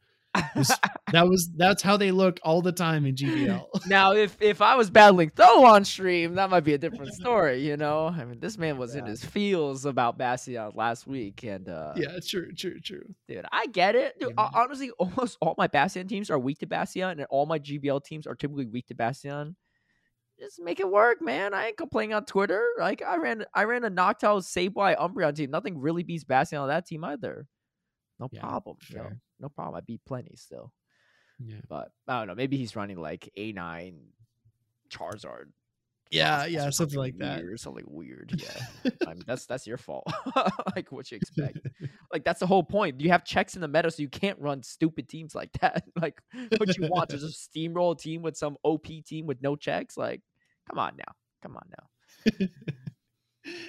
was 0.55 0.71
that 1.11 1.27
was 1.27 1.49
that's 1.55 1.81
how 1.81 1.97
they 1.97 2.11
look 2.11 2.39
all 2.43 2.61
the 2.61 2.71
time 2.71 3.05
in 3.05 3.15
GBL. 3.15 3.65
now, 3.87 4.13
if 4.13 4.37
if 4.41 4.61
I 4.61 4.75
was 4.75 4.89
battling 4.89 5.31
Tho 5.35 5.65
on 5.65 5.85
stream, 5.85 6.35
that 6.35 6.49
might 6.49 6.61
be 6.63 6.73
a 6.73 6.77
different 6.77 7.13
story. 7.13 7.65
You 7.65 7.77
know, 7.77 8.07
I 8.07 8.25
mean, 8.25 8.39
this 8.39 8.57
man 8.57 8.77
was 8.77 8.95
in 8.95 9.05
his 9.05 9.23
feels 9.23 9.85
about 9.85 10.17
Bastion 10.17 10.71
last 10.75 11.07
week, 11.07 11.43
and 11.43 11.67
uh, 11.69 11.93
yeah, 11.95 12.19
true, 12.25 12.51
true, 12.53 12.79
true. 12.79 13.03
dude, 13.27 13.45
I 13.51 13.67
get 13.67 13.95
it. 13.95 14.19
Dude, 14.19 14.33
Yeah, 14.37 14.49
honestly, 14.53 14.91
almost 14.91 15.37
all 15.41 15.55
my 15.57 15.67
Bastion 15.67 16.07
teams 16.07 16.29
are 16.29 16.39
weak 16.39 16.59
to 16.59 16.67
Bastion, 16.67 17.09
and 17.09 17.25
all 17.29 17.45
my 17.45 17.59
GBL 17.59 18.03
teams 18.03 18.27
are 18.27 18.35
typically 18.35 18.65
weak 18.65 18.87
to 18.87 18.95
Bastion. 18.95 19.55
Just 20.39 20.59
make 20.61 20.79
it 20.79 20.89
work, 20.89 21.21
man. 21.21 21.53
I 21.53 21.67
ain't 21.67 21.77
complaining 21.77 22.13
on 22.13 22.25
Twitter. 22.25 22.63
Like 22.79 23.01
I 23.01 23.17
ran, 23.17 23.45
I 23.55 23.63
ran 23.63 23.83
a 23.83 23.89
knocked 23.89 24.21
Noctowl 24.21 24.41
Sableye 24.43 24.97
Umbreon 24.97 25.35
team. 25.35 25.49
Nothing 25.49 25.79
really 25.79 26.03
beats 26.03 26.23
Bastion 26.23 26.59
on 26.59 26.67
that 26.67 26.85
team 26.85 27.03
either. 27.03 27.47
No 28.19 28.29
Yeah, 28.31 28.41
problem. 28.41 28.77
yo. 28.89 28.95
fair. 29.01 29.21
No 29.39 29.49
problem. 29.49 29.75
I 29.75 29.81
beat 29.81 30.01
plenty 30.05 30.35
still. 30.35 30.71
Yeah, 31.39 31.57
But 31.67 31.91
I 32.07 32.19
don't 32.19 32.27
know. 32.27 32.35
Maybe 32.35 32.57
he's 32.57 32.75
running 32.75 32.99
like 32.99 33.29
A 33.35 33.51
nine 33.51 33.99
Charizard. 34.89 35.45
Yeah, 36.11 36.45
yeah, 36.45 36.69
something 36.69 36.97
like 36.97 37.17
that. 37.17 37.43
or 37.43 37.57
Something 37.57 37.85
weird. 37.87 38.33
Yeah. 38.37 38.91
I 39.07 39.13
mean, 39.13 39.23
that's 39.25 39.45
that's 39.45 39.65
your 39.67 39.77
fault. 39.77 40.05
like 40.75 40.91
what 40.91 41.09
you 41.11 41.17
expect. 41.17 41.59
Like 42.13 42.23
that's 42.23 42.39
the 42.39 42.47
whole 42.47 42.63
point. 42.63 43.01
You 43.01 43.09
have 43.09 43.25
checks 43.25 43.55
in 43.55 43.61
the 43.61 43.67
meta, 43.67 43.91
so 43.91 44.01
you 44.01 44.07
can't 44.07 44.39
run 44.39 44.63
stupid 44.63 45.09
teams 45.09 45.35
like 45.35 45.51
that. 45.59 45.83
like 46.01 46.21
what 46.57 46.77
you 46.77 46.87
want 46.87 47.09
to 47.09 47.17
just 47.17 47.51
steamroll 47.53 47.95
a 47.95 47.97
team 47.97 48.21
with 48.21 48.37
some 48.37 48.55
OP 48.63 48.87
team 49.05 49.25
with 49.25 49.41
no 49.41 49.57
checks. 49.57 49.97
Like, 49.97 50.21
come 50.69 50.79
on 50.79 50.93
now. 50.95 51.13
Come 51.43 51.57
on 51.57 51.69
now. 51.77 52.47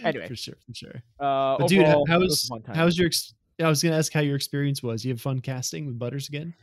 Anyway. 0.05 0.29
for 0.29 0.37
sure, 0.37 0.55
for 0.67 0.75
sure. 0.75 1.03
Uh, 1.21 1.57
But 1.59 1.69
dude, 1.69 1.85
how, 1.85 2.03
overall, 2.03 2.05
it 2.05 2.11
how 2.11 2.19
was 2.21 2.29
was 2.31 2.45
a 2.45 2.47
fun 2.47 2.63
time. 2.63 2.75
how 2.77 2.85
was 2.85 2.97
your? 2.97 3.07
Ex- 3.07 3.35
I 3.61 3.69
was 3.69 3.83
gonna 3.83 3.97
ask 3.97 4.13
how 4.13 4.21
your 4.21 4.37
experience 4.37 4.83
was. 4.83 5.05
You 5.05 5.13
have 5.13 5.21
fun 5.21 5.41
casting 5.41 5.87
with 5.87 5.99
Butters 5.99 6.29
again? 6.29 6.55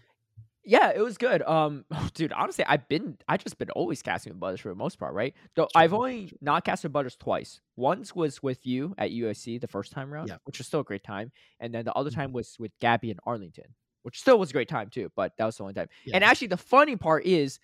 Yeah, 0.67 0.91
it 0.95 0.99
was 0.99 1.17
good. 1.17 1.41
Um, 1.43 1.85
dude, 2.15 2.33
honestly, 2.33 2.65
I've 2.67 2.87
been, 2.89 3.17
I 3.27 3.37
just 3.37 3.57
been 3.57 3.69
always 3.71 4.01
casting 4.01 4.33
with 4.33 4.39
Butters 4.39 4.59
for 4.61 4.69
the 4.69 4.75
most 4.75 4.97
part, 4.97 5.13
right? 5.13 5.33
Though 5.55 5.67
I've 5.75 5.93
only 5.93 6.33
not 6.41 6.65
casted 6.65 6.91
Butters 6.91 7.15
twice. 7.15 7.61
Once 7.75 8.15
was 8.15 8.41
with 8.41 8.65
you 8.65 8.95
at 8.97 9.11
USC 9.11 9.61
the 9.61 9.67
first 9.67 9.91
time 9.91 10.11
around, 10.13 10.29
Yeah. 10.29 10.37
which 10.45 10.57
was 10.57 10.67
still 10.67 10.79
a 10.79 10.83
great 10.83 11.03
time, 11.03 11.31
and 11.59 11.73
then 11.73 11.85
the 11.85 11.93
other 11.93 12.09
Mhm. 12.09 12.15
time 12.15 12.33
was 12.33 12.55
with 12.59 12.71
Gabby 12.79 13.11
in 13.11 13.17
Arlington, 13.25 13.75
which 14.03 14.19
still 14.19 14.39
was 14.39 14.49
a 14.49 14.53
great 14.53 14.67
time 14.69 14.89
too. 14.89 15.11
But 15.15 15.33
that 15.37 15.45
was 15.45 15.57
the 15.57 15.63
only 15.63 15.75
time. 15.75 15.89
And 16.13 16.23
actually, 16.23 16.47
the 16.47 16.57
funny 16.57 16.95
part 16.95 17.25
is, 17.25 17.59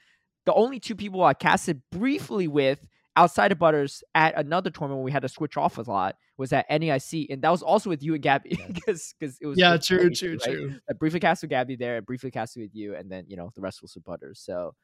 the 0.46 0.54
only 0.54 0.80
two 0.80 0.96
people 0.96 1.24
I 1.24 1.34
casted 1.36 1.82
briefly 1.92 2.48
with 2.48 2.88
outside 3.16 3.52
of 3.52 3.60
Butters 3.60 4.04
at 4.16 4.36
another 4.38 4.70
tournament 4.70 5.00
when 5.00 5.06
we 5.06 5.12
had 5.12 5.22
to 5.24 5.30
switch 5.30 5.58
off 5.58 5.78
a 5.78 5.82
lot 5.82 6.16
was 6.38 6.54
at 6.54 6.70
NEIC, 6.70 7.28
and 7.30 7.42
that 7.44 7.50
was 7.52 7.64
also 7.64 7.90
with 7.90 8.04
you 8.04 8.14
and 8.14 8.24
Gabby 8.24 8.58
because 8.68 9.14
because 9.20 9.38
it 9.42 9.48
was 9.48 9.64
Yeah, 9.64 9.78
true, 9.78 10.10
true, 10.12 10.38
right? 10.42 10.60
true. 10.60 10.80
I 10.90 10.94
briefly 10.94 11.20
cast 11.20 11.44
with 11.44 11.50
Gabby 11.52 11.76
there, 11.76 11.98
and 11.98 12.06
briefly 12.06 12.32
cast 12.32 12.58
with 12.58 12.72
you, 12.76 12.96
and 12.96 13.12
then 13.12 13.26
you 13.28 13.36
know 13.38 13.52
the 13.56 13.62
rest 13.62 13.82
was 13.82 13.96
with 13.96 14.04
Butters. 14.06 14.40
So, 14.42 14.76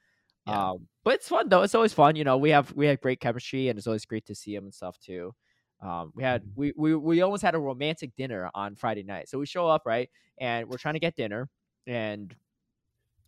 Yeah. 0.45 0.67
um, 0.71 0.88
but 1.03 1.15
it's 1.15 1.30
fun 1.30 1.49
though. 1.49 1.63
It's 1.63 1.75
always 1.75 1.93
fun. 1.93 2.15
You 2.15 2.23
know, 2.23 2.38
we 2.38 2.51
have 2.51 2.73
we 2.75 2.88
have 2.88 3.01
great 3.01 3.19
chemistry, 3.19 3.69
and 3.69 3.78
it's 3.78 3.88
always 3.88 4.05
great 4.05 4.25
to 4.28 4.36
see 4.36 4.55
him 4.55 4.65
and 4.65 4.73
stuff 4.73 4.99
too. 4.99 5.34
Um, 5.82 6.11
we 6.15 6.23
had 6.23 6.43
Mhm. 6.43 6.55
we, 6.55 6.73
we 6.78 6.95
we 6.95 7.21
almost 7.21 7.43
had 7.43 7.55
a 7.55 7.59
romantic 7.59 8.15
dinner 8.17 8.49
on 8.55 8.75
Friday 8.75 9.03
night. 9.03 9.30
So 9.30 9.39
we 9.39 9.45
show 9.45 9.67
up 9.67 9.84
right, 9.86 10.09
and 10.39 10.67
we're 10.69 10.78
trying 10.78 10.95
to 10.95 10.99
get 10.99 11.15
dinner, 11.15 11.49
and 11.88 12.36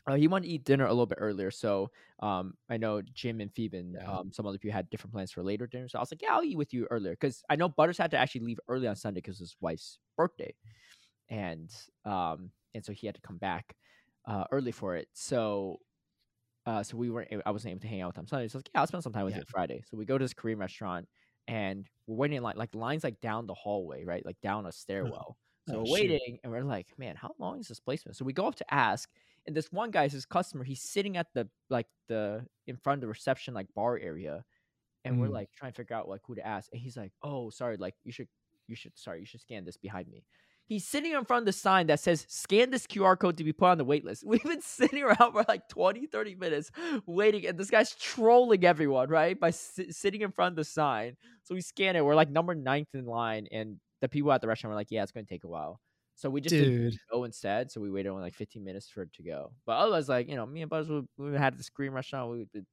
uh, 0.09 0.15
he 0.15 0.27
wanted 0.27 0.47
to 0.47 0.53
eat 0.53 0.65
dinner 0.65 0.85
a 0.85 0.89
little 0.89 1.05
bit 1.05 1.19
earlier. 1.21 1.51
So 1.51 1.91
um, 2.21 2.55
I 2.69 2.77
know 2.77 3.01
Jim 3.01 3.41
and 3.41 3.53
Phoebe 3.53 3.77
and 3.77 3.99
Yeah. 3.99 4.07
um, 4.07 4.31
some 4.33 4.47
other 4.47 4.57
people 4.57 4.73
had 4.75 4.89
different 4.89 5.13
plans 5.13 5.31
for 5.31 5.43
later 5.43 5.67
dinner. 5.67 5.87
So 5.89 5.99
I 5.99 6.01
was 6.01 6.11
like, 6.11 6.21
yeah, 6.21 6.33
I'll 6.35 6.43
eat 6.43 6.57
with 6.57 6.73
you 6.73 6.87
earlier 6.91 7.13
because 7.13 7.43
I 7.49 7.55
know 7.57 7.69
Butters 7.69 7.97
had 7.99 8.11
to 8.11 8.17
actually 8.17 8.41
leave 8.41 8.59
early 8.69 8.87
on 8.87 8.95
Sunday 8.95 9.19
because 9.21 9.39
his 9.39 9.57
wife's 9.61 9.99
birthday, 10.17 10.55
and 11.29 11.71
um, 12.05 12.51
and 12.73 12.85
so 12.85 12.93
he 12.93 13.07
had 13.07 13.15
to 13.15 13.21
come 13.21 13.37
back 13.37 13.75
uh, 14.25 14.45
early 14.51 14.71
for 14.71 14.95
it. 14.95 15.09
So. 15.13 15.79
Uh, 16.65 16.83
so 16.83 16.97
we 16.97 17.09
weren't. 17.09 17.29
I 17.45 17.51
wasn't 17.51 17.71
able 17.71 17.81
to 17.81 17.87
hang 17.87 18.01
out 18.01 18.07
with 18.09 18.17
him 18.17 18.27
Sunday. 18.27 18.47
So 18.47 18.57
I 18.57 18.59
was 18.59 18.65
like, 18.65 18.69
"Yeah, 18.75 18.81
I'll 18.81 18.87
spend 18.87 19.03
some 19.03 19.13
time 19.13 19.25
with 19.25 19.35
Yeah. 19.35 19.39
you 19.39 19.45
Friday." 19.47 19.81
So 19.89 19.97
we 19.97 20.05
go 20.05 20.17
to 20.17 20.23
this 20.23 20.33
Korean 20.33 20.59
restaurant, 20.59 21.07
and 21.47 21.89
we're 22.07 22.17
waiting 22.17 22.37
in 22.37 22.43
line. 22.43 22.57
Like 22.57 22.71
the 22.71 22.77
line's 22.77 23.03
like 23.03 23.19
down 23.21 23.47
the 23.47 23.53
hallway, 23.55 24.03
right? 24.05 24.25
Like 24.25 24.39
down 24.41 24.65
a 24.65 24.71
stairwell. 24.71 25.37
So 25.65 25.77
Oh, 25.77 25.83
we're 25.83 25.85
shoot. 25.85 26.17
waiting, 26.17 26.39
and 26.43 26.51
we're 26.51 26.63
like, 26.63 26.93
"Man, 26.97 27.15
how 27.15 27.33
long 27.39 27.59
is 27.59 27.67
this 27.69 27.79
placement?" 27.79 28.17
So 28.17 28.25
we 28.25 28.33
go 28.33 28.45
up 28.47 28.55
to 28.55 28.73
ask, 28.73 29.09
and 29.49 29.55
this 29.57 29.71
one 29.71 29.91
guy 29.91 30.05
is 30.05 30.13
his 30.13 30.25
customer. 30.25 30.63
He's 30.63 30.81
sitting 30.81 31.17
at 31.17 31.27
the 31.33 31.49
like 31.69 31.87
the 32.07 32.45
in 32.67 32.77
front 32.77 32.97
of 32.97 33.01
the 33.01 33.07
reception 33.07 33.53
like 33.53 33.67
bar 33.75 33.97
area, 33.97 34.45
and 35.03 35.19
we're 35.19 35.27
Mm. 35.27 35.33
like 35.33 35.49
trying 35.57 35.71
to 35.71 35.75
figure 35.75 35.95
out 35.95 36.07
like 36.07 36.21
who 36.25 36.35
to 36.35 36.45
ask. 36.45 36.69
And 36.71 36.79
he's 36.81 36.95
like, 36.95 37.11
"Oh, 37.23 37.49
sorry, 37.49 37.77
like 37.77 37.95
you 38.03 38.11
should 38.11 38.27
you 38.67 38.75
should 38.75 38.97
sorry 38.97 39.19
you 39.21 39.25
should 39.25 39.41
scan 39.41 39.65
this 39.65 39.77
behind 39.77 40.07
me." 40.07 40.23
He's 40.67 40.87
sitting 40.87 41.13
in 41.13 41.25
front 41.25 41.41
of 41.41 41.45
the 41.47 41.51
sign 41.53 41.87
that 41.87 41.99
says 41.99 42.27
scan 42.29 42.69
this 42.69 42.85
QR 42.85 43.17
code 43.17 43.37
to 43.37 43.43
be 43.43 43.53
put 43.53 43.69
on 43.69 43.79
the 43.79 43.83
wait 43.85 44.05
list. 44.05 44.23
We've 44.27 44.43
been 44.43 44.61
sitting 44.61 45.01
around 45.03 45.31
for 45.33 45.43
like 45.47 45.67
20, 45.69 46.05
30 46.05 46.35
minutes 46.35 46.69
waiting, 47.07 47.47
and 47.47 47.57
this 47.57 47.71
guy's 47.71 47.95
trolling 47.95 48.63
everyone, 48.63 49.09
right? 49.09 49.39
By 49.39 49.49
si- 49.49 49.91
sitting 49.91 50.21
in 50.21 50.31
front 50.31 50.51
of 50.53 50.57
the 50.57 50.63
sign. 50.63 51.17
So 51.43 51.55
we 51.55 51.61
scan 51.61 51.95
it. 51.95 52.05
We're 52.05 52.13
like 52.13 52.29
number 52.29 52.53
ninth 52.53 52.89
in 52.93 53.05
line, 53.05 53.47
and 53.51 53.77
the 54.01 54.07
people 54.09 54.31
at 54.31 54.41
the 54.41 54.47
restaurant 54.47 54.69
were 54.71 54.75
like, 54.79 54.91
yeah, 54.91 55.01
it's 55.01 55.11
going 55.11 55.25
to 55.25 55.29
take 55.33 55.43
a 55.43 55.47
while. 55.49 55.81
So 56.19 56.29
we 56.29 56.41
just 56.41 56.53
Dude, 56.53 56.97
go 57.09 57.23
instead. 57.23 57.71
So 57.71 57.79
we 57.79 57.89
waited 57.89 58.09
only 58.09 58.23
like 58.23 58.35
15 58.35 58.61
minutes 58.61 58.89
for 58.89 59.03
it 59.03 59.13
to 59.13 59.23
go. 59.23 59.53
But 59.65 59.77
otherwise, 59.77 60.09
like, 60.09 60.27
you 60.27 60.35
know, 60.35 60.45
me 60.45 60.61
and 60.61 60.69
Buzz, 60.69 60.89
we, 60.89 61.01
we 61.17 61.37
had 61.37 61.57
this 61.57 61.69
Korean 61.69 61.93
restaurant. 61.93 62.29
We've 62.31 62.51
been 62.51 62.65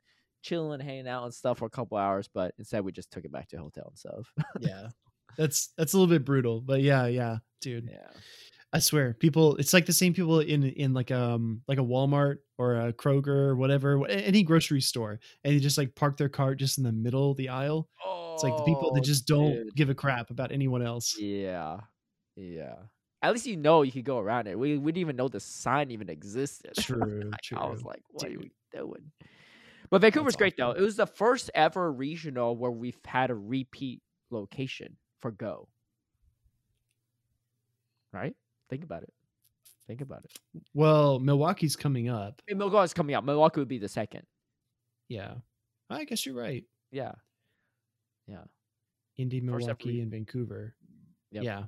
chilling, 0.43 0.81
hanging 0.81 1.07
out 1.07 1.23
and 1.23 1.33
stuff 1.33 1.59
for 1.59 1.67
a 1.67 1.71
couple 1.71 1.97
hours, 1.97 2.29
but 2.33 2.55
instead 2.59 2.85
we 2.85 2.91
just 2.91 3.13
took 3.13 3.25
it 3.25 3.31
back 3.31 3.47
to 3.51 3.57
the 3.57 3.63
hotel 3.63 3.85
and 3.87 3.97
stuff. 3.99 4.33
yeah, 4.59 4.89
that's 5.39 5.73
that's 5.79 5.93
a 5.93 5.97
little 5.97 6.13
bit 6.13 6.25
brutal, 6.25 6.61
but 6.61 6.83
yeah, 6.83 7.07
yeah, 7.07 7.37
dude. 7.61 7.89
yeah. 7.89 8.09
I 8.73 8.81
swear, 8.81 9.15
people. 9.15 9.55
It's 9.57 9.73
like 9.73 9.87
the 9.87 9.93
same 9.93 10.13
people 10.13 10.41
in 10.41 10.65
in 10.65 10.93
like 10.93 11.13
um 11.13 11.63
like 11.69 11.79
a 11.79 11.83
Walmart 11.83 12.39
or 12.59 12.75
a 12.75 12.93
Kroger 12.93 13.29
or 13.29 13.55
whatever, 13.57 14.05
any 14.09 14.43
grocery 14.43 14.81
store, 14.81 15.21
and 15.45 15.55
they 15.55 15.61
just 15.61 15.79
like 15.79 15.95
park 15.95 16.17
their 16.17 16.29
cart 16.29 16.59
just 16.59 16.79
in 16.79 16.85
the 16.85 16.91
middle 16.93 17.31
of 17.31 17.37
the 17.37 17.49
aisle. 17.49 17.89
It's 18.35 18.43
like 18.43 18.57
the 18.57 18.65
people 18.65 18.93
that 18.95 19.01
Oh, 19.01 19.05
just 19.05 19.27
don't 19.27 19.53
dude. 19.53 19.75
give 19.77 19.89
a 19.89 19.95
crap 19.95 20.31
about 20.31 20.51
anyone 20.51 20.83
else. 20.83 21.17
Yeah. 21.19 21.79
Yeah. 22.35 22.75
At 23.23 23.33
least 23.33 23.47
you 23.47 23.57
know 23.57 23.83
you 23.83 23.93
could 23.93 24.05
go 24.05 24.19
around 24.19 24.47
it. 24.47 24.59
We, 24.59 24.77
we 24.77 24.93
didn't 24.93 25.01
even 25.01 25.17
know 25.17 25.29
the 25.29 25.41
sign 25.41 25.91
even 25.91 26.09
existed. 26.09 26.75
True, 26.79 27.31
Like, 27.31 27.41
true. 27.43 27.59
I 27.59 27.69
was 27.69 27.83
like, 27.83 28.03
what 28.11 28.27
are 28.27 28.39
we 28.39 28.53
doing? 28.73 29.11
But 29.91 30.01
Vancouver's 30.01 30.35
That's 30.35 30.37
great 30.37 30.57
though. 30.57 30.73
It 30.73 30.81
was 30.81 30.97
the 30.97 31.07
first 31.07 31.51
ever 31.55 31.93
regional 31.93 32.57
where 32.57 32.71
we've 32.71 32.99
had 33.05 33.31
a 33.31 33.35
repeat 33.35 34.03
location 34.31 34.97
for 35.21 35.31
Go. 35.31 35.69
Right? 38.13 38.35
Think 38.69 38.85
about 38.85 39.03
it. 39.05 39.13
Think 39.87 40.01
about 40.01 40.25
it. 40.25 40.63
Well, 40.75 41.21
Milwaukee's 41.21 41.77
coming 41.77 42.09
up. 42.09 42.43
And 42.49 42.59
Milwaukee 42.59 42.85
is 42.87 42.95
coming 42.95 43.15
up. 43.15 43.25
Milwaukee 43.25 43.61
would 43.61 43.69
be 43.69 43.79
the 43.79 43.89
second. 43.89 44.23
Yeah, 45.09 45.35
I 45.89 46.05
guess 46.05 46.27
you're 46.27 46.35
right. 46.35 46.65
Yeah. 46.91 47.13
Yeah. 48.27 48.43
Indy, 49.17 49.41
Milwaukee, 49.41 50.01
and 50.01 50.11
Vancouver. 50.11 50.75
Yep. 51.31 51.45
Yeah, 51.45 51.63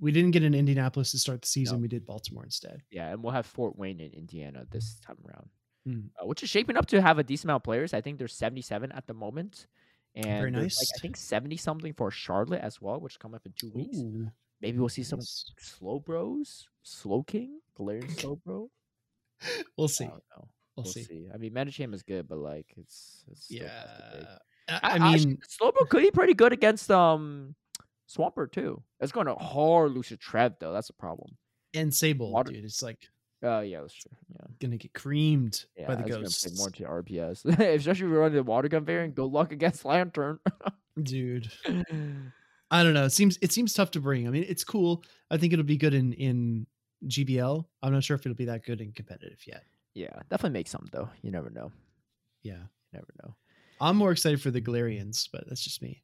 we 0.00 0.12
didn't 0.12 0.32
get 0.32 0.42
in 0.42 0.54
Indianapolis 0.54 1.10
to 1.12 1.18
start 1.18 1.42
the 1.42 1.48
season. 1.48 1.78
No. 1.78 1.82
We 1.82 1.88
did 1.88 2.06
Baltimore 2.06 2.44
instead. 2.44 2.82
Yeah. 2.90 3.10
And 3.10 3.22
we'll 3.22 3.32
have 3.32 3.46
Fort 3.46 3.76
Wayne 3.78 4.00
in 4.00 4.12
Indiana 4.12 4.66
this 4.70 4.98
time 5.06 5.18
around. 5.26 5.48
Hmm. 5.84 6.00
uh, 6.20 6.26
which 6.26 6.44
is 6.44 6.48
shaping 6.50 6.76
up 6.76 6.86
to 6.86 7.02
have 7.02 7.18
a 7.18 7.24
decent 7.24 7.46
amount 7.46 7.62
of 7.62 7.64
players. 7.64 7.92
I 7.92 8.00
think 8.00 8.18
there's 8.18 8.34
77 8.34 8.92
at 8.92 9.08
the 9.08 9.14
moment, 9.14 9.66
and 10.14 10.24
Very 10.26 10.50
there's, 10.52 10.78
like. 10.78 10.86
I 10.96 11.00
think 11.00 11.16
70 11.16 11.56
something 11.56 11.92
for 11.92 12.08
Charlotte 12.12 12.60
as 12.60 12.80
well, 12.80 13.00
which 13.00 13.18
come 13.18 13.34
up 13.34 13.44
in 13.46 13.52
two 13.58 13.70
weeks. 13.74 13.98
Ooh, 13.98 14.28
Maybe 14.60 14.78
we'll 14.78 14.88
see 14.88 15.02
some 15.02 15.18
nice. 15.18 15.44
Slowbros, 15.60 16.66
slow 16.84 17.24
king, 17.24 17.60
Galarian 17.76 18.14
Slowbro. 18.14 18.68
We'll 19.76 19.88
see. 19.88 20.04
We'll, 20.04 20.48
We'll, 20.76 20.84
see. 20.84 21.02
see. 21.02 21.26
I 21.34 21.36
mean, 21.36 21.52
Medicham 21.52 21.92
is 21.94 22.04
good, 22.04 22.28
but 22.28 22.38
like 22.38 22.72
it's, 22.76 23.24
it's 23.28 23.50
Yeah, 23.50 23.62
tough 23.66 23.96
to 23.96 24.18
pick. 24.18 24.28
I, 24.84 24.90
I, 24.94 24.98
mean, 25.16 25.38
Slowbro 25.48 25.88
could 25.88 26.02
be 26.02 26.12
pretty 26.12 26.34
good 26.34 26.52
against 26.52 26.92
um 26.92 27.56
Swampert 28.16 28.52
too. 28.52 28.82
It's 29.00 29.12
going 29.12 29.26
to 29.26 29.34
hard 29.34 29.92
Lucia 29.92 30.16
Trev 30.16 30.54
though. 30.60 30.72
That's 30.72 30.90
a 30.90 30.94
problem. 30.94 31.36
and 31.74 31.92
Sable, 31.94 32.30
Water- 32.32 32.52
dude, 32.52 32.64
it's 32.64 32.82
like 32.82 32.98
Oh 33.44 33.58
yeah, 33.60 33.80
that's 33.80 33.94
true. 33.94 34.12
Yeah. 34.32 34.46
gonna 34.60 34.76
get 34.76 34.92
creamed 34.94 35.64
Yeah, 35.76 35.88
by 35.88 35.96
the 35.96 36.04
ghosts, 36.08 36.56
more 36.56 36.70
to 36.70 36.84
RPS, 36.84 37.44
especially 37.44 37.90
if 37.90 37.98
you're 37.98 38.08
running 38.20 38.36
the 38.36 38.42
water 38.44 38.68
gun 38.68 38.84
variant. 38.84 39.16
Good 39.16 39.24
luck 39.32 39.50
against 39.50 39.84
Lanturn. 39.84 40.38
dude. 41.02 41.50
I 42.70 42.82
don't 42.82 42.94
know. 42.94 43.04
It 43.04 43.10
seems 43.12 43.38
it 43.42 43.52
seems 43.52 43.74
tough 43.74 43.90
to 43.92 44.00
bring. 44.00 44.26
I 44.26 44.30
mean, 44.30 44.44
it's 44.48 44.64
cool. 44.64 45.02
I 45.30 45.36
think 45.38 45.52
it'll 45.52 45.64
be 45.64 45.76
good 45.76 45.92
in 45.94 46.12
in 46.12 46.66
GBL. 47.06 47.64
I'm 47.82 47.92
not 47.92 48.04
sure 48.04 48.14
if 48.14 48.24
it'll 48.24 48.36
be 48.36 48.44
that 48.46 48.64
good 48.64 48.80
in 48.80 48.92
competitive 48.92 49.40
yet. 49.46 49.64
Yeah, 49.94 50.14
definitely 50.30 50.58
make 50.58 50.68
some 50.68 50.88
though. 50.92 51.08
You 51.22 51.30
never 51.32 51.50
know. 51.50 51.70
Yeah, 52.42 52.52
You 52.92 52.94
never 52.94 53.12
know. 53.24 53.34
I'm 53.80 53.96
more 53.96 54.12
excited 54.12 54.40
for 54.40 54.50
the 54.52 54.60
Galarians, 54.60 55.28
but 55.32 55.44
that's 55.48 55.62
just 55.62 55.82
me. 55.82 56.02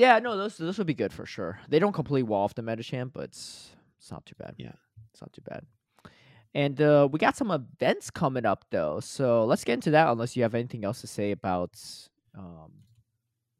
Yeah, 0.00 0.18
no, 0.18 0.34
those 0.34 0.56
those 0.56 0.78
would 0.78 0.86
be 0.86 0.94
good 0.94 1.12
for 1.12 1.26
sure. 1.26 1.60
They 1.68 1.78
don't 1.78 1.92
completely 1.92 2.22
wall 2.22 2.44
off 2.44 2.54
the 2.54 2.62
Medicham, 2.62 3.12
but 3.12 3.24
it's 3.24 3.68
it's 3.98 4.10
not 4.10 4.24
too 4.24 4.34
bad. 4.38 4.54
Yeah. 4.56 4.72
it's 5.12 5.20
not 5.20 5.30
too 5.34 5.42
bad. 5.42 5.66
And 6.54 6.80
uh, 6.80 7.06
we 7.12 7.18
got 7.18 7.36
some 7.36 7.50
events 7.50 8.10
coming 8.10 8.46
up 8.46 8.64
though, 8.70 9.00
so 9.00 9.44
let's 9.44 9.62
get 9.62 9.74
into 9.74 9.90
that. 9.90 10.08
Unless 10.08 10.36
you 10.36 10.42
have 10.42 10.54
anything 10.54 10.86
else 10.86 11.02
to 11.02 11.06
say 11.06 11.32
about 11.32 11.78
um 12.34 12.72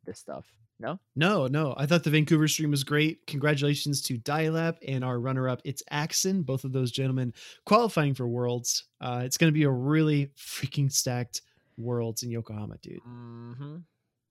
this 0.06 0.18
stuff. 0.18 0.46
No? 0.78 0.98
No, 1.14 1.46
no. 1.46 1.74
I 1.76 1.84
thought 1.84 2.04
the 2.04 2.10
Vancouver 2.10 2.48
stream 2.48 2.70
was 2.70 2.84
great. 2.84 3.26
Congratulations 3.26 4.00
to 4.00 4.16
Dialab 4.16 4.76
and 4.88 5.04
our 5.04 5.20
runner-up. 5.20 5.60
It's 5.62 5.82
Axon, 5.90 6.42
both 6.42 6.64
of 6.64 6.72
those 6.72 6.90
gentlemen 6.90 7.34
qualifying 7.66 8.14
for 8.14 8.26
Worlds. 8.26 8.86
Uh, 8.98 9.20
it's 9.26 9.36
going 9.36 9.52
to 9.52 9.58
be 9.58 9.64
a 9.64 9.70
really 9.70 10.30
freaking 10.38 10.90
stacked 10.90 11.42
Worlds 11.76 12.22
in 12.22 12.30
Yokohama, 12.30 12.78
dude. 12.80 13.02
Mm-hmm. 13.06 13.76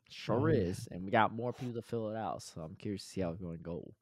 Sure 0.10 0.50
Oh, 0.50 0.54
yeah. 0.54 0.62
is, 0.62 0.88
and 0.92 1.04
we 1.04 1.12
got 1.12 1.34
more 1.34 1.54
people 1.54 1.74
to 1.74 1.82
fill 1.82 2.10
it 2.10 2.18
out. 2.18 2.44
So 2.44 2.62
I'm 2.62 2.76
curious 2.76 3.04
to 3.04 3.10
see 3.10 3.22
how 3.22 3.30
it's 3.32 3.42
going 3.42 3.58
to 3.58 3.64
go. 3.64 3.94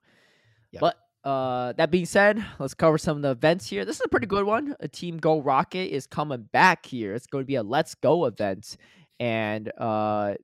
Yeah. 0.71 0.81
But 0.81 0.97
uh, 1.23 1.73
that 1.73 1.91
being 1.91 2.05
said, 2.05 2.43
let's 2.59 2.73
cover 2.73 2.97
some 2.97 3.17
of 3.17 3.23
the 3.23 3.31
events 3.31 3.67
here. 3.69 3.85
This 3.85 3.97
is 3.97 4.03
a 4.05 4.09
pretty 4.09 4.27
good 4.27 4.45
one. 4.45 4.75
A 4.79 4.87
Team 4.87 5.17
Go 5.17 5.41
Rocket 5.41 5.93
is 5.93 6.07
coming 6.07 6.47
back 6.53 6.85
here. 6.85 7.13
It's 7.15 7.27
going 7.27 7.43
to 7.43 7.47
be 7.47 7.55
a 7.55 7.63
Let's 7.63 7.95
Go 7.95 8.25
event, 8.25 8.77
and 9.19 9.71
uh, 9.77 10.35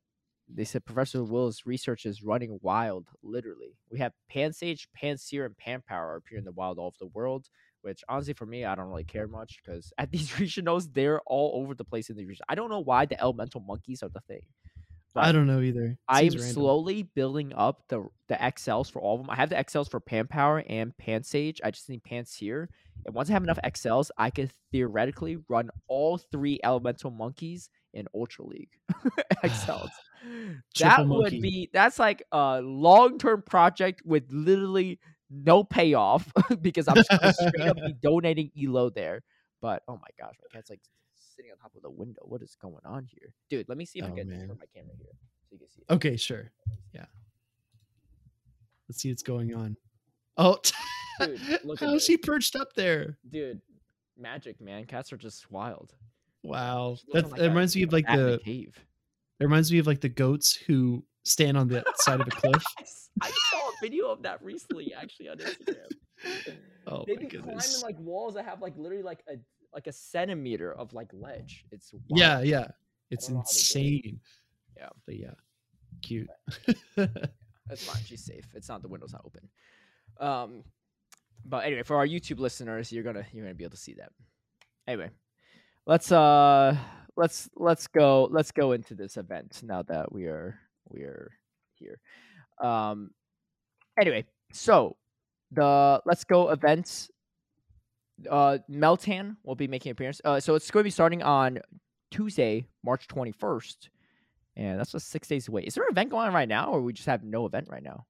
they 0.54 0.66
said 0.66 0.86
Professor 0.86 1.24
Will's 1.24 1.64
research 1.66 2.06
is 2.06 2.24
running 2.24 2.60
wild. 2.62 3.08
Literally, 3.24 3.78
we 3.90 4.00
have 4.00 4.14
Pansage, 4.30 4.88
Pansear, 5.02 5.46
and 5.46 5.58
Panpour 5.58 6.18
appear 6.18 6.38
in 6.38 6.46
the 6.46 6.52
wild 6.52 6.80
all 6.80 6.88
over 6.88 6.98
the 7.00 7.08
world. 7.08 7.48
Which 7.82 8.02
honestly, 8.08 8.34
for 8.34 8.46
me, 8.46 8.64
I 8.66 8.76
don't 8.76 8.88
really 8.90 9.04
care 9.04 9.28
much 9.28 9.60
because 9.64 9.92
at 9.98 10.12
these 10.14 10.32
regionals, 10.32 10.94
they're 10.94 11.22
all 11.26 11.62
over 11.62 11.76
the 11.76 11.84
place 11.86 12.10
in 12.10 12.16
the 12.18 12.26
region. 12.26 12.46
I 12.50 12.56
don't 12.56 12.70
know 12.70 12.80
why 12.80 13.06
the 13.06 13.20
elemental 13.22 13.62
monkeys 13.62 14.04
are 14.04 14.10
the 14.10 14.22
thing. 14.22 14.44
I 15.16 15.32
don't 15.32 15.48
know 15.48 15.62
either. 15.62 15.98
I 16.08 16.22
am 16.22 16.30
random. 16.30 16.42
slowly 16.42 17.04
building 17.04 17.54
up 17.56 17.84
the 17.90 18.08
the 18.28 18.36
XLs 18.36 18.92
for 18.92 19.02
all 19.02 19.16
of 19.16 19.22
them. 19.22 19.30
I 19.30 19.36
have 19.36 19.50
the 19.50 19.56
XLs 19.56 19.90
for 19.90 20.00
Panpour 20.00 20.64
and 20.68 20.96
Pansage. 20.98 21.62
I 21.64 21.72
just 21.72 21.90
need 21.90 22.04
Pansear. 22.04 22.68
And 23.06 23.14
once 23.14 23.30
I 23.30 23.34
have 23.34 23.44
enough 23.44 23.60
XLs, 23.64 24.10
I 24.18 24.30
could 24.30 24.52
theoretically 24.72 25.38
run 25.50 25.70
all 25.88 26.18
three 26.18 26.60
elemental 26.64 27.12
monkeys 27.12 27.70
in 27.94 28.08
Ultra 28.16 28.46
League 28.46 28.72
XLs. 29.44 29.90
that 30.80 31.08
would 31.08 31.42
be 31.42 31.70
that's 31.74 32.00
like 32.00 32.24
a 32.32 32.62
long 32.62 33.18
term 33.18 33.42
project 33.42 34.02
with 34.06 34.24
literally 34.32 35.00
no 35.30 35.64
payoff 35.64 36.32
because 36.62 36.88
I'm 36.88 37.04
straight 37.04 37.68
up 37.68 37.78
be 37.78 37.94
donating 38.02 38.52
elo 38.62 38.90
there. 38.90 39.22
But 39.62 39.84
oh 39.88 39.94
my 39.94 40.08
gosh, 40.20 40.36
my 40.42 40.58
cat's 40.58 40.70
like 40.70 40.82
sitting 41.36 41.52
on 41.52 41.58
top 41.58 41.76
of 41.76 41.82
the 41.82 41.90
window. 41.90 42.22
What 42.24 42.42
is 42.42 42.56
going 42.62 42.84
on 42.86 43.06
here, 43.06 43.34
dude? 43.50 43.68
Let 43.70 43.78
me 43.78 43.86
see 43.86 44.00
if 44.00 44.06
I 44.06 44.10
Oh, 44.10 44.16
can 44.16 44.30
man. 44.30 44.40
turn 44.48 44.58
my 44.60 44.66
camera 44.74 44.94
here 44.98 45.08
so 45.12 45.54
you 45.54 45.58
can 45.60 45.70
see. 45.70 45.82
it. 45.88 45.94
Okay, 45.94 46.16
sure. 46.18 46.52
Yeah. 46.94 47.06
Let's 48.88 49.02
see 49.02 49.10
what's 49.10 49.24
going 49.24 49.54
on. 49.56 49.78
Oh, 50.38 50.58
Dude, 51.20 51.40
how's 51.80 51.80
this. 51.80 52.06
she 52.06 52.18
perched 52.18 52.56
up 52.56 52.74
there? 52.74 53.18
dude 53.30 53.62
magic 54.18 54.60
man 54.62 54.86
cats 54.86 55.12
are 55.14 55.18
just 55.18 55.50
wild 55.52 55.94
Wow, 56.44 56.98
that, 57.14 57.32
like, 57.32 57.42
reminds 57.42 57.76
me 57.76 57.82
of 57.84 57.92
like 57.94 58.06
a 58.10 58.18
the 58.18 58.40
cave 58.44 58.76
it 59.40 59.44
reminds 59.44 59.72
me 59.72 59.78
of 59.80 59.88
like 59.88 60.02
the 60.02 60.10
goats 60.10 60.56
who 60.56 61.04
stand 61.24 61.56
on 61.58 61.68
the 61.68 61.84
side 61.98 62.20
of 62.22 62.28
a 62.28 62.32
cliff. 62.32 62.64
I 63.22 63.30
saw 63.30 63.58
a 63.70 63.72
video 63.82 64.08
of 64.10 64.22
that 64.24 64.42
recently 64.44 64.94
actually 64.94 65.30
on 65.30 65.38
instagram 65.38 65.92
Oh 66.88 67.04
they 67.08 67.16
my 67.16 67.22
be 67.22 67.28
climbing 67.28 67.82
like 67.84 67.98
walls 68.00 68.34
that 68.36 68.46
have 68.46 68.62
like 68.62 68.74
literally 68.78 69.04
like 69.04 69.24
a 69.28 69.34
like 69.74 69.88
a 69.88 69.92
centimeter 69.92 70.74
of 70.74 70.94
like 70.94 71.10
ledge 71.14 71.66
it's 71.72 71.94
wild. 71.94 72.04
Yeah, 72.10 72.42
yeah. 72.42 72.68
It's 73.10 73.28
don't 73.28 73.36
know 73.38 73.42
how 73.42 73.46
they 73.52 73.54
do 73.54 73.66
it. 73.68 73.86
insane. 73.86 74.20
Yeah. 74.78 74.90
But 75.06 75.20
yeah. 75.20 75.34
Cute. 76.02 76.30
that's 77.68 77.84
fine 77.86 78.02
she's 78.06 78.24
safe 78.24 78.46
it's 78.54 78.70
not 78.70 78.82
the 78.82 78.88
window's 78.88 79.14
not 79.14 79.24
open 79.26 79.48
um 80.20 80.64
but 81.46 81.66
anyway 81.66 81.84
for 81.84 81.96
our 81.96 82.06
youtube 82.06 82.40
listeners 82.40 82.92
you're 82.92 83.04
gonna 83.04 83.26
you're 83.32 83.46
gonna 83.46 83.56
be 83.56 83.64
able 83.64 83.72
to 83.72 83.78
see 83.78 83.94
that 83.94 84.12
anyway 84.88 85.10
let's 85.86 86.12
uh 86.12 86.76
let's 87.16 87.50
let's 87.56 87.88
go 87.88 88.28
let's 88.32 88.52
go 88.52 88.72
into 88.72 88.96
this 88.96 89.18
event 89.18 89.62
now 89.64 89.82
that 89.84 90.12
we 90.12 90.26
are 90.26 90.60
we 90.90 91.02
are 91.02 91.32
here 91.76 92.00
um 92.62 93.12
anyway 94.00 94.24
so 94.52 94.96
the 95.52 96.02
let's 96.06 96.24
go 96.24 96.50
events 96.50 97.10
uh 98.30 98.58
meltan 98.70 99.36
will 99.44 99.56
be 99.56 99.68
making 99.68 99.90
an 99.90 99.94
appearance 99.94 100.22
uh 100.26 100.40
so 100.40 100.56
it's 100.56 100.70
going 100.72 100.84
to 100.84 100.88
be 100.88 100.92
starting 100.92 101.24
on 101.24 101.60
tuesday 102.12 102.66
march 102.84 103.08
21st 103.08 103.90
and 104.56 104.80
that's 104.80 104.92
just 104.92 105.10
six 105.10 105.28
days 105.28 105.48
away 105.48 105.64
is 105.64 105.74
there 105.74 105.84
an 105.84 105.92
event 105.92 106.10
going 106.10 106.28
on 106.28 106.34
right 106.34 106.50
now 106.50 106.72
or 106.72 106.82
we 106.82 106.94
just 106.94 107.08
have 107.08 107.24
no 107.24 107.46
event 107.46 107.68
right 107.70 107.84
now 107.84 108.06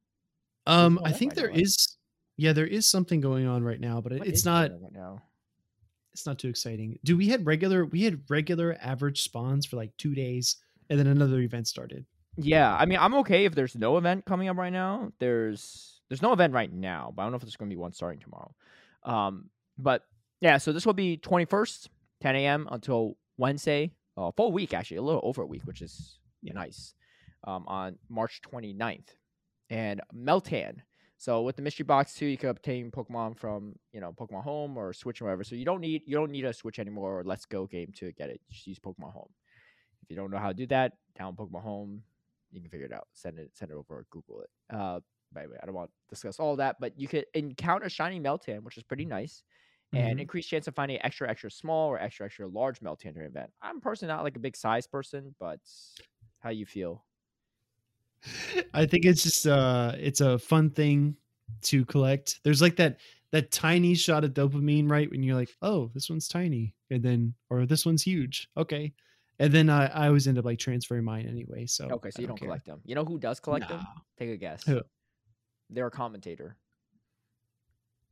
um, 0.66 0.96
no 0.96 1.02
I 1.06 1.12
think 1.12 1.32
right 1.32 1.36
there 1.36 1.48
now, 1.48 1.54
right? 1.56 1.62
is 1.62 1.98
yeah, 2.36 2.54
there 2.54 2.66
is 2.66 2.90
something 2.90 3.22
going 3.22 3.46
on 3.46 3.64
right 3.64 3.80
now, 3.80 4.02
but 4.02 4.12
it, 4.12 4.26
it's 4.26 4.46
not 4.46 4.72
right 4.72 4.94
now 4.94 5.22
it's 6.14 6.26
not 6.26 6.40
too 6.40 6.48
exciting. 6.48 7.00
Do 7.04 7.18
we 7.18 7.28
had 7.28 7.46
regular 7.46 7.86
we 7.86 8.04
had 8.04 8.22
regular 8.30 8.78
average 8.82 9.24
spawns 9.24 9.66
for 9.66 9.76
like 9.76 9.92
two 9.98 10.16
days 10.16 10.58
and 10.90 11.00
then 11.00 11.08
another 11.08 11.40
event 11.40 11.68
started. 11.68 12.06
Yeah, 12.38 12.74
I 12.74 12.86
mean, 12.86 13.00
I'm 13.00 13.14
okay 13.16 13.46
if 13.46 13.56
there's 13.56 13.76
no 13.76 13.98
event 13.98 14.26
coming 14.26 14.48
up 14.48 14.58
right 14.58 14.72
now. 14.74 15.12
There's 15.20 16.02
there's 16.10 16.22
no 16.22 16.34
event 16.34 16.54
right 16.54 16.72
now, 16.72 17.12
but 17.16 17.22
I 17.22 17.26
don't 17.26 17.32
know 17.32 17.38
if 17.38 17.42
there's 17.42 17.56
going 17.56 17.70
to 17.70 17.76
be 17.76 17.80
one 17.80 17.94
starting 17.94 18.20
tomorrow. 18.20 18.54
Um, 19.04 19.50
but 19.78 20.04
yeah, 20.42 20.58
so 20.58 20.72
this 20.72 20.86
will 20.86 20.94
be 20.94 21.18
21st, 21.18 21.88
10 22.22 22.36
a.m. 22.36 22.68
until 22.72 23.18
Wednesday, 23.38 23.92
uh, 24.18 24.32
full 24.32 24.52
week 24.52 24.74
actually, 24.74 24.98
a 24.98 25.02
little 25.02 25.22
over 25.24 25.42
a 25.42 25.46
week, 25.46 25.62
which 25.66 25.82
is 25.82 26.20
Yeah. 26.42 26.54
nice. 26.54 26.94
Um, 27.46 27.66
on 27.68 27.98
March 28.10 28.42
29th, 28.42 29.16
and 29.70 30.02
Meltan. 30.14 30.82
So 31.18 31.42
with 31.42 31.56
the 31.56 31.62
mystery 31.62 31.84
box 31.86 32.14
too, 32.16 32.26
you 32.26 32.38
can 32.38 32.50
obtain 32.50 32.92
Pokemon 32.92 33.38
from 33.38 33.76
you 33.92 34.00
know 34.02 34.12
Pokemon 34.14 34.44
Home 34.44 34.78
or 34.78 34.94
Switch 34.94 35.22
or 35.22 35.26
whatever. 35.26 35.44
So 35.44 35.56
you 35.56 35.66
don't 35.66 35.82
need 35.82 36.04
you 36.06 36.16
don't 36.16 36.32
need 36.32 36.46
a 36.46 36.54
Switch 36.54 36.80
anymore 36.80 37.20
or 37.20 37.24
Let's 37.24 37.46
Go 37.46 37.66
game 37.66 37.92
to 37.98 38.12
get 38.14 38.30
it. 38.30 38.42
Just 38.50 38.68
use 38.68 38.80
Pokemon 38.80 39.14
Home. 39.14 39.30
If 40.04 40.10
you 40.10 40.16
don't 40.16 40.32
know 40.32 40.38
how 40.38 40.50
to 40.50 40.54
do 40.54 40.68
that, 40.68 40.94
down 41.18 41.36
Pokemon 41.36 41.64
Home, 41.64 42.04
you 42.52 42.60
can 42.62 42.70
figure 42.70 42.86
it 42.86 42.94
out. 42.94 43.08
Send 43.14 43.40
it, 43.40 43.52
send 43.54 43.72
it 43.72 43.76
over, 43.76 43.96
or 44.00 44.06
Google 44.10 44.42
it. 44.42 44.50
Uh, 44.70 45.00
by 45.34 45.44
the 45.44 45.50
way, 45.50 45.58
I 45.62 45.66
don't 45.66 45.76
want 45.76 45.90
to 45.90 45.96
discuss 46.10 46.40
all 46.40 46.56
that, 46.58 46.76
but 46.80 47.00
you 47.00 47.08
could 47.08 47.26
encounter 47.34 47.90
shiny 47.90 48.20
Meltan, 48.20 48.64
which 48.64 48.78
is 48.78 48.84
pretty 48.84 49.06
nice, 49.06 49.44
and 49.94 50.18
Mhm. 50.18 50.22
increased 50.22 50.50
chance 50.50 50.68
of 50.68 50.76
finding 50.76 51.02
extra, 51.04 51.30
extra 51.30 51.52
small 51.52 51.90
or 51.90 52.00
extra, 52.00 52.26
extra 52.26 52.48
large 52.48 52.80
Meltan 52.80 53.14
during 53.14 53.30
event. 53.30 53.52
I'm 53.62 53.80
personally 53.82 54.14
not 54.14 54.24
like 54.24 54.36
a 54.36 54.40
big 54.40 54.56
size 54.56 54.88
person, 54.88 55.36
but 55.40 55.60
how 56.40 56.50
you 56.50 56.66
feel? 56.66 57.06
I 58.74 58.86
think 58.86 59.06
it's 59.06 59.24
just 59.24 59.46
uh 59.48 59.94
it's 59.98 60.22
a 60.22 60.40
fun 60.40 60.70
thing 60.70 61.18
to 61.64 61.86
collect. 61.86 62.40
There's 62.44 62.62
like 62.62 62.78
that 62.78 63.00
that 63.32 63.52
tiny 63.52 63.96
shot 63.96 64.24
of 64.24 64.34
dopamine, 64.34 64.90
right? 64.90 65.10
When 65.10 65.24
you're 65.24 65.36
like, 65.36 65.50
oh, 65.62 65.90
this 65.94 66.10
one's 66.10 66.28
tiny, 66.28 66.76
and 66.90 67.04
then 67.04 67.34
or 67.50 67.66
this 67.66 67.86
one's 67.86 68.04
huge. 68.04 68.50
Okay. 68.56 68.94
And 69.40 69.52
then 69.52 69.70
I, 69.70 69.88
I 69.88 70.08
always 70.08 70.28
end 70.28 70.38
up 70.38 70.46
like 70.46 70.60
transferring 70.60 71.04
mine 71.04 71.26
anyway. 71.28 71.66
So 71.66 71.90
Okay, 71.90 72.12
so 72.12 72.22
you 72.22 72.28
don't 72.28 72.40
care. 72.40 72.48
collect 72.48 72.66
them. 72.66 72.82
You 72.86 72.96
know 72.96 73.04
who 73.04 73.18
does 73.18 73.40
collect 73.40 73.68
them? 73.68 73.82
Take 74.18 74.30
a 74.30 74.38
guess. 74.38 74.64
Who? 74.64 74.82
They're 75.70 75.88
a 75.88 75.92
commentator. 75.92 76.56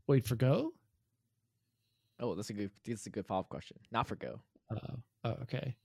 Wait 0.07 0.25
for 0.27 0.35
go? 0.35 0.73
Oh, 2.21 2.35
that's 2.35 2.49
a 2.49 2.53
good. 2.53 2.71
That's 2.85 3.05
a 3.07 3.09
good 3.09 3.25
follow 3.25 3.41
up 3.41 3.49
question. 3.49 3.77
Not 3.91 4.07
for 4.07 4.15
Go. 4.15 4.39
Oh, 4.71 4.77
oh, 5.25 5.35
okay. 5.43 5.75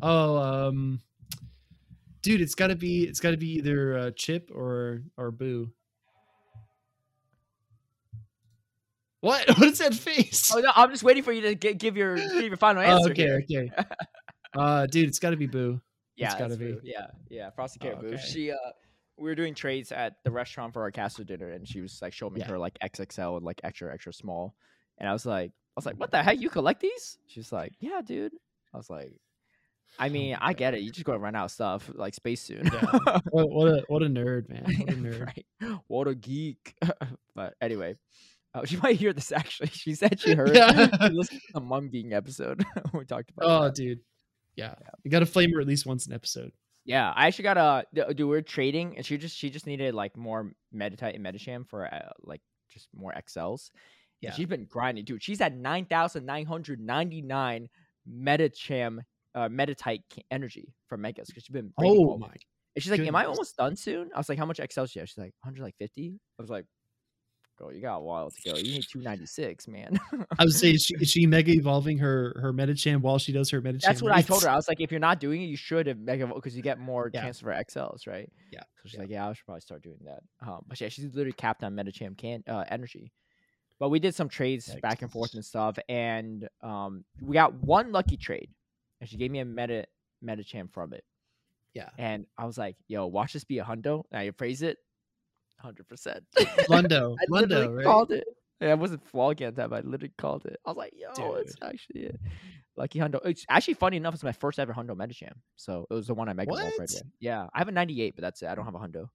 Oh, 0.00 0.36
um, 0.38 1.00
dude, 2.22 2.40
it's 2.40 2.54
got 2.54 2.68
to 2.68 2.76
be 2.76 3.02
it's 3.04 3.20
got 3.20 3.32
to 3.32 3.36
be 3.36 3.54
either 3.56 3.98
uh, 3.98 4.10
Chip 4.16 4.50
or 4.54 5.02
or 5.18 5.30
Boo. 5.30 5.70
What? 9.20 9.46
What 9.58 9.68
is 9.68 9.78
that 9.78 9.94
face? 9.94 10.52
Oh 10.54 10.60
no, 10.60 10.70
I'm 10.74 10.90
just 10.90 11.02
waiting 11.02 11.22
for 11.22 11.32
you 11.32 11.40
to 11.42 11.54
gi- 11.54 11.74
give 11.74 11.96
your 11.96 12.16
give 12.16 12.42
your 12.42 12.56
final 12.56 12.82
Oh, 12.86 12.86
answer. 12.86 13.10
okay, 13.10 13.42
here. 13.48 13.68
okay. 13.78 13.84
Uh, 14.54 14.84
dude, 14.84 15.08
it's 15.08 15.18
got 15.18 15.30
to 15.30 15.36
be 15.38 15.46
Boo. 15.46 15.80
Yeah, 16.14 16.26
It's 16.26 16.34
gotta 16.34 16.56
that's 16.56 16.58
Boo. 16.58 16.78
be. 16.82 16.90
Yeah, 16.90 17.06
yeah. 17.30 17.48
Frosty 17.48 17.78
Carrot 17.78 18.02
Boo. 18.02 18.08
okay. 18.08 18.18
She 18.22 18.50
uh, 18.50 18.56
we 19.16 19.30
were 19.30 19.34
doing 19.34 19.54
trades 19.54 19.92
at 19.92 20.16
the 20.24 20.30
restaurant 20.30 20.74
for 20.74 20.82
our 20.82 20.90
castle 20.90 21.24
dinner, 21.24 21.48
and 21.48 21.66
she 21.66 21.80
was 21.80 21.98
like 22.02 22.12
showing 22.12 22.34
me 22.34 22.40
Yeah. 22.40 22.48
her 22.48 22.58
like 22.58 22.78
XXL 22.84 23.38
and 23.38 23.46
like 23.46 23.62
extra 23.64 23.90
extra 23.90 24.12
small, 24.12 24.54
and 24.98 25.08
I 25.08 25.12
was 25.14 25.24
like, 25.24 25.52
was 25.76 25.86
like, 25.86 25.96
what 25.98 26.10
the 26.10 26.22
heck? 26.22 26.40
You 26.40 26.50
collect 26.50 26.80
these? 26.80 27.18
She's 27.26 27.52
like, 27.52 27.72
yeah, 27.80 28.00
dude. 28.04 28.32
I 28.74 28.76
was 28.76 28.90
like, 28.90 29.12
I 29.98 30.08
mean, 30.08 30.32
my 30.32 30.38
I 30.48 30.52
get 30.54 30.74
it. 30.74 30.80
You 30.80 30.90
just 30.90 31.04
gonna 31.04 31.18
run 31.18 31.34
out 31.34 31.46
of 31.46 31.50
stuff 31.50 31.90
like 31.94 32.14
space 32.14 32.40
soon. 32.40 32.64
Yeah. 32.72 33.18
What, 33.30 33.50
what 33.50 33.68
a 33.68 33.84
what 33.88 34.02
a 34.02 34.06
nerd, 34.06 34.48
man. 34.48 34.64
What 34.64 34.88
a 34.88 34.96
nerd. 34.96 35.26
right. 35.26 35.46
What 35.86 36.08
a 36.08 36.14
geek. 36.14 36.74
but 37.34 37.54
anyway, 37.60 37.96
uh, 38.54 38.64
she 38.64 38.76
might 38.78 38.96
hear 38.96 39.12
this 39.12 39.32
actually. 39.32 39.68
She 39.72 39.94
said 39.94 40.18
she 40.20 40.34
heard 40.34 40.54
Yeah. 40.54 40.88
she 41.06 41.12
listened 41.12 41.40
to 41.48 41.52
the 41.54 41.60
mum 41.60 41.90
geeking 41.90 42.12
episode. 42.12 42.64
we 42.94 43.04
talked 43.04 43.30
about 43.30 43.44
Oh, 43.48 43.64
that. 43.64 43.74
dude. 43.74 44.00
Yeah. 44.56 44.74
You 45.04 45.10
got 45.10 45.20
to 45.20 45.26
flame 45.26 45.52
her 45.54 45.60
at 45.60 45.66
least 45.66 45.86
once 45.86 46.06
an 46.06 46.12
episode. 46.12 46.52
Yeah, 46.84 47.12
I 47.14 47.26
actually 47.28 47.44
got 47.44 47.56
a 47.58 47.84
do 47.94 48.14
do 48.14 48.26
we're 48.28 48.40
trading 48.42 48.96
and 48.96 49.06
she 49.06 49.16
just 49.18 49.36
she 49.36 49.50
just 49.50 49.66
needed 49.66 49.94
like 49.94 50.16
more 50.16 50.52
Meditite 50.74 51.14
and 51.14 51.24
Medicham 51.24 51.66
for 51.68 51.86
uh, 51.86 52.10
like 52.22 52.40
just 52.70 52.88
more 52.94 53.12
XLs. 53.12 53.70
Yeah. 54.22 54.32
She's 54.32 54.46
been 54.46 54.64
grinding, 54.66 55.04
dude. 55.04 55.22
She's 55.22 55.40
at 55.40 55.54
9,999 55.56 57.68
Medicham 58.10 58.98
uh 59.34 59.48
Meditite 59.48 60.02
ca- 60.12 60.22
energy 60.30 60.74
from 60.88 61.00
Megas 61.02 61.28
because 61.28 61.44
she's 61.44 61.52
been 61.52 61.72
Oh 61.78 62.18
my. 62.18 62.28
And 62.74 62.82
she's 62.82 62.90
like, 62.90 63.00
"Am 63.00 63.14
I 63.16 63.26
almost 63.26 63.56
done 63.56 63.76
soon?" 63.76 64.10
I 64.14 64.18
was 64.18 64.28
like, 64.30 64.38
"How 64.38 64.46
much 64.46 64.58
XL 64.58 64.84
she 64.86 64.98
have?" 64.98 65.08
She's 65.08 65.18
like, 65.18 65.34
"100 65.42 65.62
like 65.62 65.76
50." 65.78 66.18
I 66.38 66.42
was 66.42 66.48
like, 66.50 66.64
Go, 67.58 67.68
you 67.68 67.82
got 67.82 67.96
a 67.96 68.00
while 68.00 68.30
to 68.30 68.50
go. 68.50 68.56
You 68.56 68.62
need 68.72 68.84
296, 68.90 69.68
man. 69.68 70.00
I 70.38 70.44
was 70.44 70.58
saying, 70.58 70.76
is 70.76 70.84
she, 70.86 70.94
is 70.98 71.10
she 71.10 71.26
mega 71.26 71.52
evolving 71.52 71.98
her 71.98 72.34
her 72.40 72.50
Medicham 72.52 73.02
while 73.02 73.18
she 73.18 73.30
does 73.30 73.50
her 73.50 73.60
Medicham? 73.60 73.82
That's 73.82 74.00
what 74.02 74.10
I 74.12 74.22
told 74.22 74.42
her. 74.44 74.48
I 74.48 74.56
was 74.56 74.68
like, 74.68 74.80
if 74.80 74.90
you're 74.90 75.00
not 75.00 75.20
doing 75.20 75.42
it, 75.42 75.46
you 75.46 75.56
should 75.58 75.86
have 75.86 75.98
mega 75.98 76.26
because 76.26 76.56
you 76.56 76.62
get 76.62 76.78
more 76.78 77.10
Yeah. 77.12 77.20
chance 77.20 77.40
for 77.40 77.52
XLs, 77.52 78.06
right? 78.06 78.28
Yeah, 78.50 78.60
So 78.60 78.66
she's 78.88 78.94
yeah. 78.94 79.00
like, 79.00 79.10
yeah, 79.10 79.28
I 79.28 79.32
should 79.34 79.44
probably 79.44 79.60
start 79.60 79.82
doing 79.82 79.98
that. 80.06 80.22
Um, 80.40 80.62
but 80.66 80.80
yeah, 80.80 80.88
she's 80.88 81.04
literally 81.04 81.32
capped 81.32 81.62
on 81.62 81.74
Medicham 81.76 82.16
can 82.16 82.42
uh, 82.48 82.64
energy. 82.68 83.12
But 83.82 83.88
we 83.88 83.98
did 83.98 84.14
some 84.14 84.28
trades 84.28 84.72
back 84.80 85.02
and 85.02 85.10
forth 85.10 85.34
and 85.34 85.44
stuff, 85.44 85.76
and 85.88 86.48
um, 86.62 87.04
we 87.20 87.34
got 87.34 87.52
one 87.52 87.90
lucky 87.90 88.16
trade, 88.16 88.48
and 89.00 89.10
she 89.10 89.16
gave 89.16 89.32
me 89.32 89.40
a 89.40 89.44
meta 89.44 89.86
Medicham 90.24 90.72
from 90.72 90.92
it. 90.92 91.02
Yeah. 91.74 91.88
And 91.98 92.26
I 92.38 92.44
was 92.44 92.56
like, 92.56 92.76
yo, 92.86 93.08
watch 93.08 93.32
this 93.32 93.42
be 93.42 93.58
a 93.58 93.64
hundo. 93.64 94.04
And 94.12 94.20
I 94.20 94.22
appraise 94.22 94.62
it, 94.62 94.78
hundred 95.58 95.88
percent. 95.88 96.22
Lundo, 96.70 97.16
I 97.20 97.24
Lundo, 97.28 97.74
right? 97.74 97.84
called 97.84 98.12
it. 98.12 98.22
Yeah, 98.60 98.70
I 98.70 98.74
wasn't 98.74 99.02
vlogging 99.12 99.48
at 99.48 99.56
that, 99.56 99.68
but 99.70 99.84
I 99.84 99.88
literally 99.88 100.14
called 100.16 100.46
it. 100.46 100.60
I 100.64 100.70
was 100.70 100.76
like, 100.76 100.92
yo, 100.96 101.34
it's 101.34 101.56
actually 101.60 102.02
it. 102.02 102.20
Lucky 102.76 103.00
Hundo. 103.00 103.18
It's 103.24 103.44
actually 103.48 103.74
funny 103.74 103.96
enough, 103.96 104.14
it's 104.14 104.22
my 104.22 104.30
first 104.30 104.60
ever 104.60 104.72
Hundo 104.72 104.94
Medicham. 104.94 105.32
So 105.56 105.88
it 105.90 105.94
was 105.94 106.06
the 106.06 106.14
one 106.14 106.28
I 106.28 106.34
mega 106.34 106.52
right 106.52 106.72
away. 106.78 106.86
Yeah. 107.18 107.48
I 107.52 107.58
have 107.58 107.66
a 107.66 107.72
98, 107.72 108.14
but 108.14 108.22
that's 108.22 108.42
it. 108.42 108.46
I 108.46 108.54
don't 108.54 108.64
have 108.64 108.76
a 108.76 108.78
Hundo. 108.78 109.08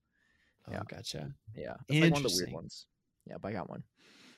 Oh, 0.68 0.72
Yeah. 0.74 0.82
gotcha. 0.90 1.32
Yeah. 1.56 1.76
It's 1.88 2.02
like 2.02 2.12
one 2.12 2.26
of 2.26 2.30
the 2.30 2.38
weird 2.38 2.52
ones. 2.52 2.86
Yeah, 3.26 3.36
but 3.42 3.48
I 3.48 3.52
got 3.54 3.70
one. 3.70 3.84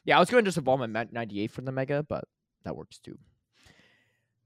Yeah, 0.09 0.17
I 0.17 0.19
was 0.21 0.31
going 0.31 0.43
to 0.43 0.47
just 0.47 0.57
evolve 0.57 0.79
my 0.79 0.87
98 1.11 1.51
from 1.51 1.65
the 1.65 1.71
mega, 1.71 2.01
but 2.01 2.23
that 2.63 2.75
works 2.75 2.97
too. 2.97 3.15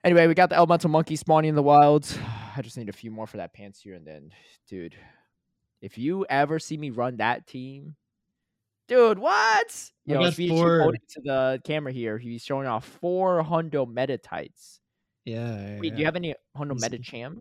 Anyway, 0.03 0.27
we 0.27 0.33
got 0.33 0.49
the 0.49 0.57
elemental 0.57 0.89
monkey 0.89 1.15
spawning 1.15 1.47
in 1.47 1.55
the 1.55 1.63
wild. 1.63 2.05
I 2.57 2.61
just 2.61 2.77
need 2.77 2.89
a 2.89 2.91
few 2.91 3.09
more 3.09 3.27
for 3.27 3.37
that 3.37 3.55
Pansear, 3.55 3.95
and 3.95 4.05
then, 4.05 4.31
dude, 4.67 4.93
if 5.79 5.97
you 5.97 6.25
ever 6.29 6.59
see 6.59 6.75
me 6.75 6.89
run 6.89 7.15
that 7.15 7.47
team, 7.47 7.95
dude, 8.89 9.17
what? 9.17 9.89
I 10.09 10.11
Yo, 10.11 10.19
got 10.19 10.35
holding 10.35 10.99
to 11.11 11.21
the 11.21 11.61
camera 11.63 11.93
here. 11.93 12.17
He's 12.17 12.43
showing 12.43 12.67
off 12.67 12.83
four 12.99 13.41
hundo 13.41 13.87
Meditites. 13.87 14.79
Yeah. 15.23 15.79
Wait, 15.79 15.93
do 15.93 15.99
you 15.99 16.03
have 16.03 16.17
any 16.17 16.35
hundo 16.57 16.75
Easy. 16.75 16.89
Medicham? 16.89 17.37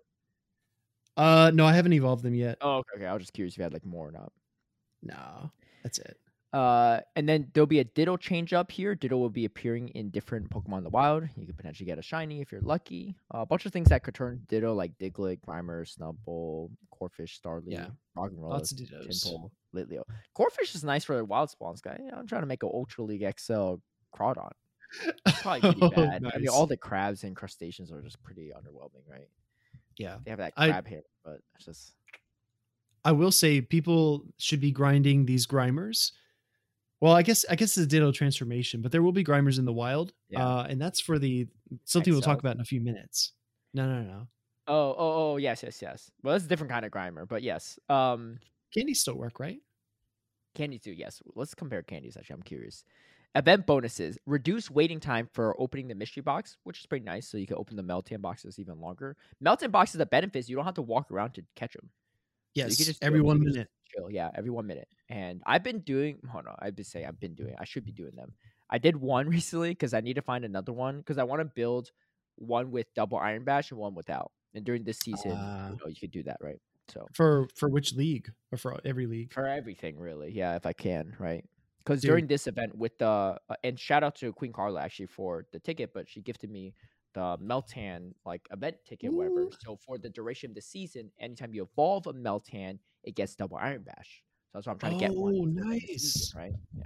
Uh, 1.17 1.51
no, 1.53 1.67
I 1.67 1.73
haven't 1.73 1.95
evolved 1.95 2.23
them 2.23 2.37
yet. 2.37 2.59
Oh, 2.61 2.77
okay, 2.77 2.99
okay. 2.99 3.07
I 3.07 3.15
was 3.15 3.25
just 3.25 3.33
curious 3.33 3.55
if 3.55 3.59
you 3.59 3.65
had 3.65 3.73
like 3.73 3.85
more 3.85 4.07
or 4.07 4.13
not. 4.13 4.33
No, 5.03 5.51
that's 5.83 5.99
it. 5.99 6.17
Uh, 6.53 7.01
and 7.17 7.27
then 7.29 7.51
there'll 7.55 7.67
be 7.67 7.79
a 7.79 7.85
Ditto 7.85 8.17
change 8.19 8.53
up 8.53 8.71
here. 8.71 8.95
Ditto 8.95 9.17
will 9.17 9.31
be 9.31 9.47
appearing 9.47 9.89
in 9.91 10.11
different 10.11 10.51
Pokemon 10.51 10.79
in 10.79 10.85
the 10.85 10.91
wild. 10.91 11.25
You 11.37 11.47
could 11.47 11.57
potentially 11.57 11.87
get 11.87 11.99
a 11.99 12.03
shiny 12.03 12.43
if 12.43 12.53
you're 12.53 12.61
lucky. 12.61 13.17
Uh, 13.35 13.39
a 13.39 13.47
bunch 13.47 13.65
of 13.65 13.73
things 13.73 13.89
that 13.89 14.03
could 14.05 14.15
turn 14.15 14.43
Ditto, 14.49 14.75
like 14.75 14.97
Diglett, 14.99 15.41
Grimer, 15.41 15.87
Snubbull, 15.89 16.71
Corphish, 16.95 17.41
Starly, 17.41 17.73
Yeah. 17.73 17.87
Roggenrola, 18.17 18.51
Lots 18.51 18.73
of 18.73 18.79
dittos. 18.79 19.07
Tympole, 19.25 19.51
Litleo. 19.75 20.03
Corphish 20.37 20.75
is 20.75 20.85
nice 20.85 21.05
for 21.05 21.17
the 21.17 21.25
wild 21.25 21.49
spawns 21.49 21.81
guy. 21.81 21.99
I'm 22.15 22.27
trying 22.27 22.43
to 22.43 22.47
make 22.47 22.63
an 22.63 22.71
Ultra 22.73 23.05
League 23.05 23.25
XL 23.41 23.77
Crawdaunt. 24.15 24.53
It's 25.25 25.41
probably 25.41 25.61
pretty 25.63 25.81
Oh, 25.83 25.89
bad. 26.07 26.23
I 26.35 26.37
mean, 26.39 26.49
all 26.51 26.67
the 26.67 26.77
crabs 26.77 27.25
and 27.25 27.35
crustaceans 27.35 27.91
are 27.91 28.03
just 28.03 28.23
pretty 28.23 28.53
underwhelming, 28.55 29.09
right? 29.11 29.29
Yeah. 29.97 30.19
They 30.23 30.31
have 30.33 30.39
that 30.39 30.53
I- 30.59 30.69
crab 30.69 30.87
hair, 30.87 31.03
but 31.25 31.39
it's 31.57 31.65
just 31.65 31.93
I 33.05 33.11
will 33.13 33.33
say 33.33 33.61
people 33.63 34.27
should 34.37 34.61
be 34.61 34.71
grinding 34.71 35.25
these 35.27 35.47
Grimers. 35.47 36.13
Well, 37.03 37.15
I 37.15 37.23
guess 37.23 37.45
I 37.51 37.57
guess 37.57 37.77
it's 37.77 37.79
a 37.79 37.87
Ditto 37.87 38.13
transformation, 38.13 38.81
but 38.81 38.93
there 38.93 39.03
will 39.03 39.11
be 39.11 39.25
Grimers 39.25 39.59
in 39.59 39.65
the 39.65 39.73
wild. 39.73 40.13
Yeah. 40.29 40.47
Uh, 40.47 40.67
and 40.69 40.81
that's 40.81 41.01
for 41.01 41.19
the 41.19 41.49
something 41.85 42.13
we'll 42.13 42.23
talk 42.23 42.39
about 42.39 42.55
in 42.55 42.61
a 42.61 42.65
few 42.65 42.81
minutes. 42.81 43.33
No, 43.75 43.87
no, 43.87 44.03
no. 44.03 44.29
oh, 44.69 44.95
oh, 44.97 45.33
oh, 45.33 45.37
yes, 45.37 45.65
yes, 45.65 45.83
yes. 45.83 46.13
Well, 46.23 46.35
that's 46.35 46.45
a 46.45 46.49
different 46.49 46.71
kind 46.71 46.85
of 46.85 46.93
Grimer, 46.93 47.27
but 47.27 47.43
yes. 47.43 47.77
Um, 47.89 48.39
Candies 48.73 49.01
still 49.01 49.17
work, 49.17 49.41
right? 49.41 49.59
Candies 50.55 50.83
too, 50.83 50.93
yes. 50.93 51.21
Let's 51.35 51.57
compare 51.57 51.83
candies. 51.83 52.17
Actually, 52.17 52.35
I'm 52.35 52.43
curious. 52.45 52.85
Event 53.35 53.67
bonuses: 53.67 54.17
reduce 54.27 54.71
waiting 54.71 55.01
time 55.01 55.29
for 55.33 55.61
opening 55.61 55.89
the 55.89 55.97
mystery 55.97 56.23
box, 56.23 56.57
which 56.63 56.79
is 56.79 56.87
pretty 56.87 57.05
nice. 57.05 57.27
So 57.27 57.37
you 57.37 57.49
can 57.49 57.57
open 57.57 57.75
the 57.75 57.83
Meltan 57.83 58.21
boxes 58.21 58.61
even 58.61 58.81
longer. 58.81 59.17
Meltan 59.45 59.73
boxes, 59.73 59.99
the 59.99 60.07
benefits 60.07 60.49
you 60.49 60.55
don't 60.55 60.67
have 60.67 60.75
to 60.75 60.83
walk 60.83 61.11
around 61.11 61.33
to 61.35 61.43
catch 61.57 61.73
them. 61.73 61.91
Yes. 62.55 62.71
you 62.71 62.77
could 62.77 62.87
just 62.87 63.03
every 63.03 63.23
one 63.23 63.43
minute. 63.43 63.69
Chill, 63.93 64.09
yeah, 64.09 64.31
every 64.37 64.51
one 64.51 64.69
minute. 64.69 64.87
And 65.13 65.43
I've 65.45 65.63
been 65.63 65.81
doing. 65.81 66.19
Hold 66.33 66.47
on, 66.47 66.57
I've 66.59 66.75
been 66.75 66.85
saying 66.87 67.07
I've 67.07 67.21
been 67.21 67.35
doing. 67.35 67.55
I 67.59 67.65
should 67.65 67.85
be 67.85 67.93
doing 67.93 68.15
them. 68.17 68.33
I 68.71 68.79
did 68.79 68.97
one 68.97 69.29
recently 69.39 69.71
because 69.71 69.93
I 69.93 70.01
need 70.01 70.15
to 70.15 70.23
find 70.23 70.45
another 70.45 70.73
one 70.73 70.99
because 70.99 71.19
I 71.19 71.25
want 71.25 71.41
to 71.41 71.45
build 71.45 71.91
one 72.37 72.71
with 72.71 72.87
double 72.95 73.19
Iron 73.19 73.45
Bash 73.45 73.71
and 73.71 73.79
one 73.79 73.95
without. 73.95 74.33
And 74.55 74.65
during 74.65 74.85
this 74.85 74.99
season, 74.99 75.33
Ah. 75.35 75.69
you 75.71 75.77
know, 75.77 75.87
you 75.89 75.97
could 76.01 76.11
do 76.11 76.23
that, 76.25 76.39
right? 76.41 76.61
So 76.89 77.07
For 77.13 77.47
for 77.57 77.69
which 77.69 77.93
league? 77.95 78.29
Or 78.53 78.57
for 78.59 78.79
every 78.85 79.07
league? 79.07 79.33
for 79.33 79.47
everything 79.47 79.99
really 79.99 80.31
yeah 80.33 80.57
if 80.57 80.67
i 80.67 80.73
can 80.73 81.15
right 81.19 81.45
because 81.79 82.01
during 82.03 82.27
this 82.27 82.47
event 82.47 82.75
with 82.77 82.95
the 82.99 83.07
uh, 83.07 83.55
and 83.65 83.79
shout 83.79 84.03
out 84.03 84.15
to 84.17 84.33
queen 84.33 84.53
carla 84.53 84.81
actually 84.83 85.07
for 85.19 85.47
the 85.53 85.61
ticket 85.61 85.89
but 85.95 86.09
she 86.09 86.21
gifted 86.21 86.51
me 86.51 86.75
the 87.15 87.27
meltan 87.51 88.13
like 88.27 88.43
event 88.51 88.77
ticket 88.89 89.13
whatever 89.13 89.49
so 89.65 89.77
for 89.77 89.97
the 89.97 90.11
duration 90.11 90.51
of 90.51 90.55
the 90.57 90.61
season 90.75 91.05
anytime 91.21 91.55
you 91.55 91.63
evolve 91.71 92.07
a 92.09 92.13
meltan 92.13 92.79
it 93.05 93.15
gets 93.15 93.35
double 93.37 93.57
iron 93.57 93.83
bash 93.83 94.23
so 94.53 94.59
that's 94.59 94.67
why 94.67 94.73
i'm 94.73 94.79
trying 94.79 94.93
to 94.93 94.99
get 94.99 95.15
one 95.15 95.35
Oh, 95.35 95.47
the 95.47 95.81
season, 95.81 96.21
nice. 96.31 96.33
right 96.37 96.53
yeah 96.77 96.85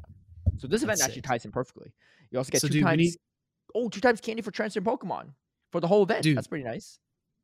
so 0.58 0.66
this 0.68 0.82
event 0.82 0.98
That's 0.98 1.08
actually 1.08 1.22
ties 1.22 1.44
in 1.44 1.50
perfectly 1.52 1.92
you 2.30 2.38
also 2.38 2.50
get 2.50 2.60
So, 2.60 2.68
two 2.68 2.74
dude, 2.74 2.84
times 2.84 2.98
need- 2.98 3.14
oh 3.74 3.88
two 3.88 4.00
times 4.00 4.20
candy 4.20 4.42
for 4.42 4.50
transfer 4.50 4.80
pokemon 4.80 5.30
for 5.72 5.80
the 5.80 5.86
whole 5.86 6.02
event 6.02 6.22
Dude. 6.22 6.36
that's 6.36 6.46
pretty 6.46 6.64
nice 6.64 6.98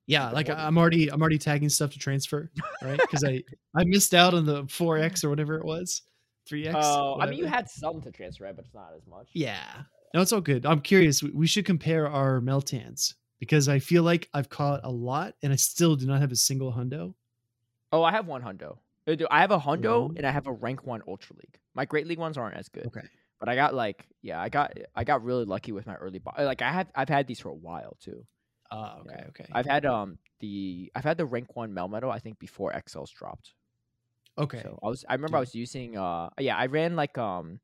Yeah, 0.07 0.31
like. 0.31 0.49
I'm 0.51 0.79
already 0.79 1.11
I'm 1.11 1.21
already 1.21 1.39
tagging 1.39 1.69
stuff 1.69 1.93
to 1.93 1.99
transfer, 1.99 2.51
right? 2.83 2.99
Because 2.99 3.23
I 3.25 3.43
I 3.75 3.85
missed 3.85 4.15
out 4.15 4.35
on 4.35 4.45
the 4.47 4.65
4x 4.65 5.23
or 5.25 5.31
whatever 5.31 5.57
it 5.59 5.65
was, 5.65 6.03
3x. 6.51 6.73
oh 6.75 7.19
i 7.21 7.27
mean 7.27 7.39
you 7.39 7.47
had 7.47 7.69
some 7.71 8.01
to 8.03 8.11
transfer 8.11 8.45
right, 8.45 8.57
but 8.57 8.65
it's 8.65 8.75
not 8.75 8.93
as 8.97 9.07
much 9.07 9.29
Yeah. 9.33 9.83
No, 10.15 10.21
it's 10.21 10.33
all 10.33 10.41
good. 10.43 10.67
I'm 10.67 10.81
curious. 10.83 11.23
We, 11.23 11.31
we 11.31 11.47
should 11.47 11.65
compare 11.65 12.07
our 12.07 12.41
Meltans 12.41 13.15
because 13.39 13.67
I 13.69 13.79
feel 13.79 14.03
like 14.03 14.29
I've 14.35 14.49
caught 14.51 14.81
a 14.85 14.91
lot 14.91 15.35
and 15.43 15.53
I 15.53 15.57
still 15.57 15.97
do 15.97 16.05
not 16.07 16.21
have 16.21 16.31
a 16.33 16.37
single 16.37 16.71
hundo. 16.73 17.15
Oh, 17.93 18.03
I 18.03 18.11
have 18.13 18.27
one 18.27 18.43
hundo. 18.43 18.77
Uh, 19.09 19.17
I 19.31 19.41
have 19.41 19.51
a 19.51 19.59
hundo 19.59 20.03
One? 20.09 20.17
and 20.17 20.27
I 20.27 20.31
have 20.31 20.47
a 20.47 20.53
rank 20.53 20.85
one 20.87 21.03
ultra 21.09 21.37
league. 21.37 21.59
My 21.75 21.85
great 21.85 22.07
league 22.07 22.19
ones 22.19 22.37
aren't 22.39 22.57
as 22.57 22.69
good. 22.69 22.87
Okay. 22.87 23.07
But 23.41 23.49
I 23.49 23.57
got 23.57 23.75
like 23.75 24.07
yeah, 24.23 24.41
I 24.41 24.49
got 24.49 24.77
I 24.95 25.03
got 25.05 25.25
really 25.25 25.45
lucky 25.45 25.73
with 25.73 25.87
my 25.87 25.97
early 25.97 26.21
bo- 26.21 26.33
like 26.39 26.63
I 26.63 26.71
have 26.71 26.89
I've 26.95 27.09
had 27.09 27.27
these 27.27 27.41
for 27.41 27.49
a 27.49 27.55
while 27.55 27.97
too. 28.01 28.25
Oh, 28.71 29.01
okay, 29.01 29.17
Yeah. 29.19 29.25
okay. 29.29 29.47
I've 29.53 29.67
had 29.67 29.85
um 29.85 30.19
the 30.41 30.93
I've 30.95 31.05
had 31.05 31.17
the 31.19 31.27
rank 31.27 31.57
one 31.57 31.73
Melmetal 31.73 32.11
I 32.13 32.21
think 32.21 32.39
before 32.39 32.73
XLs 32.73 33.11
dropped. 33.13 33.55
okay. 34.39 34.61
So 34.63 34.79
I 34.83 34.87
was 34.89 35.05
I 35.09 35.15
remember 35.15 35.37
I 35.39 35.41
was 35.41 35.55
using 35.55 35.97
uh 35.99 36.31
yeah, 36.39 36.57
I 36.57 36.67
ran 36.67 36.95
like 36.95 37.19
um 37.19 37.59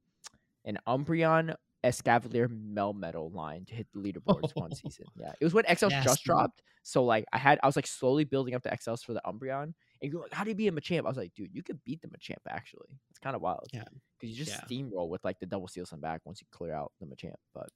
an 0.64 0.78
Umbreon 0.88 1.54
Escavalier 1.84 2.48
Melmetal 2.48 3.32
line 3.32 3.64
to 3.66 3.74
hit 3.74 3.86
the 3.94 4.00
leaderboards 4.00 4.50
one 4.56 4.74
season. 4.82 5.06
Yeah. 5.18 5.32
It 5.40 5.44
was 5.44 5.54
when 5.54 5.64
XLs 5.64 5.90
Nasty. 5.90 6.08
just 6.08 6.24
dropped. 6.24 6.62
So 6.82 7.04
like 7.04 7.24
I 7.32 7.38
had 7.38 7.60
I 7.62 7.66
was 7.66 7.76
like 7.76 7.86
slowly 7.86 8.24
building 8.24 8.54
up 8.54 8.64
the 8.64 8.70
XLs 8.70 9.04
for 9.04 9.12
the 9.14 9.22
Umbreon. 9.24 9.74
And 10.00 10.12
you're 10.12 10.22
like, 10.22 10.32
how 10.32 10.44
do 10.44 10.50
you 10.50 10.54
beat 10.56 10.68
a 10.68 10.72
Machamp? 10.72 11.00
I 11.04 11.08
was 11.08 11.16
like, 11.16 11.34
dude, 11.34 11.52
you 11.52 11.62
could 11.62 11.82
beat 11.84 12.00
the 12.02 12.08
Machamp 12.08 12.38
actually. 12.48 12.88
It's 13.10 13.18
kind 13.18 13.34
of 13.34 13.42
wild. 13.42 13.66
Yeah. 13.72 13.84
Because 14.18 14.30
you 14.36 14.44
just 14.44 14.50
Yeah. 14.56 14.60
steamroll 14.68 15.08
with 15.08 15.24
like 15.24 15.40
the 15.40 15.46
double 15.46 15.66
seals 15.68 15.92
on 15.92 16.00
back 16.00 16.20
once 16.24 16.40
you 16.40 16.46
clear 16.50 16.72
out 16.72 16.92
the 17.00 17.06
Machamp. 17.06 17.34
But 17.54 17.70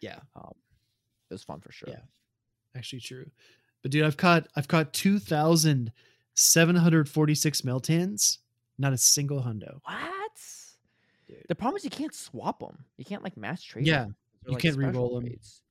Yeah, 0.00 0.20
um 0.36 0.52
it 1.30 1.34
was 1.34 1.44
fun 1.44 1.60
for 1.60 1.72
sure. 1.72 1.88
Yeah. 1.88 2.00
actually 2.74 3.00
true. 3.00 3.30
But 3.82 3.90
dude, 3.90 4.04
I've 4.04 4.16
caught 4.16 4.48
I've 4.56 4.68
caught 4.68 4.92
2,746 6.36 7.60
Meltans, 7.62 8.38
not 8.78 8.92
a 8.92 8.98
single 8.98 9.42
hundo. 9.42 9.80
What? 9.84 10.32
Dude. 11.26 11.44
The 11.48 11.54
problem 11.54 11.76
is 11.78 11.84
you 11.84 11.90
can't 11.90 12.14
swap 12.14 12.60
them. 12.60 12.84
You 12.96 13.04
can't 13.04 13.22
like 13.22 13.36
mass 13.36 13.62
trade. 13.62 13.86
Yeah, 13.86 14.02
them. 14.04 14.16
You 14.46 14.52
like, 14.52 14.62
can't 14.62 14.76
re-roll 14.76 15.16
'em. 15.18 15.24
trades. 15.24 15.62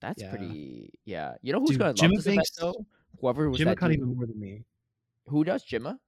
That's 0.00 0.22
Yeah. 0.22 0.30
pretty. 0.30 0.92
Yeah, 1.04 1.34
you 1.42 1.52
know 1.52 1.60
who's 1.60 1.70
Dude, 1.70 1.78
gonna 1.78 1.90
love 1.90 1.96
Jimmy 1.96 2.16
this 2.16 2.26
event 2.26 2.50
though? 2.58 2.86
Whoever 3.20 3.48
was 3.48 3.58
Jimmy 3.58 3.70
that 3.72 3.78
caught 3.78 3.88
dude- 3.88 3.98
even 4.00 4.14
more 4.14 4.26
than 4.26 4.38
me. 4.40 4.64
Who 5.26 5.44
does 5.44 5.64
Jimma? 5.64 5.98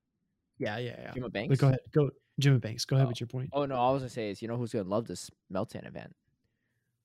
Yeah, 0.59 0.78
yeah, 0.78 0.97
yeah. 1.01 1.12
Jimma 1.12 1.32
Banks. 1.32 1.48
But 1.51 1.59
go 1.59 1.66
ahead, 1.68 1.80
go 1.93 2.10
Jimmy 2.38 2.59
Banks. 2.59 2.84
Go 2.84 2.97
ahead 2.97 3.06
Oh. 3.06 3.09
with 3.10 3.20
your 3.20 3.26
point. 3.28 3.51
Oh 3.52 3.64
no, 3.66 3.74
all 3.76 3.90
I 3.90 3.93
was 3.94 4.02
gonna 4.02 4.10
say 4.10 4.30
is 4.30 4.40
you 4.43 4.48
know 4.48 4.56
who's 4.56 4.72
gonna 4.72 4.88
love 4.88 5.06
this 5.06 5.30
Meltan 5.52 5.86
event? 5.86 6.14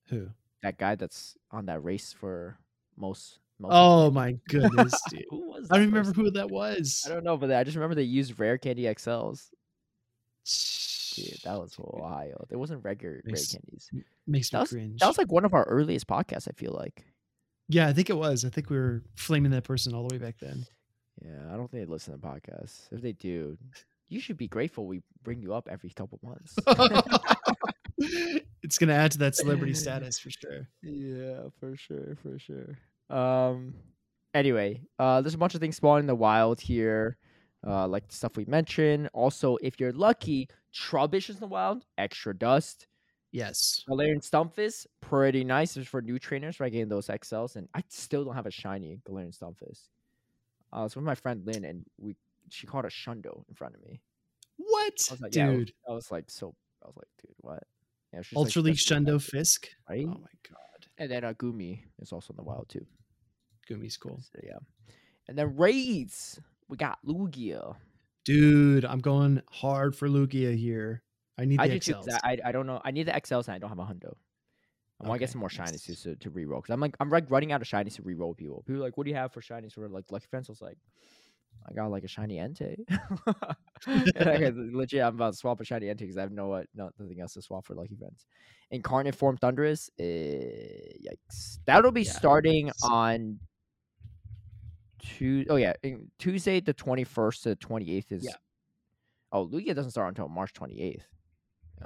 Who? 0.08 0.28
That 0.62 0.78
guy 0.78 0.94
that's 0.94 1.36
on 1.50 1.66
that 1.66 1.82
race 1.82 2.12
for 2.12 2.58
most. 2.96 3.38
Meltan 3.60 3.68
Oh 3.72 4.10
my 4.10 4.32
goodness, 4.48 4.94
dude. 5.10 5.24
who 5.30 5.48
was? 5.48 5.68
I 5.70 5.76
don't 5.78 5.86
remember 5.86 6.12
who 6.12 6.30
that 6.32 6.50
was. 6.50 7.04
I 7.06 7.10
don't 7.14 7.24
know, 7.24 7.36
but 7.36 7.50
I 7.52 7.64
just 7.64 7.76
remember 7.76 7.94
they 7.94 8.02
used 8.02 8.38
rare 8.38 8.58
candy 8.58 8.84
XLs. 8.84 9.48
Dude, 11.14 11.38
that 11.44 11.58
was 11.60 11.74
wild. 11.78 12.46
It 12.50 12.56
wasn't 12.56 12.82
regular 12.84 13.16
rare 13.24 13.34
candies. 13.34 13.90
makes 14.26 14.50
That 14.50 14.58
me 14.58 14.60
was, 14.62 14.70
cringe. 14.70 15.00
that 15.00 15.06
was 15.08 15.18
like 15.18 15.30
one 15.30 15.44
of 15.44 15.52
our 15.52 15.64
earliest 15.64 16.06
podcasts. 16.06 16.48
I 16.48 16.52
feel 16.52 16.72
like. 16.72 17.04
yeah, 17.68 17.86
I 17.86 17.92
think 17.92 18.08
it 18.10 18.16
was. 18.16 18.44
I 18.44 18.48
think 18.48 18.70
we 18.70 18.76
were 18.78 19.02
flaming 19.14 19.50
that 19.52 19.64
person 19.64 19.94
all 19.94 20.08
the 20.08 20.14
way 20.14 20.18
back 20.18 20.36
then. 20.40 20.64
Yeah, 21.24 21.52
I 21.52 21.56
don't 21.56 21.70
think 21.70 21.86
they 21.86 21.92
listen 21.92 22.12
to 22.14 22.18
podcasts. 22.26 22.92
If 22.92 23.00
they 23.00 23.12
do, 23.12 23.56
you 24.08 24.20
should 24.20 24.36
be 24.36 24.48
grateful 24.48 24.86
we 24.86 25.02
bring 25.22 25.40
you 25.40 25.54
up 25.54 25.68
every 25.70 25.90
couple 25.90 26.18
months. 26.22 26.56
it's 28.62 28.78
gonna 28.78 28.94
add 28.94 29.12
to 29.12 29.18
that 29.18 29.36
celebrity 29.36 29.74
status 29.84 30.18
for 30.18 30.30
sure. 30.30 30.68
yeah, 30.82 31.42
for 31.60 31.76
sure, 31.76 32.16
for 32.22 32.38
sure. 32.38 32.78
Um. 33.16 33.74
Anyway, 34.34 34.80
uh, 34.98 35.20
there's 35.20 35.34
a 35.34 35.38
bunch 35.38 35.54
of 35.54 35.60
things 35.60 35.76
spawning 35.76 36.04
in 36.04 36.06
the 36.06 36.14
wild 36.14 36.58
here. 36.60 37.18
uh, 37.66 37.86
like 37.86 38.08
the 38.08 38.14
stuff 38.14 38.36
we 38.36 38.44
mentioned. 38.46 39.08
Also, 39.12 39.56
if 39.62 39.78
you're 39.78 39.92
lucky, 39.92 40.48
Trubbish 40.74 41.28
is 41.28 41.36
in 41.36 41.40
the 41.40 41.46
wild, 41.46 41.84
extra 41.98 42.34
dust. 42.36 42.86
Yes. 43.30 43.84
Galarian 43.88 44.20
Stunfisk, 44.26 44.86
pretty 45.00 45.44
nice. 45.44 45.76
It's 45.76 45.86
for 45.88 46.02
new 46.02 46.18
trainers, 46.18 46.60
right? 46.60 46.72
Getting 46.72 46.88
those 46.88 47.08
XLs, 47.08 47.56
and 47.56 47.68
I 47.74 47.82
still 47.88 48.24
don't 48.24 48.34
have 48.34 48.46
a 48.46 48.50
shiny 48.50 49.00
Galarian 49.08 49.36
Stunfisk. 49.38 49.88
Uh, 50.72 50.76
I 50.80 50.82
was 50.84 50.96
with 50.96 51.04
my 51.04 51.14
friend 51.14 51.42
Lynn, 51.46 51.64
and 51.64 51.84
we 51.98 52.16
she 52.50 52.66
caught 52.66 52.84
a 52.84 52.88
Shundo 52.88 53.44
in 53.48 53.54
front 53.54 53.74
of 53.74 53.82
me. 53.82 54.00
What, 54.56 55.08
I 55.10 55.16
like, 55.20 55.34
yeah, 55.34 55.46
I 55.46 55.48
was- 55.50 55.58
dude? 55.58 55.72
I 55.88 55.92
was 55.92 56.10
like, 56.10 56.24
so 56.30 56.54
I 56.82 56.86
was 56.86 56.96
like, 56.96 57.08
dude, 57.20 57.34
what? 57.38 57.62
Yeah, 58.12 58.22
she's 58.22 58.36
Ultra 58.36 58.62
like, 58.62 58.66
League 58.66 58.76
Shundo 58.76 59.12
nice," 59.12 59.24
Fisk. 59.30 59.68
right? 59.88 60.04
Oh 60.06 60.10
my 60.20 60.34
god, 60.48 60.86
And 60.98 61.10
then 61.10 61.24
uh, 61.24 61.32
Goomy 61.32 61.80
is 62.00 62.12
also 62.12 62.32
in 62.32 62.36
the 62.36 62.42
wild 62.42 62.68
too. 62.68 62.86
Goomy's 63.70 63.96
cool, 63.96 64.20
So, 64.20 64.40
yeah. 64.42 64.58
And 65.28 65.38
then 65.38 65.56
raids, 65.56 66.38
we 66.68 66.76
got 66.76 66.98
Lugia. 67.06 67.76
dude. 68.24 68.84
I'm 68.84 68.98
going 69.00 69.40
hard 69.50 69.94
for 69.96 70.08
Lugia 70.08 70.56
here. 70.56 71.02
I 71.38 71.44
need 71.46 71.60
I 71.60 71.68
the. 71.68 71.80
'cause 71.80 72.06
XLs. 72.06 72.18
I, 72.22 72.32
I 72.32 72.48
I 72.48 72.52
don't 72.52 72.66
know. 72.66 72.80
I 72.84 72.90
need 72.90 73.04
the 73.06 73.12
XLs 73.12 73.46
and 73.48 73.54
I 73.54 73.58
don't 73.58 73.70
have 73.70 73.78
a 73.78 73.84
hundo. 73.84 74.14
I 75.02 75.08
want 75.08 75.18
to 75.18 75.20
get 75.20 75.30
some 75.30 75.40
more 75.40 75.48
shinies 75.48 75.84
to 75.86 75.96
to, 76.02 76.16
to 76.16 76.30
reroll 76.30 76.58
because 76.62 76.72
I'm 76.72 76.80
like 76.80 76.96
I'm 77.00 77.10
like 77.10 77.30
running 77.30 77.50
out 77.52 77.60
of 77.62 77.68
shinies 77.68 77.94
to 77.96 78.02
reroll 78.02 78.36
people. 78.36 78.62
People 78.66 78.80
are 78.82 78.84
like, 78.84 78.96
what 78.96 79.04
do 79.04 79.10
you 79.10 79.16
have 79.16 79.32
for 79.32 79.40
shinies 79.40 79.72
for 79.72 79.88
like 79.88 80.04
Lucky 80.10 80.26
was 80.32 80.62
like, 80.62 80.78
I 81.68 81.72
got 81.72 81.90
like 81.90 82.04
a 82.04 82.08
shiny 82.08 82.36
Entei. 82.36 82.76
Got- 83.26 84.54
legit, 84.74 85.02
I'm 85.02 85.14
about 85.16 85.32
to 85.32 85.38
swap 85.38 85.60
a 85.60 85.64
shiny 85.64 85.86
Entei 85.86 85.98
because 85.98 86.16
I 86.16 86.20
have 86.20 86.30
no 86.32 86.46
what 86.48 86.66
no, 86.74 86.90
nothing 86.98 87.20
else 87.20 87.34
to 87.34 87.42
swap 87.42 87.66
for 87.66 87.74
Lucky 87.74 87.96
Fence. 87.96 88.26
Incarnate 88.70 89.14
Form 89.14 89.36
Thundurus, 89.36 89.90
eh, 89.98 90.04
yikes! 91.04 91.58
That'll 91.66 91.92
be 91.92 92.02
Yeah, 92.02 92.12
starting 92.12 92.68
it's- 92.68 92.82
on. 92.84 93.38
Tuesday. 95.00 95.50
Oh 95.50 95.56
yeah, 95.56 95.72
in- 95.82 96.10
Tuesday 96.18 96.60
the 96.60 96.72
twenty 96.72 97.04
first 97.04 97.42
to 97.42 97.50
the 97.50 97.56
twenty 97.56 97.96
eighth 97.96 98.12
is. 98.12 98.24
Yeah. 98.24 98.34
Oh, 99.32 99.46
Lugia 99.46 99.74
doesn't 99.74 99.90
start 99.90 100.08
until 100.08 100.28
March 100.28 100.52
twenty 100.52 100.80
eighth. 100.80 101.06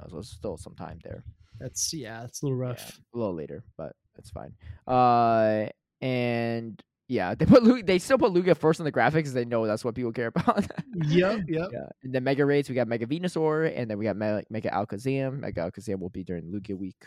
so 0.09 0.19
it's 0.19 0.29
still 0.29 0.57
some 0.57 0.75
time 0.75 0.99
there. 1.03 1.23
That's 1.59 1.93
yeah, 1.93 2.23
it's 2.23 2.41
a 2.41 2.45
little 2.45 2.59
Yeah, 2.61 2.69
rough. 2.69 2.99
a 3.13 3.17
little 3.17 3.33
later, 3.35 3.63
but 3.77 3.93
it's 4.17 4.29
fine. 4.29 4.53
Uh, 4.87 5.67
and 6.01 6.81
yeah, 7.07 7.35
they 7.39 7.45
put 7.45 7.63
Lu- 7.63 7.83
they 7.83 7.99
still 7.99 8.17
put 8.17 8.33
Lugia 8.33 8.55
first 8.57 8.79
in 8.79 8.83
the 8.85 8.91
graphics 8.91 9.13
because 9.13 9.33
they 9.33 9.45
know 9.45 9.65
that's 9.65 9.83
what 9.85 9.95
people 9.95 10.11
care 10.11 10.27
about. 10.35 10.65
Yep, 11.07 11.45
yep. 11.47 11.69
yeah, 11.71 11.87
and 12.03 12.13
then 12.13 12.23
Mega 12.23 12.45
Raids 12.45 12.69
we 12.69 12.75
got 12.75 12.87
Mega 12.87 13.05
Venusaur, 13.05 13.71
and 13.75 13.89
then 13.89 13.97
we 13.97 14.05
got 14.05 14.17
Me- 14.17 14.43
Mega 14.49 14.69
Alakazam. 14.69 15.39
Mega 15.39 15.61
Alakazam 15.61 15.99
will 15.99 16.09
be 16.09 16.23
during 16.23 16.43
Lugia 16.51 16.77
week 16.77 17.05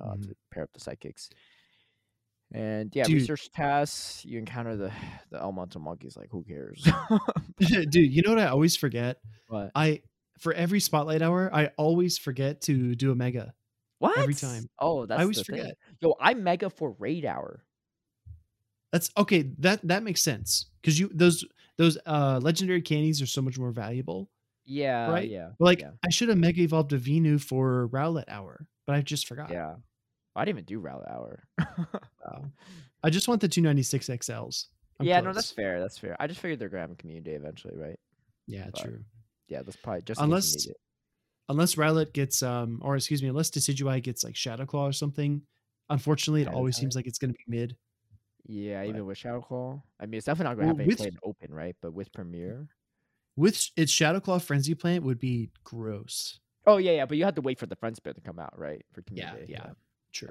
uh, 0.00 0.14
Mhm. 0.14 0.28
to 0.28 0.36
pair 0.52 0.62
up 0.64 0.70
the 0.74 0.80
psychics. 0.80 1.30
And 2.52 2.94
yeah, 2.94 3.04
Dude. 3.04 3.14
research 3.14 3.50
tasks. 3.50 4.24
You 4.24 4.38
encounter 4.38 4.76
the 4.76 4.92
the 5.30 5.38
elemental 5.40 5.80
monkeys. 5.80 6.16
Like, 6.16 6.28
who 6.30 6.44
cares? 6.44 6.86
Dude, 7.58 7.94
you 7.94 8.22
know 8.22 8.30
what 8.30 8.38
I 8.38 8.46
always 8.48 8.76
forget? 8.76 9.18
but 9.48 9.70
I 9.74 10.02
for 10.38 10.52
every 10.52 10.80
spotlight 10.80 11.22
hour, 11.22 11.50
I 11.52 11.70
always 11.78 12.18
forget 12.18 12.60
to 12.62 12.94
do 12.94 13.10
a 13.10 13.14
mega. 13.14 13.54
What 13.98 14.18
Every 14.18 14.34
time. 14.34 14.68
Oh, 14.78 15.06
that's 15.06 15.18
I 15.18 15.22
always 15.22 15.38
the 15.38 15.44
thing. 15.44 15.56
forget. 15.60 15.76
Yo, 16.00 16.14
I'm 16.20 16.42
Mega 16.44 16.70
for 16.70 16.94
Raid 16.98 17.24
Hour. 17.24 17.64
That's 18.92 19.10
okay. 19.16 19.50
That 19.58 19.86
that 19.88 20.02
makes 20.02 20.22
sense 20.22 20.66
because 20.80 20.98
you 20.98 21.10
those 21.12 21.44
those 21.76 21.98
uh 22.06 22.38
legendary 22.42 22.82
candies 22.82 23.20
are 23.20 23.26
so 23.26 23.42
much 23.42 23.58
more 23.58 23.72
valuable. 23.72 24.30
Yeah, 24.64 25.10
Right? 25.10 25.28
yeah. 25.28 25.50
But 25.58 25.64
like 25.64 25.80
yeah. 25.80 25.90
I 26.04 26.10
should 26.10 26.28
have 26.28 26.38
mega 26.38 26.60
evolved 26.62 26.92
a 26.92 26.98
Venu 26.98 27.38
for 27.38 27.88
Rowlet 27.92 28.24
hour, 28.28 28.66
but 28.86 28.96
I 28.96 29.00
just 29.02 29.26
forgot. 29.26 29.50
Yeah. 29.50 29.74
I 30.34 30.44
didn't 30.44 30.56
even 30.58 30.64
do 30.66 30.80
Rally 30.80 31.06
Hour. 31.08 31.44
Wow. 32.26 32.44
I 33.02 33.08
just 33.10 33.28
want 33.28 33.40
the 33.40 33.48
296 33.48 34.08
XLs. 34.08 34.66
I'm 34.98 35.06
yeah, 35.06 35.20
no, 35.20 35.32
that's 35.32 35.52
fair. 35.52 35.80
That's 35.80 35.96
fair. 35.96 36.16
I 36.18 36.26
just 36.26 36.40
figured 36.40 36.58
they're 36.58 36.76
a 36.76 36.94
community 36.96 37.30
eventually, 37.30 37.74
right? 37.76 37.98
Yeah, 38.48 38.66
but- 38.72 38.82
true. 38.82 38.98
Yeah, 39.48 39.62
that's 39.62 39.76
probably 39.76 40.02
just 40.02 40.20
in 40.20 40.24
case 40.28 40.66
you 40.66 40.72
Unless. 40.72 40.76
Unless 41.48 41.74
Rowlet 41.76 42.12
gets 42.12 42.42
um 42.42 42.80
or 42.82 42.96
excuse 42.96 43.22
me, 43.22 43.28
unless 43.28 43.50
Decidueye 43.50 44.02
gets 44.02 44.24
like 44.24 44.36
Shadow 44.36 44.66
Claw 44.66 44.86
or 44.88 44.92
something. 44.92 45.42
Unfortunately, 45.88 46.42
it 46.42 46.48
always 46.48 46.76
seems 46.76 46.96
like 46.96 47.06
it's 47.06 47.18
gonna 47.18 47.32
be 47.32 47.44
mid. 47.46 47.76
Yeah, 48.48 48.82
but- 48.82 48.88
even 48.90 49.06
with 49.06 49.18
Shadow 49.18 49.40
Claw. 49.40 49.82
I 50.00 50.06
mean, 50.06 50.18
it's 50.18 50.26
definitely 50.26 50.50
not 50.50 50.54
gonna 50.56 50.66
Well, 50.68 50.76
happen 50.76 50.86
with- 50.86 50.96
played 50.98 51.12
in 51.12 51.18
open, 51.22 51.54
right? 51.54 51.76
But 51.80 51.92
with 51.94 52.12
Premiere. 52.12 52.68
With 53.36 53.70
its 53.76 53.92
Shadow 53.92 54.18
Claw 54.20 54.38
Frenzy 54.38 54.74
Plant 54.74 55.04
would 55.04 55.18
be 55.18 55.50
gross. 55.62 56.40
Oh 56.66 56.78
yeah, 56.78 56.92
yeah, 56.92 57.06
but 57.06 57.16
you 57.18 57.24
have 57.24 57.34
to 57.36 57.42
wait 57.42 57.58
for 57.58 57.66
the 57.66 57.76
friend 57.76 57.94
spirit 57.94 58.16
to 58.16 58.20
come 58.22 58.38
out, 58.38 58.58
right? 58.58 58.84
For 58.92 59.02
Yeah, 59.12 59.28
community. 59.30 59.52
yeah. 59.52 59.72
True. 60.12 60.30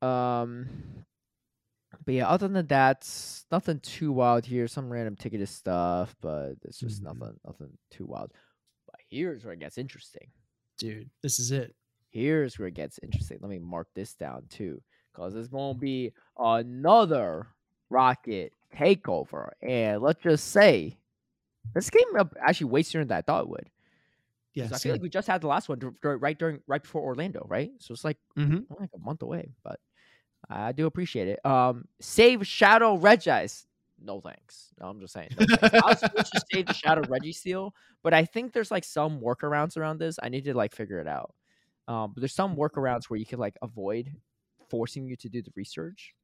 Um. 0.00 1.04
But 2.04 2.14
yeah, 2.14 2.26
other 2.28 2.48
than 2.48 2.66
that, 2.68 3.06
nothing 3.52 3.78
too 3.80 4.12
wild 4.12 4.44
here. 4.46 4.66
Some 4.66 4.90
random 4.90 5.14
ticketed 5.14 5.48
stuff, 5.48 6.16
but 6.20 6.54
it's 6.62 6.78
just 6.78 7.00
Mhm. 7.02 7.04
nothing, 7.18 7.40
nothing 7.46 7.78
too 7.90 8.06
wild. 8.06 8.32
Here's 9.12 9.44
where 9.44 9.52
it 9.52 9.60
gets 9.60 9.76
interesting. 9.76 10.28
Dude, 10.78 11.10
this 11.22 11.38
is 11.38 11.50
it. 11.52 11.74
here's 12.08 12.58
where 12.58 12.68
it 12.68 12.74
gets 12.74 12.98
interesting. 13.02 13.38
Let 13.42 13.50
me 13.50 13.58
mark 13.58 13.88
this 13.94 14.14
down 14.14 14.44
too, 14.48 14.80
because 15.12 15.34
there's 15.34 15.48
going 15.48 15.74
to 15.74 15.80
be 15.80 16.12
another 16.38 17.46
Rocket 17.90 18.54
takeover. 18.74 19.50
And 19.60 20.00
let's 20.00 20.22
just 20.22 20.48
say 20.48 20.96
this 21.74 21.90
came 21.90 22.16
up 22.18 22.34
actually 22.40 22.70
way 22.70 22.82
sooner 22.82 23.04
than 23.04 23.18
I 23.18 23.20
thought 23.22 23.42
it 23.44 23.48
would. 23.50 23.68
Yeah. 24.54 24.68
I 24.72 24.78
feel 24.78 24.92
like 24.92 25.02
we 25.02 25.08
just 25.10 25.26
had 25.28 25.42
the 25.42 25.46
last 25.46 25.68
one 25.68 25.78
right 26.02 26.38
during 26.38 26.60
right 26.66 26.82
before 26.82 27.02
Orlando, 27.02 27.44
right? 27.48 27.70
So 27.80 27.92
it's 27.92 28.04
like 28.04 28.18
Mhm. 28.36 28.64
like 28.80 28.90
a 28.94 28.98
month 28.98 29.20
away, 29.22 29.52
but 29.62 29.78
I 30.48 30.72
do 30.72 30.86
appreciate 30.86 31.28
it. 31.28 31.44
Um, 31.46 31.86
save 32.00 32.46
Shadow 32.46 32.98
Regice. 32.98 33.66
No 34.04 34.20
thanks. 34.20 34.68
No, 34.80 34.88
I'm 34.88 35.00
just 35.00 35.12
saying. 35.12 35.30
No. 35.38 35.46
I 35.62 35.80
was 35.86 36.00
supposed 36.00 36.32
to 36.32 36.42
save 36.52 36.66
the 36.66 36.74
Shadow 36.74 37.02
Registeel, 37.02 37.72
but 38.02 38.12
I 38.14 38.24
think 38.24 38.52
there's 38.52 38.70
like 38.70 38.84
some 38.84 39.20
workarounds 39.20 39.76
around 39.76 39.98
this. 39.98 40.18
I 40.22 40.28
need 40.28 40.44
to 40.44 40.54
like 40.54 40.74
figure 40.74 40.98
it 41.00 41.06
out. 41.06 41.34
Um, 41.88 42.12
but 42.14 42.20
there's 42.20 42.34
some 42.34 42.56
workarounds 42.56 43.04
where 43.10 43.18
you 43.18 43.26
can 43.26 43.38
like 43.38 43.56
avoid 43.62 44.12
forcing 44.70 45.06
you 45.06 45.16
to 45.16 45.28
do 45.28 45.42
the 45.42 45.52
research. 45.56 46.14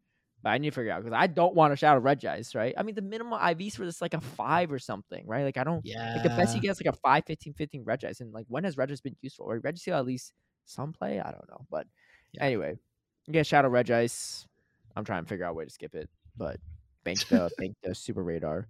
But 0.42 0.50
I 0.50 0.58
need 0.58 0.70
to 0.70 0.74
figure 0.74 0.90
it 0.90 0.94
out 0.94 1.02
because 1.04 1.16
I 1.16 1.26
don't 1.26 1.54
want 1.54 1.72
to 1.72 1.76
Shadow 1.76 2.00
Regice, 2.00 2.54
right? 2.54 2.72
I 2.78 2.84
mean, 2.84 2.94
the 2.94 3.02
minimum 3.02 3.38
IVs 3.40 3.74
for 3.74 3.84
this 3.84 3.96
is 3.96 4.02
like 4.02 4.14
a 4.14 4.20
five 4.20 4.70
or 4.70 4.78
something, 4.78 5.26
right? 5.26 5.44
Like 5.44 5.56
I 5.56 5.64
don't. 5.64 5.84
Yeah. 5.84 6.14
Like 6.14 6.22
the 6.22 6.28
best 6.30 6.54
you 6.54 6.62
get 6.62 6.70
is 6.70 6.80
like 6.84 6.94
a 6.94 6.96
5, 6.96 7.24
15, 7.26 7.54
15 7.54 7.84
Regice. 7.84 8.20
And 8.20 8.32
like 8.32 8.46
when 8.48 8.62
has 8.64 8.76
Regice 8.76 9.02
been 9.02 9.16
useful? 9.20 9.46
Or 9.46 9.58
Regice 9.60 9.88
at 9.88 10.06
least 10.06 10.32
some 10.64 10.92
play? 10.92 11.18
I 11.20 11.32
don't 11.32 11.48
know. 11.48 11.66
But 11.70 11.86
Yeah. 12.34 12.44
anyway, 12.44 12.78
you 13.26 13.32
get 13.32 13.46
Shadow 13.48 13.68
Regice. 13.68 14.46
I'm 14.94 15.04
trying 15.04 15.24
to 15.24 15.28
figure 15.28 15.44
out 15.44 15.50
a 15.50 15.54
way 15.54 15.64
to 15.64 15.70
skip 15.70 15.96
it. 15.96 16.08
But 16.36 16.60
bank 17.04 17.26
the 17.28 17.50
bank 17.58 17.76
the 17.82 17.94
super 17.94 18.22
radar. 18.22 18.68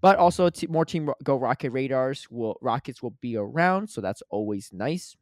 But 0.00 0.16
also 0.16 0.48
t- 0.48 0.66
more 0.66 0.84
team 0.84 1.10
go 1.22 1.36
rocket 1.36 1.70
radars 1.70 2.30
will 2.30 2.56
rockets 2.62 3.02
will 3.02 3.16
be 3.20 3.36
around, 3.36 3.88
so 3.88 4.00
that's 4.00 4.22
always 4.30 4.72
nice. 4.72 5.16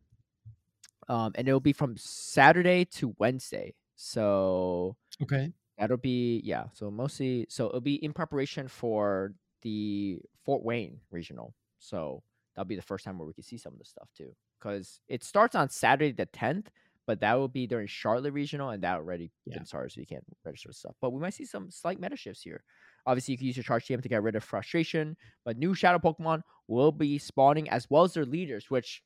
Um, 1.08 1.32
and 1.34 1.48
it'll 1.48 1.58
be 1.58 1.72
from 1.72 1.96
Saturday 1.96 2.84
to 2.84 3.14
Wednesday. 3.18 3.74
So 3.96 4.96
Okay. 5.22 5.52
That'll 5.78 5.96
be 5.96 6.40
yeah. 6.44 6.64
So 6.72 6.90
mostly, 6.90 7.46
so 7.48 7.68
it'll 7.68 7.80
be 7.80 8.02
in 8.04 8.12
preparation 8.12 8.68
for 8.68 9.32
the 9.62 10.18
Fort 10.44 10.64
Wayne 10.64 10.98
regional. 11.10 11.54
So 11.78 12.22
that'll 12.54 12.68
be 12.68 12.76
the 12.76 12.82
first 12.82 13.04
time 13.04 13.18
where 13.18 13.26
we 13.26 13.32
can 13.32 13.44
see 13.44 13.58
some 13.58 13.72
of 13.72 13.78
the 13.78 13.84
stuff 13.84 14.08
too, 14.16 14.34
because 14.58 15.00
it 15.08 15.22
starts 15.22 15.54
on 15.54 15.68
Saturday 15.70 16.12
the 16.12 16.26
tenth, 16.26 16.70
but 17.08 17.20
that 17.22 17.34
will 17.34 17.48
be 17.48 17.66
during 17.66 17.88
Charlotte 17.88 18.34
regional, 18.34 18.70
and 18.70 18.84
that 18.84 18.96
already 18.98 19.32
Yeah. 19.46 19.58
been 19.58 19.66
started, 19.66 19.92
so 19.92 20.00
you 20.02 20.06
can't 20.06 20.24
register 20.44 20.72
stuff. 20.74 20.96
But 21.02 21.10
we 21.12 21.20
might 21.20 21.34
see 21.34 21.46
some 21.46 21.72
slight 21.72 22.00
meta 22.00 22.16
shifts 22.16 22.42
here. 22.42 22.64
Obviously, 23.06 23.32
you 23.34 23.38
can 23.38 23.48
use 23.48 23.56
your 23.58 23.64
charge 23.64 23.86
TM 23.88 24.02
to 24.02 24.10
get 24.10 24.22
rid 24.22 24.36
of 24.36 24.44
frustration, 24.44 25.16
but 25.44 25.58
new 25.58 25.74
shadow 25.74 25.98
Pokemon 25.98 26.42
will 26.68 26.92
be 26.92 27.18
spawning 27.18 27.70
as 27.70 27.90
well 27.90 28.04
as 28.04 28.14
their 28.14 28.26
leaders, 28.26 28.70
which. 28.70 29.02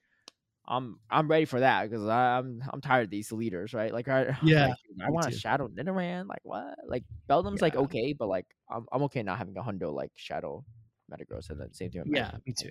I'm 0.66 1.00
I'm 1.10 1.28
ready 1.28 1.44
for 1.44 1.60
that 1.60 1.90
because 1.90 2.06
I'm 2.06 2.62
I'm 2.72 2.80
tired 2.80 3.04
of 3.04 3.10
these 3.10 3.32
leaders, 3.32 3.74
right? 3.74 3.92
Like 3.92 4.08
I 4.08 4.26
Yeah, 4.40 4.66
like, 4.66 4.76
I 5.04 5.10
want 5.10 5.28
a. 5.28 5.30
Shadow 5.32 5.68
Nidoran. 5.68 6.28
Like 6.28 6.40
what? 6.44 6.78
Like 6.86 7.04
Beldum's 7.28 7.62
like 7.62 7.76
okay, 7.76 8.12
but 8.12 8.28
like 8.28 8.46
I'm 8.70 8.86
I'm 8.92 9.02
okay 9.04 9.22
not 9.22 9.38
having 9.38 9.56
a 9.56 9.62
Hundo 9.62 9.92
like 9.92 10.12
Shadow 10.16 10.64
Metagross 11.10 11.50
and 11.50 11.60
then 11.60 11.72
same 11.72 11.90
thing. 11.90 12.02
with 12.02 12.12
Yeah, 12.14 12.32
me 12.46 12.52
too. 12.52 12.70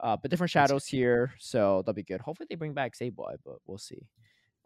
Uh, 0.00 0.16
but 0.16 0.30
different 0.30 0.50
shadows 0.50 0.86
here, 0.86 1.32
so 1.38 1.82
that'll 1.82 1.94
be 1.94 2.02
good. 2.02 2.20
Hopefully 2.20 2.46
they 2.50 2.56
bring 2.56 2.74
back 2.74 2.94
Sableye, 2.94 3.36
but 3.44 3.58
we'll 3.66 3.78
see. 3.78 4.08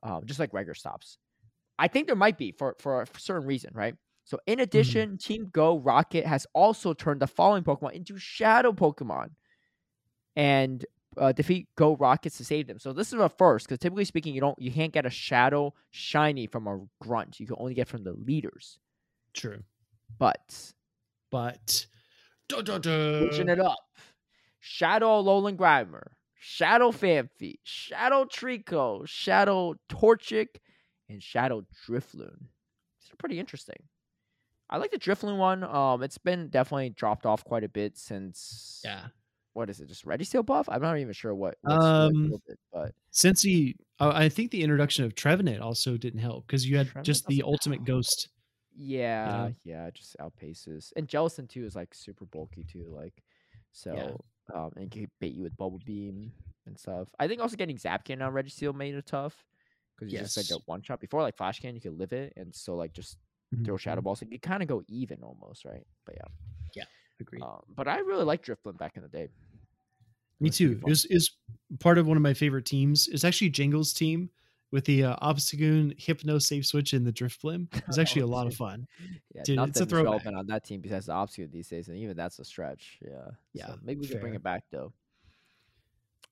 Um, 0.07 0.23
just 0.25 0.39
like 0.39 0.53
regular 0.55 0.75
stops, 0.75 1.19
I 1.79 1.89
think 1.89 2.07
there 2.07 2.15
might 2.17 2.39
be 2.39 2.53
for 2.53 2.77
for 2.79 3.03
a 3.03 3.07
certain 3.19 3.47
reason, 3.47 3.71
right? 3.75 3.97
So 4.25 4.39
in 4.47 4.61
addition, 4.61 5.19
Team 5.19 5.49
Go 5.53 5.79
Rocket 5.79 6.25
has 6.27 6.47
also 6.53 6.93
turned 6.95 7.21
the 7.21 7.27
following 7.27 7.65
Pokemon 7.65 7.93
into 7.93 8.17
Shadow 8.19 8.73
Pokemon, 8.73 9.31
and 10.37 10.85
uh, 11.19 11.33
defeat 11.33 11.69
Go 11.77 11.97
Rockets 11.97 12.37
to 12.39 12.45
save 12.45 12.67
them. 12.67 12.79
So 12.79 12.93
this 12.93 13.13
is 13.13 13.21
a 13.21 13.29
first 13.29 13.67
because 13.67 13.79
typically 13.79 14.05
speaking, 14.05 14.35
you 14.35 14.41
don't 14.41 14.61
you 14.61 14.71
can't 14.71 14.93
get 14.93 15.07
a 15.07 15.11
Shadow 15.11 15.75
Shiny 15.91 16.47
from 16.47 16.67
a 16.67 16.81
Grunt. 17.01 17.41
You 17.41 17.47
can 17.47 17.57
only 17.59 17.75
get 17.75 17.89
from 17.89 18.05
the 18.05 18.13
leaders. 18.13 18.79
True. 19.33 19.63
But 20.19 20.73
But 21.31 21.87
duh, 22.49 22.63
duh. 22.63 22.79
switching 23.21 23.49
it 23.49 23.61
up, 23.61 23.79
Shadow 24.61 25.23
Alolan 25.23 25.57
Grimer, 25.57 26.13
Shadow 26.39 26.91
Phanpy, 26.93 27.59
Shadow 27.65 28.25
Treecko, 28.25 29.07
Shadow 29.09 29.75
Torchic, 29.89 30.49
and 31.09 31.23
Shadow 31.23 31.63
Drifloon. 31.87 32.39
These 33.01 33.13
are 33.13 33.17
pretty 33.19 33.39
interesting. 33.39 33.77
I 34.69 34.79
like 34.79 34.91
the 34.91 34.99
Drifloon 34.99 35.39
one. 35.39 35.63
Um, 35.65 36.03
it's 36.03 36.19
been 36.19 36.49
definitely 36.49 36.91
dropped 36.91 37.25
off 37.25 37.45
quite 37.45 37.65
a 37.65 37.69
bit 37.69 37.97
since. 37.97 38.81
Yeah. 38.85 39.07
What 39.53 39.71
is 39.71 39.81
it? 39.81 39.89
Just 39.89 40.05
Ready 40.05 40.25
Registeel 40.25 40.45
buff? 40.45 40.69
I'm 40.69 40.83
not 40.83 40.99
even 40.99 41.15
sure 41.15 41.35
what. 41.35 41.57
Um, 41.65 42.29
killed 42.29 42.43
it, 42.49 42.59
but 42.73 42.93
Since 43.11 43.43
he, 43.43 43.77
uh, 44.01 44.13
I 44.15 44.29
think 44.29 44.51
the 44.51 44.63
introduction 44.63 45.05
of 45.07 45.15
Trevenant 45.15 45.63
also 45.63 45.97
didn't 45.97 46.21
help 46.21 46.47
because 46.47 46.69
you 46.69 46.77
had 46.77 46.89
Trevenant 46.89 47.07
just 47.07 47.27
the 47.29 47.43
ultimate 47.43 47.79
help. 47.79 47.87
ghost. 47.87 48.29
yeah, 48.77 49.51
yeah, 49.65 49.89
just 49.95 50.17
outpaces. 50.21 50.93
And 50.97 51.09
Jellicent 51.09 51.49
too 51.49 51.65
is 51.65 51.75
like 51.75 51.95
super 51.95 52.27
bulky 52.27 52.65
too. 52.65 52.85
Like, 52.95 53.23
so 53.73 54.21
um, 54.55 54.71
and 54.77 54.91
can 54.91 55.11
bait 55.21 55.35
you 55.35 55.43
with 55.43 55.57
Bubble 55.57 55.81
Beam 55.85 56.33
and 56.67 56.79
stuff. 56.79 57.09
I 57.19 57.29
think 57.29 57.41
also 57.41 57.57
getting 57.57 57.79
Zap 57.79 58.05
Zapkin 58.05 58.25
on 58.27 58.33
Registeel 58.33 58.75
made 58.75 58.95
it 58.95 59.07
tough 59.07 59.45
because 59.99 60.13
you 60.13 60.19
just 60.19 60.37
like 60.37 60.49
Yes. 60.51 60.59
a 60.59 60.63
one 60.67 60.83
shot 60.83 61.01
before 61.01 61.23
like 61.23 61.37
Flash 61.37 61.61
Cannon, 61.61 61.75
you 61.77 61.81
could 61.81 61.99
live 61.99 62.13
it 62.13 62.33
and 62.37 62.55
so 62.55 62.77
like 62.77 62.93
just 62.93 63.19
throw 63.65 63.77
Shadow 63.77 64.01
Mhm. 64.01 64.05
Balls. 64.05 64.23
Like, 64.23 64.33
you 64.33 64.41
kind 64.41 64.63
of 64.63 64.69
go 64.69 64.83
even 64.89 65.23
almost, 65.23 65.65
right? 65.65 65.87
But 66.05 66.17
yeah. 66.17 66.29
Yeah, 66.75 66.85
agreed. 67.21 67.43
Um, 67.43 67.63
but 67.75 67.89
I 67.89 67.99
really 68.01 68.25
liked 68.25 68.47
Drifloon 68.47 68.77
back 68.77 68.97
in 68.97 69.03
the 69.03 69.09
day. 69.09 69.29
Me 70.41 70.51
too. 70.51 70.79
was, 70.83 71.07
is 71.07 71.31
part 71.79 71.97
of 71.97 72.07
one 72.07 72.17
of 72.19 72.23
my 72.23 72.35
favorite 72.35 72.67
teams. 72.67 73.09
It's 73.09 73.25
actually 73.25 73.49
Jingle's 73.51 73.93
team 73.95 74.31
with 74.77 74.85
the 74.85 75.05
uh, 75.05 75.17
Obstagoon, 75.23 75.99
Hypno, 75.99 76.39
Safe 76.39 76.67
Switch, 76.67 76.93
and 76.93 77.07
the 77.07 77.11
Drifblim. 77.11 77.67
It's 77.89 77.97
actually 78.03 78.21
a 78.21 78.27
lot 78.27 78.47
of 78.47 78.55
fun. 78.55 78.87
Yeah, 79.35 79.41
Dude, 79.43 79.59
it's 79.61 79.81
a 79.81 79.87
throwback. 79.87 80.27
on 80.27 80.47
that 80.49 80.65
team 80.65 80.83
besides 80.83 81.07
the 81.07 81.17
Obscure 81.17 81.47
these 81.47 81.67
days, 81.69 81.89
and 81.89 81.97
even 81.97 82.15
that's 82.15 82.39
a 82.41 82.45
stretch. 82.45 82.99
Yeah. 83.03 83.31
Yeah, 83.55 83.69
So 83.69 83.79
maybe 83.83 84.01
we 84.03 84.09
can 84.09 84.21
bring 84.21 84.35
it 84.35 84.43
back 84.43 84.65
though. 84.71 84.93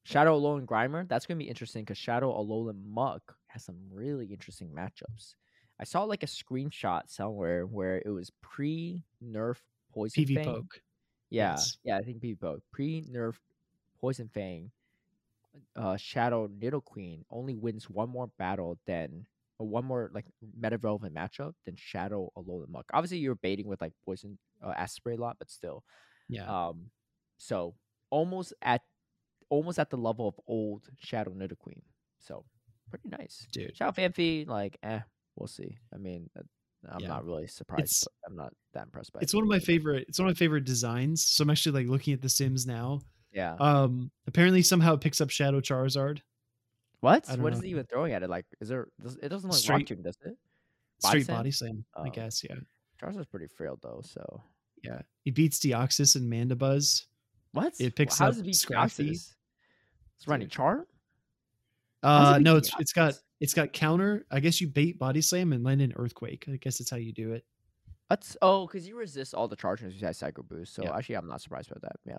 Shadow 0.02 0.38
Alolan 0.38 0.66
Grimer, 0.66 1.08
that's 1.08 1.24
gonna 1.24 1.38
be 1.38 1.48
interesting 1.48 1.84
because 1.84 1.96
Shadow 1.96 2.30
Alolan 2.38 2.84
Muk 2.84 3.34
has 3.46 3.64
some 3.64 3.76
really 3.90 4.26
interesting 4.26 4.68
matchups. 4.68 5.36
I 5.80 5.84
saw 5.84 6.04
like 6.04 6.22
a 6.22 6.26
screenshot 6.26 7.04
somewhere 7.06 7.64
where 7.64 8.02
it 8.04 8.10
was 8.10 8.30
pre 8.42 9.00
nerf 9.26 9.56
poison 9.94 10.22
PV 10.22 10.34
Fang. 10.34 10.44
Poke. 10.44 10.82
Yeah, 11.30 11.52
Yes. 11.52 11.78
yeah, 11.82 11.96
I 11.96 12.02
think 12.02 12.20
PvPoke. 12.20 12.60
Pre 12.72 13.04
nerf 13.10 13.36
poison 13.98 14.28
fang. 14.28 14.70
Uh, 15.76 15.96
Shadow 15.96 16.48
Nidoqueen 16.48 17.22
only 17.30 17.54
wins 17.54 17.88
one 17.88 18.08
more 18.08 18.28
battle 18.38 18.78
than 18.86 19.26
or 19.58 19.66
one 19.68 19.84
more 19.84 20.10
like 20.12 20.26
meta 20.56 20.78
relevant 20.78 21.14
matchup 21.14 21.52
than 21.64 21.76
Shadow 21.76 22.30
Alolan 22.36 22.68
Muk. 22.68 22.86
Obviously, 22.92 23.18
you're 23.18 23.36
baiting 23.36 23.66
with 23.66 23.80
like 23.80 23.92
poison 24.04 24.38
uh, 24.64 24.72
a 24.76 25.10
lot, 25.16 25.36
but 25.38 25.50
still. 25.50 25.84
Yeah. 26.28 26.46
Um, 26.68 26.90
so 27.38 27.74
almost 28.10 28.52
at 28.62 28.82
almost 29.50 29.78
at 29.78 29.90
the 29.90 29.96
level 29.96 30.26
of 30.28 30.34
old 30.46 30.88
Shadow 30.98 31.32
Nidoqueen. 31.32 31.82
So 32.18 32.44
pretty 32.90 33.08
nice. 33.08 33.46
Dude. 33.52 33.76
Shadow 33.76 33.92
Phanpy, 33.92 34.46
like, 34.46 34.78
eh, 34.82 35.00
we'll 35.36 35.46
see. 35.46 35.78
I 35.92 35.98
mean, 35.98 36.30
uh, 36.38 36.42
I'm 36.88 37.00
Yeah. 37.00 37.08
not 37.08 37.24
really 37.24 37.46
surprised. 37.46 38.04
But 38.04 38.30
I'm 38.30 38.36
not 38.36 38.52
that 38.72 38.84
impressed 38.84 39.12
by. 39.12 39.20
It's 39.22 39.34
it. 39.34 39.36
one 39.36 39.44
of 39.44 39.50
my 39.50 39.58
favorite. 39.58 40.06
It's 40.08 40.18
one 40.18 40.28
of 40.28 40.34
my 40.34 40.38
favorite 40.38 40.64
designs. 40.64 41.24
So 41.26 41.42
I'm 41.42 41.50
actually 41.50 41.80
like 41.82 41.90
looking 41.90 42.14
at 42.14 42.22
the 42.22 42.28
Sims 42.28 42.66
now. 42.66 43.00
Yeah. 43.34 43.56
Um, 43.58 44.10
apparently 44.26 44.62
somehow 44.62 44.94
it 44.94 45.00
picks 45.00 45.20
up 45.20 45.28
Shadow 45.28 45.60
Charizard. 45.60 46.20
what? 47.00 47.28
I 47.28 47.34
What 47.36 47.52
is 47.52 47.58
know. 47.60 47.66
it 47.66 47.68
even 47.70 47.84
throwing 47.86 48.12
at 48.14 48.22
it? 48.22 48.30
Like, 48.30 48.46
is 48.60 48.68
there? 48.68 48.88
Does, 49.02 49.16
it 49.16 49.28
doesn't 49.28 49.50
look 49.50 49.58
Straight- 49.58 49.80
Rock 49.80 49.86
Tomb, 49.86 50.02
does 50.02 50.16
it? 50.24 50.38
Body 51.02 51.10
Straight 51.20 51.26
slam? 51.26 51.36
body 51.38 51.50
slam, 51.50 51.84
I 51.96 52.08
Oh. 52.08 52.10
guess. 52.10 52.42
Yeah. 52.48 52.56
Charizard's 53.02 53.26
pretty 53.26 53.48
frail 53.48 53.78
though. 53.82 54.00
So 54.04 54.42
Yeah. 54.82 55.02
He 55.24 55.30
beats 55.32 55.58
Deoxys 55.58 56.14
and 56.16 56.32
Mandibuzz. 56.32 57.06
what? 57.52 57.74
It 57.80 57.96
picks 57.96 58.18
How 58.18 58.26
up 58.28 58.32
does 58.32 58.40
it 58.40 58.44
beat 58.44 58.54
Scrafty. 58.54 59.10
Deoxys? 59.10 59.34
It's 60.16 60.28
running 60.28 60.48
charm. 60.48 60.86
Uh 62.02 62.38
no, 62.40 62.56
it's 62.56 62.70
it's 62.78 62.92
got 62.92 63.14
it's 63.40 63.54
got 63.54 63.72
counter. 63.72 64.24
I 64.30 64.40
guess 64.40 64.60
you 64.60 64.68
bait 64.68 64.98
body 64.98 65.20
slam 65.20 65.52
and 65.52 65.64
land 65.64 65.82
an 65.82 65.92
earthquake. 65.96 66.44
I 66.48 66.56
guess 66.56 66.78
that's 66.78 66.90
how 66.90 66.96
you 66.98 67.12
do 67.12 67.32
it. 67.32 67.44
That's 68.10 68.36
oh, 68.42 68.66
because 68.66 68.86
you 68.86 68.96
resist 68.96 69.34
all 69.34 69.48
the 69.48 69.56
charges 69.56 69.94
besides 69.94 70.18
Psycho 70.18 70.42
Boost. 70.42 70.74
So 70.74 70.84
Yeah. 70.84 70.94
actually, 70.96 71.16
I'm 71.16 71.26
not 71.28 71.40
surprised 71.40 71.70
by 71.70 71.78
that. 71.82 71.96
Yeah. 72.06 72.18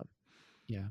Yeah. 0.68 0.88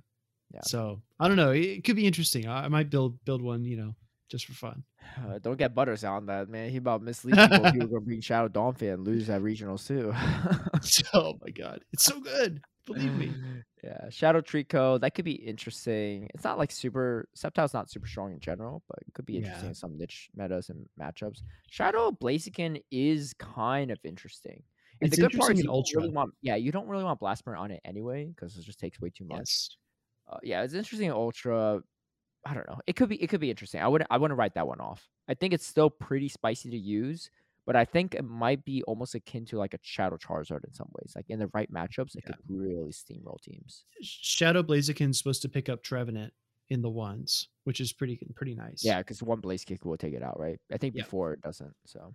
Yeah. 0.53 0.61
So 0.65 1.03
I 1.19 1.29
don't 1.29 1.37
know. 1.37 1.51
It, 1.51 1.85
could 1.85 1.97
be 1.97 2.07
interesting. 2.07 2.47
I, 2.47 2.65
I 2.65 2.69
might 2.69 2.91
build 2.91 3.25
build 3.25 3.43
one, 3.43 3.65
you 3.65 3.77
know, 3.77 3.95
just 4.29 4.47
for 4.47 4.53
fun. 4.53 4.85
Uh, 5.19 5.39
don't 5.43 5.59
get 5.59 5.75
Butters 5.75 6.05
on 6.05 6.27
that, 6.27 6.49
man. 6.49 6.71
He 6.71 6.77
about 6.77 7.03
misleading 7.03 7.49
people. 7.49 7.73
Gonna 7.73 8.01
bring 8.01 8.21
Shadow 8.21 8.49
Donphan 8.49 8.95
and 8.95 9.05
lose 9.05 9.31
at 9.31 9.43
regionals 9.43 9.87
too. 9.87 10.15
oh 11.15 11.35
my 11.43 11.51
god, 11.51 11.85
it's 11.93 12.05
so 12.05 12.21
good. 12.21 12.61
Believe 12.87 13.15
me. 13.15 13.33
Yeah, 13.85 14.09
Shadow 14.09 14.41
Treecko, 14.41 14.99
that 15.03 15.15
could 15.15 15.27
be 15.27 15.35
interesting. 15.35 16.31
It's 16.33 16.43
not 16.43 16.57
like 16.57 16.73
super 16.73 17.29
Sceptile's 17.35 17.75
not 17.75 17.91
super 17.91 18.07
strong 18.07 18.33
in 18.33 18.41
general, 18.41 18.83
but 18.89 19.01
it 19.07 19.13
could 19.13 19.27
be 19.27 19.37
interesting 19.37 19.65
Yeah. 19.65 19.69
in 19.69 19.75
some 19.75 19.99
niche 19.99 20.31
metas 20.35 20.71
and 20.71 20.89
matchups. 20.99 21.43
Shadow 21.69 22.11
Blaziken 22.11 22.83
is 22.91 23.35
kind 23.35 23.91
of 23.91 23.99
interesting. 24.03 24.63
And 25.03 25.09
It's 25.09 25.17
the 25.17 25.29
good 25.29 25.39
part 25.39 25.53
is 25.53 25.59
you 25.59 25.65
don't 25.65 25.87
really 25.97 26.09
want 26.09 26.33
yeah, 26.41 26.57
you 26.57 26.73
don't 26.73 26.89
really 26.89 27.05
want 27.05 27.21
Blastburn 27.21 27.59
on 27.59 27.71
it 27.73 27.83
anyway, 27.85 28.25
because 28.25 28.57
it 28.57 28.65
just 28.65 28.79
takes 28.79 29.03
way 29.03 29.11
too 29.11 29.27
much. 29.27 29.41
Yes. 29.41 29.77
Uh, 30.35 30.39
yeah, 30.43 30.63
it's 30.63 30.75
interesting 30.75 31.11
Ultra. 31.11 31.83
I 32.47 32.53
don't 32.55 32.69
know. 32.69 32.79
It 32.87 32.97
could 32.97 33.09
be 33.09 33.23
it 33.23 33.29
could 33.29 33.41
be 33.41 33.51
interesting. 33.51 33.81
I 33.81 33.89
wouldn't 33.89 34.09
I 34.11 34.19
wouldn't 34.19 34.37
write 34.39 34.55
that 34.55 34.67
one 34.67 34.81
off. 34.81 35.09
I 35.29 35.35
think 35.35 35.55
it's 35.55 35.67
still 35.67 35.89
pretty 35.89 36.29
spicy 36.29 36.71
to 36.71 36.77
use, 36.77 37.31
but 37.67 37.75
I 37.77 37.85
think 37.87 38.15
it 38.15 38.23
might 38.25 38.65
be 38.65 38.83
almost 38.83 39.15
akin 39.15 39.47
to 39.47 39.57
like 39.59 39.73
a 39.73 39.79
Shadow 39.83 40.17
Charizard 40.19 40.65
in 40.65 40.75
some 40.75 40.91
ways. 41.01 41.13
Like 41.17 41.27
in 41.31 41.39
the 41.39 41.49
right 41.55 41.71
matchups, 41.73 42.15
it 42.17 42.25
Yeah. 42.27 42.35
could 42.35 42.45
really 42.49 42.91
steamroll 42.93 43.41
teams. 43.41 43.85
Shadow 44.03 44.63
Blaziken's 44.63 45.17
supposed 45.17 45.41
to 45.43 45.49
pick 45.49 45.69
up 45.71 45.83
Trevenant 45.83 46.35
in 46.69 46.83
the 46.83 46.91
ones, 46.91 47.49
which 47.65 47.81
is 47.81 47.93
pretty 47.93 48.19
pretty 48.35 48.55
nice. 48.55 48.85
Yeah, 48.85 48.99
because 48.99 49.23
one 49.23 49.41
Blaze 49.41 49.65
Kick 49.65 49.85
will 49.87 49.97
take 49.97 50.13
it 50.15 50.23
out, 50.23 50.39
right? 50.39 50.61
I 50.73 50.77
think 50.77 50.95
Yep. 50.95 51.05
before 51.07 51.33
it 51.33 51.41
doesn't, 51.41 51.75
so 51.87 52.15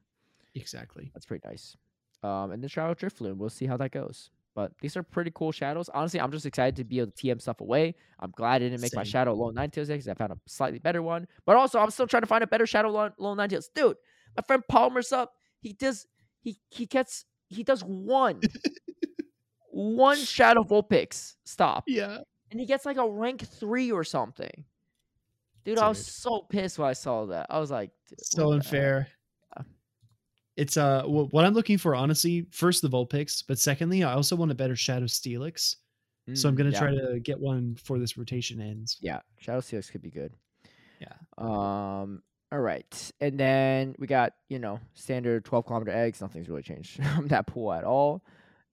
exactly. 0.55 1.09
that's 1.13 1.25
pretty 1.25 1.47
nice. 1.47 1.75
Um, 2.21 2.51
and 2.51 2.61
then 2.61 2.67
Shadow 2.67 2.93
Drifloon, 2.93 3.37
we'll 3.37 3.49
see 3.49 3.65
how 3.65 3.77
that 3.77 3.91
goes. 3.91 4.29
But 4.59 4.73
these 4.81 4.97
are 4.97 5.03
pretty 5.03 5.31
cool 5.33 5.53
shadows. 5.53 5.87
Honestly, 5.93 6.19
I'm 6.19 6.33
just 6.33 6.45
excited 6.45 6.75
to 6.75 6.83
be 6.83 6.99
able 6.99 7.11
to 7.11 7.27
TM 7.27 7.39
stuff 7.39 7.61
away. 7.61 7.95
I'm 8.19 8.31
glad 8.31 8.55
I 8.55 8.59
didn't 8.59 8.81
make 8.81 8.93
my 8.93 9.03
shadow 9.03 9.31
Shadow 9.31 9.33
Lone 9.35 9.69
tails 9.69 9.87
because 9.87 10.05
I 10.09 10.13
found 10.15 10.33
a 10.33 10.37
slightly 10.47 10.79
better 10.79 11.01
one. 11.01 11.27
But 11.45 11.55
also, 11.55 11.79
I'm 11.79 11.91
still 11.91 12.07
trying 12.07 12.23
to 12.23 12.27
find 12.27 12.43
a 12.43 12.47
better 12.47 12.65
Shadow 12.67 12.89
Lone, 12.89 13.37
nine 13.37 13.47
tails, 13.47 13.69
Dude, 13.73 13.95
my 14.35 14.43
friend 14.45 14.61
Palmer's 14.67 15.13
up. 15.13 15.31
He 15.61 15.71
does 15.71 16.07
he 16.41 16.59
he 16.67 16.85
gets 16.87 17.23
he 17.47 17.63
does 17.63 17.81
one 17.85 18.41
one 19.71 20.17
Shadow 20.35 20.63
Vulpix 20.63 21.35
stop, 21.45 21.85
Yeah. 21.87 22.17
and 22.51 22.59
he 22.59 22.65
gets 22.65 22.85
like 22.85 22.97
a 22.97 23.09
rank 23.09 23.47
three 23.47 23.93
or 23.93 24.03
something. 24.03 24.65
Dude, 25.63 25.77
I 25.79 25.87
was 25.87 26.05
so 26.05 26.41
pissed 26.49 26.79
when 26.79 26.89
I 26.89 26.93
saw 26.93 27.27
that. 27.27 27.47
I 27.49 27.59
was 27.59 27.71
like, 27.71 27.91
dude, 28.09 28.19
So 28.25 28.51
unfair. 28.51 29.07
It's 30.59 30.75
uh 30.77 31.03
wh- 31.03 31.33
what 31.33 31.45
I'm 31.45 31.53
looking 31.53 31.77
for, 31.77 31.95
honestly. 31.95 32.45
First 32.51 32.81
the 32.81 32.89
Vulpix, 32.89 33.43
but 33.47 33.57
secondly, 33.57 34.03
I 34.03 34.13
also 34.13 34.35
want 34.35 34.51
a 34.51 34.55
better 34.55 34.75
Shadow 34.75 35.05
Steelix. 35.05 35.77
So 36.35 36.47
I'm 36.47 36.53
Mm, 36.53 36.57
gonna 36.57 36.69
yeah. 36.71 36.79
try 36.79 36.91
to 36.93 37.19
get 37.19 37.39
one 37.39 37.73
before 37.73 37.97
this 37.97 38.17
rotation 38.17 38.61
ends. 38.61 38.97
Yeah, 39.01 39.21
Shadow 39.39 39.61
Steelix 39.61 39.89
could 39.91 40.01
be 40.01 40.11
good. 40.11 40.33
Yeah. 40.99 41.13
Um. 41.37 42.21
All 42.51 42.59
right, 42.59 43.11
and 43.21 43.39
then 43.39 43.95
we 43.99 44.05
got 44.07 44.33
you 44.49 44.59
know 44.59 44.79
standard 44.95 45.45
12 45.45 45.65
kilometer 45.65 45.91
eggs. 45.91 46.19
Nothing's 46.21 46.49
really 46.49 46.63
changed 46.63 47.01
from 47.15 47.27
that 47.27 47.47
pool 47.47 47.71
at 47.73 47.83
all. 47.83 48.23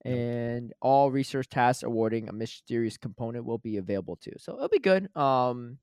And 0.05 0.73
all 0.81 1.11
research 1.11 1.49
tasks 1.49 1.83
awarding 1.83 2.29
a 2.29 2.33
mysterious 2.33 2.97
component 2.97 3.43
will 3.45 3.57
be 3.57 3.77
available 3.77 4.15
too. 4.15 4.33
So 4.37 4.55
it'll 4.55 4.69
be 4.69 4.79
good. 4.79 5.09
Um, 5.17 5.79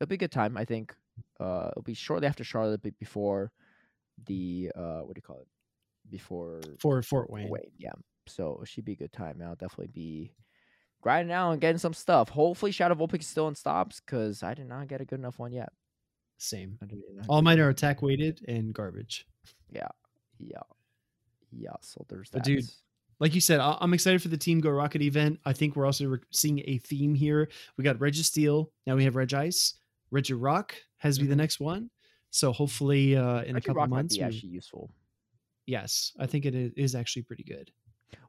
it'll 0.00 0.08
be 0.08 0.14
a 0.14 0.18
good 0.18 0.32
time. 0.32 0.56
I 0.56 0.64
think. 0.64 0.94
Uh, 1.40 1.68
it'll 1.70 1.82
be 1.82 1.94
shortly 1.94 2.26
after 2.26 2.42
Charlotte, 2.44 2.82
but 2.82 2.98
before 2.98 3.52
the 4.26 4.70
uh, 4.76 5.00
what 5.00 5.14
do 5.14 5.18
you 5.18 5.22
call 5.22 5.40
it? 5.40 5.48
Before 6.10 6.60
For 6.80 7.02
Fort 7.02 7.30
Wayne. 7.30 7.48
Wayne. 7.48 7.70
Yeah. 7.78 7.92
So 8.26 8.60
it 8.62 8.68
should 8.68 8.84
be 8.84 8.92
a 8.92 8.96
good 8.96 9.12
time. 9.12 9.40
I'll 9.42 9.54
definitely 9.54 9.88
be 9.92 10.32
grinding 11.00 11.32
out 11.32 11.52
and 11.52 11.60
getting 11.60 11.78
some 11.78 11.94
stuff. 11.94 12.28
Hopefully 12.28 12.72
Shadow 12.72 12.94
Vulpix 12.94 13.20
is 13.20 13.26
still 13.26 13.48
in 13.48 13.54
stops 13.54 14.00
because 14.00 14.42
I 14.42 14.54
did 14.54 14.68
not 14.68 14.88
get 14.88 15.00
a 15.00 15.04
good 15.04 15.18
enough 15.18 15.38
one 15.38 15.52
yet. 15.52 15.70
Same. 16.38 16.78
I 16.82 16.86
did 16.86 16.98
not 17.14 17.26
All 17.28 17.42
mine 17.42 17.58
are 17.60 17.68
attack 17.68 18.02
weighted 18.02 18.40
and 18.48 18.74
garbage. 18.74 19.26
Yeah. 19.70 19.88
Yeah. 20.38 20.58
Yeah. 21.52 21.70
So 21.80 22.04
there's 22.08 22.30
But 22.30 22.44
that. 22.44 22.50
dude, 22.50 22.64
Like 23.20 23.34
you 23.34 23.40
said, 23.40 23.60
I'm 23.60 23.94
excited 23.94 24.20
for 24.20 24.28
the 24.28 24.36
Team 24.36 24.60
Go 24.60 24.70
Rocket 24.70 25.00
event. 25.02 25.38
I 25.44 25.52
think 25.52 25.76
we're 25.76 25.86
also 25.86 26.16
seeing 26.32 26.60
a 26.66 26.78
theme 26.78 27.14
here. 27.14 27.48
We 27.78 27.84
got 27.84 27.96
Registeel. 27.98 28.66
Now 28.86 28.96
we 28.96 29.04
have 29.04 29.14
Regice. 29.14 29.74
Regirock 30.12 30.72
has 30.98 31.16
to 31.16 31.22
be 31.22 31.28
the 31.28 31.34
Mhm. 31.34 31.38
next 31.38 31.60
one. 31.60 31.90
So 32.34 32.50
hopefully 32.52 33.16
uh, 33.16 33.42
in 33.42 33.54
a 33.54 33.60
couple 33.60 33.74
Rock 33.76 33.90
might 33.90 33.96
months. 33.98 34.16
be 34.16 34.20
we- 34.22 34.26
actually 34.26 34.48
useful. 34.48 34.90
yes, 35.66 36.12
I 36.18 36.26
think 36.26 36.44
it 36.46 36.54
is 36.76 36.96
actually 36.96 37.22
pretty 37.22 37.44
good. 37.44 37.70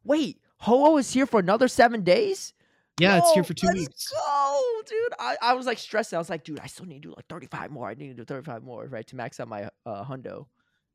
Wait, 0.04 0.40
Ho-Oh 0.58 0.98
is 0.98 1.12
here 1.12 1.26
for 1.26 1.40
another 1.40 1.68
seven 1.68 2.04
days? 2.04 2.54
Yeah, 3.00 3.18
it's 3.18 3.32
here 3.34 3.44
for 3.44 3.56
two 3.56 3.66
let's 3.66 3.80
weeks. 3.80 4.14
Go, 4.14 4.82
dude. 4.88 5.14
I, 5.20 5.38
I 5.42 5.54
was 5.54 5.66
like 5.66 5.80
stressed. 5.80 6.14
I 6.14 6.20
was 6.20 6.30
like, 6.30 6.44
dude, 6.44 6.60
I 6.60 6.68
still 6.68 6.86
need 6.86 7.02
to 7.02 7.10
do 7.10 7.14
like 7.16 7.26
35 7.28 7.72
more. 7.72 7.90
I 7.90 7.96
need 7.96 8.10
to 8.10 8.14
do 8.14 8.24
35 8.26 8.62
more, 8.62 8.86
right? 8.86 9.06
To 9.08 9.16
max 9.16 9.40
out 9.40 9.48
my 9.48 9.70
uh 9.88 10.04
hundo. 10.06 10.46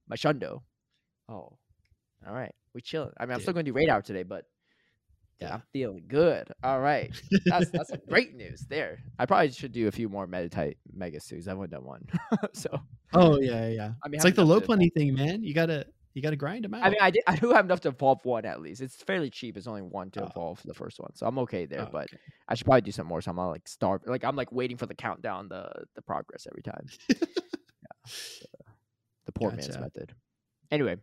My 0.08 0.14
shundo. 0.14 0.62
Oh. 1.28 1.58
All 2.26 2.32
right. 2.32 2.54
We 2.74 2.80
chilling. 2.80 3.10
I 3.18 3.26
mean, 3.26 3.34
I'm 3.34 3.40
still 3.40 3.52
gonna 3.52 3.64
do 3.64 3.72
radar 3.72 4.02
today, 4.02 4.22
but 4.22 4.44
yeah. 5.40 5.54
I'm 5.54 5.62
feeling 5.72 6.04
good. 6.08 6.48
All 6.62 6.80
right. 6.80 7.10
That's 7.46 7.70
that's 7.70 7.88
some 7.90 8.00
great 8.08 8.34
news 8.34 8.66
there. 8.68 8.98
I 9.18 9.26
probably 9.26 9.50
should 9.52 9.72
do 9.72 9.88
a 9.88 9.92
few 9.92 10.08
more 10.08 10.26
Meditite 10.26 10.76
mega 10.92 11.20
suits. 11.20 11.48
I've 11.48 11.56
only 11.56 11.68
done 11.68 11.84
one. 11.84 12.06
so 12.52 12.68
Oh 13.14 13.40
yeah, 13.40 13.68
yeah. 13.68 13.92
I 14.04 14.08
mean, 14.08 14.16
it's 14.16 14.24
like 14.24 14.34
the 14.34 14.44
low 14.44 14.60
plenty 14.60 14.90
thing, 14.90 15.14
man. 15.14 15.42
You 15.42 15.54
gotta 15.54 15.86
You 16.12 16.22
got 16.22 16.30
to 16.30 16.36
grind 16.36 16.64
them 16.64 16.74
out. 16.74 16.82
I 16.84 16.90
mean, 16.90 16.98
I, 17.00 17.10
did, 17.10 17.22
I 17.26 17.36
do 17.36 17.50
have 17.52 17.64
enough 17.64 17.80
to 17.82 17.88
evolve 17.88 18.24
one 18.24 18.44
at 18.44 18.60
least. 18.60 18.80
It's 18.82 18.96
fairly 18.96 19.30
cheap. 19.30 19.56
It's 19.56 19.68
only 19.68 19.82
one 19.82 20.10
to 20.10 20.24
Oh. 20.24 20.26
evolve 20.26 20.60
the 20.64 20.74
first 20.74 20.98
one, 20.98 21.14
so 21.14 21.24
I'm 21.26 21.38
okay 21.40 21.66
there. 21.66 21.82
Oh, 21.82 21.88
but 21.90 22.04
okay. 22.04 22.18
I 22.48 22.54
should 22.56 22.64
probably 22.66 22.80
do 22.82 22.90
some 22.92 23.06
more. 23.06 23.20
So 23.22 23.30
I'm 23.30 23.36
not 23.36 23.48
like 23.48 23.68
starve. 23.68 24.02
Like 24.06 24.24
I'm 24.24 24.34
like 24.36 24.50
waiting 24.52 24.76
for 24.76 24.86
the 24.86 24.94
countdown, 24.94 25.48
the 25.48 25.70
the 25.94 26.02
progress 26.02 26.46
every 26.50 26.62
time. 26.62 26.86
yeah, 27.08 27.16
the, 28.06 28.64
the 29.26 29.32
poor 29.32 29.50
man's 29.52 29.78
method. 29.78 30.12
Anyway, 30.72 30.96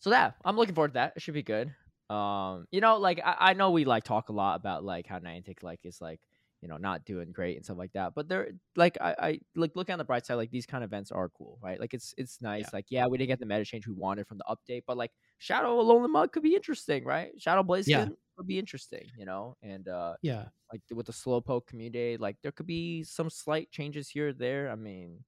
so 0.00 0.10
that 0.10 0.34
I'm 0.44 0.56
looking 0.56 0.74
forward 0.74 0.88
to 0.90 0.94
that. 0.94 1.14
It 1.16 1.22
should 1.22 1.34
be 1.34 1.42
good. 1.42 1.74
Um, 2.10 2.66
you 2.70 2.80
know, 2.80 2.98
like 2.98 3.20
I, 3.24 3.36
I 3.50 3.52
know 3.54 3.70
we 3.70 3.84
like 3.84 4.04
talk 4.04 4.28
a 4.28 4.32
lot 4.32 4.56
about 4.56 4.84
like 4.84 5.06
how 5.06 5.18
Niantic 5.18 5.62
like 5.62 5.80
is 5.84 6.00
like 6.00 6.20
you 6.62 6.68
know 6.68 6.76
not 6.78 7.04
doing 7.04 7.32
great 7.32 7.56
and 7.56 7.64
stuff 7.64 7.78
like 7.78 7.92
that, 7.92 8.14
but 8.14 8.28
they're 8.28 8.50
like 8.76 8.96
I, 9.00 9.14
I 9.18 9.40
like 9.56 9.72
looking 9.76 9.92
on 9.92 9.98
the 9.98 10.04
bright 10.04 10.24
side, 10.26 10.34
like 10.36 10.50
these 10.50 10.66
kind 10.66 10.84
of 10.84 10.88
events 10.88 11.10
are 11.12 11.28
cool, 11.30 11.58
right? 11.62 11.80
Like 11.80 11.94
it's 11.94 12.14
it's 12.18 12.40
nice. 12.40 12.72
Like 12.72 12.86
yeah, 12.90 13.06
we 13.06 13.18
didn't 13.18 13.28
get 13.28 13.40
the 13.40 13.46
meta 13.46 13.64
change 13.64 13.86
we 13.88 13.94
wanted 13.94 14.26
from 14.28 14.38
the 14.38 14.44
update, 14.48 14.82
but 14.86 14.96
like 14.96 15.12
Shadow 15.38 15.82
Alolan 15.82 16.10
Muk 16.10 16.32
could 16.32 16.42
be 16.44 16.54
interesting, 16.54 17.04
right? 17.04 17.32
Shadow 17.40 17.62
Blaze 17.62 17.90
Yeah. 17.90 18.08
could 18.36 18.46
be 18.46 18.58
interesting, 18.58 19.10
you 19.16 19.24
know, 19.26 19.56
and 19.62 19.88
uh 19.88 20.14
yeah. 20.22 20.48
like 20.72 20.82
with 20.92 21.06
the 21.06 21.12
slowpoke 21.12 21.66
community, 21.66 22.16
like 22.16 22.36
there 22.42 22.52
could 22.52 22.66
be 22.66 23.04
some 23.04 23.30
slight 23.30 23.70
changes 23.70 24.08
here 24.10 24.28
or 24.28 24.32
there. 24.32 24.70
I 24.70 24.74
mean, 24.76 25.24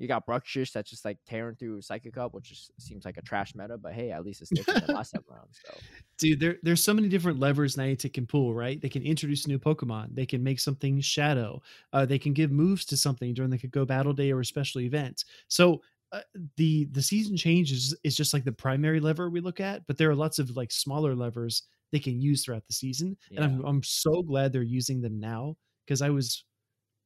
you 0.00 0.08
got 0.08 0.26
Bruxish 0.26 0.72
that's 0.72 0.88
just 0.88 1.04
like 1.04 1.18
tearing 1.26 1.54
through 1.56 1.82
Psychic 1.82 2.14
Cup, 2.14 2.32
which 2.32 2.48
just 2.48 2.72
seems 2.80 3.04
like 3.04 3.18
a 3.18 3.22
trash 3.22 3.54
meta, 3.54 3.76
but 3.76 3.92
hey, 3.92 4.10
at 4.10 4.24
least 4.24 4.40
it's 4.40 4.50
different 4.50 4.86
than 4.86 4.96
last 4.96 5.10
time 5.10 5.22
around. 5.30 5.48
So 5.52 5.78
Dude, 6.18 6.40
there, 6.40 6.56
there's 6.62 6.82
so 6.82 6.94
many 6.94 7.08
different 7.08 7.38
levers 7.38 7.76
Niantic 7.76 8.14
can 8.14 8.26
pull, 8.26 8.54
right? 8.54 8.80
They 8.80 8.88
can 8.88 9.02
introduce 9.02 9.46
new 9.46 9.58
Pokemon. 9.58 10.14
They 10.14 10.24
can 10.24 10.42
make 10.42 10.58
something 10.58 11.00
shadow. 11.02 11.60
Uh, 11.92 12.06
they 12.06 12.18
can 12.18 12.32
give 12.32 12.50
moves 12.50 12.86
to 12.86 12.96
something 12.96 13.34
during 13.34 13.50
the 13.50 13.58
Go 13.58 13.84
Battle 13.84 14.14
Day 14.14 14.32
or 14.32 14.40
a 14.40 14.44
special 14.44 14.80
event. 14.80 15.26
So 15.48 15.82
uh, 16.12 16.22
the 16.56 16.86
the 16.92 17.02
season 17.02 17.36
change 17.36 17.70
is, 17.70 17.94
is 18.02 18.16
just 18.16 18.32
like 18.32 18.44
the 18.44 18.52
primary 18.52 19.00
lever 19.00 19.28
we 19.28 19.40
look 19.40 19.60
at, 19.60 19.86
but 19.86 19.98
there 19.98 20.10
are 20.10 20.14
lots 20.14 20.38
of 20.38 20.56
like 20.56 20.72
smaller 20.72 21.14
levers 21.14 21.64
they 21.92 21.98
can 21.98 22.20
use 22.20 22.42
throughout 22.42 22.66
the 22.66 22.72
season. 22.72 23.18
And 23.36 23.44
I'm 23.44 23.64
I'm 23.66 23.82
so 23.82 24.22
glad 24.22 24.52
they're 24.52 24.62
using 24.62 25.02
them 25.02 25.20
now 25.20 25.56
because 25.84 26.00
I 26.00 26.08
was 26.08 26.42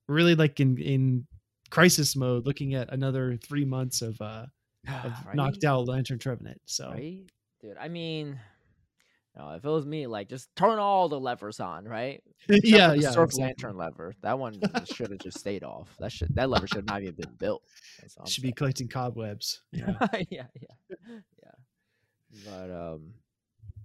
really 0.08 0.36
like 0.36 0.60
in 0.60 0.78
in 0.78 1.26
crisis 1.70 2.15
mode 2.16 2.47
looking 2.47 2.74
at 2.74 2.93
another 2.93 3.36
three 3.36 3.65
months 3.65 4.03
of 4.03 4.20
uh 4.20 4.47
of 4.89 5.12
Right? 5.27 5.35
knocked 5.35 5.65
out 5.65 5.86
Lanturn 5.86 6.19
Trevenant. 6.19 6.61
So 6.66 6.91
right, 6.91 7.20
dude. 7.61 7.77
I 7.81 7.89
mean. 7.89 8.39
No, 9.36 9.51
if 9.51 9.65
it 9.65 9.69
was 9.69 9.85
me, 9.85 10.07
like 10.07 10.28
just 10.28 10.55
turn 10.55 10.78
all 10.78 11.09
the 11.09 11.19
levers 11.19 11.59
on, 11.59 11.86
right? 11.86 12.23
Yeah, 12.49 12.93
yeah. 12.93 13.11
Surf 13.11 13.31
exactly. 13.31 13.43
Lanturn 13.43 13.77
lever. 13.77 14.15
That 14.23 14.39
one 14.39 14.61
should 14.85 15.11
have 15.11 15.19
just 15.19 15.41
stayed 15.41 15.65
off. 15.65 15.89
That 15.99 16.12
should 16.12 16.32
that 16.36 16.49
lever 16.49 16.69
should 16.69 16.86
not 16.86 17.03
even 17.03 17.16
been 17.16 17.35
built. 17.36 17.65
That's 18.01 18.16
all 18.16 18.23
I'm 18.27 18.31
Should 18.31 18.45
be 18.45 18.53
collecting 18.53 18.86
cobwebs. 18.86 19.62
Yeah. 19.73 19.95
yeah, 20.31 20.45
yeah, 20.55 20.97
yeah. 21.43 21.51
But 22.45 22.70
um, 22.70 23.15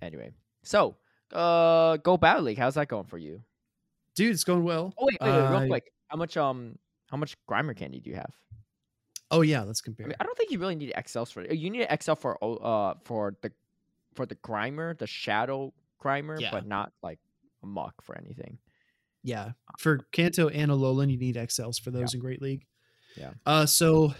anyway, 0.04 0.30
so 0.62 0.98
uh, 1.34 1.98
go 1.98 2.18
Battle 2.18 2.44
League. 2.44 2.60
How's 2.60 2.76
that 2.76 2.88
going 2.88 3.06
for 3.06 3.18
you? 3.18 3.42
Dude, 4.16 4.32
it's 4.32 4.44
going 4.44 4.64
well. 4.64 4.94
Oh 5.00 5.08
wait, 5.08 5.18
wait, 5.20 5.32
wait, 5.32 5.36
Uh, 5.36 5.60
real 5.60 5.68
quick. 5.68 5.92
How 6.10 6.18
much 6.18 6.38
um, 6.38 6.78
how 7.10 7.18
much 7.18 7.36
Grimer 7.50 7.76
candy 7.76 8.00
do 8.00 8.10
you 8.10 8.16
have? 8.16 8.34
Oh 9.32 9.42
yeah, 9.42 9.62
let's 9.64 9.82
I 9.84 9.86
compare. 9.86 10.08
mean, 10.08 10.16
I 10.20 10.24
don't 10.24 10.38
think 10.38 10.52
you 10.52 10.60
really 10.60 10.76
need 10.76 10.94
XLs 10.98 11.32
for 11.32 11.42
it. 11.42 11.56
You 11.56 11.70
need 11.70 11.88
XL 12.02 12.14
for 12.16 12.38
uh 12.44 12.96
for 13.04 13.36
the 13.42 13.52
for 14.16 14.26
the 14.26 14.36
Grimer, 14.36 14.98
the 14.98 15.08
Shadow 15.08 15.74
Grimer, 16.04 16.40
Yeah. 16.40 16.50
but 16.52 16.66
not 16.66 16.92
like 17.04 17.20
a 17.64 17.68
Muk 17.68 17.94
for 18.04 18.18
anything. 18.18 18.58
yeah, 19.24 19.52
for 19.78 20.00
Kanto 20.12 20.48
and 20.50 20.72
Alolan, 20.72 21.12
you 21.12 21.18
need 21.18 21.36
XLs 21.36 21.80
for 21.80 21.92
those 21.92 22.14
in 22.14 22.20
Great 22.22 22.42
League. 22.42 22.66
Yeah. 23.18 23.32
Uh, 23.46 23.66
so 23.66 24.14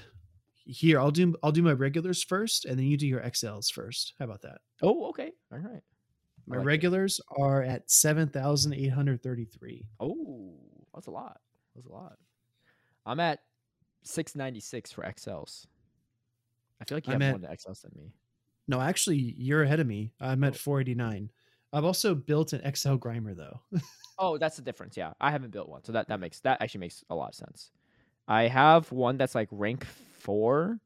here 0.66 1.00
I'll 1.00 1.10
do 1.12 1.36
I'll 1.42 1.52
do 1.52 1.64
my 1.64 1.72
regulars 1.74 2.24
first, 2.24 2.66
and 2.66 2.78
then 2.78 2.86
you 2.86 2.98
do 2.98 3.08
your 3.08 3.22
XLs 3.22 3.72
first. 3.72 4.14
How 4.20 4.26
about 4.26 4.42
that? 4.44 4.60
Oh, 4.84 5.08
okay, 5.10 5.32
all 5.52 5.58
right. 5.60 5.82
I 5.82 6.52
My 6.52 6.58
like 6.58 6.64
it. 6.64 6.68
regulars 6.68 7.20
are 7.40 7.64
at 7.64 7.90
seven 7.90 8.28
thousand 8.30 8.74
eight 8.74 8.92
hundred 8.92 9.24
thirty-three. 9.24 9.88
Oh, 10.00 10.56
that's 10.94 11.08
a 11.08 11.12
lot. 11.12 11.40
That's 11.76 11.88
a 11.88 11.92
lot. 11.92 12.18
I'm 13.10 13.20
at 13.20 13.40
696 14.04 14.92
for 14.92 15.04
XLs. 15.04 15.66
I 16.80 16.86
feel 16.86 16.96
like 16.98 17.08
you 17.08 17.14
I'm 17.14 17.22
have 17.22 17.36
at- 17.36 17.42
more 17.42 17.50
XLs 17.50 17.82
than 17.82 17.92
me. 17.96 18.14
No, 18.68 18.80
actually, 18.80 19.34
you're 19.36 19.64
ahead 19.64 19.80
of 19.80 19.88
me. 19.88 20.12
I'm 20.22 20.44
at 20.44 20.54
oh. 20.54 20.58
four 20.58 20.80
eighty-nine. 20.80 21.32
I've 21.74 21.86
also 21.86 22.14
built 22.14 22.54
an 22.54 22.62
XL 22.76 22.96
Grimer 22.96 23.36
though. 23.36 23.62
Oh, 24.22 24.38
that's 24.38 24.58
the 24.58 24.62
difference. 24.62 24.98
Yeah, 24.98 25.14
I 25.22 25.32
haven't 25.32 25.52
built 25.52 25.70
one, 25.70 25.82
so 25.86 25.94
that 25.94 26.10
that 26.10 26.20
makes 26.20 26.42
that 26.42 26.62
actually 26.62 26.82
makes 26.82 27.06
a 27.10 27.16
lot 27.16 27.30
of 27.30 27.36
sense. 27.36 27.72
I 28.28 28.50
have 28.50 28.92
one 28.92 29.18
that's 29.18 29.34
like 29.34 29.48
rank 29.50 29.86
four, 29.86 30.78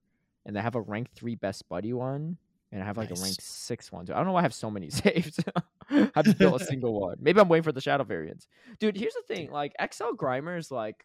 and 0.45 0.55
I 0.55 0.61
have 0.61 0.75
a 0.75 0.81
rank 0.81 1.09
three 1.15 1.33
best 1.33 1.67
buddy 1.67 1.93
one, 1.93 2.37
and 2.71 2.83
I 2.83 2.85
have 2.85 2.95
like 2.95 3.09
a 3.09 3.15
rank 3.15 3.37
six 3.39 3.91
one. 3.91 4.05
too. 4.05 4.13
I 4.13 4.17
don't 4.17 4.27
know 4.27 4.33
why 4.33 4.41
I 4.41 4.43
have 4.43 4.53
so 4.53 4.69
many 4.69 4.89
saved. 4.91 5.43
I 5.89 6.11
haven't 6.13 6.37
built 6.37 6.61
a 6.61 6.63
single 6.63 7.01
one. 7.01 7.17
Maybe 7.19 7.39
I'm 7.39 7.49
waiting 7.49 7.63
for 7.63 7.71
the 7.71 7.81
shadow 7.81 8.03
variants, 8.03 8.45
dude. 8.79 8.95
Here's 8.95 9.15
the 9.15 9.23
thing: 9.35 9.49
like 9.49 9.73
XL 9.81 10.11
Grimer 10.15 10.59
is 10.59 10.69
like, 10.69 11.03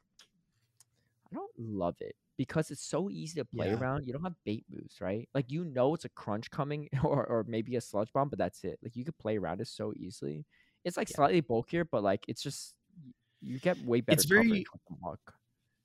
I 1.33 1.35
don't 1.35 1.51
love 1.59 1.97
it 2.01 2.15
because 2.37 2.71
it's 2.71 2.83
so 2.85 3.11
easy 3.11 3.39
to 3.41 3.45
play 3.45 3.69
Yeah. 3.69 3.79
around. 3.79 4.07
You 4.07 4.13
don't 4.13 4.23
have 4.25 4.35
bait 4.45 4.65
moves, 4.71 5.01
right? 5.01 5.29
Like 5.35 5.51
you 5.51 5.65
know 5.65 5.95
it's 5.95 6.05
a 6.05 6.09
crunch 6.09 6.51
coming, 6.51 6.89
or 7.05 7.27
or 7.27 7.45
maybe 7.49 7.77
a 7.77 7.81
sludge 7.81 8.13
bomb, 8.13 8.29
but 8.29 8.39
that's 8.39 8.65
it. 8.65 8.79
Like 8.83 8.97
you 8.97 9.05
could 9.05 9.19
play 9.19 9.37
around 9.39 9.61
it 9.61 9.69
so 9.69 9.93
easily. 9.97 10.45
It's 10.85 10.97
like 10.97 11.11
Yeah. 11.11 11.17
slightly 11.17 11.41
bulkier, 11.41 11.85
but 11.85 12.03
like 12.03 12.25
it's 12.29 12.43
just 12.43 12.75
you 13.41 13.59
get 13.59 13.79
way 13.85 14.01
better. 14.01 14.15
It's 14.15 14.25
very- 14.25 14.45
coverage 14.49 14.67
with 14.73 14.83
the 14.89 14.97
Muk. 15.01 15.35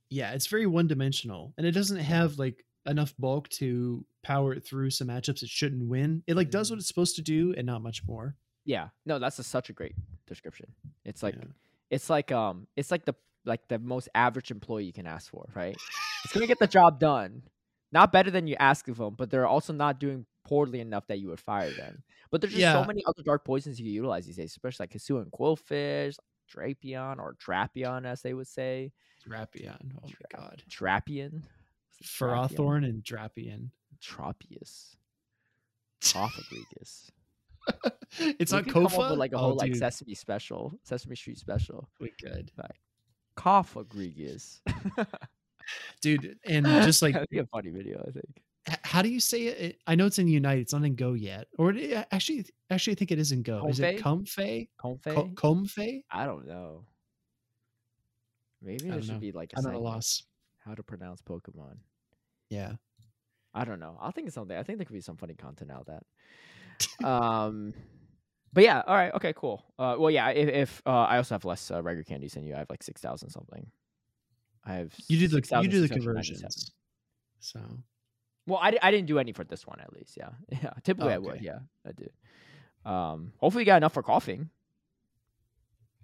yeah, 0.09 0.31
it's 0.31 0.47
very 0.47 0.65
one-dimensional, 0.65 1.53
and 1.57 1.67
it 1.67 1.71
doesn't 1.71 1.97
have 1.99 2.37
like 2.39 2.65
enough 2.85 3.13
bulk 3.17 3.47
to 3.49 4.05
power 4.23 4.53
it 4.53 4.63
through 4.65 4.89
some 4.89 5.07
matchups 5.07 5.41
it 5.43 5.49
shouldn't 5.49 5.87
win. 5.87 6.23
It 6.27 6.35
like 6.35 6.49
does 6.51 6.69
what 6.69 6.77
it's 6.79 6.87
supposed 6.87 7.15
to 7.17 7.21
do, 7.21 7.53
and 7.57 7.65
not 7.65 7.81
much 7.83 8.05
more. 8.07 8.35
Yeah, 8.65 8.89
no, 9.05 9.19
that's 9.19 9.39
a, 9.39 9.43
such 9.43 9.69
a 9.69 9.73
great 9.73 9.95
description. 10.25 10.71
It's 11.03 11.21
like 11.23 11.35
Yeah. 11.35 11.45
it's 11.89 12.09
like 12.09 12.31
um 12.31 12.67
it's 12.77 12.91
like 12.91 13.03
the 13.05 13.15
like 13.45 13.67
the 13.67 13.79
most 13.79 14.09
average 14.15 14.51
employee 14.51 14.85
you 14.85 14.93
can 14.93 15.05
ask 15.07 15.29
for, 15.31 15.49
right? 15.55 15.75
It's 16.23 16.33
gonna 16.33 16.47
get 16.47 16.59
the 16.59 16.67
job 16.67 16.99
done. 16.99 17.43
Not 17.91 18.11
better 18.11 18.31
than 18.31 18.47
you 18.47 18.55
ask 18.59 18.87
of 18.87 18.97
them, 18.97 19.15
but 19.17 19.29
they're 19.29 19.45
also 19.47 19.71
not 19.73 19.99
doing 19.99 20.25
poorly 20.45 20.79
enough 20.79 21.05
that 21.07 21.19
you 21.19 21.27
would 21.29 21.39
fire 21.39 21.69
them. 21.71 22.03
But 22.31 22.41
there's 22.41 22.53
just 22.53 22.61
Yeah. 22.61 22.81
so 22.81 22.85
many 22.87 23.03
other 23.05 23.21
dark 23.23 23.45
poisons 23.45 23.79
you 23.79 23.85
can 23.85 23.93
utilize 23.93 24.25
these 24.25 24.37
days, 24.37 24.51
especially 24.51 24.83
like 24.83 24.93
Hisuian 24.93 25.29
Qwilfish, 25.29 26.15
Drapion 26.53 27.19
or 27.19 27.35
Drapion, 27.35 28.05
as 28.05 28.21
they 28.21 28.33
would 28.33 28.47
say. 28.47 28.91
Drapion. 29.27 29.91
Oh 30.01 30.07
my 30.07 30.09
Dra- 30.09 30.41
god. 30.41 30.63
Drapion. 30.69 31.43
Ferrothorn 32.03 32.83
and 32.85 33.03
Drapion. 33.03 33.69
Tropius. 34.01 34.95
Cofagrigus. 36.01 37.09
it's 38.19 38.51
We 38.51 38.57
not 38.57 38.63
could 38.65 38.73
come 38.73 38.85
up 38.87 38.91
Kofa. 38.91 39.17
like 39.17 39.31
a 39.31 39.35
Oh, 39.35 39.39
whole 39.39 39.55
like 39.55 39.75
Sesame 39.75 40.15
special, 40.15 40.73
Sesame 40.83 41.15
Street 41.15 41.37
special. 41.37 41.87
we 41.99 42.09
could, 42.21 42.51
Cofagrigus. 43.37 44.59
dude. 46.01 46.37
And 46.45 46.65
just 46.83 47.01
like, 47.01 47.13
That'd 47.13 47.29
be 47.29 47.39
a 47.39 47.45
funny 47.47 47.69
video, 47.69 48.03
I 48.07 48.11
think. 48.11 48.79
how 48.83 49.01
do 49.01 49.09
you 49.09 49.19
say 49.19 49.43
it? 49.47 49.79
I 49.87 49.95
know 49.95 50.05
it's 50.05 50.19
in 50.19 50.27
Unite. 50.27 50.59
It's 50.59 50.73
not 50.73 50.83
in 50.83 50.95
Go 50.95 51.13
yet, 51.13 51.47
or 51.57 51.73
actually, 52.11 52.45
actually, 52.69 52.93
I 52.93 52.95
think 52.95 53.11
it 53.11 53.19
is 53.19 53.31
in 53.31 53.41
Go. 53.43 53.67
Is 53.67 53.79
it 53.79 53.99
Comfey? 54.01 54.69
Comfey? 54.83 55.13
Co- 55.13 55.29
Comfey? 55.35 56.03
I 56.11 56.25
don't 56.25 56.47
know. 56.47 56.85
Maybe 58.61 58.87
I 58.89 58.93
there 58.93 59.01
should 59.01 59.13
know. 59.15 59.19
be 59.19 59.31
like 59.33 59.51
a 59.53 59.59
I'm 59.59 59.67
at 59.67 59.73
a 59.73 59.79
loss. 59.79 60.23
how 60.65 60.73
to 60.73 60.83
pronounce 60.83 61.21
Pokemon. 61.21 61.77
Yeah. 62.49 62.73
I 63.53 63.65
don't 63.65 63.79
know. 63.79 63.97
I'll 64.01 64.11
think 64.11 64.27
of 64.29 64.33
something. 64.33 64.55
I 64.57 64.63
think 64.63 64.77
there 64.79 64.85
could 64.85 64.93
be 64.93 65.01
some 65.01 65.17
funny 65.17 65.33
content 65.35 65.69
out 65.71 65.85
of 65.87 65.99
that. 67.01 67.05
um, 67.07 67.73
but 68.53 68.63
yeah, 68.63 68.83
all 68.85 68.95
right, 68.95 69.13
okay, 69.15 69.33
cool. 69.35 69.63
Uh, 69.79 69.95
well, 69.97 70.11
yeah, 70.11 70.29
if, 70.29 70.47
if 70.49 70.81
uh, 70.85 70.91
I 70.91 71.17
also 71.17 71.35
have 71.35 71.43
less 71.45 71.71
uh, 71.71 71.81
regular 71.81 72.03
candies 72.03 72.33
than 72.33 72.45
you, 72.45 72.55
I 72.55 72.59
have 72.59 72.69
like 72.69 72.83
six 72.83 73.01
thousand 73.01 73.29
something. 73.29 73.65
I 74.65 74.75
have 74.75 74.93
You 75.07 75.19
do 75.19 75.27
the 75.27 75.61
you 75.61 75.67
do 75.67 75.81
the 75.81 75.89
conversions. 75.89 76.71
So 77.39 77.59
Well, 78.47 78.59
I, 78.61 78.77
I 78.81 78.91
didn't 78.91 79.07
do 79.07 79.19
any 79.19 79.33
for 79.33 79.43
this 79.43 79.67
one 79.67 79.79
at 79.81 79.91
least. 79.93 80.15
Yeah, 80.17 80.29
yeah. 80.63 80.71
Typically 80.83 81.11
I 81.11 81.15
Oh, 81.15 81.19
okay. 81.19 81.31
would. 81.31 81.41
Yeah, 81.41 81.59
I 81.85 81.91
do. 81.91 82.89
Um, 82.89 83.33
hopefully 83.39 83.63
you 83.63 83.65
got 83.65 83.77
enough 83.77 83.93
for 83.93 84.03
Koffing. 84.03 84.49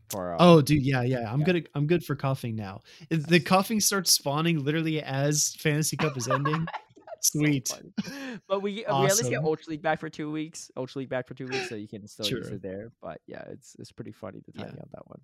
For 0.09 0.33
uh, 0.33 0.37
Oh, 0.39 0.61
dude, 0.61 0.83
yeah, 0.85 1.03
yeah. 1.03 1.31
I'm 1.31 1.39
yeah. 1.41 1.45
good. 1.45 1.69
I'm 1.75 1.85
good 1.87 2.03
for 2.03 2.15
Koffing 2.15 2.55
now. 2.55 2.81
If 3.09 3.27
The 3.27 3.39
Koffing 3.39 3.81
starts 3.81 4.11
spawning 4.11 4.63
literally 4.63 5.01
as 5.01 5.55
Fantasy 5.59 5.95
Cup 5.97 6.17
is 6.17 6.27
ending. 6.27 6.65
so 7.21 7.39
Sweet. 7.39 7.67
funny. 7.67 8.39
but 8.47 8.61
we 8.61 8.73
we 8.73 8.85
at 8.85 8.93
least 9.01 9.23
get 9.23 9.33
Awesome. 9.37 9.45
Ultra 9.45 9.71
League 9.71 9.81
back 9.81 9.99
for 9.99 10.09
two 10.09 10.31
weeks. 10.31 10.71
Ultra 10.77 10.99
League 10.99 11.09
back 11.09 11.27
for 11.27 11.33
two 11.33 11.47
weeks, 11.47 11.69
so 11.69 11.75
you 11.75 11.87
can 11.87 12.07
still 12.07 12.25
use 12.27 12.47
it 12.47 12.61
there. 12.61 12.91
But 13.01 13.21
yeah, 13.27 13.43
it's 13.49 13.75
it's 13.79 13.91
pretty 13.91 14.11
funny 14.11 14.39
the 14.45 14.51
Yeah. 14.55 14.65
timing 14.65 14.81
of 14.81 14.91
that 14.91 15.07
one. 15.07 15.21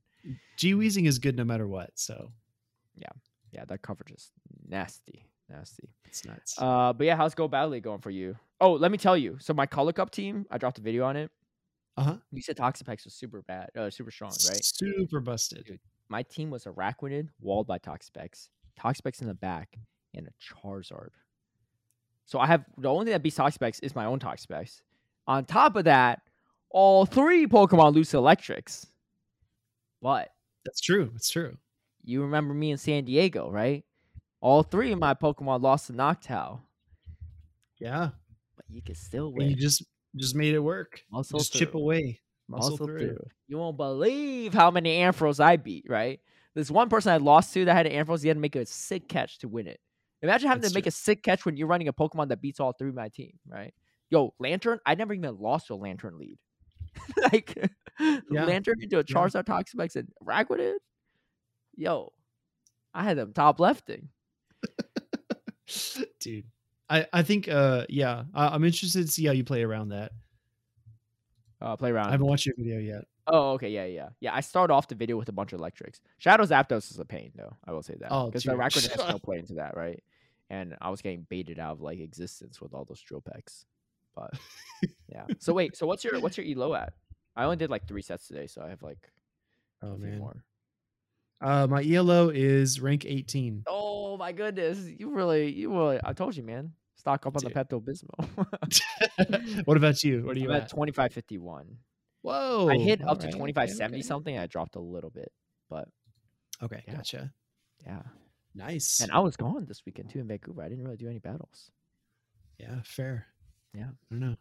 G 0.57 0.73
Weezing 0.73 1.07
is 1.07 1.19
good 1.19 1.35
no 1.35 1.43
matter 1.43 1.67
what. 1.67 1.91
So 1.95 2.31
yeah, 2.95 3.09
Yeah, 3.51 3.65
that 3.65 3.81
coverage 3.81 4.11
is 4.11 4.31
nasty, 4.67 5.25
nasty. 5.49 5.89
it's 6.05 6.25
nuts. 6.25 6.55
Uh, 6.57 6.93
but 6.93 7.05
yeah, 7.05 7.15
how's 7.15 7.35
Go 7.35 7.47
Battle 7.47 7.69
League 7.71 7.83
going 7.83 8.01
for 8.01 8.09
you? 8.11 8.35
Oh, 8.61 8.73
let 8.73 8.91
me 8.91 8.97
tell 8.97 9.17
you. 9.17 9.37
So 9.39 9.53
my 9.53 9.65
Color 9.65 9.93
Cup 9.93 10.11
team, 10.11 10.45
I 10.49 10.57
dropped 10.57 10.77
a 10.77 10.81
video 10.81 11.05
on 11.05 11.15
it. 11.17 11.29
Uh-huh. 11.97 12.17
You 12.31 12.41
said 12.41 12.57
Toxapex 12.57 13.05
was 13.05 13.13
super 13.13 13.41
bad, 13.43 13.69
uh, 13.77 13.89
super 13.89 14.11
strong, 14.11 14.31
right? 14.49 14.63
Super 14.63 15.19
busted. 15.21 15.65
Dude. 15.65 15.79
My 16.09 16.23
team 16.23 16.49
was 16.49 16.65
Araquanid, 16.65 17.29
walled 17.39 17.67
by 17.67 17.79
Toxapex, 17.79 18.49
Toxapex 18.79 19.21
in 19.21 19.27
the 19.27 19.33
back, 19.33 19.77
and 20.13 20.27
a 20.27 20.31
Charizard. 20.41 21.09
So 22.25 22.39
I 22.39 22.47
have 22.47 22.65
the 22.77 22.89
only 22.89 23.05
thing 23.05 23.11
that 23.13 23.23
beats 23.23 23.37
Toxapex 23.37 23.79
is 23.83 23.95
my 23.95 24.05
own 24.05 24.19
Toxapex. 24.19 24.81
On 25.27 25.45
top 25.45 25.75
of 25.75 25.85
that, 25.85 26.21
all 26.69 27.05
three 27.05 27.47
Pokemon 27.47 27.93
lose 27.93 28.09
to 28.09 28.17
Electrics. 28.17 28.87
But 30.01 30.29
That's 30.65 30.81
true. 30.81 31.11
It's 31.15 31.29
true. 31.29 31.57
you 32.03 32.23
remember 32.23 32.53
me 32.53 32.71
in 32.71 32.77
San 32.77 33.05
Diego, 33.05 33.49
right? 33.49 33.83
All 34.41 34.63
three 34.63 34.91
of 34.91 34.99
my 34.99 35.13
Pokemon 35.13 35.61
lost 35.61 35.87
to 35.87 35.93
Noctowl. 35.93 36.59
Yeah. 37.79 38.09
But 38.55 38.65
you 38.69 38.81
can 38.81 38.95
still 38.95 39.33
And 39.37 39.49
you 39.49 39.55
just 39.55 39.83
just 40.15 40.35
made 40.35 40.53
it 40.53 40.59
work. 40.59 41.01
Muscle 41.11 41.39
just 41.39 41.53
chip 41.53 41.75
away. 41.75 42.19
Muscle 42.47 42.71
Muscle 42.71 42.87
through. 42.87 42.99
through. 42.99 43.27
You 43.47 43.57
won't 43.57 43.77
believe 43.77 44.53
how 44.53 44.71
many 44.71 44.99
Ampharos 44.99 45.43
I 45.43 45.57
beat, 45.57 45.85
right? 45.89 46.19
This 46.53 46.71
one 46.71 46.89
person 46.89 47.11
I 47.11 47.17
lost 47.17 47.53
to 47.53 47.65
that 47.65 47.73
had 47.73 47.85
an 47.85 48.05
Ampharos, 48.05 48.21
he 48.21 48.27
had 48.27 48.37
to 48.37 48.41
make 48.41 48.55
a 48.55 48.65
sick 48.65 49.09
catch 49.09 49.39
to 49.39 49.47
win 49.47 49.67
it. 49.67 49.79
Imagine 50.21 50.47
having 50.47 50.61
That's 50.61 50.73
to 50.73 50.77
make 50.77 50.85
true. 50.85 50.89
a 50.89 50.91
sick 50.91 51.23
catch 51.23 51.45
when 51.45 51.57
you're 51.57 51.67
running 51.67 51.87
a 51.87 51.93
Pokemon 51.93 52.29
that 52.29 52.41
beats 52.41 52.59
all 52.59 52.73
three 52.73 52.89
of 52.89 52.95
my 52.95 53.09
team, 53.09 53.33
right? 53.47 53.73
Yo, 54.09 54.33
Lanturn, 54.39 54.79
I 54.85 54.95
never 54.95 55.13
even 55.13 55.37
lost 55.39 55.69
a 55.69 55.75
Lanturn 55.75 56.17
lead. 56.17 56.37
like, 57.31 57.55
Yeah. 57.99 58.45
Lanturn 58.45 58.75
into 58.81 58.97
a 58.97 59.03
Yeah. 59.07 59.15
Charizard 59.15 59.43
Toxapex 59.45 59.95
and 59.95 60.09
Araquanid? 60.23 60.75
Yo, 61.75 62.13
I 62.93 63.03
had 63.03 63.17
them 63.17 63.33
top 63.33 63.59
lefting. 63.59 64.09
Dude. 66.19 66.45
I, 66.89 67.07
I 67.11 67.23
think 67.23 67.47
uh 67.47 67.85
yeah, 67.89 68.23
I, 68.33 68.49
I'm 68.49 68.63
interested 68.63 69.05
to 69.05 69.11
see 69.11 69.25
how 69.25 69.31
you 69.31 69.43
play 69.43 69.63
around 69.63 69.89
that. 69.89 70.11
Uh, 71.59 71.75
play 71.75 71.89
around. 71.89 72.07
I 72.07 72.11
haven't 72.11 72.27
watched 72.27 72.45
your 72.45 72.55
video 72.57 72.77
yet. 72.79 73.05
Oh, 73.27 73.53
okay, 73.53 73.69
yeah, 73.69 73.85
yeah, 73.85 74.09
yeah. 74.19 74.35
I 74.35 74.41
start 74.41 74.69
off 74.69 74.87
the 74.87 74.95
video 74.95 75.17
with 75.17 75.29
a 75.29 75.31
bunch 75.31 75.51
of 75.53 75.59
electrics. 75.59 75.99
Shadow 76.19 76.43
Zapdos 76.45 76.91
is 76.91 76.99
a 76.99 77.05
pain, 77.05 77.31
though. 77.35 77.55
I 77.65 77.71
will 77.71 77.81
say 77.81 77.95
that 77.99 78.09
Oh, 78.11 78.25
because 78.27 78.43
the 78.43 78.51
dude. 78.51 78.59
Araquanid 78.59 78.89
has 78.99 79.09
no 79.09 79.17
play 79.23 79.39
into 79.39 79.55
that, 79.55 79.75
right? 79.75 80.03
And 80.49 80.75
I 80.79 80.89
was 80.91 81.01
getting 81.01 81.25
baited 81.29 81.57
out 81.57 81.71
of 81.73 81.81
like 81.81 81.99
existence 81.99 82.61
with 82.61 82.73
all 82.73 82.85
those 82.85 83.01
drill 83.01 83.21
pecks. 83.21 83.65
But 84.15 84.33
yeah. 85.09 85.25
So 85.39 85.53
wait, 85.53 85.75
so 85.75 85.87
what's 85.87 86.03
your 86.03 86.19
what's 86.19 86.37
your 86.37 86.45
elo 86.45 86.75
at? 86.75 86.93
I 87.35 87.43
only 87.45 87.55
did 87.57 87.69
like 87.71 87.87
three 87.87 88.03
sets 88.03 88.27
today, 88.27 88.45
so 88.47 88.61
I 88.61 88.69
have 88.69 88.83
like 88.83 89.11
Oh 89.81 89.93
a 89.93 89.97
few 89.97 90.05
man. 90.05 90.19
more. 90.19 90.43
Uh 91.41 91.67
my 91.67 91.83
ELO 91.83 92.29
is 92.29 92.79
rank 92.79 93.05
18. 93.05 93.63
Oh 93.67 94.17
my 94.17 94.31
goodness, 94.31 94.79
you 94.87 95.09
really, 95.09 95.51
you 95.51 95.69
really. 95.71 95.99
I 96.03 96.13
told 96.13 96.37
you, 96.37 96.43
man. 96.43 96.73
Stock 96.95 97.25
up 97.25 97.35
on 97.35 97.41
Dude. 97.41 97.53
the 97.53 97.65
Pepto 97.65 97.81
Bismol. 97.83 99.65
what 99.65 99.77
about 99.77 100.03
you? 100.03 100.23
What 100.25 100.37
are 100.37 100.39
you 100.39 100.49
I'm 100.51 100.55
at? 100.57 100.61
at 100.63 100.69
twenty 100.69 100.91
five 100.93 101.11
fifty 101.11 101.37
one. 101.37 101.77
Whoa. 102.25 102.69
I 102.69 102.77
hit 102.77 103.01
up 103.03 103.19
to 103.19 103.27
right, 103.27 103.35
twenty 103.35 103.53
five 103.53 103.69
okay, 103.69 103.77
seventy 103.77 103.99
okay. 103.99 104.07
something. 104.07 104.37
I 104.37 104.47
dropped 104.47 104.75
a 104.75 104.79
little 104.79 105.09
bit, 105.11 105.31
but 105.69 105.87
Okay, 106.63 106.83
Yeah. 106.87 106.95
gotcha. 106.95 107.31
yeah. 107.85 108.01
Nice. 108.53 109.01
And 109.01 109.11
I 109.11 109.19
was 109.19 109.35
gone 109.35 109.65
this 109.65 109.81
weekend 109.85 110.09
too 110.09 110.19
in 110.19 110.27
Vancouver. 110.27 110.61
I 110.63 110.69
didn't 110.69 110.83
really 110.85 110.97
do 110.97 111.09
any 111.09 111.19
battles. 111.19 111.69
Yeah, 112.57 112.81
fair. 112.83 113.27
Yeah. 113.73 113.89
I 113.89 114.05
don't 114.09 114.19
know. 114.21 114.35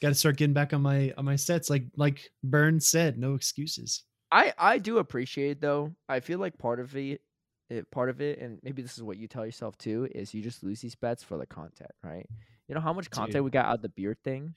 Got 0.00 0.08
to 0.08 0.14
start 0.14 0.36
getting 0.38 0.54
back 0.54 0.72
on 0.72 0.80
my 0.80 1.12
on 1.18 1.26
my 1.26 1.36
sets. 1.36 1.68
Like 1.68 1.84
like 1.96 2.30
Burns 2.42 2.88
said, 2.88 3.18
no 3.18 3.34
excuses. 3.34 4.04
I 4.32 4.54
I 4.56 4.78
do 4.78 4.98
appreciate 4.98 5.50
it, 5.50 5.60
though. 5.60 5.94
I 6.08 6.20
feel 6.20 6.38
like 6.38 6.56
part 6.56 6.80
of 6.80 6.96
it, 6.96 7.20
it, 7.68 7.90
part 7.90 8.08
of 8.08 8.22
it, 8.22 8.38
and 8.38 8.58
maybe 8.62 8.80
this 8.80 8.96
is 8.96 9.02
what 9.02 9.18
you 9.18 9.28
tell 9.28 9.44
yourself 9.44 9.76
too, 9.76 10.08
is 10.14 10.32
you 10.32 10.42
just 10.42 10.62
lose 10.62 10.80
these 10.80 10.94
bets 10.94 11.22
for 11.22 11.36
the 11.36 11.46
content, 11.46 11.90
right? 12.02 12.26
You 12.66 12.74
know 12.74 12.80
how 12.80 12.94
much 12.94 13.10
content 13.10 13.34
Dude. 13.34 13.44
we 13.44 13.50
got 13.50 13.66
out 13.66 13.74
of 13.74 13.82
the 13.82 13.88
beard 13.90 14.16
thing. 14.24 14.54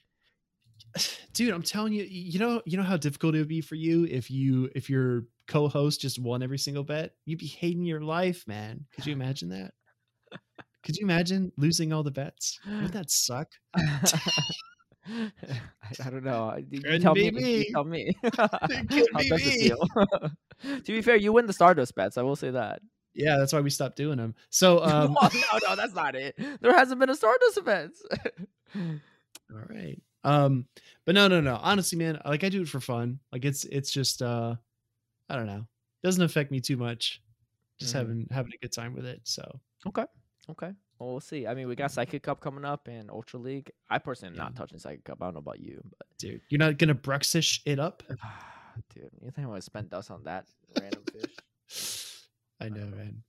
Dude, 1.33 1.53
I'm 1.53 1.63
telling 1.63 1.93
you, 1.93 2.03
you 2.03 2.39
know, 2.39 2.61
you 2.65 2.77
know 2.77 2.83
how 2.83 2.97
difficult 2.97 3.35
it 3.35 3.39
would 3.39 3.47
be 3.47 3.61
for 3.61 3.75
you 3.75 4.05
if 4.05 4.29
you 4.29 4.69
if 4.75 4.89
your 4.89 5.23
co-host 5.47 5.99
just 6.01 6.19
won 6.19 6.43
every 6.43 6.57
single 6.59 6.83
bet. 6.83 7.15
You'd 7.25 7.39
be 7.39 7.47
hating 7.47 7.83
your 7.85 8.01
life, 8.01 8.47
man. 8.47 8.85
Could 8.95 9.05
you 9.05 9.13
imagine 9.19 9.49
that? 9.49 9.73
Could 10.83 10.97
you 10.97 11.05
imagine 11.05 11.51
losing 11.57 11.93
all 11.93 12.03
the 12.03 12.11
bets? 12.11 12.59
Wouldn't 12.65 12.91
that 12.93 13.09
suck? 13.09 13.49
I, 13.75 15.31
I 16.05 16.09
don't 16.09 16.23
know. 16.23 16.57
You 16.69 16.81
Couldn't 16.81 17.01
tell 17.01 17.13
be 17.13 17.31
me. 17.31 17.41
You 17.41 17.57
me. 17.59 17.71
tell 17.71 17.83
me. 17.83 18.13
couldn't 18.23 19.13
How 19.13 19.19
be 19.19 19.29
does 19.29 19.41
it 19.41 19.59
me. 19.59 19.67
feel? 19.69 19.87
to 20.83 20.91
be 20.91 21.01
fair, 21.01 21.15
you 21.15 21.33
win 21.33 21.45
the 21.45 21.53
Stardust 21.53 21.95
bets. 21.95 22.17
I 22.17 22.21
will 22.21 22.35
say 22.35 22.51
that. 22.51 22.81
Yeah, 23.13 23.37
that's 23.37 23.53
why 23.53 23.59
we 23.61 23.69
stopped 23.69 23.95
doing 23.95 24.17
them. 24.17 24.33
So, 24.49 24.83
um, 24.83 25.13
no, 25.13 25.29
no, 25.33 25.69
no, 25.69 25.75
that's 25.75 25.93
not 25.93 26.15
it. 26.15 26.35
There 26.61 26.73
hasn't 26.75 26.99
been 26.99 27.09
a 27.09 27.15
Stardust 27.15 27.57
event. 27.57 27.93
all 28.75 29.61
right. 29.69 30.01
Um, 30.23 30.65
but 31.05 31.15
no, 31.15 31.27
no, 31.27 31.41
no. 31.41 31.59
Honestly, 31.61 31.97
man, 31.97 32.19
like 32.25 32.43
I 32.43 32.49
do 32.49 32.61
it 32.61 32.69
for 32.69 32.79
fun. 32.79 33.19
Like 33.31 33.45
it's 33.45 33.65
it's 33.65 33.91
just 33.91 34.21
uh, 34.21 34.55
I 35.29 35.35
don't 35.35 35.47
know. 35.47 35.65
Doesn't 36.03 36.23
affect 36.23 36.51
me 36.51 36.59
too 36.61 36.77
much. 36.77 37.21
Just 37.79 37.93
Mhm. 37.93 37.97
having 37.97 38.27
having 38.31 38.51
a 38.53 38.57
good 38.57 38.71
time 38.71 38.93
with 38.93 39.05
it. 39.05 39.21
So 39.23 39.59
Okay. 39.85 40.05
Okay. 40.49 40.71
Well, 40.99 41.11
we'll 41.11 41.19
see. 41.19 41.47
I 41.47 41.53
mean, 41.55 41.67
we 41.67 41.75
got 41.75 41.91
Psychic 41.91 42.23
Cup 42.23 42.39
coming 42.39 42.63
up 42.63 42.87
and 42.87 43.09
Ultra 43.09 43.39
League. 43.39 43.71
I 43.89 43.97
personally 43.97 44.31
am 44.33 44.37
not 44.37 44.51
Yeah. 44.53 44.57
touching 44.59 44.79
Psychic 44.79 45.03
Cup. 45.03 45.21
I 45.21 45.25
don't 45.25 45.33
know 45.33 45.39
about 45.39 45.59
you, 45.59 45.81
but 45.97 46.07
dude, 46.17 46.41
you're 46.49 46.59
not 46.59 46.77
gonna 46.77 46.95
Bruxish 46.95 47.59
it 47.65 47.79
up. 47.79 48.03
dude, 48.93 49.09
you 49.21 49.31
think 49.31 49.45
I 49.45 49.49
want 49.49 49.57
to 49.61 49.65
spend 49.65 49.89
dust 49.89 50.11
on 50.11 50.23
that 50.23 50.47
random 50.79 51.03
fish? 51.11 52.21
I 52.61 52.69
know, 52.69 52.85
know. 52.85 52.95
man. 52.95 53.23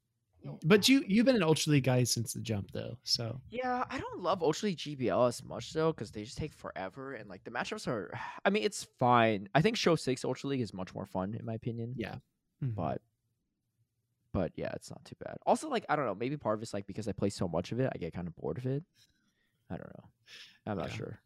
But 0.64 0.88
you 0.88 1.02
you've 1.08 1.24
been 1.26 1.36
an 1.36 1.42
Ultra 1.42 1.72
League 1.72 1.84
guy 1.84 2.04
since 2.04 2.34
the 2.34 2.40
jump, 2.40 2.70
though. 2.72 2.98
So 3.02 3.40
Yeah, 3.50 3.84
I 3.88 3.98
don't 3.98 4.20
love 4.22 4.42
Ultra 4.42 4.66
League 4.68 4.78
GBL 4.78 5.26
as 5.28 5.42
much 5.42 5.72
though, 5.72 5.92
because 5.92 6.10
they 6.10 6.22
just 6.24 6.36
take 6.36 6.52
forever 6.52 7.14
and 7.14 7.28
like 7.30 7.44
the 7.44 7.50
matchups 7.50 7.88
are. 7.88 8.12
I 8.44 8.50
mean, 8.50 8.62
it's 8.62 8.84
fine. 8.98 9.48
I 9.54 9.62
think 9.62 9.76
Show 9.76 9.96
Six 9.96 10.24
Ultra 10.24 10.50
League 10.50 10.60
is 10.60 10.74
much 10.74 10.94
more 10.94 11.06
fun 11.06 11.34
in 11.34 11.44
my 11.46 11.54
opinion. 11.54 11.94
yeah, 11.96 12.16
Mhm. 12.62 12.74
but 12.74 13.00
but 14.32 14.52
yeah, 14.56 14.72
it's 14.74 14.90
not 14.90 15.04
too 15.04 15.14
bad. 15.24 15.36
Also, 15.46 15.68
like 15.68 15.86
I 15.88 15.96
don't 15.96 16.06
know, 16.06 16.14
maybe 16.14 16.36
part 16.36 16.58
of 16.58 16.62
it's 16.62 16.74
like 16.74 16.86
because 16.86 17.08
I 17.08 17.12
play 17.12 17.30
so 17.30 17.46
much 17.48 17.72
of 17.72 17.80
it, 17.80 17.90
I 17.94 17.98
get 17.98 18.12
kind 18.12 18.26
of 18.28 18.34
bored 18.36 18.58
of 18.58 18.66
it. 18.66 18.82
I 19.70 19.76
don't 19.76 19.92
know. 19.96 20.04
I'm 20.66 20.76
not 20.76 20.90
Yeah. 20.90 20.94
sure. 20.96 21.18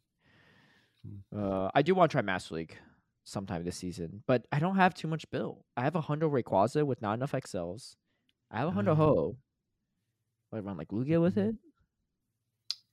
Hmm. 1.04 1.38
Uh, 1.38 1.70
I 1.74 1.82
do 1.82 1.94
want 1.94 2.10
to 2.10 2.14
try 2.14 2.22
Master 2.22 2.54
League 2.54 2.76
sometime 3.24 3.64
this 3.64 3.76
season, 3.76 4.22
but 4.26 4.46
I 4.52 4.58
don't 4.58 4.76
have 4.76 4.94
too 4.94 5.08
much 5.08 5.28
build. 5.30 5.64
I 5.76 5.82
have 5.82 5.96
a 5.96 6.02
Hundo 6.02 6.30
Rayquaza 6.30 6.84
with 6.86 7.02
not 7.02 7.14
enough 7.14 7.32
XLs. 7.32 7.96
I 8.50 8.58
have 8.60 8.68
a 8.68 8.72
Hundo 8.72 8.92
Uh. 8.92 8.94
Ho. 8.96 9.36
I 10.52 10.58
run 10.60 10.76
like 10.78 10.88
Lugia 10.88 11.20
with 11.20 11.36
Mhm. 11.36 11.48
it. 11.50 11.56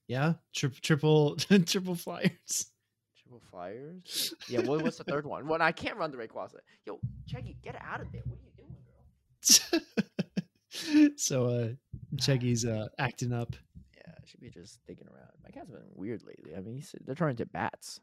yeah, 0.08 0.34
tri- 0.54 0.70
triple 0.82 1.36
triple 1.66 1.96
flyers. 1.96 2.72
Triple 3.18 3.42
Flyers. 3.50 4.36
Yeah, 4.48 4.60
what, 4.62 4.84
what's 4.84 4.98
the 4.98 5.04
third 5.04 5.26
one? 5.26 5.48
Well, 5.48 5.60
I 5.62 5.72
can't 5.72 5.98
run 5.98 6.12
the 6.12 6.18
Rayquaza. 6.18 6.58
Yo, 6.86 7.00
Cheggy, 7.28 7.56
get 7.64 7.76
out 7.82 8.02
of 8.02 8.12
there. 8.12 8.22
What 8.26 8.38
are 8.38 8.44
you 8.44 8.52
doing, 8.56 9.82
girl? 9.82 11.14
so 11.18 11.46
uh, 11.48 11.70
Cheggy's 12.18 12.66
uh 12.66 12.88
acting 13.00 13.34
up. 13.34 13.56
Yeah, 13.96 14.14
should 14.26 14.42
be 14.42 14.50
just 14.52 14.80
digging 14.86 15.08
around. 15.08 15.30
My 15.44 15.50
cat's 15.50 15.70
been 15.72 15.82
weird 15.96 16.24
lately. 16.24 16.56
I 16.56 16.60
mean, 16.60 16.84
they're 17.06 17.16
turning 17.16 17.38
to 17.38 17.46
bats, 17.48 18.00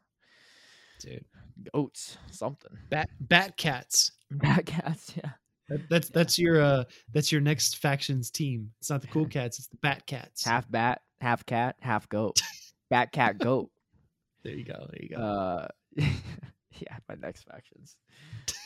Dude, 0.99 1.23
goats, 1.73 2.17
something. 2.31 2.71
bat 2.89 3.09
bat 3.21 3.55
cats. 3.55 4.11
Bat 4.31 4.65
cats, 4.65 5.13
yeah. 5.23 5.31
That, 5.69 5.89
that's 5.89 6.09
that's 6.09 6.37
your 6.37 6.61
uh 6.61 6.83
that's 7.13 7.31
your 7.31 7.41
next 7.41 7.77
faction's 7.77 8.29
team. 8.29 8.71
It's 8.79 8.89
not 8.89 9.01
the 9.01 9.07
cool 9.07 9.25
cats, 9.29 9.59
it's 9.59 9.67
the 9.67 9.77
bat 9.77 10.05
cats. 10.05 10.43
Half 10.45 10.69
bat, 10.69 11.01
half 11.21 11.45
cat, 11.45 11.75
half 11.81 12.07
goat. 12.09 12.39
Bat, 12.89 13.11
cat, 13.11 13.39
goat. 13.39 13.71
There 14.43 14.53
you 14.53 14.65
go. 14.65 14.73
There 14.91 15.01
you 15.01 15.09
go. 15.09 15.15
Uh, 15.15 15.67
yeah, 15.97 16.97
my 17.09 17.15
next 17.19 17.43
factions. 17.43 17.95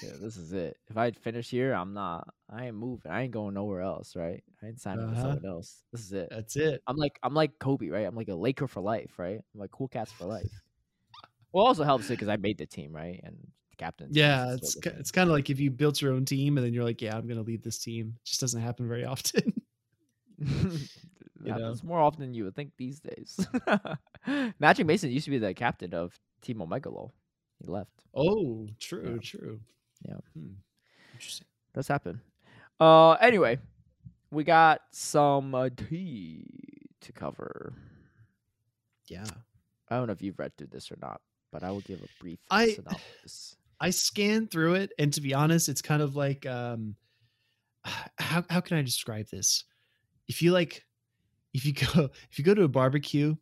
Yeah, 0.03 0.13
this 0.19 0.35
is 0.35 0.51
it. 0.51 0.75
If 0.89 0.97
I 0.97 1.11
finish 1.11 1.49
here, 1.49 1.71
I'm 1.71 1.93
not. 1.93 2.27
I 2.49 2.65
ain't 2.65 2.75
moving. 2.75 3.09
I 3.09 3.21
ain't 3.21 3.31
going 3.31 3.53
nowhere 3.53 3.81
else, 3.81 4.17
right? 4.17 4.43
I 4.61 4.67
ain't 4.67 4.81
signing 4.81 5.05
with 5.07 5.13
Uh-huh. 5.17 5.21
someone 5.35 5.45
else. 5.45 5.81
This 5.93 6.01
is 6.01 6.11
it. 6.11 6.27
that's 6.29 6.57
it. 6.57 6.81
I'm 6.87 6.97
like 6.97 7.17
I'm 7.23 7.33
like 7.33 7.57
Kobe, 7.59 7.87
right? 7.87 8.05
I'm 8.05 8.15
like 8.15 8.27
a 8.27 8.35
Laker 8.35 8.67
for 8.67 8.81
life, 8.81 9.17
right? 9.17 9.39
I'm 9.53 9.59
like 9.61 9.71
cool 9.71 9.87
cats 9.87 10.11
for 10.11 10.25
life. 10.25 10.51
Well, 11.53 11.65
also 11.65 11.83
helps 11.85 12.07
it 12.07 12.13
because 12.13 12.27
I 12.27 12.35
made 12.35 12.57
the 12.57 12.65
team, 12.65 12.91
right? 12.93 13.21
And 13.23 13.37
captain. 13.77 14.09
Yeah, 14.11 14.53
it's 14.53 14.75
ki- 14.75 14.91
it's 14.97 15.11
kind 15.11 15.29
of 15.29 15.33
like 15.33 15.49
if 15.49 15.59
you 15.59 15.71
built 15.71 16.01
your 16.01 16.13
own 16.13 16.25
team 16.25 16.57
and 16.57 16.65
then 16.65 16.73
you're 16.73 16.83
like, 16.83 17.01
yeah, 17.01 17.15
I'm 17.17 17.27
gonna 17.27 17.41
lead 17.41 17.63
this 17.63 17.77
team. 17.77 18.13
It 18.17 18.25
just 18.25 18.41
doesn't 18.41 18.61
happen 18.61 18.87
very 18.87 19.05
often. 19.05 19.53
it 20.39 20.79
know? 21.45 21.75
more 21.83 21.99
often 21.99 22.21
than 22.21 22.33
you 22.33 22.43
would 22.43 22.55
think 22.55 22.71
these 22.77 22.99
days. 22.99 23.45
Magic 24.59 24.85
Mason 24.85 25.11
used 25.11 25.25
to 25.25 25.31
be 25.31 25.37
the 25.39 25.53
captain 25.53 25.93
of 25.93 26.13
Team 26.41 26.57
Omegalo. 26.57 27.11
He 27.59 27.67
left. 27.67 27.91
oh, 28.13 28.67
true, 28.79 29.13
Yeah. 29.15 29.19
true. 29.21 29.59
Yeah. 30.07 30.17
Hmm. 30.33 30.53
Interesting. 31.13 31.47
Does 31.73 31.87
happen. 31.87 32.21
Uh, 32.79 33.13
anyway, 33.13 33.57
we 34.31 34.43
got 34.43 34.81
some 34.91 35.55
uh, 35.55 35.69
tea 35.75 36.45
to 37.01 37.11
cover. 37.11 37.73
Yeah. 39.07 39.25
I 39.89 39.97
don't 39.97 40.07
know 40.07 40.13
if 40.13 40.21
you've 40.21 40.37
read 40.37 40.55
through 40.57 40.67
this 40.67 40.91
or 40.91 40.97
not, 41.01 41.21
but 41.51 41.63
I 41.63 41.71
will 41.71 41.81
give 41.81 42.01
a 42.01 42.07
brief 42.21 42.39
I- 42.51 42.73
synopsis. 42.73 43.55
I 43.79 43.91
scanned 43.91 44.51
through 44.51 44.75
it, 44.75 44.91
and 44.97 45.13
to 45.13 45.21
be 45.21 45.33
honest, 45.33 45.69
it's 45.69 45.81
kind 45.81 46.01
of 46.01 46.15
like 46.15 46.45
um, 46.45 46.95
how 48.17 48.43
how 48.49 48.61
can 48.61 48.77
I 48.77 48.81
describe 48.81 49.27
this? 49.31 49.63
If 50.27 50.41
you 50.41 50.51
like, 50.51 50.85
if 51.53 51.65
you 51.65 51.73
go 51.95 52.09
if 52.31 52.37
you 52.37 52.43
go 52.43 52.53
to 52.53 52.63
a 52.63 52.67
barbecue, 52.67 53.35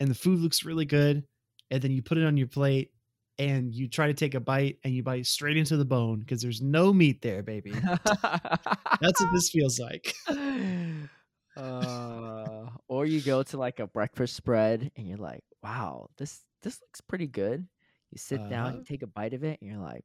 and 0.00 0.10
the 0.10 0.14
food 0.14 0.40
looks 0.40 0.64
really 0.64 0.86
good, 0.86 1.24
and 1.70 1.82
then 1.82 1.90
you 1.90 2.02
put 2.02 2.18
it 2.18 2.24
on 2.26 2.36
your 2.36 2.48
plate, 2.48 2.92
and 3.38 3.74
you 3.74 3.88
try 3.88 4.06
to 4.06 4.14
take 4.14 4.34
a 4.34 4.40
bite, 4.40 4.78
and 4.84 4.94
you 4.94 5.02
bite 5.02 5.26
straight 5.26 5.56
into 5.56 5.76
the 5.76 5.84
bone 5.84 6.20
because 6.20 6.42
there's 6.42 6.62
no 6.62 6.92
meat 6.92 7.22
there, 7.22 7.42
baby. 7.42 7.72
That's 7.72 9.20
what 9.20 9.32
this 9.32 9.50
feels 9.50 9.78
like. 9.78 10.14
Uh, 11.56 12.70
or 12.88 13.04
you 13.04 13.20
go 13.20 13.42
to 13.42 13.58
like 13.58 13.78
a 13.78 13.86
breakfast 13.86 14.34
spread 14.34 14.90
and 14.96 15.06
you're 15.06 15.18
like, 15.18 15.44
wow, 15.62 16.08
this 16.16 16.40
this 16.62 16.80
looks 16.80 17.00
pretty 17.00 17.26
good. 17.26 17.66
You 18.12 18.18
sit 18.18 18.48
down, 18.48 18.68
Uh-huh. 18.68 18.76
you 18.78 18.84
take 18.84 19.02
a 19.02 19.06
bite 19.06 19.32
of 19.32 19.42
it, 19.42 19.58
and 19.60 19.70
you're 19.70 19.80
like, 19.80 20.04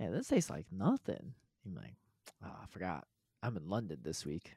man, 0.00 0.12
this 0.12 0.28
tastes 0.28 0.50
like 0.50 0.66
nothing. 0.72 1.34
You're 1.64 1.76
like, 1.76 1.94
oh, 2.44 2.56
I 2.62 2.66
forgot. 2.66 3.06
I'm 3.42 3.56
in 3.56 3.68
London 3.68 3.98
this 4.02 4.24
week. 4.26 4.52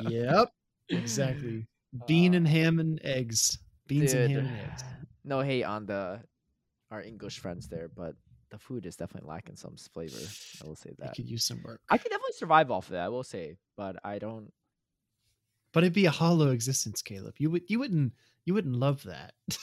yep, 0.00 0.48
exactly. 0.88 1.66
Bean 2.06 2.34
and 2.34 2.46
Uh, 2.46 2.50
ham 2.50 2.80
and 2.80 3.00
eggs. 3.04 3.58
Beans 3.86 4.12
and 4.14 4.30
ham 4.30 4.46
and 4.46 4.58
eggs. 4.60 4.82
No 5.24 5.40
hate 5.42 5.64
on 5.64 5.84
the 5.84 6.20
our 6.90 7.02
English 7.02 7.38
friends 7.40 7.68
there, 7.68 7.88
but 7.94 8.14
the 8.48 8.58
food 8.58 8.86
is 8.86 8.96
definitely 8.96 9.28
lacking 9.28 9.56
some 9.56 9.76
flavor. 9.92 10.16
I 10.62 10.66
will 10.66 10.74
say 10.76 10.94
that. 10.98 11.10
I 11.10 11.14
could 11.14 11.28
use 11.28 11.44
some 11.44 11.60
work. 11.62 11.82
I 11.90 11.98
could 11.98 12.08
definitely 12.10 12.32
survive 12.32 12.70
off 12.70 12.86
of 12.86 12.92
that. 12.92 13.02
I 13.04 13.08
will 13.10 13.24
say, 13.24 13.56
but 13.76 13.96
I 14.04 14.18
don't. 14.18 14.50
But 15.74 15.84
it'd 15.84 15.92
be 15.92 16.06
a 16.06 16.10
hollow 16.10 16.48
existence, 16.50 17.02
Caleb. 17.02 17.34
You 17.38 17.50
would 17.50 17.64
you 17.68 17.78
wouldn't 17.78 18.14
you 18.46 18.54
wouldn't 18.54 18.76
love 18.76 19.02
that. 19.02 19.34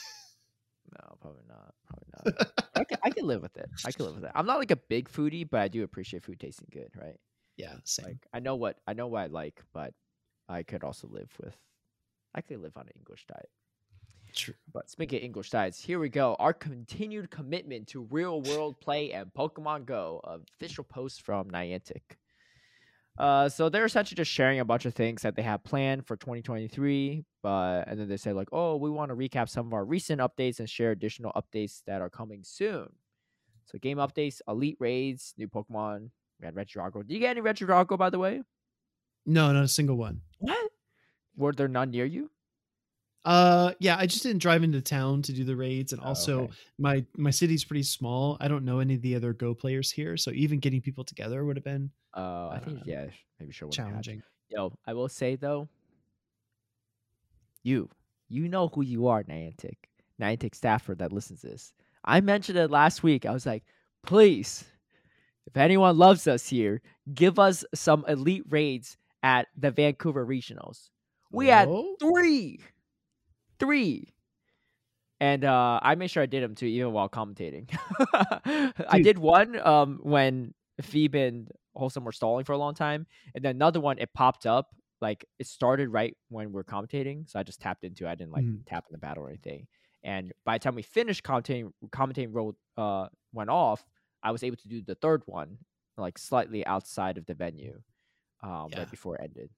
No, 0.92 1.16
probably 1.20 1.42
not. 1.48 1.74
Probably 1.86 2.36
not. 2.36 2.52
I 2.74 2.84
could, 2.84 2.98
I 3.02 3.10
could 3.10 3.24
live 3.24 3.42
with 3.42 3.56
it. 3.56 3.68
I 3.84 3.92
could 3.92 4.06
live 4.06 4.14
with 4.16 4.24
it. 4.24 4.32
I'm 4.34 4.46
not 4.46 4.58
like 4.58 4.70
a 4.70 4.76
big 4.76 5.08
foodie, 5.10 5.48
but 5.48 5.60
I 5.60 5.68
do 5.68 5.82
appreciate 5.82 6.22
food 6.22 6.40
tasting 6.40 6.68
good, 6.72 6.90
right? 7.00 7.18
yeah, 7.56 7.74
same. 7.84 8.06
Like 8.06 8.26
I 8.32 8.40
know 8.40 8.54
what 8.56 8.76
I 8.86 8.92
know 8.92 9.06
what 9.06 9.20
I 9.22 9.26
like, 9.26 9.62
but 9.72 9.94
I 10.48 10.62
could 10.62 10.84
also 10.84 11.08
live 11.08 11.30
with. 11.42 11.56
I 12.34 12.40
could 12.42 12.60
live 12.60 12.76
on 12.76 12.82
an 12.86 12.92
English 12.96 13.24
diet. 13.26 13.48
True. 14.34 14.54
But 14.72 14.90
speaking 14.90 15.18
of 15.18 15.24
English 15.24 15.50
diets, 15.50 15.80
here 15.80 15.98
we 15.98 16.10
go. 16.10 16.36
Our 16.38 16.52
continued 16.52 17.30
commitment 17.30 17.86
to 17.88 18.02
real 18.10 18.42
world 18.42 18.78
play 18.80 19.12
and 19.12 19.32
Pokemon 19.32 19.86
Go. 19.86 20.20
Official 20.24 20.84
post 20.84 21.22
from 21.22 21.50
Niantic. 21.50 22.18
Uh, 23.18 23.48
so 23.48 23.68
they're 23.68 23.84
essentially 23.84 24.16
just 24.16 24.30
sharing 24.30 24.60
a 24.60 24.64
bunch 24.64 24.84
of 24.84 24.94
things 24.94 25.22
that 25.22 25.36
they 25.36 25.42
have 25.42 25.64
planned 25.64 26.06
for 26.06 26.16
2023. 26.16 27.24
But 27.42 27.88
and 27.88 27.98
then 27.98 28.08
they 28.08 28.16
say 28.16 28.32
like, 28.32 28.48
oh, 28.52 28.76
we 28.76 28.90
want 28.90 29.10
to 29.10 29.16
recap 29.16 29.48
some 29.48 29.66
of 29.66 29.72
our 29.72 29.84
recent 29.84 30.20
updates 30.20 30.58
and 30.58 30.68
share 30.68 30.90
additional 30.90 31.32
updates 31.36 31.82
that 31.86 32.00
are 32.00 32.10
coming 32.10 32.42
soon. 32.44 32.88
So 33.64 33.78
game 33.78 33.98
updates, 33.98 34.40
elite 34.48 34.76
raids, 34.80 35.34
new 35.36 35.48
Pokemon. 35.48 36.10
We 36.40 36.46
had 36.46 36.54
Regidrago. 36.54 37.06
Did 37.06 37.14
you 37.14 37.20
get 37.20 37.36
any 37.36 37.40
Regidrago 37.40 37.96
by 37.98 38.10
the 38.10 38.18
way? 38.18 38.42
No, 39.24 39.52
not 39.52 39.64
a 39.64 39.68
single 39.68 39.96
one. 39.96 40.20
What? 40.38 40.70
Were 41.36 41.52
there 41.52 41.68
none 41.68 41.90
near 41.90 42.04
you? 42.04 42.30
Uh 43.26 43.72
yeah, 43.80 43.96
I 43.98 44.06
just 44.06 44.22
didn't 44.22 44.40
drive 44.40 44.62
into 44.62 44.80
town 44.80 45.20
to 45.22 45.32
do 45.32 45.44
the 45.44 45.56
raids 45.56 45.92
and 45.92 46.00
Oh, 46.00 46.06
also 46.06 46.42
okay. 46.44 46.52
my 46.78 47.04
my 47.16 47.30
city's 47.30 47.64
pretty 47.64 47.82
small. 47.82 48.36
I 48.40 48.48
don't 48.48 48.64
know 48.64 48.78
any 48.78 48.94
of 48.94 49.02
the 49.02 49.16
other 49.16 49.32
go 49.34 49.54
players 49.54 49.90
here, 49.90 50.16
so 50.16 50.30
even 50.30 50.60
getting 50.60 50.80
people 50.80 51.04
together 51.04 51.44
would 51.44 51.56
have 51.56 51.64
been 51.64 51.90
Uh, 52.14 52.48
I 52.50 52.60
think 52.60 52.78
Uh, 52.80 52.84
yeah, 52.86 53.06
maybe 53.40 53.52
sure. 53.52 53.68
challenging. 53.70 54.22
Yo, 54.48 54.78
I 54.86 54.94
will 54.94 55.08
say 55.08 55.36
though, 55.36 55.68
you, 57.62 57.90
you 58.28 58.48
know 58.48 58.68
who 58.68 58.82
you 58.82 59.06
are, 59.08 59.24
Niantic, 59.24 59.76
Niantic 60.20 60.54
staffer 60.54 60.94
that 60.94 61.12
listens 61.12 61.40
to 61.40 61.48
this. 61.48 61.72
I 62.04 62.20
mentioned 62.20 62.58
it 62.58 62.70
last 62.70 63.02
week. 63.02 63.26
I 63.26 63.32
was 63.32 63.46
like, 63.46 63.64
please, 64.04 64.64
if 65.46 65.56
anyone 65.56 65.98
loves 65.98 66.26
us 66.28 66.48
here, 66.48 66.82
give 67.14 67.38
us 67.38 67.64
some 67.74 68.04
elite 68.08 68.44
raids 68.48 68.96
at 69.22 69.48
the 69.56 69.70
Vancouver 69.72 70.26
regionals. 70.26 70.90
We 71.32 71.48
had 71.48 71.68
Oh, 71.68 71.96
three, 72.00 72.60
three. 73.58 74.12
And 75.20 75.44
uh, 75.44 75.80
I 75.82 75.94
made 75.94 76.10
sure 76.10 76.22
I 76.22 76.26
did 76.26 76.42
them 76.42 76.54
too, 76.54 76.66
even 76.66 76.92
while 76.92 77.08
commentating. 77.08 77.70
I 78.90 79.00
did 79.02 79.16
one 79.18 79.58
um, 79.66 80.00
when 80.02 80.52
Phoebe 80.82 81.20
and 81.22 81.50
Wholesome 81.74 82.04
were 82.04 82.12
stalling 82.12 82.44
for 82.44 82.52
a 82.52 82.58
long 82.58 82.74
time, 82.74 83.06
and 83.34 83.42
then 83.44 83.56
another 83.56 83.80
one 83.80 83.98
it 83.98 84.12
popped 84.12 84.46
up 84.46 84.74
like 85.00 85.24
it 85.38 85.46
started 85.46 85.88
right 85.90 86.14
when 86.28 86.52
we 86.52 86.60
are 86.60 86.64
commentating, 86.64 87.28
so 87.28 87.38
I 87.38 87.42
just 87.42 87.60
tapped 87.60 87.84
into. 87.84 88.04
it. 88.06 88.08
I 88.10 88.14
didn't 88.14 88.32
like 88.32 88.44
Mhm. 88.44 88.64
tap 88.66 88.84
in 88.88 88.92
the 88.92 88.98
battle 88.98 89.24
or 89.24 89.28
anything. 89.28 89.66
And 90.02 90.32
by 90.44 90.56
the 90.56 90.62
time 90.62 90.74
we 90.74 90.82
finished 90.82 91.22
commentating, 91.22 91.72
commentating 91.90 92.28
roll 92.32 92.56
uh, 92.76 93.08
went 93.32 93.50
off, 93.50 93.84
I 94.22 94.30
was 94.32 94.42
able 94.42 94.56
to 94.56 94.68
do 94.68 94.80
the 94.82 94.94
third 94.96 95.22
one, 95.26 95.58
like 95.98 96.16
slightly 96.18 96.64
outside 96.66 97.18
of 97.18 97.26
the 97.26 97.34
venue, 97.34 97.80
um, 98.42 98.68
Yeah. 98.70 98.78
right 98.80 98.90
before 98.90 99.16
it 99.16 99.22
ended. 99.24 99.50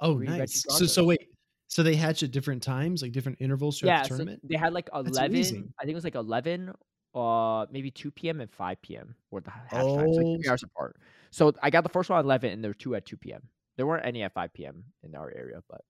oh 0.00 0.14
Three 0.16 0.26
nice. 0.28 0.62
So 0.68 0.86
so 0.86 1.04
wait. 1.04 1.33
So 1.68 1.82
they 1.82 1.96
hatch 1.96 2.22
at 2.22 2.30
different 2.30 2.62
times, 2.62 3.02
like 3.02 3.12
different 3.12 3.38
intervals 3.40 3.78
throughout 3.80 3.88
yeah, 3.88 4.02
the 4.02 4.08
so 4.08 4.16
tournament? 4.16 4.42
they 4.42 4.56
had 4.56 4.72
like 4.72 4.88
eleven. 4.94 5.72
I 5.78 5.84
think 5.84 5.92
it 5.92 5.94
was 5.94 6.04
like 6.04 6.14
eleven, 6.14 6.72
uh, 7.14 7.66
maybe 7.70 7.90
two 7.90 8.10
p.m. 8.10 8.40
and 8.40 8.50
five 8.50 8.80
p.m. 8.82 9.14
were 9.30 9.40
the 9.40 9.50
hatch 9.50 9.92
times, 9.94 10.16
like 10.16 10.26
Oh. 10.26 10.34
three 10.34 10.48
hours 10.48 10.62
apart. 10.62 10.96
So 11.30 11.52
I 11.62 11.70
got 11.70 11.82
the 11.82 11.88
first 11.90 12.10
one 12.10 12.18
at 12.18 12.24
eleven, 12.24 12.52
and 12.52 12.62
there 12.62 12.70
were 12.70 12.74
two 12.74 12.94
at 12.94 13.06
two 13.06 13.16
p.m. 13.16 13.48
There 13.76 13.86
weren't 13.86 14.06
any 14.06 14.22
at 14.22 14.32
five 14.34 14.52
p.m. 14.54 14.84
in 15.02 15.14
our 15.14 15.30
area, 15.30 15.62
but 15.68 15.82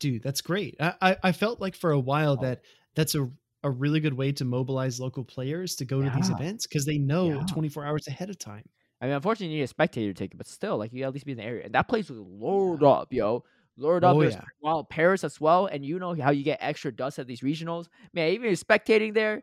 Dude, 0.00 0.22
that's 0.22 0.40
great. 0.40 0.76
I, 0.80 0.94
I 1.00 1.16
I 1.24 1.32
felt 1.32 1.60
like 1.60 1.74
for 1.76 1.92
a 1.92 2.00
while 2.00 2.36
Oh. 2.36 2.42
that 2.42 2.64
that's 2.94 3.14
a 3.14 3.30
a 3.64 3.70
really 3.70 4.00
good 4.00 4.14
way 4.14 4.32
to 4.32 4.44
mobilize 4.44 4.98
local 4.98 5.24
players 5.24 5.76
to 5.76 5.84
go 5.84 6.02
to 6.02 6.10
these 6.10 6.30
events 6.30 6.66
because 6.66 6.84
they 6.84 6.98
know 6.98 7.42
Yeah. 7.42 7.44
24 7.44 7.84
hours 7.86 8.08
ahead 8.08 8.28
of 8.30 8.38
time. 8.38 8.68
I 9.00 9.06
mean, 9.06 9.14
unfortunately, 9.14 9.52
you 9.54 9.58
need 9.58 9.64
a 9.64 9.68
spectator 9.68 10.12
ticket, 10.12 10.38
but 10.38 10.46
still, 10.46 10.78
like 10.78 10.92
you 10.92 11.04
at 11.04 11.12
least 11.12 11.26
be 11.26 11.32
in 11.32 11.38
the 11.38 11.44
area. 11.44 11.64
And 11.64 11.74
that 11.74 11.88
place 11.88 12.08
was 12.08 12.20
lured 12.20 12.84
up, 12.84 13.12
yo. 13.12 13.44
Lured 13.76 14.04
up. 14.04 14.16
Oh, 14.16 14.22
yeah. 14.22 14.42
Wild 14.60 14.88
Paris 14.90 15.24
as 15.24 15.40
well. 15.40 15.66
And 15.66 15.84
you 15.84 15.98
know 15.98 16.14
how 16.20 16.30
you 16.30 16.44
get 16.44 16.58
extra 16.60 16.92
dust 16.92 17.18
at 17.18 17.26
these 17.26 17.40
regionals. 17.40 17.86
Man, 18.12 18.32
even 18.32 18.50
if 18.50 18.66
spectating 18.66 19.14
there, 19.14 19.42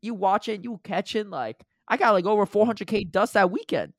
you 0.00 0.14
watching, 0.14 0.62
you 0.62 0.80
catching 0.84 1.30
like 1.30 1.62
I 1.88 1.96
got 1.96 2.12
like 2.12 2.24
over 2.24 2.46
400k 2.46 3.10
dust 3.10 3.34
that 3.34 3.50
weekend. 3.50 3.92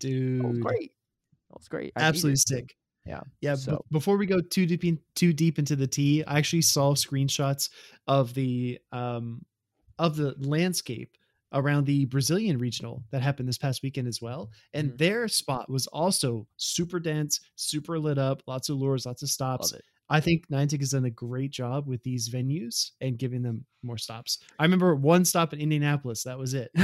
That 0.00 0.08
was 0.08 0.54
Dude, 0.56 0.60
great. 0.62 0.92
That 1.50 1.58
was 1.58 1.68
great. 1.68 1.92
I 1.96 2.02
absolutely 2.02 2.36
sick. 2.36 2.76
Yeah. 3.06 3.20
Yeah. 3.40 3.54
b- 3.54 3.60
So- 3.60 3.84
before 3.90 4.16
we 4.16 4.26
go 4.26 4.40
too 4.40 4.66
deep 4.66 4.84
in, 4.84 4.98
too 5.14 5.32
deep 5.32 5.58
into 5.58 5.76
the 5.76 5.86
tea, 5.86 6.24
I 6.24 6.38
actually 6.38 6.62
saw 6.62 6.94
screenshots 6.94 7.70
of 8.08 8.34
the 8.34 8.78
um 8.92 9.44
of 9.98 10.16
the 10.16 10.34
landscape 10.38 11.16
around 11.52 11.86
the 11.86 12.04
Brazilian 12.06 12.58
regional 12.58 13.04
that 13.10 13.22
happened 13.22 13.48
this 13.48 13.58
past 13.58 13.82
weekend 13.82 14.08
as 14.08 14.20
well. 14.20 14.50
And 14.74 14.90
Mhm. 14.92 14.98
their 14.98 15.28
spot 15.28 15.70
was 15.70 15.86
also 15.88 16.46
super 16.56 16.98
dense, 17.00 17.40
super 17.54 17.98
lit 17.98 18.18
up, 18.18 18.42
lots 18.46 18.68
of 18.68 18.76
lures, 18.78 19.06
lots 19.06 19.22
of 19.22 19.28
stops. 19.30 19.72
I 20.08 20.20
think 20.20 20.46
Niantic 20.48 20.78
has 20.80 20.90
done 20.90 21.04
a 21.04 21.10
great 21.10 21.50
job 21.50 21.88
with 21.88 22.02
these 22.04 22.28
venues 22.28 22.92
and 23.00 23.18
giving 23.18 23.42
them 23.42 23.64
more 23.82 23.98
stops. 23.98 24.38
I 24.58 24.62
remember 24.64 24.94
one 24.94 25.24
stop 25.24 25.52
in 25.52 25.60
Indianapolis. 25.60 26.22
That 26.24 26.38
was 26.38 26.54
it. 26.54 26.70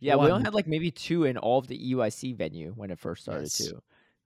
yeah, 0.00 0.16
we 0.16 0.30
only 0.30 0.44
had 0.44 0.54
like 0.54 0.66
maybe 0.66 0.90
two 0.90 1.24
in 1.24 1.36
all 1.36 1.58
of 1.58 1.66
the 1.66 1.76
E 1.76 1.94
EUIC 1.94 2.36
venue 2.36 2.72
when 2.76 2.90
it 2.90 2.98
first 2.98 3.22
started 3.22 3.44
Yes. 3.44 3.58
too. 3.58 3.82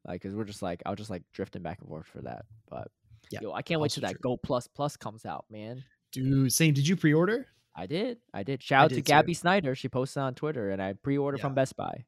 Like, 0.06 0.22
cause 0.22 0.34
we're 0.34 0.44
just 0.44 0.62
like 0.62 0.82
I 0.86 0.90
was 0.90 0.98
just 0.98 1.10
like 1.10 1.22
drifting 1.32 1.62
back 1.62 1.80
and 1.80 1.88
forth 1.88 2.06
for 2.06 2.22
that. 2.22 2.44
But 2.68 2.88
Yeah, 3.30 3.40
yo, 3.42 3.52
I 3.52 3.62
can't 3.62 3.80
wait 3.80 3.90
till 3.90 4.02
that 4.02 4.12
true. 4.12 4.20
Go 4.22 4.36
Plus 4.36 4.66
Plus 4.68 4.96
comes 4.96 5.24
out, 5.26 5.46
man. 5.50 5.82
Dude, 6.12 6.52
same. 6.52 6.74
Did 6.74 6.86
you 6.86 6.96
pre-order? 6.96 7.46
I 7.78 7.86
did, 7.86 8.18
I 8.32 8.42
did. 8.42 8.62
Shout 8.62 8.84
out 8.84 8.88
to 8.88 8.94
did 8.96 9.04
too. 9.04 9.10
Gabby 9.12 9.34
Snyder. 9.34 9.74
She 9.74 9.88
posted 9.88 10.22
on 10.22 10.34
Twitter, 10.34 10.70
and 10.70 10.80
I 10.80 10.94
pre-ordered 10.94 11.38
Yeah. 11.38 11.42
from 11.42 11.54
Best 11.54 11.76
Buy. 11.76 12.06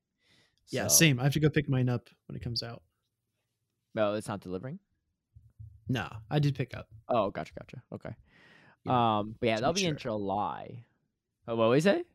Yeah, 0.70 0.86
same. 0.88 1.20
I 1.20 1.24
have 1.24 1.32
to 1.34 1.40
go 1.40 1.50
pick 1.50 1.68
mine 1.68 1.88
up 1.88 2.08
when 2.26 2.36
it 2.36 2.42
comes 2.42 2.62
out. 2.62 2.82
No, 3.94 4.14
it's 4.14 4.28
not 4.28 4.40
delivering. 4.40 4.78
No, 5.88 6.08
I 6.30 6.38
did 6.38 6.54
pick 6.54 6.74
up. 6.76 6.88
Oh, 7.08 7.30
gotcha, 7.30 7.52
gotcha. 7.58 7.82
Okay. 7.92 8.14
Yeah, 8.84 9.18
Um, 9.18 9.34
but 9.40 9.46
yeah, 9.46 9.54
to 9.56 9.60
that'll 9.62 9.74
be 9.74 9.82
be 9.82 9.86
in 9.86 9.94
sure. 9.94 10.12
July. 10.12 10.84
Oh, 11.46 11.56
what 11.56 11.70
was 11.70 11.86
it? 11.86 12.06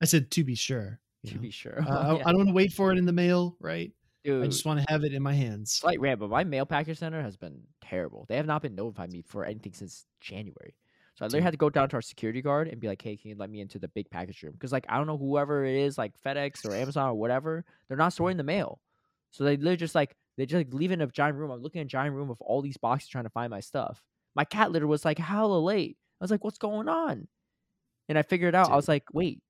I 0.00 0.04
said 0.06 0.30
to 0.32 0.44
be 0.44 0.54
sure. 0.54 1.00
To 1.26 1.34
know. 1.34 1.40
be 1.40 1.50
sure. 1.50 1.80
Uh, 1.88 1.90
I, 1.92 2.16
Yeah, 2.18 2.22
I 2.26 2.30
don't 2.32 2.38
want 2.38 2.48
to 2.48 2.54
wait 2.54 2.72
for 2.72 2.90
it 2.92 2.98
in 2.98 3.06
the 3.06 3.12
mail, 3.12 3.56
right? 3.60 3.92
Dude, 4.24 4.42
I 4.42 4.46
just 4.46 4.64
want 4.64 4.80
to 4.80 4.86
have 4.88 5.02
it 5.04 5.12
in 5.14 5.22
my 5.22 5.34
hands. 5.34 5.72
slight 5.72 6.00
rant, 6.00 6.20
but 6.20 6.30
my 6.30 6.44
mail 6.44 6.66
package 6.66 6.98
center 6.98 7.22
has 7.22 7.36
been 7.36 7.60
terrible. 7.80 8.26
They 8.28 8.36
have 8.36 8.46
not 8.46 8.62
been 8.62 8.74
notifying 8.74 9.10
me 9.10 9.22
for 9.22 9.44
anything 9.44 9.72
since 9.72 10.06
January. 10.20 10.74
So 11.14 11.24
I 11.24 11.28
literally 11.28 11.42
had 11.44 11.50
to 11.52 11.58
go 11.58 11.68
down 11.70 11.88
to 11.90 11.96
our 11.96 12.02
security 12.02 12.40
guard 12.42 12.68
and 12.68 12.80
be 12.80 12.88
like, 12.88 13.02
"Hey, 13.02 13.16
can 13.16 13.30
you 13.30 13.36
let 13.36 13.50
me 13.50 13.60
into 13.60 13.78
the 13.78 13.88
big 13.88 14.08
package 14.10 14.42
room?" 14.42 14.52
Because 14.54 14.72
like 14.72 14.86
I 14.88 14.96
don't 14.96 15.06
know 15.06 15.18
whoever 15.18 15.64
it 15.64 15.76
is, 15.76 15.98
like 15.98 16.14
FedEx 16.20 16.64
or 16.64 16.74
Amazon 16.74 17.10
or 17.10 17.14
whatever, 17.14 17.64
they're 17.88 17.96
not 17.98 18.12
storing 18.14 18.36
the 18.38 18.42
mail. 18.44 18.80
So 19.30 19.44
they 19.44 19.56
literally 19.56 19.76
just 19.76 19.94
like 19.94 20.16
they 20.36 20.46
just 20.46 20.56
like 20.56 20.72
leave 20.74 20.90
in 20.92 21.00
a 21.02 21.06
giant 21.06 21.36
room. 21.36 21.50
I'm 21.50 21.60
looking 21.62 21.80
at 21.80 21.84
a 21.86 21.88
giant 21.88 22.14
room 22.16 22.30
of 22.30 22.40
all 22.40 22.62
these 22.62 22.76
boxes 22.78 23.08
trying 23.08 23.24
to 23.24 23.30
find 23.30 23.50
my 23.50 23.60
stuff. 23.60 24.02
My 24.34 24.44
cat 24.44 24.72
litter 24.72 24.86
was 24.86 25.04
like 25.04 25.18
hella 25.18 25.58
late. 25.60 25.98
I 26.20 26.24
was 26.24 26.30
like, 26.30 26.44
"What's 26.44 26.58
going 26.58 26.88
on?" 26.88 27.28
And 28.08 28.18
I 28.18 28.22
figured 28.22 28.54
out. 28.54 28.70
I 28.70 28.76
was 28.76 28.88
like, 28.88 29.04
"Wait, 29.12 29.42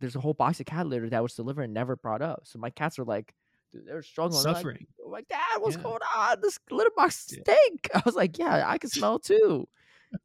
there's 0.00 0.16
a 0.16 0.20
whole 0.20 0.34
box 0.34 0.60
of 0.60 0.66
cat 0.66 0.86
litter 0.86 1.08
that 1.10 1.22
was 1.22 1.34
delivered 1.34 1.62
and 1.64 1.74
never 1.74 1.96
brought 1.96 2.22
up." 2.22 2.40
So 2.44 2.58
my 2.58 2.70
cats 2.70 2.98
are 2.98 3.04
like, 3.04 3.34
they're 3.72 4.02
struggling. 4.02 4.42
They're 4.44 4.52
like, 4.52 4.58
Suffering. 4.62 4.86
I'm 5.04 5.10
like, 5.12 5.28
Dad, 5.28 5.58
what's 5.58 5.76
Yeah. 5.76 5.82
going 5.82 6.00
on? 6.16 6.40
This 6.40 6.58
litter 6.70 6.90
box 6.96 7.26
Yeah. 7.30 7.38
stink. 7.42 7.88
I 7.94 8.02
was 8.04 8.14
like, 8.16 8.38
Yeah, 8.38 8.64
I 8.66 8.78
can 8.78 8.90
smell 8.90 9.18
too. 9.18 9.68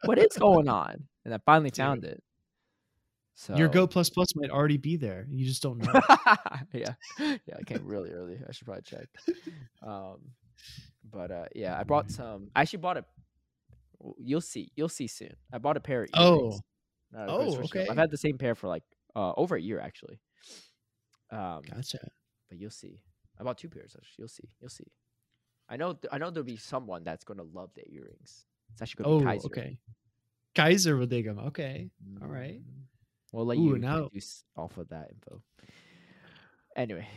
What 0.06 0.18
is 0.18 0.36
going 0.38 0.68
on? 0.70 1.04
And 1.26 1.34
I 1.34 1.38
finally 1.46 1.72
found 1.72 2.06
it. 2.06 2.22
So 3.36 3.56
Your 3.56 3.68
Go 3.68 3.86
Plus 3.86 4.10
Plus 4.10 4.34
might 4.36 4.50
already 4.50 4.78
be 4.78 4.96
there. 4.96 5.28
You 5.30 5.46
just 5.46 5.62
don't 5.62 5.80
know. 5.80 5.92
yeah, 6.74 6.94
yeah, 7.20 7.56
I 7.60 7.64
came 7.66 7.86
really 7.86 8.12
early. 8.12 8.40
I 8.48 8.52
should 8.54 8.66
probably 8.66 8.84
check. 8.84 9.08
Um, 9.84 10.20
but 11.12 11.32
uh, 11.32 11.46
yeah, 11.54 11.78
I 11.78 11.84
brought 11.84 12.10
some. 12.10 12.50
I 12.56 12.62
actually 12.62 12.80
bought 12.80 12.98
a. 12.98 13.06
You'll 14.18 14.40
see. 14.42 14.72
You'll 14.76 14.88
see 14.90 15.08
soon. 15.08 15.36
I 15.52 15.58
bought 15.58 15.76
a 15.78 15.82
pair 15.82 16.04
of 16.04 16.10
earrings. 16.18 16.62
Oh. 17.14 17.18
uh, 17.20 17.26
Oh, 17.28 17.56
Christian. 17.56 17.64
okay. 17.82 17.88
I've 17.90 17.98
had 17.98 18.10
the 18.12 18.18
same 18.18 18.38
pair 18.38 18.56
for 18.56 18.68
like 18.68 18.84
uh, 19.16 19.34
over 19.36 19.56
a 19.56 19.62
year 19.62 19.80
actually. 19.82 20.20
Um, 21.32 21.62
Gotcha. 21.70 22.00
but 22.50 22.58
you'll 22.58 22.70
see. 22.70 23.02
I 23.40 23.44
bought 23.44 23.58
two 23.58 23.70
pairs. 23.70 23.96
Actually. 23.98 24.16
You'll 24.20 24.28
see. 24.30 24.50
You'll 24.62 24.70
see. 24.70 24.88
I 25.68 25.76
know. 25.78 25.94
th- 25.94 26.10
I 26.12 26.20
know 26.20 26.30
there'll 26.30 26.46
be 26.46 26.56
someone 26.58 27.04
that's 27.04 27.26
going 27.26 27.40
to 27.40 27.44
love 27.54 27.72
the 27.76 27.84
earrings. 27.92 28.46
It's 28.76 28.82
actually 28.82 29.04
going 29.06 29.20
to 29.20 29.26
Oh, 29.26 29.32
be 29.32 29.38
Kaiser. 29.38 29.48
okay. 29.48 29.78
Kaiser 30.54 30.98
will 30.98 31.06
dig 31.08 31.26
them. 31.26 31.40
Okay. 31.40 31.90
all 32.22 32.28
right. 32.28 32.60
Mm. 32.60 32.84
We'll 33.32 33.46
let 33.46 33.58
Ooh, 33.58 33.64
you 33.64 33.78
now- 33.78 34.10
off 34.56 34.78
of 34.78 34.90
that 34.90 35.10
info. 35.12 35.42
Anyway, 36.76 37.08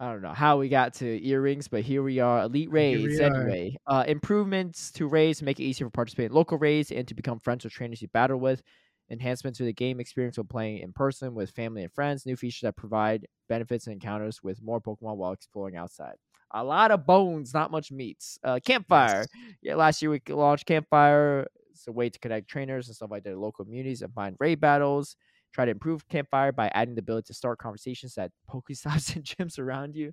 I 0.00 0.10
don't 0.10 0.22
know 0.22 0.32
how 0.32 0.58
we 0.58 0.68
got 0.68 0.94
to 0.94 1.26
earrings, 1.26 1.68
but 1.68 1.82
here 1.82 2.02
we 2.02 2.18
are. 2.18 2.42
Elite 2.42 2.70
raids 2.70 3.20
anyway. 3.20 3.76
Uh, 3.86 4.04
improvements 4.08 4.90
to 4.92 5.06
raids 5.06 5.40
make 5.42 5.60
it 5.60 5.64
easier 5.64 5.86
for 5.86 5.90
participating 5.92 6.30
in 6.30 6.34
local 6.36 6.58
raids 6.58 6.90
and 6.90 7.06
to 7.08 7.14
become 7.14 7.38
friends 7.38 7.64
with 7.64 7.72
trainers 7.72 8.02
you 8.02 8.08
battle 8.08 8.38
with. 8.38 8.62
Enhancements 9.10 9.58
to 9.58 9.64
the 9.64 9.72
game 9.72 10.00
experience 10.00 10.36
when 10.38 10.46
playing 10.46 10.78
in 10.78 10.92
person 10.92 11.34
with 11.34 11.50
family 11.50 11.82
and 11.82 11.92
friends. 11.92 12.24
New 12.26 12.36
features 12.36 12.60
that 12.62 12.74
provide 12.76 13.26
benefits 13.48 13.86
and 13.86 13.92
encounters 13.94 14.42
with 14.42 14.62
more 14.62 14.80
Pokemon 14.80 15.16
while 15.16 15.32
exploring 15.32 15.76
outside. 15.76 16.14
A 16.56 16.62
lot 16.62 16.92
of 16.92 17.04
bones, 17.04 17.52
not 17.52 17.72
much 17.72 17.90
meats. 17.90 18.38
Uh, 18.44 18.60
campfire. 18.64 19.26
Yeah, 19.60 19.74
last 19.74 20.00
year 20.00 20.12
we 20.12 20.22
launched 20.28 20.66
Campfire. 20.66 21.48
It's 21.72 21.88
a 21.88 21.92
way 21.92 22.08
to 22.08 22.18
connect 22.20 22.48
trainers 22.48 22.86
and 22.86 22.94
stuff 22.94 23.10
like 23.10 23.24
that 23.24 23.30
to 23.30 23.38
local 23.38 23.64
communities 23.64 24.02
and 24.02 24.14
find 24.14 24.36
raid 24.38 24.60
battles. 24.60 25.16
Try 25.52 25.64
to 25.64 25.72
improve 25.72 26.08
Campfire 26.08 26.52
by 26.52 26.68
adding 26.72 26.94
the 26.94 27.00
ability 27.00 27.26
to 27.26 27.34
start 27.34 27.58
conversations 27.58 28.16
at 28.18 28.30
Pokestops 28.50 29.16
and 29.16 29.24
gyms 29.24 29.58
around 29.58 29.96
you. 29.96 30.12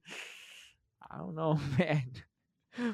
I 1.11 1.18
don't 1.18 1.35
know, 1.35 1.59
man. 1.77 2.11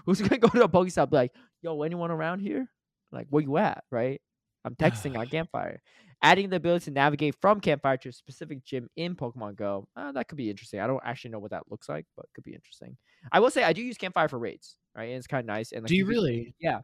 Who's 0.05 0.21
gonna 0.21 0.39
go 0.39 0.49
to 0.49 0.63
a 0.63 0.69
Pokestop 0.69 1.03
and 1.03 1.11
be 1.11 1.17
like, 1.17 1.31
yo, 1.61 1.81
anyone 1.83 2.11
around 2.11 2.39
here? 2.39 2.67
Like, 3.13 3.27
where 3.29 3.43
you 3.43 3.57
at? 3.57 3.83
Right? 3.91 4.19
I'm 4.65 4.75
texting 4.79 5.17
on 5.17 5.27
Campfire. 5.27 5.81
Adding 6.23 6.49
the 6.49 6.55
ability 6.55 6.85
to 6.85 6.91
navigate 6.91 7.35
from 7.41 7.59
Campfire 7.59 7.97
to 7.97 8.09
a 8.09 8.11
specific 8.11 8.63
gym 8.63 8.89
in 8.95 9.15
Pokemon 9.15 9.55
Go. 9.55 9.87
Uh, 9.95 10.11
that 10.13 10.27
could 10.27 10.37
be 10.37 10.49
interesting. 10.49 10.79
I 10.79 10.87
don't 10.87 11.01
actually 11.05 11.31
know 11.31 11.39
what 11.39 11.51
that 11.51 11.63
looks 11.69 11.87
like, 11.87 12.05
but 12.15 12.23
it 12.25 12.29
could 12.33 12.43
be 12.43 12.53
interesting. 12.55 12.97
I 13.31 13.39
will 13.39 13.51
say 13.51 13.63
I 13.63 13.71
do 13.73 13.81
use 13.83 13.97
Campfire 13.97 14.27
for 14.27 14.39
raids, 14.39 14.77
right? 14.95 15.05
And 15.05 15.17
it's 15.17 15.27
kind 15.27 15.41
of 15.41 15.45
nice. 15.45 15.71
And 15.73 15.83
like, 15.83 15.89
Do 15.89 15.95
you 15.95 16.05
can- 16.05 16.09
really? 16.09 16.55
yeah, 16.59 16.79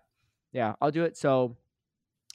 yeah, 0.52 0.74
I'll 0.82 0.92
do 0.92 1.04
it. 1.04 1.18
So, 1.18 1.58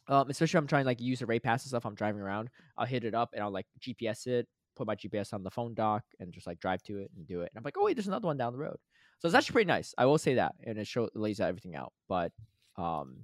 um, 0.09 0.29
especially 0.31 0.59
if 0.59 0.62
I'm 0.62 0.66
trying 0.66 0.85
to 0.85 0.87
like 0.89 1.01
use 1.01 1.20
the 1.20 1.27
rate 1.27 1.43
pass 1.45 1.62
and 1.62 1.69
stuff. 1.69 1.87
I'm 1.87 1.95
driving 1.95 2.20
around. 2.20 2.49
I'll 2.77 2.87
hit 2.87 3.05
it 3.05 3.15
up 3.15 3.31
and 3.33 3.43
I'll 3.43 3.51
like 3.53 3.66
GPS 3.81 4.27
it, 4.27 4.49
put 4.75 4.87
my 4.87 4.97
GPS 4.97 5.33
on 5.33 5.43
the 5.45 5.51
phone 5.51 5.75
dock, 5.75 6.03
and 6.19 6.33
just 6.33 6.47
like 6.47 6.59
drive 6.59 6.83
to 6.85 6.99
it 6.99 7.11
and 7.16 7.27
do 7.27 7.43
it. 7.43 7.51
And 7.53 7.59
I'm 7.59 7.62
like, 7.65 7.77
oh 7.79 7.85
wait, 7.85 7.95
there's 7.97 8.09
another 8.09 8.27
one 8.27 8.39
down 8.39 8.53
the 8.53 8.59
road. 8.59 8.77
So 9.20 9.27
it's 9.29 9.35
actually 9.35 9.53
pretty 9.53 9.69
nice. 9.69 9.95
I 9.99 10.07
will 10.07 10.19
say 10.19 10.35
that, 10.35 10.55
and 10.65 10.79
it 10.79 10.87
shows 10.87 11.11
lays 11.15 11.39
everything 11.41 11.77
out. 11.77 11.93
But 12.09 12.33
um, 12.77 13.19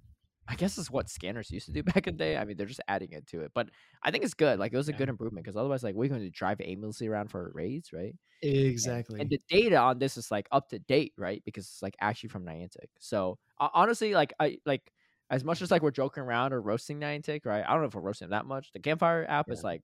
I 0.48 0.56
guess 0.56 0.78
it's 0.78 0.90
what 0.90 1.08
scanners 1.08 1.50
used 1.50 1.66
to 1.66 1.72
do 1.72 1.82
back 1.94 2.06
in 2.06 2.14
the 2.16 2.18
day. 2.18 2.36
I 2.36 2.44
mean, 2.44 2.56
they're 2.56 2.66
just 2.66 2.80
adding 2.88 3.12
it 3.12 3.26
to 3.28 3.42
it, 3.42 3.52
but 3.54 3.70
I 4.02 4.10
think 4.10 4.24
it's 4.24 4.34
good. 4.34 4.58
Like 4.58 4.72
it 4.72 4.76
was 4.76 4.88
a 4.88 4.92
Yeah. 4.92 4.94
good 4.94 5.08
improvement 5.08 5.44
because 5.44 5.56
otherwise, 5.56 5.82
like 5.82 5.94
we're 5.94 6.08
going 6.08 6.20
to 6.22 6.30
drive 6.30 6.60
aimlessly 6.62 7.08
around 7.08 7.30
for 7.30 7.50
raids, 7.54 7.92
right? 7.92 8.14
Exactly. 8.42 9.20
And 9.20 9.30
the 9.30 9.38
data 9.48 9.76
on 9.76 9.98
this 9.98 10.16
is 10.16 10.30
like 10.30 10.48
up 10.50 10.68
to 10.70 10.78
date, 10.78 11.14
right? 11.16 11.42
Because 11.44 11.66
it's 11.66 11.82
like 11.82 11.96
actually 12.00 12.30
from 12.30 12.44
Niantic. 12.44 12.88
So 12.98 13.38
uh, 13.58 13.68
honestly, 13.72 14.14
like 14.14 14.32
I 14.40 14.58
like 14.66 14.92
as 15.30 15.44
much 15.44 15.62
as 15.62 15.70
like 15.70 15.82
we're 15.82 15.90
joking 15.92 16.22
around 16.22 16.52
or 16.52 16.60
roasting 16.60 16.98
Niantic, 17.00 17.46
right? 17.46 17.64
I 17.66 17.72
don't 17.72 17.80
know 17.82 17.86
if 17.88 17.94
we're 17.94 18.00
roasting 18.02 18.26
them 18.28 18.36
that 18.36 18.46
much. 18.46 18.72
The 18.72 18.80
Campfire 18.80 19.24
app 19.28 19.50
is 19.50 19.62
like 19.62 19.82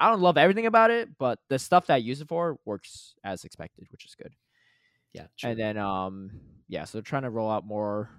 I 0.00 0.10
don't 0.10 0.20
love 0.22 0.38
everything 0.38 0.66
about 0.66 0.90
it, 0.92 1.18
but 1.18 1.40
the 1.50 1.58
stuff 1.58 1.86
that 1.88 1.94
I 1.94 1.98
use 1.98 2.20
it 2.22 2.28
for 2.28 2.58
works 2.64 3.14
as 3.24 3.44
expected, 3.44 3.88
which 3.90 4.06
is 4.06 4.14
good. 4.16 4.34
yeah. 5.12 5.26
True. 5.36 5.50
And 5.50 5.58
then 5.58 5.76
um 5.78 6.30
yeah, 6.68 6.84
so 6.84 6.98
they're 6.98 7.02
trying 7.02 7.22
to 7.22 7.30
roll 7.30 7.50
out 7.50 7.64
more 7.66 8.10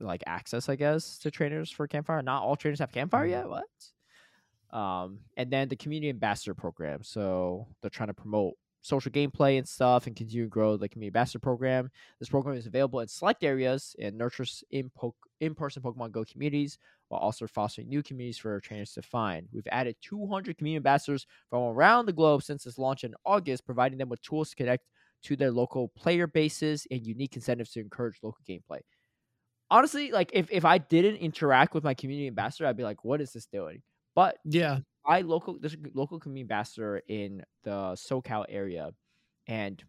like 0.00 0.22
access, 0.26 0.68
I 0.68 0.76
guess, 0.76 1.18
to 1.18 1.30
trainers 1.30 1.70
for 1.70 1.86
Campfire. 1.86 2.22
Not 2.22 2.42
all 2.42 2.56
trainers 2.56 2.80
have 2.80 2.92
Campfire 2.92 3.26
yet. 3.26 3.48
What? 3.48 3.64
Um, 4.78 5.20
and 5.36 5.50
then 5.50 5.68
the 5.68 5.76
community 5.76 6.10
ambassador 6.10 6.54
program. 6.54 7.02
So 7.02 7.68
they're 7.80 7.90
trying 7.90 8.08
to 8.08 8.14
promote 8.14 8.54
social 8.82 9.10
gameplay 9.10 9.56
and 9.56 9.66
stuff 9.66 10.06
and 10.06 10.14
continue 10.14 10.44
to 10.44 10.50
grow 10.50 10.76
the 10.76 10.88
community 10.88 11.16
ambassador 11.16 11.38
program. 11.38 11.90
This 12.18 12.28
program 12.28 12.56
is 12.56 12.66
available 12.66 13.00
in 13.00 13.08
select 13.08 13.42
areas 13.42 13.96
and 13.98 14.18
nurtures 14.18 14.62
in 14.70 14.90
po- 14.94 15.14
in-person 15.40 15.82
Pokemon 15.82 16.12
Go 16.12 16.24
communities 16.24 16.78
while 17.08 17.20
also 17.20 17.46
fostering 17.46 17.88
new 17.88 18.02
communities 18.02 18.38
for 18.38 18.60
trainers 18.60 18.92
to 18.92 19.02
find. 19.02 19.48
We've 19.52 19.66
added 19.70 19.96
200 20.02 20.58
community 20.58 20.76
ambassadors 20.76 21.26
from 21.48 21.62
around 21.62 22.06
the 22.06 22.12
globe 22.12 22.42
since 22.42 22.66
its 22.66 22.78
launch 22.78 23.04
in 23.04 23.14
August, 23.24 23.64
providing 23.64 23.98
them 23.98 24.08
with 24.08 24.20
tools 24.22 24.50
to 24.50 24.56
connect 24.56 24.84
to 25.24 25.36
their 25.36 25.50
local 25.50 25.88
player 25.88 26.26
bases 26.26 26.86
and 26.90 27.06
unique 27.06 27.36
incentives 27.36 27.70
to 27.72 27.80
encourage 27.80 28.18
local 28.22 28.44
gameplay. 28.46 28.80
Honestly, 29.70 30.10
like 30.12 30.30
if, 30.32 30.50
if 30.50 30.64
I 30.64 30.78
didn't 30.78 31.16
interact 31.16 31.74
with 31.74 31.84
my 31.84 31.94
community 31.94 32.26
ambassador, 32.26 32.66
I'd 32.66 32.76
be 32.76 32.84
like, 32.84 33.04
what 33.04 33.20
is 33.20 33.32
this 33.32 33.46
doing? 33.46 33.82
But 34.14 34.38
yeah. 34.44 34.78
I 35.06 35.20
local 35.20 35.58
there's 35.58 35.74
a 35.74 35.78
local 35.94 36.18
community 36.18 36.42
ambassador 36.42 37.02
in 37.08 37.42
the 37.62 37.92
SoCal 37.94 38.46
area, 38.48 38.90
and 39.46 39.82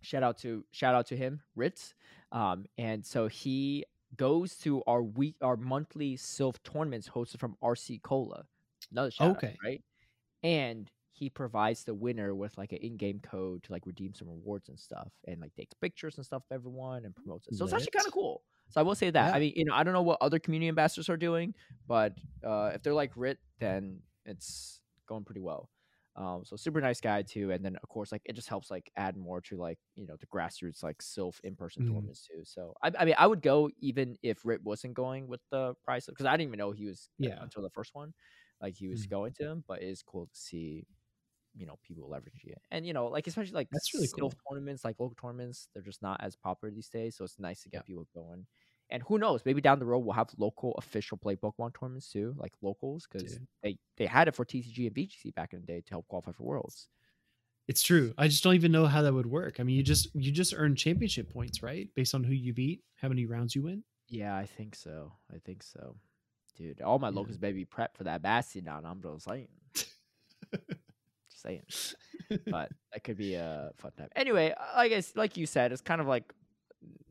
shout 0.00 0.22
out 0.22 0.38
to 0.38 0.64
shout 0.72 0.94
out 0.94 1.06
to 1.08 1.16
him, 1.16 1.42
Ritz. 1.54 1.94
Um, 2.32 2.64
and 2.78 3.04
so 3.04 3.26
he 3.28 3.84
goes 4.16 4.56
to 4.58 4.82
our 4.86 5.02
week 5.02 5.36
our 5.42 5.56
monthly 5.56 6.16
Silph 6.16 6.56
tournaments 6.64 7.08
hosted 7.08 7.38
from 7.40 7.56
RC 7.62 8.00
Cola. 8.02 8.44
Another 8.90 9.10
shout 9.10 9.30
out, 9.30 9.36
Okay. 9.36 9.56
right? 9.62 9.82
And 10.42 10.90
he 11.12 11.28
provides 11.28 11.84
the 11.84 11.94
winner 11.94 12.34
with 12.34 12.56
like 12.56 12.72
an 12.72 12.78
in-game 12.78 13.20
code 13.20 13.62
to 13.64 13.72
like 13.72 13.84
redeem 13.86 14.14
some 14.14 14.28
rewards 14.28 14.68
and 14.68 14.78
stuff, 14.78 15.10
and 15.26 15.40
like 15.40 15.54
takes 15.54 15.74
pictures 15.74 16.16
and 16.16 16.24
stuff 16.24 16.42
of 16.50 16.54
everyone 16.54 17.04
and 17.04 17.14
promotes 17.14 17.48
it. 17.48 17.56
So 17.56 17.64
it's 17.64 17.74
actually 17.74 17.90
kind 17.90 18.06
of 18.06 18.12
cool. 18.12 18.42
So 18.68 18.80
I 18.80 18.84
will 18.84 18.94
say 18.94 19.10
that. 19.10 19.32
Yeah. 19.32 19.34
I 19.34 19.38
mean, 19.40 19.52
you 19.56 19.64
know, 19.64 19.74
I 19.74 19.82
don't 19.84 19.94
know 19.94 20.02
what 20.02 20.18
other 20.20 20.38
community 20.38 20.68
ambassadors 20.68 21.08
are 21.08 21.16
doing, 21.16 21.54
but 21.86 22.14
uh, 22.44 22.72
if 22.74 22.82
they're 22.82 22.94
like 22.94 23.12
Rit, 23.16 23.38
then 23.60 24.02
it's 24.24 24.80
going 25.06 25.24
pretty 25.24 25.40
well. 25.40 25.70
Um, 26.16 26.44
so 26.46 26.56
super 26.56 26.80
nice 26.80 27.00
guy 27.00 27.20
too, 27.22 27.50
and 27.52 27.62
then 27.62 27.76
of 27.82 27.88
course 27.90 28.10
like 28.10 28.22
it 28.24 28.32
just 28.32 28.48
helps 28.48 28.70
like 28.70 28.90
add 28.96 29.18
more 29.18 29.42
to 29.42 29.56
like 29.58 29.78
you 29.96 30.06
know 30.06 30.16
the 30.18 30.26
grassroots 30.26 30.82
like 30.82 30.96
Silph 30.98 31.40
in 31.44 31.56
person 31.56 31.82
Mhm. 31.82 32.08
tournaments 32.08 32.26
too. 32.26 32.40
So 32.42 32.72
I, 32.82 32.90
I 32.98 33.04
mean 33.04 33.14
I 33.18 33.26
would 33.26 33.42
go 33.42 33.70
even 33.80 34.16
if 34.22 34.44
Rit 34.46 34.62
wasn't 34.64 34.94
going 34.94 35.28
with 35.28 35.42
the 35.50 35.74
price 35.84 36.06
because 36.06 36.24
I 36.24 36.32
didn't 36.32 36.48
even 36.48 36.58
know 36.58 36.72
he 36.72 36.86
was 36.86 37.10
uh, 37.22 37.28
Yeah. 37.28 37.42
until 37.42 37.60
the 37.62 37.68
first 37.68 37.94
one, 37.94 38.14
like 38.62 38.74
he 38.74 38.88
was 38.88 39.04
Mhm. 39.04 39.06
going 39.06 39.34
to 39.34 39.44
him. 39.44 39.64
But 39.68 39.82
it 39.82 39.88
is 39.88 40.02
cool 40.02 40.26
to 40.26 40.34
see 40.34 40.86
you 41.56 41.66
know 41.66 41.78
people 41.82 42.08
leveraging 42.10 42.52
it, 42.52 42.62
and 42.70 42.86
you 42.86 42.92
know 42.92 43.06
like 43.08 43.26
especially 43.26 43.52
like 43.54 43.70
That's 43.70 43.94
really 43.94 44.08
cool. 44.08 44.36
tournaments 44.50 44.84
like 44.84 45.00
local 45.00 45.16
tournaments 45.16 45.68
they're 45.72 45.82
just 45.82 46.02
not 46.02 46.20
as 46.22 46.36
popular 46.36 46.72
these 46.72 46.88
days, 46.90 47.16
so 47.16 47.24
it's 47.24 47.38
nice 47.38 47.62
to 47.62 47.68
get 47.70 47.82
Yeah. 47.82 47.82
people 47.84 48.06
going. 48.14 48.46
And 48.90 49.02
who 49.02 49.18
knows? 49.18 49.44
Maybe 49.44 49.60
down 49.60 49.80
the 49.80 49.86
road 49.86 50.00
we'll 50.00 50.14
have 50.14 50.30
local 50.38 50.74
official 50.78 51.16
play 51.18 51.36
Pokemon 51.36 51.74
tournaments 51.78 52.10
too, 52.10 52.34
like 52.38 52.54
locals, 52.62 53.06
because 53.10 53.40
they 53.62 53.78
they 53.96 54.06
had 54.06 54.28
it 54.28 54.34
for 54.36 54.44
TCG 54.44 54.86
and 54.86 54.94
VGC 54.94 55.30
back 55.34 55.52
in 55.54 55.60
the 55.60 55.66
day 55.66 55.80
to 55.82 55.90
help 55.90 56.06
qualify 56.08 56.32
for 56.32 56.44
Worlds. 56.44 56.88
It's 57.68 57.82
true. 57.82 58.14
I 58.16 58.28
just 58.28 58.44
don't 58.44 58.54
even 58.54 58.70
know 58.72 58.86
how 58.86 59.02
that 59.02 59.12
would 59.12 59.26
work. 59.26 59.58
I 59.58 59.62
mean, 59.64 59.76
you 59.76 59.82
just 59.82 60.14
you 60.14 60.30
just 60.30 60.54
earn 60.56 60.76
championship 60.76 61.30
points, 61.32 61.62
right? 61.62 61.92
Based 61.94 62.14
on 62.14 62.22
who 62.24 62.32
you 62.32 62.52
beat, 62.54 62.84
how 62.96 63.08
many 63.08 63.26
rounds 63.26 63.54
you 63.54 63.62
win. 63.62 63.84
Yeah, 64.08 64.36
I 64.36 64.46
think 64.46 64.74
so. 64.74 65.12
I 65.32 65.38
think 65.38 65.62
so, 65.62 65.96
dude. 66.54 66.80
All 66.82 66.98
my 66.98 67.08
Yeah. 67.08 67.26
locals 67.26 67.38
better 67.38 67.58
prep 67.68 67.96
for 67.96 68.04
that 68.04 68.22
Bastion. 68.22 68.68
I'm 68.68 69.02
just 69.02 69.24
saying. 69.24 69.48
Saying. 71.46 71.62
But 72.50 72.70
that 72.92 73.04
could 73.04 73.16
be 73.16 73.34
a 73.34 73.70
fun 73.76 73.92
time. 73.96 74.08
Anyway, 74.16 74.52
uh, 74.58 74.64
I 74.74 74.88
guess 74.88 75.12
like 75.14 75.36
you 75.36 75.46
said, 75.46 75.72
it's 75.72 75.80
kind 75.82 76.00
of 76.00 76.06
like 76.06 76.24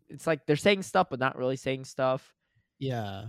it's 0.09 0.27
like 0.27 0.45
they're 0.45 0.55
saying 0.55 0.83
stuff 0.83 1.07
but 1.09 1.19
not 1.19 1.37
really 1.37 1.55
saying 1.55 1.85
stuff. 1.85 2.33
Yeah. 2.79 3.25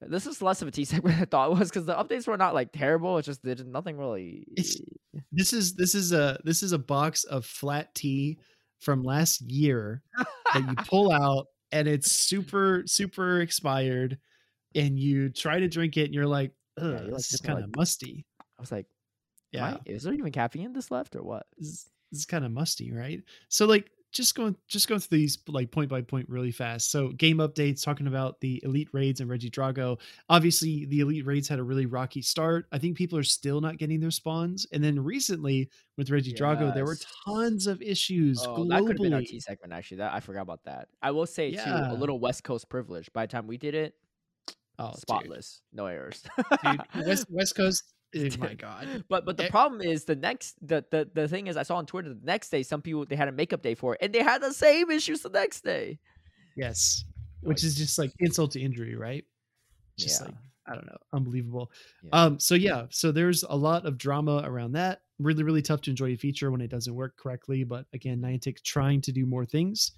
This 0.00 0.26
is 0.26 0.40
less 0.40 0.62
of 0.62 0.68
a 0.68 0.70
T 0.70 0.84
segment 0.86 1.16
than 1.16 1.22
I 1.22 1.26
thought 1.26 1.50
it 1.52 1.58
was 1.58 1.68
because 1.68 1.84
the 1.86 1.94
updates 1.94 2.26
were 2.26 2.36
not 2.36 2.54
like 2.54 2.72
terrible. 2.72 3.18
It's 3.18 3.26
just 3.26 3.42
there's 3.42 3.64
nothing 3.64 3.98
really. 3.98 4.46
It's- 4.56 4.80
This 5.32 5.52
is 5.52 5.74
this 5.74 5.94
is 5.94 6.12
a 6.12 6.38
this 6.44 6.62
is 6.62 6.72
a 6.72 6.78
box 6.78 7.24
of 7.24 7.44
flat 7.44 7.94
tea 7.94 8.38
from 8.78 9.02
last 9.02 9.40
year 9.42 10.02
that 10.54 10.62
you 10.68 10.74
pull 10.88 11.12
out 11.24 11.46
and 11.72 11.86
it's 11.88 12.10
super 12.12 12.82
super 12.86 13.40
expired 13.40 14.16
and 14.74 14.98
you 14.98 15.28
try 15.28 15.58
to 15.58 15.68
drink 15.68 15.96
it 15.96 16.04
and 16.04 16.14
you're 16.14 16.26
like, 16.26 16.52
Ugh, 16.78 16.84
you're, 16.84 17.00
like, 17.00 17.10
this 17.16 17.34
is 17.34 17.40
kind 17.40 17.58
of 17.58 17.64
like- 17.66 17.76
musty. 17.76 18.24
I 18.40 18.62
was 18.62 18.70
like, 18.72 18.86
Yeah. 19.52 19.78
yeah, 19.86 19.92
is 19.94 20.02
there 20.04 20.12
even 20.14 20.30
caffeine 20.32 20.66
in 20.66 20.72
this 20.72 20.90
left 20.90 21.16
or 21.16 21.22
what? 21.22 21.46
this 21.58 21.68
is, 21.68 21.90
this 22.12 22.20
is 22.20 22.26
kind 22.26 22.44
of 22.44 22.52
musty, 22.52 22.92
right? 22.92 23.22
So 23.48 23.66
like 23.66 23.90
just 24.12 24.34
going 24.34 24.56
just 24.66 24.88
going 24.88 25.00
through 25.00 25.18
these 25.18 25.38
like 25.46 25.70
point 25.70 25.88
by 25.88 26.02
point 26.02 26.28
really 26.28 26.50
fast. 26.50 26.90
So 26.90 27.10
game 27.10 27.36
updates 27.38 27.84
talking 27.84 28.08
about 28.08 28.40
the 28.40 28.60
elite 28.64 28.88
raids 28.92 29.20
and 29.20 29.30
Regidrago. 29.30 30.00
Obviously, 30.28 30.84
the 30.86 30.98
elite 31.00 31.24
raids 31.26 31.46
had 31.46 31.60
a 31.60 31.62
really 31.62 31.86
rocky 31.86 32.20
start. 32.20 32.66
I 32.72 32.78
think 32.78 32.96
people 32.96 33.16
are 33.18 33.22
still 33.22 33.60
not 33.60 33.78
getting 33.78 34.00
their 34.00 34.10
spawns. 34.10 34.66
And 34.72 34.82
then 34.82 34.98
recently 34.98 35.70
with 35.96 36.08
Regidrago, 36.08 36.74
there 36.74 36.84
were 36.84 36.96
tons 37.24 37.68
of 37.68 37.80
issues 37.82 38.44
Oh, 38.44 38.64
that 38.68 38.80
could 38.80 38.88
have 38.88 38.96
been 38.98 39.14
our 39.14 39.20
globally. 39.20 39.26
T 39.28 39.40
segment 39.40 39.72
actually. 39.72 39.98
That 39.98 40.12
I 40.12 40.18
forgot 40.18 40.42
about 40.42 40.64
that. 40.64 40.88
I 41.00 41.12
will 41.12 41.26
say 41.26 41.52
too, 41.52 41.60
a 41.64 41.94
little 41.94 42.18
West 42.18 42.42
Coast 42.42 42.68
privilege. 42.68 43.12
By 43.12 43.26
the 43.26 43.30
time 43.32 43.46
we 43.46 43.58
did 43.58 43.74
it, 43.76 43.94
Oh, 44.80 44.90
dude. 44.92 45.00
spotless, 45.00 45.60
no 45.72 45.86
errors. 45.86 46.24
Dude, 46.64 46.80
West 47.06 47.26
West 47.30 47.54
Coast. 47.54 47.84
Oh 48.16 48.28
my 48.38 48.54
god. 48.54 49.04
But 49.08 49.24
but 49.24 49.36
the 49.36 49.44
Eh. 49.44 49.50
problem 49.50 49.80
is 49.82 50.04
the 50.04 50.16
next 50.16 50.56
the, 50.66 50.84
the 50.90 51.08
the 51.14 51.28
thing 51.28 51.46
is 51.46 51.56
I 51.56 51.62
saw 51.62 51.76
on 51.76 51.86
Twitter 51.86 52.08
the 52.14 52.20
next 52.24 52.50
day 52.50 52.62
some 52.62 52.82
people 52.82 53.04
they 53.06 53.16
had 53.16 53.28
a 53.28 53.32
makeup 53.32 53.62
day 53.62 53.74
for 53.74 53.94
it 53.94 53.98
and 54.02 54.12
they 54.12 54.22
had 54.22 54.42
the 54.42 54.52
same 54.52 54.90
issues 54.90 55.20
the 55.22 55.28
next 55.30 55.62
day. 55.62 55.98
Yes. 56.56 57.04
Which 57.42 57.58
Like, 57.62 57.64
is 57.64 57.74
just 57.76 57.98
like 57.98 58.12
insult 58.18 58.50
to 58.52 58.60
injury, 58.60 58.96
right? 58.96 59.24
Just 59.96 60.20
yeah. 60.20 60.26
like 60.26 60.34
I 60.66 60.74
don't 60.74 60.86
know, 60.86 60.98
unbelievable. 61.12 61.72
Yeah. 62.02 62.10
Um, 62.12 62.38
so 62.38 62.54
yeah, 62.54 62.86
so 62.90 63.10
there's 63.10 63.42
a 63.44 63.56
lot 63.56 63.86
of 63.86 63.98
drama 63.98 64.42
around 64.44 64.72
that. 64.72 65.00
Really, 65.18 65.42
really 65.42 65.62
tough 65.62 65.80
to 65.82 65.90
enjoy 65.90 66.10
a 66.12 66.16
feature 66.16 66.50
when 66.50 66.60
it 66.60 66.68
doesn't 66.70 66.94
work 66.94 67.16
correctly. 67.16 67.64
But 67.64 67.86
again, 67.92 68.20
Niantic 68.20 68.62
trying 68.62 69.00
to 69.02 69.12
do 69.12 69.26
more 69.26 69.44
things 69.44 69.92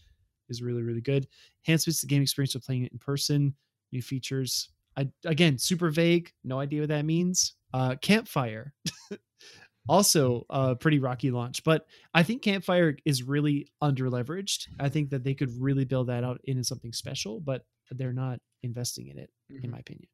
is 0.48 0.62
really 0.62 0.82
really 0.82 1.00
good. 1.00 1.26
Enhancements 1.66 2.00
to 2.00 2.06
the 2.06 2.10
game 2.10 2.22
experience 2.22 2.54
of 2.54 2.62
playing 2.62 2.84
it 2.84 2.92
in 2.92 2.98
person, 2.98 3.54
new 3.90 4.02
features. 4.02 4.70
I 4.96 5.08
again 5.24 5.58
super 5.58 5.90
vague, 5.90 6.32
no 6.44 6.58
idea 6.60 6.80
what 6.82 6.88
that 6.90 7.04
means. 7.04 7.54
Uh, 7.72 7.96
campfire, 7.96 8.72
also 9.88 10.44
a 10.50 10.76
pretty 10.76 10.98
rocky 10.98 11.30
launch, 11.30 11.64
but 11.64 11.86
I 12.14 12.22
think 12.22 12.42
campfire 12.42 12.96
is 13.04 13.22
really 13.22 13.68
under 13.80 14.10
leveraged. 14.10 14.68
I 14.78 14.88
think 14.88 15.10
that 15.10 15.24
they 15.24 15.34
could 15.34 15.50
really 15.60 15.84
build 15.84 16.08
that 16.08 16.24
out 16.24 16.40
into 16.44 16.64
something 16.64 16.92
special, 16.92 17.40
but 17.40 17.64
they're 17.90 18.12
not 18.12 18.40
investing 18.62 19.08
in 19.08 19.18
it, 19.18 19.30
in 19.62 19.70
my 19.70 19.78
opinion. 19.78 20.08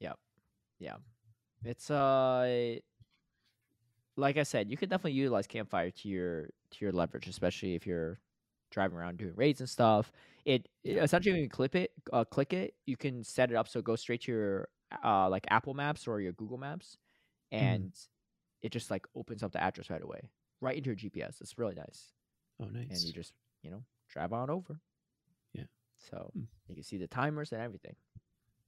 Yeah, 0.00 0.14
yeah. 0.78 0.96
It's 1.64 1.90
uh 1.90 2.78
like 4.16 4.36
I 4.36 4.42
said, 4.42 4.70
you 4.70 4.76
could 4.76 4.90
definitely 4.90 5.12
utilize 5.12 5.46
campfire 5.46 5.90
to 5.90 6.08
your 6.08 6.44
to 6.44 6.76
your 6.80 6.92
leverage, 6.92 7.26
especially 7.26 7.74
if 7.74 7.86
you're 7.86 8.20
driving 8.70 8.98
around 8.98 9.18
doing 9.18 9.34
raids 9.34 9.60
and 9.60 9.68
stuff. 9.68 10.12
It, 10.44 10.68
it 10.84 10.96
essentially 10.96 11.32
when 11.32 11.42
you 11.42 11.48
clip 11.48 11.74
it, 11.74 11.92
uh, 12.12 12.24
click 12.24 12.52
it, 12.52 12.74
you 12.86 12.96
can 12.96 13.24
set 13.24 13.50
it 13.50 13.56
up 13.56 13.68
so 13.68 13.78
it 13.80 13.84
goes 13.84 14.00
straight 14.00 14.22
to 14.22 14.32
your 14.32 14.68
uh 15.04 15.28
like 15.28 15.46
Apple 15.50 15.74
Maps 15.74 16.06
or 16.06 16.20
your 16.20 16.32
Google 16.32 16.58
Maps, 16.58 16.96
and 17.52 17.92
it 18.62 18.70
just 18.72 18.90
like 18.90 19.06
opens 19.16 19.42
up 19.42 19.52
the 19.52 19.62
address 19.62 19.90
right 19.90 20.02
away, 20.02 20.30
right 20.60 20.76
into 20.76 20.90
your 20.90 20.96
GPS. 20.96 21.40
It's 21.40 21.58
really 21.58 21.74
nice, 21.74 22.12
Oh, 22.60 22.66
nice. 22.66 22.88
and 22.90 23.00
you 23.00 23.12
just 23.12 23.32
you 23.62 23.70
know 23.70 23.82
drive 24.08 24.32
on 24.32 24.50
over. 24.50 24.80
Yeah. 25.54 25.64
So 25.98 26.30
Hmm. 26.34 26.44
you 26.68 26.74
can 26.74 26.84
see 26.84 26.98
the 26.98 27.06
timers 27.06 27.52
and 27.52 27.60
everything. 27.62 27.96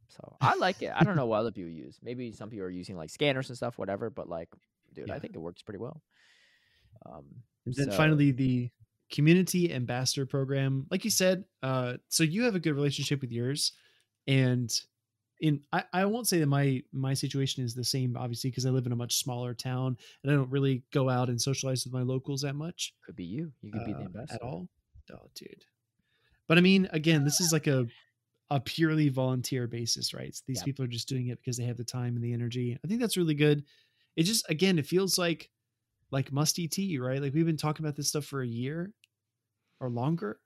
So 0.09 0.36
I 0.40 0.57
like 0.57 0.82
it. 0.82 0.93
I 0.94 1.05
don't 1.05 1.16
know 1.16 1.27
what 1.27 1.39
other 1.39 1.53
people 1.53 1.70
use. 1.70 1.99
Maybe 2.03 2.32
some 2.32 2.51
people 2.51 2.66
are 2.66 2.70
using 2.70 2.97
like 2.97 3.09
scanners 3.11 3.49
and 3.49 3.57
stuff, 3.57 3.78
whatever. 3.78 4.11
But 4.11 4.28
like, 4.28 4.49
dude, 4.93 5.11
I 5.11 5.19
think 5.19 5.35
it 5.35 5.39
works 5.39 5.62
pretty 5.62 5.78
well. 5.78 6.03
Um, 7.07 7.24
And 7.65 7.74
then 7.74 7.90
so- 7.90 7.97
finally, 7.97 8.31
the 8.31 8.70
community 9.11 9.73
ambassador 9.73 10.27
program. 10.27 10.86
Like 10.90 11.05
you 11.05 11.11
said, 11.11 11.44
uh, 11.62 11.97
so 12.09 12.24
you 12.24 12.43
have 12.44 12.55
a 12.55 12.61
good 12.61 12.74
relationship 12.74 13.20
with 13.23 13.32
yours, 13.32 13.73
and 14.27 14.70
in 15.43 15.60
I, 15.73 15.85
I 15.93 16.05
won't 16.06 16.28
say 16.28 16.39
that 16.39 16.47
my 16.47 16.82
my 16.93 17.12
situation 17.12 17.64
is 17.64 17.74
the 17.74 17.85
same, 17.85 18.16
obviously, 18.16 18.48
because 18.48 18.64
I 18.64 18.70
live 18.70 18.86
in 18.86 18.93
a 18.93 18.97
much 18.97 19.16
smaller 19.19 19.52
town 19.55 19.98
and 20.23 20.32
I 20.32 20.35
don't 20.36 20.51
really 20.51 20.85
go 20.93 21.10
out 21.10 21.28
and 21.28 21.40
socialize 21.40 21.85
with 21.85 21.93
my 21.93 22.02
locals 22.02 22.43
that 22.43 22.55
much 22.55 22.94
could 23.05 23.16
be 23.16 23.24
you. 23.24 23.52
You 23.60 23.73
could 23.73 23.85
be 23.85 23.93
the 23.93 24.01
uh, 24.01 24.05
ambassador 24.06 24.35
at 24.36 24.43
all. 24.43 24.69
Oh, 25.12 25.28
dude. 25.35 25.64
But 26.48 26.59
I 26.59 26.60
mean, 26.60 26.89
again, 26.93 27.24
this 27.24 27.40
is 27.40 27.52
like 27.52 27.66
a 27.66 27.86
a 28.51 28.60
purely 28.60 29.09
volunteer 29.09 29.66
basis, 29.66 30.14
right? 30.14 30.35
So 30.35 30.43
these 30.47 30.59
Yeah. 30.59 30.64
people 30.64 30.85
are 30.85 30.89
just 30.89 31.09
doing 31.09 31.28
it 31.28 31.39
because 31.40 31.56
they 31.56 31.64
have 31.64 31.77
the 31.77 31.85
time 31.85 32.14
and 32.14 32.24
the 32.24 32.32
energy. 32.32 32.78
I 32.85 32.86
think 32.86 33.01
that's 33.01 33.16
really 33.16 33.35
good. 33.35 33.64
It 34.16 34.23
just 34.24 34.48
again, 34.48 34.78
it 34.78 34.86
feels 34.86 35.19
like 35.19 35.51
like 36.12 36.31
musty 36.31 36.69
tea, 36.69 36.98
right? 36.98 37.20
Like 37.20 37.35
we've 37.35 37.47
been 37.47 37.56
talking 37.56 37.85
about 37.85 37.97
this 37.97 38.09
stuff 38.09 38.27
for 38.27 38.43
a 38.43 38.47
year 38.47 38.93
or 39.81 39.90
longer. 39.90 40.39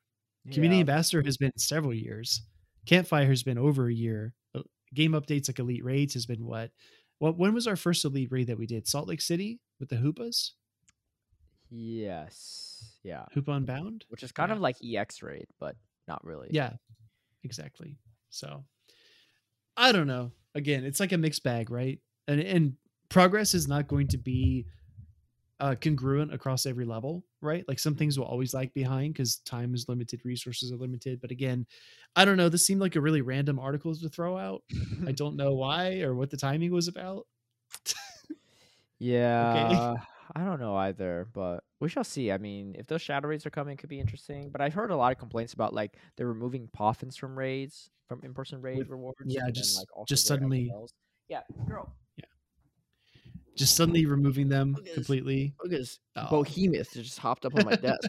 Community 0.51 0.81
ambassador 0.81 1.23
has 1.25 1.37
been 1.37 1.51
several 1.59 1.93
years. 1.93 2.41
Campfire 2.87 3.27
has 3.27 3.43
been 3.43 3.59
over 3.59 3.89
a 3.89 3.95
year. 3.95 4.33
Game 4.97 5.13
updates 5.13 5.49
like 5.49 5.61
Elite 5.61 5.85
Raids 5.85 6.15
has 6.15 6.27
been 6.27 6.45
what? 6.45 6.73
What 7.19 7.39
when 7.39 7.55
was 7.55 7.67
our 7.69 7.77
first 7.77 8.05
Elite 8.05 8.33
Raid 8.33 8.49
that 8.49 8.59
we 8.59 8.67
did? 8.67 8.89
Salt 8.89 9.07
Lake 9.07 9.21
City 9.21 9.61
with 9.79 9.89
the 9.91 9.97
Hoopas? 9.97 10.51
Yes. 11.71 12.97
Yeah. 13.03 13.25
Hoopa 13.35 13.57
Unbound? 13.57 14.05
Which 14.09 14.23
is 14.23 14.33
kind 14.33 14.51
Yeah. 14.51 14.57
of 14.57 14.61
like 14.61 14.77
EX 14.83 15.23
raid, 15.23 15.47
but 15.59 15.77
not 16.09 16.25
really. 16.25 16.49
Yeah, 16.51 16.75
exactly. 17.45 17.97
So 18.31 18.65
I 19.77 19.93
don't 19.93 20.07
know. 20.07 20.33
Again, 20.55 20.85
it's 20.85 21.01
like 21.01 21.13
a 21.13 21.19
mixed 21.19 21.43
bag, 21.43 21.71
right? 21.71 22.01
And 22.29 22.41
and 22.41 22.75
progress 23.09 23.55
is 23.55 23.69
not 23.69 23.89
going 23.89 24.09
to 24.09 24.19
be 24.19 24.67
uh, 25.61 25.75
congruent 25.81 26.33
across 26.35 26.67
every 26.67 26.85
level, 26.85 27.25
right? 27.47 27.65
Like 27.67 27.79
some 27.79 27.93
mm-hmm. 27.93 27.99
things 27.99 28.19
will 28.19 28.27
always 28.27 28.53
lag 28.53 28.75
behind 28.75 29.15
because 29.15 29.37
time 29.39 29.75
is 29.75 29.89
limited, 29.89 30.21
resources 30.25 30.73
are 30.73 30.77
limited. 30.77 31.21
But 31.21 31.31
again, 31.31 31.67
I 32.15 32.25
don't 32.25 32.37
know. 32.37 32.49
This 32.49 32.67
seemed 32.67 32.81
like 32.81 32.97
a 32.97 33.01
really 33.01 33.23
random 33.23 33.59
article 33.59 33.95
to 33.95 34.09
throw 34.09 34.37
out. 34.37 34.63
I 35.07 35.13
don't 35.13 35.37
know 35.37 35.55
why 35.55 36.01
or 36.01 36.15
what 36.15 36.31
the 36.31 36.37
timing 36.37 36.73
was 36.73 36.89
about. 36.89 37.27
Yeah. 38.99 39.95
I 40.35 40.45
don't 40.45 40.61
know 40.61 40.77
either, 40.77 41.29
but 41.33 41.63
we 41.81 41.89
shall 41.89 42.05
see. 42.05 42.33
I 42.33 42.39
mean, 42.39 42.75
if 42.77 42.87
those 42.89 43.01
shadow 43.01 43.29
raids 43.29 43.47
are 43.47 43.51
coming, 43.51 43.77
could 43.77 43.89
be 43.89 44.01
interesting. 44.01 44.51
But 44.51 44.61
I've 44.61 44.75
heard 44.75 44.91
a 44.91 44.97
lot 44.97 45.13
of 45.13 45.19
complaints 45.19 45.53
about 45.53 45.73
like 45.73 45.97
they're 46.17 46.27
removing 46.27 46.69
poffins 46.77 47.17
from 47.17 47.39
raids, 47.39 47.91
from 48.09 48.21
in-person 48.25 48.61
raid 48.61 48.79
With- 48.79 48.89
rewards. 48.89 49.19
yeah, 49.25 49.49
just- 49.51 49.79
like, 49.79 50.07
just 50.09 50.27
suddenly- 50.27 50.73
Yeah, 51.29 51.43
girl. 51.69 51.95
Just 53.57 53.75
suddenly 53.77 54.05
removing 54.07 54.49
them 54.49 54.75
oh, 54.75 54.77
Look 54.79 54.85
this. 54.85 54.95
completely. 54.95 55.55
Look 55.63 55.73
at 55.73 55.79
this 55.79 55.99
Oh. 56.17 56.29
oh. 56.31 56.43
behemoth 56.45 56.93
just 56.93 57.19
hopped 57.19 57.45
up 57.47 57.55
on 57.57 57.65
my 57.65 57.77
desk. 57.77 58.09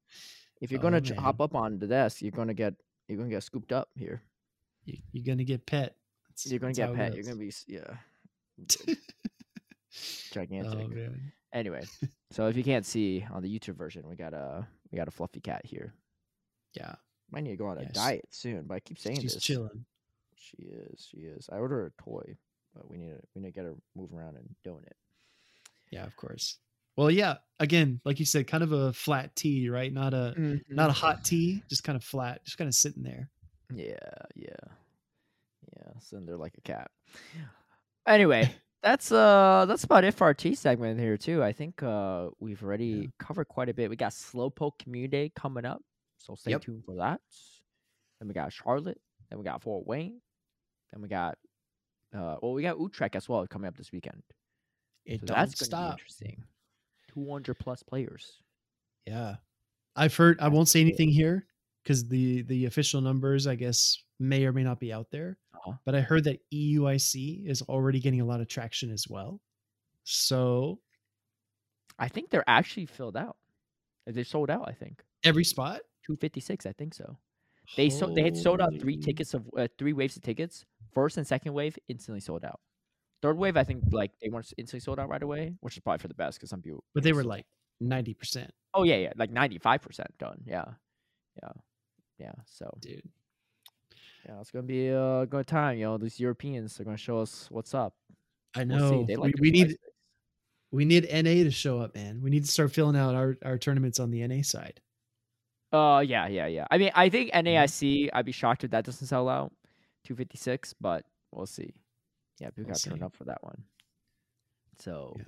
if 0.60 0.70
you're 0.70 0.80
Oh, 0.80 0.82
gonna 0.82 1.00
man. 1.00 1.14
hop 1.14 1.40
up 1.40 1.54
on 1.54 1.78
the 1.78 1.86
desk, 1.86 2.20
you're 2.22 2.30
gonna 2.32 2.54
get 2.54 2.74
you're 3.08 3.16
gonna 3.18 3.30
get 3.30 3.42
scooped 3.42 3.72
up 3.72 3.88
here. 3.96 4.22
You, 4.84 4.98
you're 5.12 5.24
gonna 5.24 5.44
get 5.44 5.64
pet. 5.66 5.94
That's- 6.28 6.50
You're 6.50 6.60
gonna 6.60 6.72
get 6.72 6.94
pet. 6.94 7.14
You're 7.14 7.24
gonna 7.24 7.36
be 7.36 7.52
yeah 7.66 7.96
oh 8.88 8.94
gigantic. 10.32 10.88
man. 10.90 11.32
anyway, 11.52 11.84
so 12.30 12.46
if 12.48 12.56
you 12.56 12.64
can't 12.64 12.86
see 12.86 13.24
on 13.32 13.42
the 13.42 13.58
YouTube 13.58 13.76
version, 13.76 14.08
we 14.08 14.16
got 14.16 14.34
a 14.34 14.66
we 14.90 14.96
got 14.98 15.08
a 15.08 15.12
fluffy 15.12 15.40
cat 15.40 15.62
here. 15.64 15.94
Yeah. 16.74 16.94
Might 17.30 17.44
need 17.44 17.50
to 17.50 17.56
go 17.56 17.66
on 17.66 17.78
a 17.78 17.82
Yes. 17.82 17.92
diet 17.92 18.24
soon, 18.30 18.64
but 18.66 18.74
I 18.74 18.80
keep 18.80 18.98
saying 18.98 19.20
She's 19.20 19.34
this. 19.34 19.42
chilling. 19.42 19.84
She 20.34 20.56
is. 20.62 21.06
She 21.10 21.18
is. 21.18 21.48
I 21.52 21.56
ordered 21.58 21.74
her 21.76 21.86
a 21.98 22.02
toy, 22.02 22.36
but 22.74 22.90
we 22.90 22.96
need 22.98 23.10
to 23.10 23.20
we 23.34 23.42
need 23.42 23.48
to 23.48 23.54
get 23.54 23.64
her 23.64 23.74
moving 23.96 24.18
around 24.18 24.36
and 24.36 24.48
doing 24.64 24.84
it. 24.86 24.96
Yeah, 25.90 26.04
of 26.04 26.16
course. 26.16 26.58
Well, 26.96 27.10
yeah. 27.10 27.36
Again, 27.60 28.00
like 28.04 28.18
you 28.18 28.26
said, 28.26 28.46
kind 28.46 28.62
of 28.64 28.72
a 28.72 28.92
flat 28.92 29.34
tea, 29.36 29.68
right? 29.68 29.92
Not 29.92 30.14
a 30.14 30.34
not 30.68 30.90
a 30.90 30.92
hot 30.92 31.24
tea, 31.24 31.62
just 31.68 31.84
kind 31.84 31.96
of 31.96 32.04
flat, 32.04 32.44
just 32.44 32.58
kind 32.58 32.68
of 32.68 32.74
sitting 32.74 33.02
there. 33.02 33.28
Yeah, 33.72 33.96
yeah, 34.34 34.50
yeah. 35.76 35.92
Sitting 36.00 36.26
there 36.26 36.36
like 36.36 36.54
a 36.56 36.60
cat. 36.62 36.90
Anyway, 38.06 38.52
that's 38.82 39.10
uh 39.12 39.64
that's 39.68 39.84
about 39.84 40.04
it 40.04 40.14
for 40.14 40.24
our 40.24 40.34
tea 40.34 40.54
segment 40.54 40.98
here 41.00 41.16
too. 41.16 41.42
I 41.42 41.52
think 41.52 41.82
uh 41.82 42.28
we've 42.40 42.62
already 42.62 42.84
Yeah. 42.86 43.06
covered 43.18 43.48
quite 43.48 43.68
a 43.68 43.74
bit. 43.74 43.90
We 43.90 43.96
got 43.96 44.12
Slowpoke 44.12 44.78
Community 44.78 45.10
Day 45.10 45.32
coming 45.34 45.64
up, 45.64 45.82
so 46.16 46.34
stay 46.34 46.52
Yep. 46.52 46.62
tuned 46.62 46.84
for 46.84 46.96
that. 46.96 47.20
Then 48.20 48.28
we 48.28 48.34
got 48.34 48.52
Charlotte. 48.52 49.00
Then 49.30 49.38
we 49.38 49.44
got 49.44 49.62
Fort 49.62 49.86
Wayne. 49.86 50.20
Then 50.92 51.02
we 51.02 51.08
got 51.08 51.38
uh 52.14 52.36
well 52.42 52.52
we 52.54 52.62
got 52.62 52.78
Utrecht 52.78 53.16
as 53.16 53.28
well 53.28 53.46
coming 53.46 53.68
up 53.68 53.76
this 53.76 53.92
weekend. 53.92 54.22
It 55.04 55.20
So 55.20 55.26
don't 55.26 55.36
that's 55.36 55.58
be 55.58 55.64
stop. 55.64 55.92
interesting. 55.92 56.42
Two 57.12 57.30
hundred 57.30 57.58
plus 57.58 57.82
players. 57.82 58.40
Yeah. 59.06 59.36
I've 59.96 60.14
heard 60.14 60.38
I 60.40 60.48
won't 60.48 60.68
say 60.68 60.80
anything 60.80 61.08
here 61.10 61.46
because 61.82 62.06
the 62.08 62.42
the 62.42 62.66
official 62.66 63.00
numbers, 63.00 63.46
I 63.46 63.54
guess, 63.54 63.96
may 64.20 64.44
or 64.44 64.52
may 64.52 64.62
not 64.62 64.78
be 64.80 64.92
out 64.92 65.10
there. 65.10 65.38
Uh-huh. 65.54 65.72
But 65.84 65.94
I 65.94 66.00
heard 66.00 66.24
that 66.24 66.40
EUIC 66.52 67.46
is 67.48 67.62
already 67.62 67.98
getting 68.00 68.20
a 68.20 68.24
lot 68.24 68.40
of 68.40 68.48
traction 68.48 68.90
as 68.92 69.06
well. 69.08 69.40
So 70.04 70.78
I 71.98 72.08
think 72.08 72.30
they're 72.30 72.48
actually 72.48 72.86
filled 72.86 73.16
out. 73.16 73.36
They 74.06 74.22
sold 74.24 74.50
out. 74.50 74.68
I 74.68 74.72
think 74.72 75.02
every 75.24 75.44
spot. 75.44 75.80
two 76.06 76.16
fifty 76.16 76.40
six. 76.40 76.64
I 76.64 76.72
think 76.72 76.94
so. 76.94 77.16
They 77.76 77.90
so 77.90 78.06
they 78.06 78.22
had 78.22 78.36
sold 78.36 78.60
out 78.60 78.72
three 78.80 78.96
tickets 78.96 79.34
of 79.34 79.44
uh, 79.56 79.68
three 79.78 79.92
waves 79.92 80.16
of 80.16 80.22
tickets. 80.22 80.64
First 80.98 81.16
and 81.16 81.24
second 81.24 81.52
wave 81.52 81.78
instantly 81.86 82.18
sold 82.18 82.44
out. 82.44 82.58
Third 83.22 83.38
wave, 83.38 83.56
I 83.56 83.62
think 83.62 83.84
like 83.92 84.10
they 84.20 84.30
weren't 84.30 84.52
instantly 84.58 84.80
sold 84.80 84.98
out 84.98 85.08
right 85.08 85.22
away, 85.22 85.54
which 85.60 85.76
is 85.76 85.80
probably 85.80 85.98
for 86.00 86.08
the 86.08 86.14
best 86.14 86.38
because 86.38 86.50
some 86.50 86.60
people. 86.60 86.82
But 86.92 87.04
they 87.04 87.12
were 87.12 87.22
like 87.22 87.46
ninety 87.80 88.14
percent, 88.14 88.50
oh 88.74 88.82
yeah, 88.82 88.96
yeah, 88.96 89.12
like 89.16 89.30
ninety 89.30 89.58
five 89.58 89.80
percent 89.80 90.08
done. 90.18 90.40
Yeah, 90.44 90.64
yeah, 91.40 91.52
yeah. 92.18 92.32
So 92.46 92.76
dude. 92.80 93.08
yeah, 94.26 94.40
it's 94.40 94.50
gonna 94.50 94.64
be 94.64 94.88
a 94.88 95.24
good 95.26 95.46
time. 95.46 95.78
You 95.78 95.84
know, 95.84 95.98
these 95.98 96.18
Europeans 96.18 96.80
are 96.80 96.84
gonna 96.84 96.96
show 96.96 97.20
us 97.20 97.46
what's 97.48 97.74
up. 97.74 97.94
I 98.56 98.64
We'll 98.64 98.78
know. 98.78 98.90
see. 98.90 99.04
They 99.06 99.16
we, 99.16 99.22
like 99.22 99.34
their 99.36 99.42
we 99.42 99.50
need 99.52 99.78
we 100.72 100.84
need 100.84 101.04
NA 101.12 101.44
to 101.44 101.52
show 101.52 101.78
up, 101.78 101.94
man. 101.94 102.22
We 102.22 102.30
need 102.30 102.44
to 102.44 102.50
start 102.50 102.72
filling 102.72 102.96
out 102.96 103.14
our, 103.14 103.36
our 103.44 103.56
tournaments 103.56 104.00
on 104.00 104.10
the 104.10 104.26
NA 104.26 104.42
side. 104.42 104.80
Uh, 105.72 106.02
yeah, 106.04 106.26
yeah, 106.26 106.46
yeah. 106.46 106.66
I 106.72 106.78
mean, 106.78 106.90
I 106.92 107.08
think. 107.08 107.30
NAIC. 107.32 108.08
I'd 108.12 108.26
be 108.26 108.32
shocked 108.32 108.64
if 108.64 108.72
that 108.72 108.84
doesn't 108.84 109.06
sell 109.06 109.28
out. 109.28 109.52
Two 110.04 110.14
fifty 110.14 110.38
six, 110.38 110.74
but 110.80 111.04
we'll 111.32 111.46
see. 111.46 111.74
Yeah, 112.38 112.48
people 112.48 112.64
We'll 112.64 112.74
got 112.74 112.80
turned 112.82 113.02
up 113.02 113.16
for 113.16 113.24
that 113.24 113.42
one. 113.42 113.62
So, 114.78 115.14
Yeah. 115.18 115.24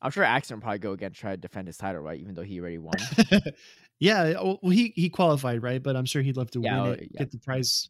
I'm 0.00 0.10
sure 0.10 0.22
Axon 0.24 0.56
will 0.56 0.62
probably 0.62 0.78
go 0.78 0.92
again 0.92 1.12
try 1.12 1.32
to 1.32 1.36
defend 1.36 1.66
his 1.66 1.76
title, 1.76 2.00
right? 2.00 2.20
Even 2.20 2.34
though 2.34 2.42
he 2.42 2.60
already 2.60 2.78
won. 2.78 2.94
yeah, 3.98 4.34
well 4.40 4.58
he 4.70 4.92
he 4.94 5.08
qualified, 5.10 5.62
right? 5.62 5.82
But 5.82 5.96
I'm 5.96 6.04
sure 6.04 6.22
he'd 6.22 6.36
love 6.36 6.50
to 6.52 6.60
Yeah, 6.60 6.82
win 6.82 6.90
oh, 6.90 6.92
it, 6.92 7.08
yeah. 7.10 7.18
get 7.18 7.30
the 7.32 7.38
prize 7.38 7.88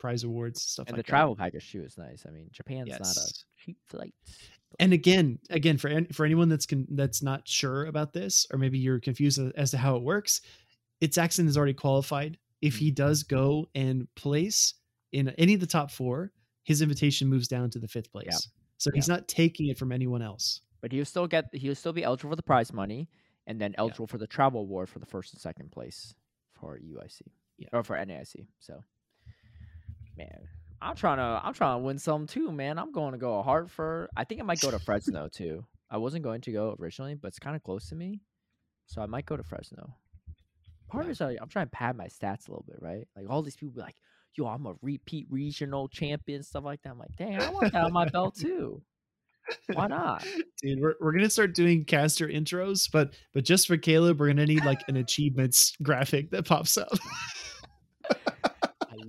prize 0.00 0.24
awards 0.24 0.62
stuff 0.62 0.88
and 0.88 0.96
like 0.96 1.04
the 1.04 1.06
that. 1.06 1.16
travel 1.16 1.36
package 1.36 1.70
too 1.70 1.82
is 1.82 1.96
nice. 1.96 2.24
I 2.26 2.30
mean, 2.30 2.48
Japan's 2.52 2.90
not 2.90 3.16
a 3.16 3.32
cheap 3.56 3.78
flight. 3.86 4.14
And 4.80 4.92
again, 4.92 5.38
again 5.50 5.78
for 5.78 6.04
for 6.12 6.26
anyone 6.26 6.48
that's 6.48 6.66
con- 6.66 6.88
that's 6.90 7.22
not 7.22 7.46
sure 7.46 7.86
about 7.86 8.12
this, 8.12 8.46
or 8.52 8.58
maybe 8.58 8.78
you're 8.78 8.98
confused 8.98 9.38
as- 9.38 9.52
as 9.52 9.70
to 9.70 9.78
how 9.78 9.94
it 9.94 10.02
works, 10.02 10.40
it's 11.00 11.18
Axon 11.18 11.46
is 11.46 11.56
already 11.56 11.74
qualified. 11.74 12.36
If 12.62 12.76
he 12.76 12.88
mm-hmm. 12.88 12.94
does 12.94 13.22
go 13.22 13.68
and 13.76 14.08
place 14.16 14.74
in 15.14 15.28
any 15.38 15.54
of 15.54 15.60
the 15.60 15.66
top 15.66 15.90
four, 15.90 16.32
his 16.64 16.82
invitation 16.82 17.28
moves 17.28 17.48
down 17.48 17.70
to 17.70 17.78
the 17.78 17.88
fifth 17.88 18.10
place. 18.12 18.48
So 18.78 18.90
he's 18.92 19.08
not 19.08 19.28
taking 19.28 19.68
it 19.68 19.78
from 19.78 19.92
anyone 19.92 20.20
else. 20.22 20.60
But 20.82 20.92
he'll 20.92 21.04
still 21.04 21.26
get. 21.26 21.46
He'll 21.52 21.74
still 21.74 21.92
be 21.94 22.04
eligible 22.04 22.30
for 22.32 22.36
the 22.36 22.42
prize 22.42 22.72
money, 22.72 23.08
and 23.46 23.58
then 23.60 23.74
eligible 23.78 24.06
for 24.06 24.18
the 24.18 24.26
travel 24.26 24.60
award 24.60 24.88
for 24.88 24.98
the 24.98 25.06
first 25.06 25.32
and 25.32 25.40
second 25.40 25.70
place 25.72 26.14
for 26.60 26.78
UIC. 26.78 27.22
Yeah. 27.56 27.68
Or 27.72 27.82
for 27.82 27.96
NAIC. 27.96 28.46
So 28.58 28.82
man, 30.18 30.48
I'm 30.82 30.96
trying 30.96 31.18
to 31.18 31.40
I'm 31.46 31.54
trying 31.54 31.78
to 31.80 31.84
win 31.84 31.98
some 31.98 32.26
too, 32.26 32.52
man. 32.52 32.78
I'm 32.78 32.92
going 32.92 33.12
to 33.12 33.18
go 33.18 33.36
to 33.36 33.42
Hartford. 33.42 34.08
I 34.16 34.24
think 34.24 34.40
I 34.40 34.44
might 34.44 34.60
go 34.60 34.70
to 34.70 34.78
Fresno 34.78 35.28
too. 35.28 35.64
I 35.90 35.96
wasn't 35.98 36.24
going 36.24 36.40
to 36.42 36.52
go 36.52 36.76
originally, 36.80 37.14
but 37.14 37.28
it's 37.28 37.38
kind 37.38 37.56
of 37.56 37.62
close 37.62 37.88
to 37.90 37.94
me. 37.94 38.20
So 38.86 39.00
I 39.00 39.06
might 39.06 39.26
go 39.26 39.36
to 39.36 39.42
Fresno. 39.42 39.94
Part 40.88 41.06
Yeah. 41.06 41.12
of 41.12 41.20
it 41.32 41.38
I'm 41.40 41.48
trying 41.48 41.66
to 41.66 41.70
pad 41.70 41.96
my 41.96 42.06
stats 42.06 42.48
a 42.48 42.50
little 42.50 42.64
bit, 42.66 42.78
right? 42.80 43.06
Like 43.16 43.26
all 43.30 43.42
these 43.42 43.56
people 43.56 43.74
be 43.74 43.80
like, 43.80 43.96
yo, 44.36 44.46
I'm 44.46 44.66
a 44.66 44.74
repeat 44.82 45.26
regional 45.30 45.88
champion, 45.88 46.42
stuff 46.42 46.64
like 46.64 46.82
that. 46.82 46.90
I'm 46.90 46.98
like, 46.98 47.16
dang, 47.16 47.40
I 47.40 47.50
want 47.50 47.72
that 47.72 47.84
on 47.84 47.92
my 47.92 48.08
belt 48.08 48.34
too. 48.36 48.82
Why 49.72 49.86
not? 49.88 50.26
Dude, 50.62 50.80
we're, 50.80 50.94
we're 51.00 51.12
gonna 51.12 51.30
start 51.30 51.54
doing 51.54 51.84
caster 51.84 52.28
intros, 52.28 52.90
but 52.90 53.14
but 53.32 53.44
just 53.44 53.66
for 53.66 53.76
Caleb, 53.76 54.18
we're 54.18 54.28
gonna 54.28 54.46
need 54.46 54.64
like 54.64 54.82
an 54.88 54.96
achievements 54.96 55.74
graphic 55.82 56.30
that 56.30 56.46
pops 56.46 56.78
up 56.78 56.88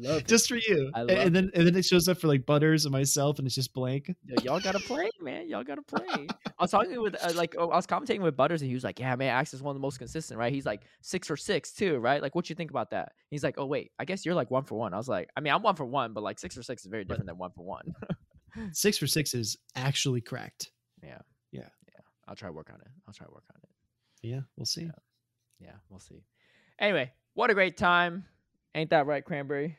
love 0.08 0.22
it. 0.22 0.28
just 0.28 0.48
for 0.48 0.56
you. 0.56 0.92
I 0.94 1.02
And- 1.02 1.10
love 1.10 1.18
and 1.20 1.36
then 1.36 1.52
and 1.54 1.68
then 1.68 1.76
it 1.76 1.86
shows 1.86 2.08
up 2.08 2.18
for 2.20 2.28
like 2.28 2.46
Butters 2.46 2.86
and 2.86 2.92
myself, 2.92 3.38
and 3.40 3.46
it's 3.46 3.56
just 3.56 3.74
blank. 3.74 4.14
Yo, 4.26 4.36
y'all 4.44 4.60
gotta 4.60 4.80
play, 4.80 5.10
man. 5.22 5.48
Y'all 5.50 5.64
gotta 5.64 5.82
play. 5.82 6.06
I 6.10 6.52
was 6.60 6.72
talking 6.72 7.02
with 7.02 7.16
uh, 7.24 7.34
like 7.36 7.56
oh, 7.58 7.70
I 7.70 7.76
was 7.76 7.88
commentating 7.88 8.22
with 8.22 8.36
Butters, 8.38 8.62
and 8.62 8.70
he 8.70 8.74
was 8.76 8.84
like, 8.84 9.00
"Yeah, 9.00 9.16
man, 9.16 9.30
Axe 9.30 9.54
is 9.54 9.62
one 9.62 9.72
of 9.72 9.76
the 9.76 9.82
most 9.86 9.98
consistent, 10.00 10.38
right? 10.40 10.54
He's 10.54 10.66
like 10.66 10.84
six 11.02 11.28
for 11.28 11.38
six 11.38 11.74
too, 11.74 11.98
right? 11.98 12.22
Like, 12.22 12.36
what 12.36 12.50
you 12.50 12.56
think 12.56 12.70
about 12.72 12.92
that?" 12.92 13.14
He's 13.30 13.44
like, 13.44 13.56
"Oh 13.58 13.66
wait, 13.66 13.92
I 14.00 14.06
guess 14.06 14.26
you're 14.26 14.36
like 14.36 14.52
one 14.52 14.64
for 14.64 14.78
one." 14.78 14.94
I 14.94 14.98
was 14.98 15.08
like, 15.10 15.30
"I 15.36 15.42
mean, 15.42 15.54
I'm 15.54 15.62
one 15.64 15.76
for 15.76 15.86
one, 15.86 16.14
but 16.14 16.24
like 16.24 16.40
six 16.40 16.56
for 16.56 16.64
six 16.64 16.84
is 16.84 16.88
very 16.92 17.04
different 17.06 17.28
than 17.28 17.38
one 17.38 17.52
for 17.52 17.64
one." 17.66 17.94
Six 18.72 18.98
for 18.98 19.06
six 19.08 19.34
is 19.34 19.58
actually 19.76 20.22
cracked. 20.22 20.72
Yeah. 21.04 21.18
Yeah. 21.52 21.68
Yeah. 21.90 22.00
I'll 22.28 22.36
try 22.36 22.48
to 22.48 22.54
work 22.54 22.70
on 22.74 22.80
it. 22.80 22.88
I'll 23.06 23.14
try 23.14 23.26
to 23.28 23.34
work 23.34 23.44
on 23.54 23.60
it. 23.62 23.70
Yeah, 24.28 24.40
we'll 24.56 24.66
see. 24.66 24.90
Yeah, 25.60 25.74
we'll 25.90 26.00
see. 26.00 26.24
Anyway, 26.80 27.12
what 27.34 27.50
a 27.50 27.54
great 27.54 27.78
time! 27.78 28.26
Ain't 28.74 28.90
that 28.90 29.06
right, 29.06 29.24
Cranberry? 29.24 29.78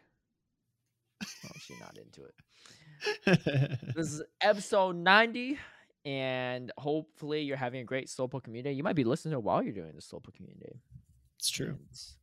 Oh, 1.45 1.51
she's 1.59 1.81
not 1.81 1.97
into 1.99 2.23
it. 2.25 2.35
this 3.95 4.13
is 4.13 4.23
episode 4.41 4.97
90 4.97 5.59
and 6.07 6.73
hopefully 6.79 7.43
you're 7.43 7.57
having 7.57 7.81
a 7.81 7.85
great 7.85 8.07
slowpoke 8.09 8.45
community 8.45 8.75
you 8.75 8.83
might 8.83 8.97
be 8.97 9.05
listening 9.05 9.33
to 9.33 9.39
it 9.39 9.43
while 9.45 9.63
you're 9.63 9.73
doing 9.75 9.93
the 9.95 10.01
slowpoke 10.01 10.35
community 10.35 10.81
it's 11.39 11.51
true. 11.51 11.67
and 11.67 11.79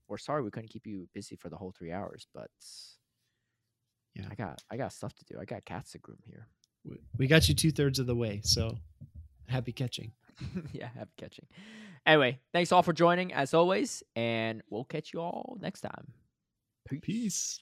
we're 0.08 0.18
sorry 0.18 0.42
we 0.42 0.50
couldn't 0.50 0.70
keep 0.70 0.88
you 0.88 1.08
busy 1.14 1.36
for 1.36 1.50
the 1.50 1.56
whole 1.56 1.72
three 1.78 1.92
hours 1.92 2.26
but 2.34 2.50
Yeah. 4.16 4.26
i 4.32 4.36
got 4.36 4.64
i 4.72 4.78
got 4.78 4.92
stuff 4.94 5.14
to 5.14 5.26
do 5.26 5.36
i 5.40 5.46
got 5.46 5.64
cats 5.66 5.92
to 5.92 6.00
groom 6.00 6.18
here 6.26 6.48
We- 6.86 6.98
We 7.18 7.28
got 7.28 7.48
you 7.48 7.54
two 7.56 7.72
thirds 7.72 8.00
of 8.00 8.08
the 8.08 8.16
way, 8.16 8.42
so 8.44 8.78
happy 9.48 9.74
catching. 9.74 10.12
yeah 10.72 10.88
happy 10.96 11.12
catching 11.18 11.46
anyway 12.08 12.40
thanks 12.52 12.72
all 12.72 12.82
for 12.82 12.94
joining 12.94 13.32
as 13.34 13.54
always 13.54 14.02
and 14.16 14.64
we'll 14.72 14.86
catch 14.86 15.14
you 15.14 15.20
all 15.22 15.58
next 15.62 15.82
time 15.82 16.08
Peace. 17.02 17.60